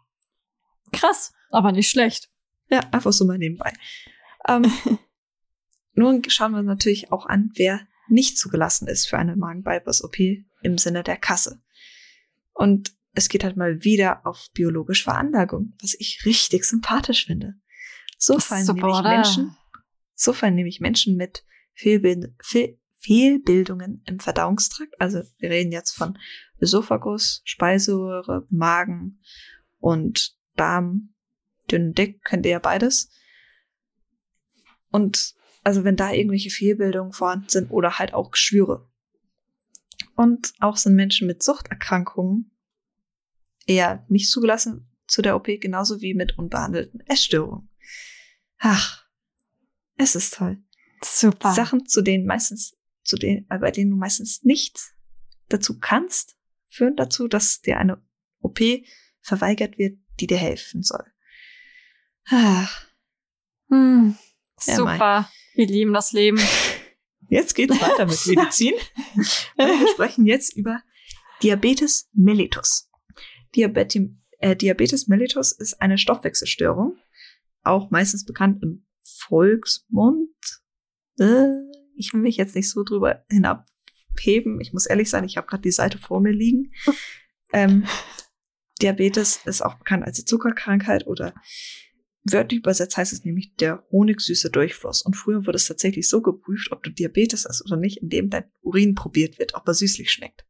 Krass, 0.92 1.32
aber 1.50 1.70
nicht 1.70 1.88
schlecht. 1.88 2.30
Ja, 2.68 2.80
einfach 2.90 3.12
so 3.12 3.24
mal 3.24 3.38
nebenbei. 3.38 3.72
Ähm, 4.48 4.64
nun 5.98 6.22
schauen 6.28 6.52
wir 6.52 6.62
natürlich 6.62 7.12
auch 7.12 7.26
an, 7.26 7.50
wer 7.54 7.80
nicht 8.08 8.38
zugelassen 8.38 8.88
ist 8.88 9.06
für 9.06 9.18
eine 9.18 9.36
Magen-Bypass-OP 9.36 10.16
im 10.62 10.78
Sinne 10.78 11.02
der 11.02 11.16
Kasse. 11.16 11.60
Und 12.52 12.92
es 13.14 13.28
geht 13.28 13.44
halt 13.44 13.56
mal 13.56 13.82
wieder 13.84 14.24
auf 14.24 14.48
biologische 14.54 15.04
Veranlagung, 15.04 15.74
was 15.82 15.94
ich 15.98 16.24
richtig 16.24 16.64
sympathisch 16.64 17.26
finde. 17.26 17.54
So 18.16 18.38
fallen 18.38 18.64
Super, 18.64 18.80
nämlich 18.80 18.98
oder? 18.98 19.10
Menschen, 19.10 19.56
so 20.14 20.32
fallen 20.32 20.54
nämlich 20.54 20.80
Menschen 20.80 21.16
mit 21.16 21.44
Fehlbild, 21.74 22.32
Fehl, 22.42 22.78
Fehlbildungen 23.00 24.02
im 24.06 24.18
Verdauungstrakt. 24.18 25.00
Also 25.00 25.22
wir 25.38 25.50
reden 25.50 25.72
jetzt 25.72 25.92
von 25.92 26.18
Esophagus, 26.58 27.42
Speiseröhre, 27.44 28.46
Magen 28.50 29.20
und 29.78 30.36
Darm, 30.56 31.14
dünn, 31.70 31.92
dick, 31.92 32.24
kennt 32.24 32.46
ihr 32.46 32.52
ja 32.52 32.58
beides. 32.58 33.10
Und 34.90 35.38
also 35.69 35.85
wenn 35.85 35.97
da 35.97 36.12
irgendwelche 36.12 36.49
Fehlbildungen 36.49 37.12
vorhanden 37.12 37.51
sind 37.51 37.70
oder 37.70 37.99
halt 37.99 38.15
auch 38.15 38.31
Geschwüre. 38.31 38.90
Und 40.16 40.55
auch 40.61 40.78
sind 40.78 40.95
Menschen 40.95 41.27
mit 41.27 41.43
Suchterkrankungen 41.43 42.51
eher 43.66 44.03
nicht 44.09 44.31
zugelassen 44.31 44.90
zu 45.07 45.20
der 45.20 45.36
OP, 45.36 45.45
genauso 45.61 46.01
wie 46.01 46.15
mit 46.15 46.39
unbehandelten 46.39 47.01
Essstörungen. 47.01 47.69
Ach, 48.57 49.05
es 49.99 50.15
ist 50.15 50.32
toll. 50.32 50.57
Super. 51.05 51.53
Sachen, 51.53 51.85
zu 51.85 52.01
denen 52.01 52.24
meistens, 52.24 52.74
zu 53.03 53.16
denen, 53.16 53.45
äh, 53.51 53.59
bei 53.59 53.70
denen 53.70 53.90
du 53.90 53.97
meistens 53.99 54.43
nichts 54.45 54.95
dazu 55.51 55.78
kannst, 55.78 56.39
führen 56.69 56.97
dazu, 56.97 57.28
dass 57.28 57.61
dir 57.61 57.77
eine 57.77 58.03
OP 58.40 58.59
verweigert 59.20 59.77
wird, 59.77 59.99
die 60.19 60.28
dir 60.28 60.39
helfen 60.39 60.82
soll. 60.82 61.05
Ach, 62.24 62.89
Hm, 63.69 64.16
Ja, 64.66 64.74
super. 64.74 65.31
Wir 65.59 65.66
lieben 65.66 65.93
das 65.93 66.12
Leben. 66.12 66.39
Jetzt 67.28 67.56
geht's 67.56 67.82
weiter 67.82 68.06
mit 68.06 68.26
Medizin. 68.26 68.74
Wir 69.56 69.89
sprechen 69.89 70.24
jetzt 70.24 70.56
über 70.56 70.80
Diabetes 71.43 72.09
mellitus. 72.12 72.89
Diabeti 73.56 74.16
äh, 74.39 74.55
Diabetes 74.55 75.09
mellitus 75.09 75.51
ist 75.51 75.82
eine 75.82 75.98
Stoffwechselstörung, 75.98 76.97
auch 77.64 77.90
meistens 77.90 78.24
bekannt 78.24 78.62
im 78.62 78.86
Volksmund. 79.02 80.30
Äh, 81.18 81.48
ich 81.97 82.14
will 82.14 82.20
mich 82.20 82.36
jetzt 82.36 82.55
nicht 82.55 82.70
so 82.70 82.85
drüber 82.85 83.24
hinabheben. 83.28 84.60
Ich 84.60 84.72
muss 84.72 84.86
ehrlich 84.86 85.10
sein, 85.10 85.24
ich 85.24 85.36
habe 85.36 85.48
gerade 85.48 85.62
die 85.62 85.72
Seite 85.72 85.98
vor 85.98 86.20
mir 86.20 86.32
liegen. 86.32 86.72
Ähm, 87.55 87.86
Diabetes 88.82 89.40
ist 89.47 89.62
auch 89.62 89.78
bekannt 89.78 90.05
als 90.05 90.18
die 90.18 90.26
Zuckerkrankheit 90.26 91.06
oder 91.06 91.32
Wörtlich 92.32 92.59
übersetzt 92.60 92.96
heißt 92.96 93.12
es 93.12 93.24
nämlich 93.24 93.55
der 93.56 93.84
honigsüße 93.90 94.50
Durchfluss. 94.50 95.02
Und 95.02 95.14
früher 95.16 95.46
wurde 95.46 95.56
es 95.56 95.66
tatsächlich 95.66 96.09
so 96.09 96.20
geprüft, 96.22 96.70
ob 96.72 96.82
du 96.82 96.90
Diabetes 96.90 97.44
hast 97.48 97.64
oder 97.64 97.76
nicht, 97.76 97.98
indem 97.98 98.30
dein 98.30 98.50
Urin 98.62 98.94
probiert 98.94 99.38
wird, 99.38 99.55
ob 99.55 99.66
er 99.68 99.74
süßlich 99.74 100.10
schmeckt. 100.10 100.44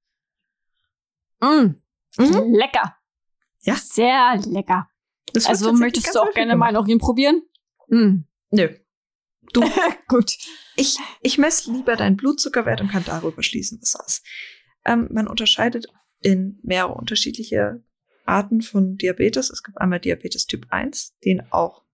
Mm, 1.41 1.75
Mhm. 2.17 2.55
Lecker. 2.55 2.97
Ja. 3.63 3.77
Sehr 3.77 4.41
lecker. 4.47 4.89
Das 5.35 5.47
Also 5.47 5.73
möchtest 5.73 6.15
du 6.15 6.21
auch 6.21 6.33
gerne 6.33 6.53
gemacht. 6.53 6.73
meinen 6.73 6.83
Urin 6.83 6.99
probieren? 6.99 7.43
Mm. 7.89 8.25
Nö. 8.51 8.69
Du, 9.53 9.61
Gut. 10.09 10.37
ich, 10.77 10.97
ich 11.21 11.39
messe 11.39 11.71
lieber 11.73 11.97
deinen 11.97 12.17
Blutzuckerwert 12.17 12.81
und 12.81 12.89
kann 12.89 13.05
darüber 13.05 13.43
schließen, 13.43 13.79
was 13.81 13.93
das 13.93 14.07
ist. 14.19 14.27
Ähm, 14.85 15.09
man 15.13 15.29
unterscheidet 15.29 15.87
in 16.21 16.59
mehrere 16.63 16.95
unterschiedliche 16.95 17.83
Arten 18.29 18.61
von 18.61 18.97
Diabetes. 18.97 19.51
Es 19.51 19.63
gibt 19.63 19.79
einmal 19.79 20.01
Diabetes 20.01 20.47
Typ 20.47 20.67
1, 20.71 21.17
den 21.25 21.51
auch 21.51 21.85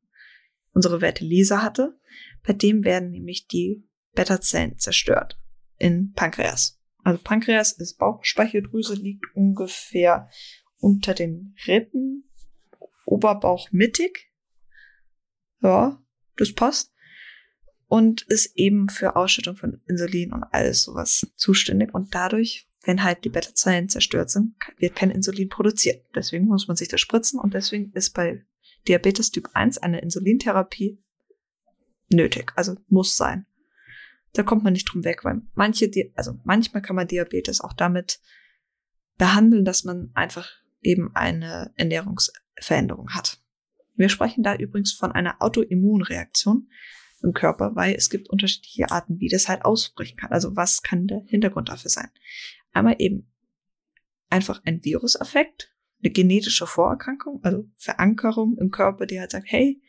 unsere 0.72 1.00
Werte 1.00 1.24
Lisa 1.24 1.62
hatte. 1.62 1.98
Bei 2.46 2.52
dem 2.52 2.84
werden 2.84 3.10
nämlich 3.10 3.46
die 3.46 3.88
Beta-Zellen 4.14 4.78
zerstört 4.78 5.40
in 5.78 6.12
Pankreas. 6.12 6.80
Also 7.02 7.20
Pankreas 7.22 7.72
ist 7.72 7.98
Bauchspeicheldrüse, 7.98 8.94
liegt 8.94 9.24
ungefähr 9.34 10.28
unter 10.78 11.14
den 11.14 11.54
Rippen, 11.66 12.30
Oberbauch 13.06 13.70
mittig. 13.70 14.32
Ja, 15.60 16.02
das 16.36 16.54
passt. 16.54 16.92
Und 17.86 18.22
ist 18.22 18.56
eben 18.56 18.88
für 18.88 19.14
Ausschüttung 19.14 19.56
von 19.56 19.82
Insulin 19.86 20.32
und 20.32 20.42
alles 20.42 20.84
sowas 20.84 21.26
zuständig. 21.36 21.92
Und 21.94 22.14
dadurch, 22.14 22.66
wenn 22.84 23.02
halt 23.02 23.24
die 23.24 23.30
Beta-Zellen 23.30 23.88
zerstört 23.88 24.30
sind, 24.30 24.54
wird 24.78 24.96
kein 24.96 25.10
Insulin 25.10 25.48
produziert. 25.48 26.04
Deswegen 26.14 26.46
muss 26.46 26.68
man 26.68 26.76
sich 26.76 26.88
das 26.88 27.00
spritzen 27.00 27.40
und 27.40 27.54
deswegen 27.54 27.92
ist 27.92 28.14
bei 28.14 28.44
Diabetes 28.86 29.30
Typ 29.30 29.48
1 29.54 29.78
eine 29.78 30.00
Insulintherapie 30.00 31.02
nötig. 32.10 32.52
Also 32.56 32.76
muss 32.88 33.16
sein. 33.16 33.46
Da 34.34 34.42
kommt 34.42 34.64
man 34.64 34.72
nicht 34.72 34.84
drum 34.84 35.04
weg, 35.04 35.24
weil 35.24 35.42
manche, 35.54 35.90
also 36.16 36.38
manchmal 36.44 36.82
kann 36.82 36.96
man 36.96 37.08
Diabetes 37.08 37.60
auch 37.60 37.72
damit 37.72 38.20
behandeln, 39.16 39.64
dass 39.64 39.84
man 39.84 40.10
einfach 40.14 40.50
eben 40.82 41.14
eine 41.14 41.72
Ernährungsveränderung 41.76 43.10
hat. 43.10 43.40
Wir 43.94 44.08
sprechen 44.08 44.42
da 44.42 44.56
übrigens 44.56 44.92
von 44.92 45.12
einer 45.12 45.40
Autoimmunreaktion 45.40 46.68
im 47.22 47.32
Körper, 47.32 47.74
weil 47.74 47.94
es 47.94 48.10
gibt 48.10 48.28
unterschiedliche 48.28 48.90
Arten, 48.90 49.20
wie 49.20 49.28
das 49.28 49.48
halt 49.48 49.64
ausbrechen 49.64 50.16
kann. 50.16 50.32
Also 50.32 50.56
was 50.56 50.82
kann 50.82 51.06
der 51.06 51.22
Hintergrund 51.26 51.68
dafür 51.68 51.90
sein? 51.90 52.10
Einmal 52.74 52.96
eben 52.98 53.32
einfach 54.28 54.60
ein 54.64 54.84
Viruseffekt, 54.84 55.74
eine 56.02 56.12
genetische 56.12 56.66
Vorerkrankung, 56.66 57.42
also 57.42 57.64
Verankerung 57.76 58.58
im 58.58 58.70
Körper, 58.70 59.06
die 59.06 59.18
halt 59.18 59.30
sagt, 59.30 59.46
hey, 59.48 59.80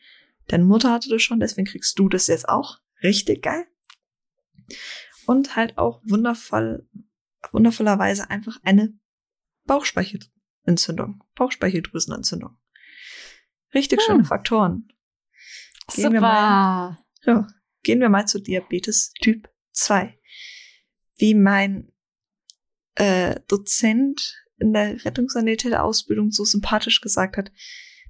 deine 0.46 0.64
Mutter 0.64 0.92
hatte 0.92 1.10
das 1.10 1.20
schon, 1.20 1.40
deswegen 1.40 1.66
kriegst 1.66 1.98
du 1.98 2.08
das 2.08 2.28
jetzt 2.28 2.48
auch. 2.48 2.78
Richtig 3.02 3.42
geil. 3.42 3.66
Und 5.26 5.56
halt 5.56 5.76
auch 5.76 6.00
wundervoll, 6.04 6.88
wundervollerweise 7.50 8.30
einfach 8.30 8.58
eine 8.62 8.94
Bauchspeichelentzündung, 9.64 11.24
Bauchspeicheldrüsenentzündung. 11.34 12.56
Richtig 13.74 14.00
Hm. 14.00 14.06
schöne 14.06 14.24
Faktoren. 14.24 14.88
Gehen 15.94 16.12
wir 16.12 16.20
Super. 16.20 16.98
Ja, 17.24 17.46
gehen 17.82 18.00
wir 18.00 18.08
mal 18.08 18.26
zu 18.26 18.40
Diabetes 18.40 19.12
Typ 19.20 19.48
2. 19.72 20.18
Wie 21.16 21.34
mein 21.34 21.92
äh, 22.96 23.40
Dozent 23.48 24.42
in 24.58 24.72
der 24.72 25.04
Rettungssanitäter-Ausbildung 25.04 26.30
so 26.30 26.44
sympathisch 26.44 27.00
gesagt 27.00 27.36
hat, 27.36 27.52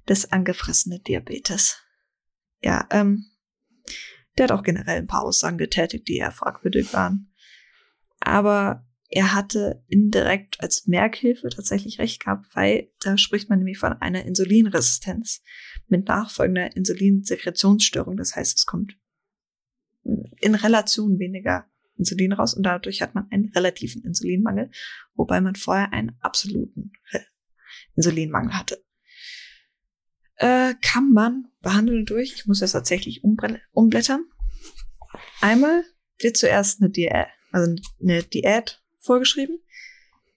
das 0.05 0.31
angefressene 0.31 0.99
Diabetes. 0.99 1.77
Ja, 2.61 2.87
ähm, 2.91 3.25
der 4.37 4.45
hat 4.45 4.51
auch 4.51 4.63
generell 4.63 4.97
ein 4.97 5.07
paar 5.07 5.23
Aussagen 5.23 5.57
getätigt, 5.57 6.07
die 6.07 6.17
eher 6.17 6.31
fragwürdig 6.31 6.93
waren. 6.93 7.33
Aber 8.19 8.87
er 9.09 9.33
hatte 9.33 9.83
indirekt 9.87 10.59
als 10.59 10.85
Merkhilfe 10.87 11.49
tatsächlich 11.49 11.99
recht 11.99 12.23
gehabt, 12.23 12.47
weil 12.53 12.91
da 12.99 13.17
spricht 13.17 13.49
man 13.49 13.59
nämlich 13.59 13.77
von 13.77 13.93
einer 13.93 14.25
Insulinresistenz 14.25 15.41
mit 15.87 16.07
nachfolgender 16.07 16.75
Insulinsekretionsstörung. 16.75 18.17
Das 18.17 18.35
heißt, 18.35 18.57
es 18.57 18.65
kommt 18.65 18.97
in 20.03 20.55
Relation 20.55 21.19
weniger 21.19 21.65
Insulin 21.97 22.33
raus 22.33 22.53
und 22.53 22.63
dadurch 22.63 23.01
hat 23.01 23.15
man 23.15 23.27
einen 23.31 23.51
relativen 23.55 24.03
Insulinmangel, 24.03 24.71
wobei 25.15 25.41
man 25.41 25.55
vorher 25.55 25.93
einen 25.93 26.17
absoluten 26.21 26.91
Insulinmangel 27.95 28.53
hatte. 28.53 28.83
Äh, 30.35 30.75
kann 30.81 31.11
man 31.11 31.47
behandeln 31.61 32.05
durch, 32.05 32.33
ich 32.33 32.45
muss 32.45 32.59
das 32.59 32.73
tatsächlich 32.73 33.23
umblättern. 33.23 34.25
Einmal 35.41 35.83
wird 36.19 36.37
zuerst 36.37 36.81
eine 36.81 36.91
Diät, 36.91 37.27
also 37.51 37.75
eine 38.01 38.23
Diät 38.23 38.83
vorgeschrieben. 38.99 39.59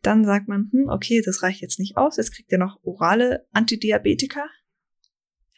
Dann 0.03 0.25
sagt 0.25 0.49
man, 0.49 0.71
hm, 0.73 0.89
okay, 0.89 1.23
das 1.25 1.43
reicht 1.43 1.61
jetzt 1.61 1.79
nicht 1.79 1.99
aus, 1.99 2.17
jetzt 2.17 2.33
kriegt 2.33 2.51
ihr 2.51 2.59
noch 2.59 2.83
orale 2.83 3.47
Antidiabetika. 3.53 4.49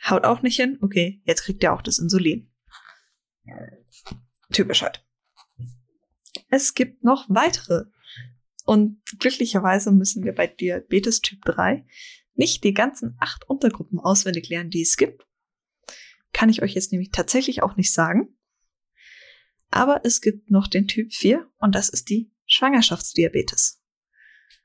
Haut 0.04 0.24
auch 0.24 0.42
nicht 0.42 0.56
hin, 0.56 0.78
okay, 0.80 1.22
jetzt 1.24 1.42
kriegt 1.42 1.62
ihr 1.62 1.72
auch 1.72 1.82
das 1.82 2.00
Insulin. 2.00 2.50
Typisch 4.52 4.82
halt. 4.82 5.04
Es 6.52 6.74
gibt 6.74 7.02
noch 7.02 7.24
weitere. 7.30 7.86
Und 8.66 9.00
glücklicherweise 9.18 9.90
müssen 9.90 10.22
wir 10.22 10.34
bei 10.34 10.46
Diabetes 10.46 11.22
Typ 11.22 11.42
3 11.46 11.86
nicht 12.34 12.62
die 12.62 12.74
ganzen 12.74 13.16
acht 13.18 13.48
Untergruppen 13.48 13.98
auswendig 13.98 14.50
lernen, 14.50 14.68
die 14.68 14.82
es 14.82 14.98
gibt. 14.98 15.26
Kann 16.34 16.50
ich 16.50 16.62
euch 16.62 16.74
jetzt 16.74 16.92
nämlich 16.92 17.10
tatsächlich 17.10 17.62
auch 17.62 17.76
nicht 17.76 17.90
sagen. 17.90 18.36
Aber 19.70 20.02
es 20.04 20.20
gibt 20.20 20.50
noch 20.50 20.68
den 20.68 20.86
Typ 20.86 21.14
4 21.14 21.50
und 21.56 21.74
das 21.74 21.88
ist 21.88 22.10
die 22.10 22.30
Schwangerschaftsdiabetes. 22.44 23.82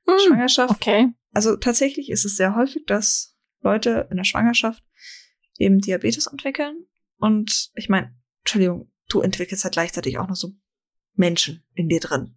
Hm. 0.05 0.19
Schwangerschaft 0.27 0.71
Okay. 0.71 1.13
also 1.31 1.55
tatsächlich 1.55 2.09
ist 2.09 2.25
es 2.25 2.35
sehr 2.35 2.53
häufig, 2.57 2.85
dass 2.85 3.37
Leute 3.61 4.09
in 4.11 4.17
der 4.17 4.25
Schwangerschaft 4.25 4.83
eben 5.57 5.79
Diabetes 5.79 6.27
entwickeln. 6.27 6.85
Und 7.15 7.71
ich 7.75 7.87
meine, 7.87 8.13
Entschuldigung, 8.39 8.91
du 9.07 9.21
entwickelst 9.21 9.63
halt 9.63 9.73
gleichzeitig 9.73 10.17
auch 10.17 10.27
noch 10.27 10.35
so 10.35 10.53
Menschen 11.17 11.63
in 11.73 11.89
dir 11.89 11.99
drin. 11.99 12.35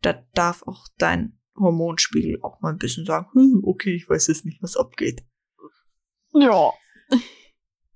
Da 0.00 0.24
darf 0.34 0.62
auch 0.62 0.88
dein 0.98 1.38
Hormonspiegel 1.56 2.40
auch 2.42 2.60
mal 2.60 2.70
ein 2.70 2.78
bisschen 2.78 3.04
sagen, 3.04 3.28
hm, 3.32 3.60
okay, 3.64 3.94
ich 3.94 4.08
weiß 4.08 4.28
jetzt 4.28 4.44
nicht, 4.44 4.62
was 4.62 4.76
abgeht. 4.76 5.22
Ja. 6.32 6.72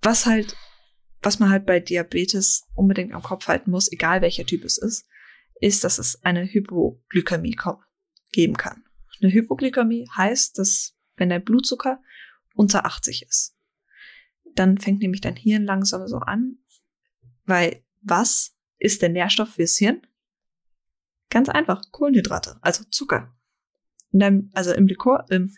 Was 0.03 0.27
halt, 0.27 0.57
was 1.23 1.39
man 1.39 1.51
halt 1.51 1.67
bei 1.67 1.81
Diabetes 1.81 2.69
unbedingt 2.75 3.13
am 3.13 3.23
Kopf 3.23 3.49
halten 3.49 3.71
muss, 3.71 3.91
egal 3.91 4.21
welcher 4.21 4.45
Typ 4.45 4.65
es 4.65 4.79
ist, 4.79 5.09
ist, 5.61 5.85
dass 5.85 5.99
es 5.99 6.23
eine 6.23 6.45
Hypoglykämie 6.45 7.57
geben 8.33 8.57
kann. 8.57 8.85
Eine 9.21 9.33
Hypoglykämie 9.33 10.07
heißt, 10.15 10.59
dass 10.59 10.95
wenn 11.17 11.31
dein 11.31 11.45
Blutzucker 11.45 12.03
unter 12.55 12.85
80 12.85 13.27
ist, 13.27 13.57
dann 14.55 14.79
fängt 14.79 15.01
nämlich 15.01 15.23
dein 15.23 15.37
Hirn 15.37 15.65
langsam 15.65 16.07
so 16.07 16.19
an, 16.19 16.59
weil 17.45 17.83
was 18.03 18.56
ist 18.79 19.03
der 19.03 19.09
Nährstoff 19.09 19.55
fürs 19.55 19.77
Hirn? 19.77 20.07
Ganz 21.31 21.49
einfach, 21.49 21.91
Kohlenhydrate, 21.91 22.59
also 22.61 22.85
Zucker. 22.91 23.35
In 24.13 24.21
deinem, 24.21 24.51
also 24.55 24.73
im 24.73 24.87
Likor, 24.87 25.27
im 25.31 25.57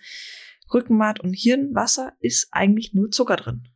Rückenmark 0.72 1.20
und 1.20 1.34
Hirnwasser 1.34 2.16
ist 2.20 2.48
eigentlich 2.50 2.94
nur 2.94 3.10
Zucker 3.10 3.36
drin. 3.36 3.68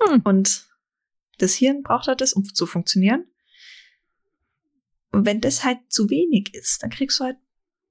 Hm. 0.00 0.22
Und 0.24 0.68
das 1.38 1.54
Hirn 1.54 1.82
braucht 1.82 2.08
halt 2.08 2.20
das, 2.20 2.32
um 2.32 2.44
zu 2.44 2.66
funktionieren. 2.66 3.26
Und 5.12 5.26
wenn 5.26 5.40
das 5.40 5.64
halt 5.64 5.78
zu 5.88 6.10
wenig 6.10 6.54
ist, 6.54 6.82
dann 6.82 6.90
kriegst 6.90 7.20
du 7.20 7.24
halt 7.24 7.38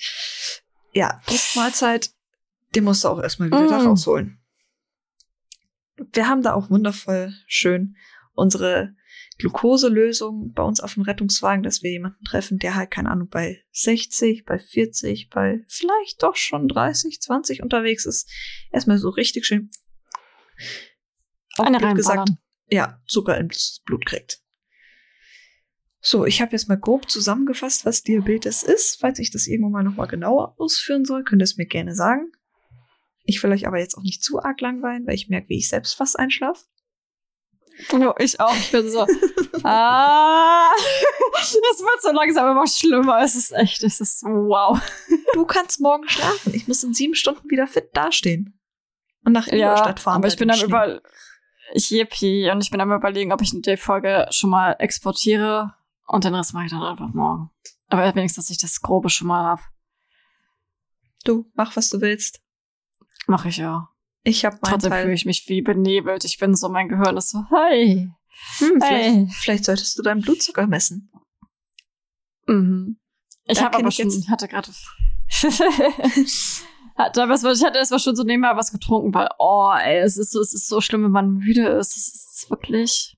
ja, 0.93 1.23
Mahlzeit, 1.57 2.11
den 2.75 2.85
musst 2.85 3.05
du 3.05 3.09
auch 3.09 3.21
erstmal 3.21 3.49
wieder 3.49 3.67
mm. 3.67 3.69
da 3.69 3.79
rausholen. 3.79 4.41
Wir 6.13 6.29
haben 6.29 6.43
da 6.43 6.55
auch 6.55 6.71
wundervoll 6.71 7.33
schön 7.47 7.97
unsere 8.35 8.95
Glukoselösung 9.39 10.53
bei 10.53 10.63
uns 10.63 10.81
auf 10.81 10.95
dem 10.95 11.03
Rettungswagen, 11.03 11.63
dass 11.63 11.83
wir 11.83 11.91
jemanden 11.91 12.25
treffen, 12.25 12.59
der 12.59 12.75
halt, 12.75 12.91
keine 12.91 13.11
Ahnung, 13.11 13.29
bei 13.29 13.63
60, 13.73 14.45
bei 14.45 14.59
40, 14.59 15.29
bei 15.31 15.65
vielleicht 15.69 16.23
doch 16.23 16.37
schon 16.37 16.69
30, 16.69 17.21
20 17.21 17.63
unterwegs 17.63 18.07
ist. 18.07 18.31
Erstmal 18.71 18.99
so 18.99 19.09
richtig 19.09 19.47
schön 19.47 19.71
Eine 21.57 21.79
Blöd 21.79 21.97
gesagt, 21.97 22.31
ja, 22.69 23.01
Zucker 23.07 23.39
ins 23.39 23.83
Blut 23.85 24.07
kriegt. 24.07 24.41
So, 26.01 26.27
ich 26.27 26.41
habe 26.43 26.53
jetzt 26.53 26.69
mal 26.69 26.79
grob 26.79 27.11
zusammengefasst, 27.11 27.87
was 27.87 28.03
Diabetes 28.03 28.63
ist. 28.63 29.01
Falls 29.01 29.19
ich 29.19 29.31
das 29.31 29.47
irgendwann 29.47 29.73
mal 29.73 29.85
nochmal 29.85 30.07
genauer 30.07 30.55
ausführen 30.59 31.05
soll, 31.05 31.25
könnt 31.25 31.41
ihr 31.41 31.45
es 31.45 31.57
mir 31.57 31.67
gerne 31.67 31.95
sagen. 31.95 32.31
Ich 33.25 33.43
will 33.43 33.53
euch 33.53 33.67
aber 33.67 33.79
jetzt 33.79 33.97
auch 33.97 34.03
nicht 34.03 34.23
zu 34.23 34.43
arg 34.43 34.61
langweilen, 34.61 35.07
weil 35.07 35.15
ich 35.15 35.29
merke, 35.29 35.49
wie 35.49 35.59
ich 35.59 35.69
selbst 35.69 35.95
fast 35.95 36.19
einschlafe. 36.19 36.65
Ja, 37.93 38.15
ich 38.19 38.39
auch. 38.39 38.55
Ich 38.55 38.71
bin 38.71 38.89
so. 38.89 39.01
ah, 39.65 40.71
das 41.33 41.55
wird 41.55 42.03
so 42.03 42.13
langsam 42.13 42.53
immer 42.53 42.67
schlimmer. 42.67 43.23
Es 43.23 43.35
ist 43.35 43.53
echt, 43.53 43.83
es 43.83 44.01
ist 44.01 44.23
wow. 44.23 44.79
Du 45.33 45.45
kannst 45.45 45.81
morgen 45.81 46.09
schlafen. 46.09 46.55
Ich 46.55 46.69
muss 46.69 46.85
in 46.85 46.95
sieben 46.95 47.15
Stunden 47.15 47.51
wieder 47.51 47.67
fit 47.67 47.89
dastehen. 47.95 48.59
Und 49.25 49.33
nach 49.33 49.49
Ingolstadt 49.49 49.99
ja, 49.99 50.03
fahren. 50.03 50.19
Aber 50.19 50.29
ich 50.29 50.37
bin 50.37 50.49
dann 50.49 50.61
über, 50.61 51.01
ich 51.73 51.91
yippie, 51.91 52.51
und 52.51 52.63
ich 52.63 52.71
bin 52.71 52.81
am 52.81 52.93
überlegen, 52.93 53.33
ob 53.33 53.41
ich 53.41 53.51
die 53.53 53.77
Folge 53.77 54.29
schon 54.31 54.51
mal 54.51 54.77
exportiere 54.79 55.75
und 56.07 56.25
den 56.25 56.35
Rest 56.35 56.55
mache 56.55 56.67
ich 56.67 56.71
dann 56.71 56.83
einfach 56.83 57.13
morgen. 57.13 57.51
Aber 57.89 58.15
wenigstens, 58.15 58.47
dass 58.47 58.51
ich 58.51 58.59
das 58.59 58.81
Grobe 58.81 59.09
schon 59.09 59.29
mal 59.29 59.45
hab. 59.45 59.61
Du, 61.25 61.51
mach, 61.55 61.75
was 61.75 61.89
du 61.89 62.01
willst. 62.01 62.44
Mach 63.27 63.45
ich 63.45 63.57
ja. 63.59 63.89
Ich 64.23 64.45
habe 64.45 64.59
Trotzdem 64.63 64.93
fühle 64.93 65.13
ich 65.13 65.27
mich 65.27 65.49
wie 65.49 65.63
benebelt. 65.63 66.25
Ich 66.25 66.39
bin 66.39 66.55
so, 66.55 66.69
mein 66.69 66.89
Gehirn 66.89 67.17
ist 67.17 67.31
so, 67.31 67.45
hey. 67.51 68.11
Hm, 68.59 68.81
hey. 68.83 69.13
Vielleicht, 69.13 69.35
vielleicht 69.35 69.65
solltest 69.65 69.99
du 69.99 70.03
deinen 70.03 70.23
Blutzucker 70.23 70.67
messen. 70.67 71.11
Mhm. 72.47 72.99
Ich 73.45 73.63
habe 73.63 73.79
aber 73.79 73.91
schon, 73.91 74.09
ich 74.19 74.31
hatte 74.31 74.49
gerade. 74.49 74.71
hatte, 76.97 77.29
was, 77.29 77.45
ich 77.45 77.65
hatte 77.65 77.79
erstmal 77.79 78.01
schon 78.01 78.17
so 78.17 78.23
nebenbei 78.23 78.57
was 78.57 78.73
getrunken, 78.73 79.13
weil, 79.13 79.29
oh, 79.39 79.73
ey, 79.79 79.99
es 79.99 80.17
ist 80.17 80.33
so, 80.33 80.41
es 80.41 80.55
ist 80.55 80.69
so 80.69 80.81
schlimm, 80.81 81.05
wenn 81.05 81.11
man 81.11 81.35
müde 81.35 81.67
ist. 81.69 81.97
Es 81.97 82.09
ist 82.15 82.51
wirklich. 82.51 83.17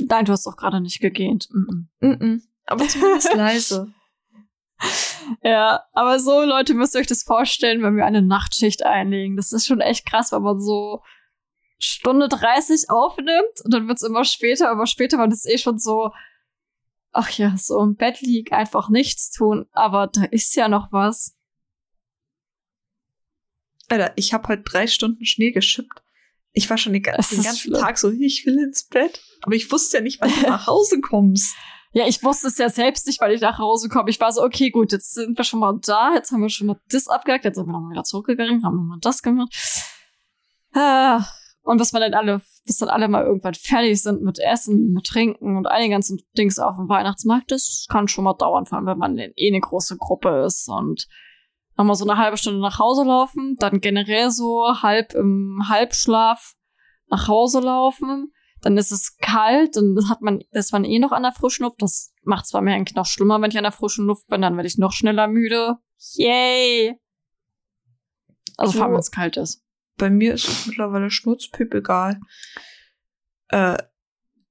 Nein, 0.00 0.24
du 0.24 0.32
hast 0.32 0.46
auch 0.46 0.56
gerade 0.56 0.80
nicht 0.80 1.00
gegähnt. 1.00 1.48
Mm 1.50 1.86
-mm. 2.00 2.24
Mm 2.24 2.42
aber 2.68 2.86
zumindest 2.86 3.34
leise. 3.34 3.92
Ja, 5.42 5.84
aber 5.92 6.20
so, 6.20 6.42
Leute, 6.42 6.74
müsst 6.74 6.94
ihr 6.94 7.00
euch 7.00 7.06
das 7.06 7.22
vorstellen, 7.22 7.82
wenn 7.82 7.96
wir 7.96 8.06
eine 8.06 8.22
Nachtschicht 8.22 8.84
einlegen. 8.84 9.36
Das 9.36 9.52
ist 9.52 9.66
schon 9.66 9.80
echt 9.80 10.06
krass, 10.06 10.32
wenn 10.32 10.42
man 10.42 10.60
so 10.60 11.02
Stunde 11.78 12.28
30 12.28 12.90
aufnimmt 12.90 13.60
und 13.64 13.72
dann 13.72 13.88
wird's 13.88 14.02
immer 14.02 14.24
später, 14.24 14.70
aber 14.70 14.86
später 14.86 15.18
war 15.18 15.28
das 15.28 15.46
eh 15.46 15.58
schon 15.58 15.78
so, 15.78 16.10
ach 17.12 17.30
ja, 17.30 17.54
so 17.56 17.80
im 17.82 17.94
Bett 17.94 18.20
liegen, 18.20 18.54
einfach 18.54 18.88
nichts 18.88 19.30
tun, 19.30 19.66
aber 19.72 20.08
da 20.08 20.24
ist 20.24 20.56
ja 20.56 20.68
noch 20.68 20.92
was. 20.92 21.36
Alter, 23.88 24.12
ich 24.16 24.34
habe 24.34 24.48
heute 24.48 24.62
drei 24.62 24.86
Stunden 24.86 25.24
Schnee 25.24 25.52
geschippt. 25.52 26.02
Ich 26.52 26.68
war 26.68 26.78
schon 26.78 26.92
den, 26.92 27.02
ganzen, 27.02 27.36
den 27.36 27.44
ganzen 27.44 27.72
Tag 27.74 27.98
so, 27.98 28.10
ich 28.10 28.44
will 28.44 28.58
ins 28.58 28.84
Bett. 28.84 29.22
Aber 29.42 29.54
ich 29.54 29.70
wusste 29.70 29.98
ja 29.98 30.02
nicht, 30.02 30.20
wann 30.20 30.30
du 30.30 30.40
nach 30.48 30.66
Hause 30.66 31.00
kommst. 31.00 31.54
Ja, 31.92 32.06
ich 32.06 32.22
wusste 32.22 32.48
es 32.48 32.58
ja 32.58 32.68
selbst 32.68 33.06
nicht, 33.06 33.20
weil 33.20 33.32
ich 33.32 33.40
nach 33.40 33.58
Hause 33.58 33.88
komme. 33.88 34.10
Ich 34.10 34.20
war 34.20 34.30
so, 34.30 34.42
okay, 34.42 34.70
gut, 34.70 34.92
jetzt 34.92 35.14
sind 35.14 35.38
wir 35.38 35.44
schon 35.44 35.60
mal 35.60 35.78
da, 35.84 36.12
jetzt 36.14 36.30
haben 36.30 36.42
wir 36.42 36.50
schon 36.50 36.66
mal 36.66 36.80
das 36.90 37.08
abgehakt, 37.08 37.44
jetzt 37.44 37.56
sind 37.56 37.66
wir 37.66 37.72
nochmal 37.72 37.92
wieder 37.92 38.04
zurückgegangen, 38.04 38.64
haben 38.64 38.76
nochmal 38.76 38.98
das 39.00 39.22
gemacht. 39.22 39.54
Ah, 40.74 41.24
und 41.62 41.78
bis 41.78 41.92
wir 41.92 42.00
dann 42.00 42.14
alle, 42.14 42.42
bis 42.66 42.76
dann 42.76 42.90
alle 42.90 43.08
mal 43.08 43.24
irgendwann 43.24 43.54
fertig 43.54 44.02
sind 44.02 44.22
mit 44.22 44.38
Essen, 44.38 44.92
mit 44.92 45.06
Trinken 45.06 45.56
und 45.56 45.66
all 45.66 45.80
den 45.80 45.90
ganzen 45.90 46.20
Dings 46.36 46.58
auf 46.58 46.76
dem 46.76 46.88
Weihnachtsmarkt, 46.88 47.50
das 47.50 47.86
kann 47.88 48.08
schon 48.08 48.24
mal 48.24 48.34
dauern, 48.34 48.66
vor 48.66 48.78
allem 48.78 48.86
wenn 48.86 48.98
man 48.98 49.18
eh 49.18 49.48
eine 49.48 49.60
große 49.60 49.96
Gruppe 49.96 50.44
ist 50.44 50.68
und 50.68 51.06
nochmal 51.76 51.96
so 51.96 52.06
eine 52.06 52.18
halbe 52.18 52.36
Stunde 52.36 52.60
nach 52.60 52.78
Hause 52.78 53.04
laufen, 53.04 53.56
dann 53.58 53.80
generell 53.80 54.30
so 54.30 54.64
halb 54.82 55.14
im 55.14 55.62
Halbschlaf 55.68 56.54
nach 57.08 57.28
Hause 57.28 57.60
laufen 57.60 58.32
dann 58.60 58.76
ist 58.76 58.92
es 58.92 59.16
kalt, 59.18 59.76
dann 59.76 59.96
hat 60.08 60.20
man, 60.20 60.40
ist 60.50 60.72
man 60.72 60.84
eh 60.84 60.98
noch 60.98 61.12
an 61.12 61.22
der 61.22 61.32
frischen 61.32 61.64
Luft. 61.64 61.80
Das 61.82 62.12
macht 62.22 62.46
zwar 62.46 62.62
mir 62.62 62.74
eigentlich 62.74 62.96
noch 62.96 63.06
schlimmer, 63.06 63.40
wenn 63.40 63.50
ich 63.50 63.58
an 63.58 63.64
der 63.64 63.72
frischen 63.72 64.06
Luft 64.06 64.26
bin, 64.28 64.42
dann 64.42 64.56
werde 64.56 64.66
ich 64.66 64.78
noch 64.78 64.92
schneller 64.92 65.28
müde. 65.28 65.76
Yay! 66.14 66.98
Also 68.56 68.72
vor 68.72 68.84
allem, 68.84 68.94
wenn 68.94 69.00
es 69.00 69.10
kalt 69.10 69.36
ist. 69.36 69.62
Bei 69.96 70.10
mir 70.10 70.34
ist 70.34 70.48
es 70.48 70.66
mittlerweile 70.66 71.10
schnurzpüp 71.10 71.74
egal. 71.74 72.20
Äh, 73.48 73.78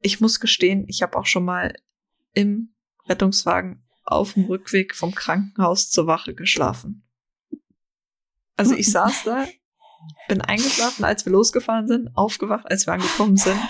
ich 0.01 0.21
muss 0.21 0.39
gestehen, 0.39 0.85
ich 0.88 1.01
habe 1.01 1.17
auch 1.17 1.25
schon 1.25 1.45
mal 1.45 1.73
im 2.34 2.73
Rettungswagen 3.07 3.84
auf 4.03 4.34
dem 4.34 4.45
Rückweg 4.45 4.95
vom 4.95 5.13
Krankenhaus 5.13 5.89
zur 5.89 6.07
Wache 6.07 6.34
geschlafen. 6.34 7.03
Also 8.55 8.73
ich 8.73 8.91
saß 8.91 9.23
da 9.25 9.45
bin 10.27 10.41
eingeschlafen, 10.41 11.05
als 11.05 11.25
wir 11.25 11.31
losgefahren 11.31 11.88
sind, 11.88 12.09
aufgewacht, 12.15 12.65
als 12.69 12.85
wir 12.85 12.93
angekommen 12.93 13.38
sind. 13.38 13.59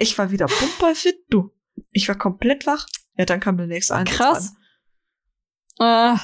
Ich 0.00 0.16
war 0.16 0.30
wieder 0.30 0.46
pumperfit, 0.46 1.24
du. 1.28 1.50
Ich 1.90 2.06
war 2.06 2.14
komplett 2.14 2.68
wach. 2.68 2.86
Ja, 3.16 3.24
dann 3.24 3.40
kam 3.40 3.56
der 3.56 3.66
nächste 3.66 3.96
Einsatz 3.96 4.16
Krass. 4.16 4.54
Äh. 5.80 6.14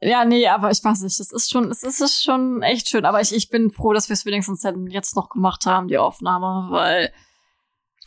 ja, 0.08 0.24
nee, 0.24 0.48
aber 0.48 0.70
ich 0.70 0.82
weiß 0.82 1.02
nicht, 1.02 1.20
das 1.20 1.30
ist 1.30 1.50
schon, 1.50 1.70
es 1.70 1.82
ist 1.82 2.24
schon 2.24 2.62
echt 2.62 2.88
schön. 2.88 3.04
Aber 3.04 3.20
ich, 3.20 3.34
ich 3.34 3.50
bin 3.50 3.70
froh, 3.70 3.92
dass 3.92 4.08
wir 4.08 4.14
es 4.14 4.24
wenigstens 4.24 4.66
jetzt 4.88 5.16
noch 5.16 5.28
gemacht 5.28 5.66
haben, 5.66 5.88
die 5.88 5.98
Aufnahme, 5.98 6.70
weil 6.70 7.12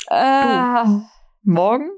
äh, 0.07 0.85
du, 0.85 1.05
morgen, 1.43 1.91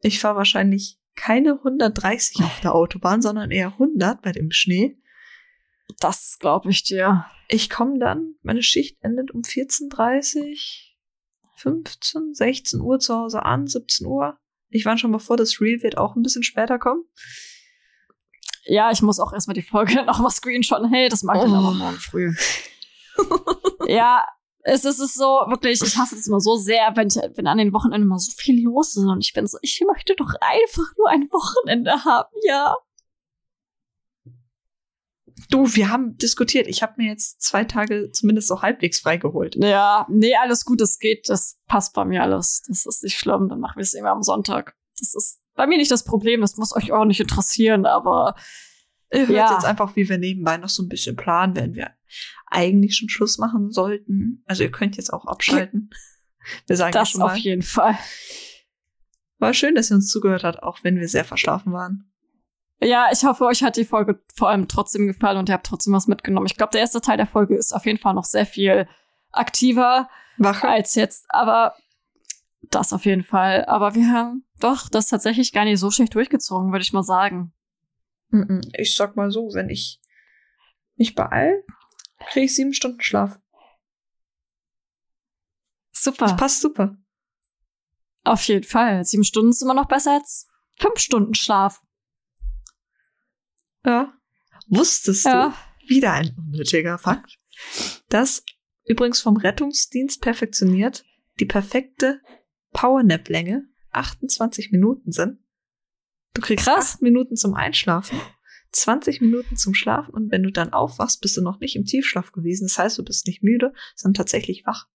ich 0.00 0.18
fahre 0.18 0.36
wahrscheinlich 0.36 0.98
keine 1.14 1.58
130 1.58 2.42
auf 2.42 2.60
der 2.60 2.74
Autobahn, 2.74 3.20
sondern 3.22 3.50
eher 3.50 3.72
100 3.72 4.22
bei 4.22 4.32
dem 4.32 4.50
Schnee. 4.50 4.98
Das 6.00 6.36
glaube 6.38 6.70
ich 6.70 6.84
dir. 6.84 7.26
Ich 7.48 7.70
komme 7.70 7.98
dann, 7.98 8.34
meine 8.42 8.62
Schicht 8.62 8.96
endet 9.00 9.30
um 9.30 9.42
14.30 9.42 10.86
15, 11.56 12.34
16 12.34 12.80
Uhr 12.80 12.98
zu 12.98 13.14
Hause 13.14 13.42
an, 13.44 13.66
17 13.66 14.06
Uhr. 14.06 14.38
Ich 14.68 14.84
war 14.84 14.98
schon 14.98 15.12
bevor 15.12 15.36
das 15.36 15.60
Reel 15.60 15.82
wird 15.82 15.96
auch 15.96 16.14
ein 16.14 16.22
bisschen 16.22 16.42
später 16.42 16.78
kommen. 16.78 17.04
Ja, 18.64 18.90
ich 18.90 19.00
muss 19.00 19.20
auch 19.20 19.32
erstmal 19.32 19.54
die 19.54 19.62
Folge 19.62 20.02
noch 20.06 20.18
mal 20.18 20.30
screenshotten. 20.30 20.90
Hey, 20.90 21.08
das 21.08 21.22
mache 21.22 21.38
ich 21.38 21.44
oh. 21.44 21.46
dann 21.46 21.54
aber 21.54 21.72
morgen 21.72 21.96
früh. 21.96 22.34
ja, 23.86 24.26
es 24.62 24.84
ist, 24.84 24.98
es 24.98 25.10
ist 25.10 25.14
so, 25.14 25.44
wirklich, 25.46 25.80
ich 25.80 25.96
hasse 25.96 26.16
es 26.16 26.26
immer 26.26 26.40
so 26.40 26.56
sehr, 26.56 26.92
wenn 26.96 27.06
ich, 27.06 27.14
wenn 27.14 27.46
an 27.46 27.58
den 27.58 27.72
Wochenenden 27.72 28.08
mal 28.08 28.18
so 28.18 28.32
viel 28.36 28.64
los 28.64 28.96
ist 28.96 29.04
und 29.04 29.24
ich 29.24 29.32
bin 29.32 29.46
so, 29.46 29.58
ich 29.62 29.80
möchte 29.86 30.14
doch 30.16 30.34
einfach 30.40 30.96
nur 30.98 31.08
ein 31.08 31.28
Wochenende 31.30 32.04
haben, 32.04 32.28
ja. 32.44 32.76
Du, 35.50 35.74
wir 35.74 35.90
haben 35.90 36.16
diskutiert. 36.16 36.66
Ich 36.66 36.82
habe 36.82 36.94
mir 36.96 37.08
jetzt 37.08 37.40
zwei 37.42 37.64
Tage 37.64 38.10
zumindest 38.12 38.48
so 38.48 38.62
halbwegs 38.62 39.00
freigeholt. 39.00 39.56
Ja, 39.56 40.06
nee, 40.10 40.34
alles 40.36 40.64
gut, 40.64 40.80
das 40.80 40.98
geht, 40.98 41.28
das 41.28 41.58
passt 41.66 41.94
bei 41.94 42.04
mir 42.04 42.22
alles. 42.22 42.62
Das 42.68 42.84
ist 42.86 43.02
nicht 43.02 43.18
schlimm, 43.18 43.48
dann 43.48 43.60
machen 43.60 43.76
wir 43.76 43.82
es 43.82 43.94
immer 43.94 44.10
am 44.10 44.22
Sonntag. 44.22 44.76
Das 44.98 45.14
ist 45.14 45.40
bei 45.54 45.66
mir 45.66 45.78
nicht 45.78 45.90
das 45.90 46.04
Problem, 46.04 46.40
das 46.40 46.56
muss 46.56 46.74
euch 46.74 46.92
auch 46.92 47.04
nicht 47.04 47.20
interessieren, 47.20 47.86
aber 47.86 48.34
Ihr 49.12 49.20
hört 49.28 49.30
Ja. 49.30 49.54
jetzt 49.54 49.64
einfach, 49.64 49.94
wie 49.94 50.08
wir 50.08 50.18
nebenbei 50.18 50.56
noch 50.56 50.68
so 50.68 50.82
ein 50.82 50.88
bisschen 50.88 51.14
planen, 51.14 51.54
wenn 51.54 51.74
wir 51.76 51.92
eigentlich 52.48 52.96
schon 52.96 53.08
Schluss 53.08 53.38
machen 53.38 53.70
sollten. 53.70 54.42
Also 54.46 54.64
ihr 54.64 54.70
könnt 54.72 54.96
jetzt 54.96 55.12
auch 55.12 55.26
abschalten. 55.26 55.90
Wir 56.66 56.76
sagen 56.76 56.92
das 56.92 57.10
schon 57.10 57.20
mal. 57.20 57.32
auf 57.32 57.36
jeden 57.36 57.62
Fall. 57.62 57.96
War 59.38 59.54
schön, 59.54 59.74
dass 59.76 59.90
ihr 59.92 59.96
uns 59.96 60.08
zugehört 60.08 60.42
habt, 60.44 60.62
auch 60.62 60.82
wenn 60.82 60.98
wir 60.98 61.08
sehr 61.08 61.24
verschlafen 61.24 61.72
waren. 61.72 62.10
Ja, 62.80 63.08
ich 63.10 63.24
hoffe, 63.24 63.44
euch 63.46 63.62
hat 63.62 63.76
die 63.76 63.84
Folge 63.84 64.22
vor 64.34 64.50
allem 64.50 64.68
trotzdem 64.68 65.06
gefallen 65.06 65.38
und 65.38 65.48
ihr 65.48 65.54
habt 65.54 65.66
trotzdem 65.66 65.94
was 65.94 66.08
mitgenommen. 66.08 66.46
Ich 66.46 66.56
glaube, 66.56 66.72
der 66.72 66.82
erste 66.82 67.00
Teil 67.00 67.16
der 67.16 67.26
Folge 67.26 67.56
ist 67.56 67.72
auf 67.72 67.86
jeden 67.86 67.98
Fall 67.98 68.14
noch 68.14 68.24
sehr 68.24 68.44
viel 68.44 68.86
aktiver 69.32 70.08
Wache. 70.36 70.68
als 70.68 70.94
jetzt, 70.94 71.24
aber 71.28 71.74
das 72.62 72.92
auf 72.92 73.06
jeden 73.06 73.24
Fall. 73.24 73.64
Aber 73.64 73.94
wir 73.94 74.10
haben 74.10 74.44
doch 74.60 74.88
das 74.88 75.08
tatsächlich 75.08 75.52
gar 75.52 75.64
nicht 75.64 75.80
so 75.80 75.90
schlecht 75.90 76.14
durchgezogen, 76.14 76.72
würde 76.72 76.82
ich 76.82 76.92
mal 76.92 77.02
sagen. 77.02 77.52
Ich 78.76 78.94
sag 78.94 79.16
mal 79.16 79.30
so, 79.30 79.54
wenn 79.54 79.70
ich 79.70 80.00
mich 80.96 81.14
beeil, 81.14 81.64
kriege 82.30 82.46
ich 82.46 82.54
sieben 82.54 82.74
Stunden 82.74 83.00
Schlaf. 83.00 83.38
Super. 85.92 86.26
Das 86.26 86.36
passt 86.36 86.60
super. 86.60 86.96
Auf 88.24 88.42
jeden 88.48 88.64
Fall. 88.64 89.04
Sieben 89.04 89.24
Stunden 89.24 89.50
ist 89.50 89.62
immer 89.62 89.74
noch 89.74 89.88
besser 89.88 90.14
als 90.14 90.48
fünf 90.78 90.98
Stunden 90.98 91.34
Schlaf. 91.34 91.82
Ja. 93.86 94.12
Wusstest 94.68 95.24
Ja. 95.24 95.56
du, 95.80 95.88
wieder 95.88 96.12
ein 96.12 96.34
unnötiger 96.36 96.98
Fakt, 96.98 97.38
dass 98.08 98.44
übrigens 98.84 99.20
vom 99.20 99.36
Rettungsdienst 99.36 100.20
perfektioniert 100.20 101.04
die 101.38 101.46
perfekte 101.46 102.20
Powernap-Länge 102.72 103.68
28 103.92 104.72
Minuten 104.72 105.12
sind. 105.12 105.38
Du 106.34 106.42
kriegst 106.42 106.66
Krass. 106.66 106.94
8 106.96 107.02
Minuten 107.02 107.36
zum 107.36 107.54
Einschlafen, 107.54 108.20
20 108.72 109.20
Minuten 109.22 109.56
zum 109.56 109.72
Schlafen 109.74 110.12
und 110.12 110.30
wenn 110.30 110.42
du 110.42 110.50
dann 110.50 110.72
aufwachst, 110.72 111.20
bist 111.22 111.36
du 111.36 111.42
noch 111.42 111.60
nicht 111.60 111.76
im 111.76 111.84
Tiefschlaf 111.84 112.32
gewesen. 112.32 112.66
Das 112.66 112.78
heißt, 112.78 112.98
du 112.98 113.04
bist 113.04 113.26
nicht 113.26 113.42
müde, 113.42 113.72
sondern 113.94 114.14
tatsächlich 114.14 114.66
wach. 114.66 114.86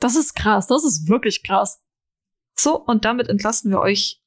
Das 0.00 0.16
ist 0.16 0.34
krass. 0.34 0.66
Das 0.66 0.84
ist 0.84 1.08
wirklich 1.08 1.44
krass. 1.44 1.80
So, 2.56 2.80
und 2.80 3.04
damit 3.04 3.28
entlassen 3.28 3.70
wir 3.70 3.80
euch 3.80 4.23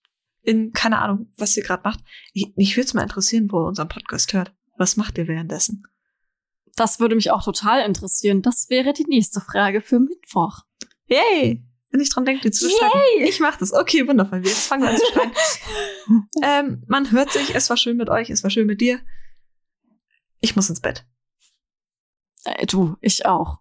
in, 0.48 0.72
keine 0.72 1.00
Ahnung, 1.00 1.30
was 1.38 1.58
ihr 1.58 1.64
gerade 1.64 1.84
macht. 1.84 2.00
Ich, 2.32 2.54
mich 2.56 2.78
würde 2.78 2.88
es 2.88 2.94
mal 2.94 3.04
interessieren, 3.04 3.52
wo 3.52 3.60
ihr 3.60 3.68
unseren 3.68 3.90
Podcast 3.90 4.32
hört. 4.32 4.54
Was 4.78 4.96
macht 4.96 5.18
ihr 5.18 5.28
währenddessen? 5.28 5.84
Das 6.78 7.02
würde 7.02 7.16
mich 7.16 7.32
auch 7.32 7.44
total 7.44 7.86
interessieren. 7.86 8.42
Das 8.42 8.70
wäre 8.70 8.94
die 8.94 9.06
nächste 9.10 9.42
Frage 9.42 9.82
für 9.82 10.00
Mittwoch. 10.00 10.60
Yay! 11.08 11.66
Wenn 11.90 12.02
ich 12.02 12.10
dran 12.10 12.24
denke, 12.24 12.44
die 12.44 12.52
zu 12.52 12.70
schreiben. 12.70 13.26
Ich 13.26 13.40
mach 13.42 13.58
das. 13.58 13.74
Okay, 13.74 14.08
wundervoll. 14.08 14.46
Jetzt 14.46 14.68
fangen 14.68 14.84
wir 14.84 14.92
an 14.92 14.98
zu 14.98 15.06
schreiben. 15.12 15.34
ähm, 16.44 16.84
man 16.88 17.12
hört 17.12 17.32
sich. 17.32 17.54
Es 17.54 17.70
war 17.70 17.76
schön 17.76 17.98
mit 17.98 18.10
euch. 18.10 18.30
Es 18.30 18.44
war 18.44 18.50
schön 18.50 18.68
mit 18.68 18.80
dir. 18.80 19.00
Ich 20.40 20.56
muss 20.56 20.70
ins 20.70 20.82
Bett. 20.82 21.06
Äh, 22.46 22.66
du, 22.68 22.96
ich 23.02 23.26
auch. 23.26 23.60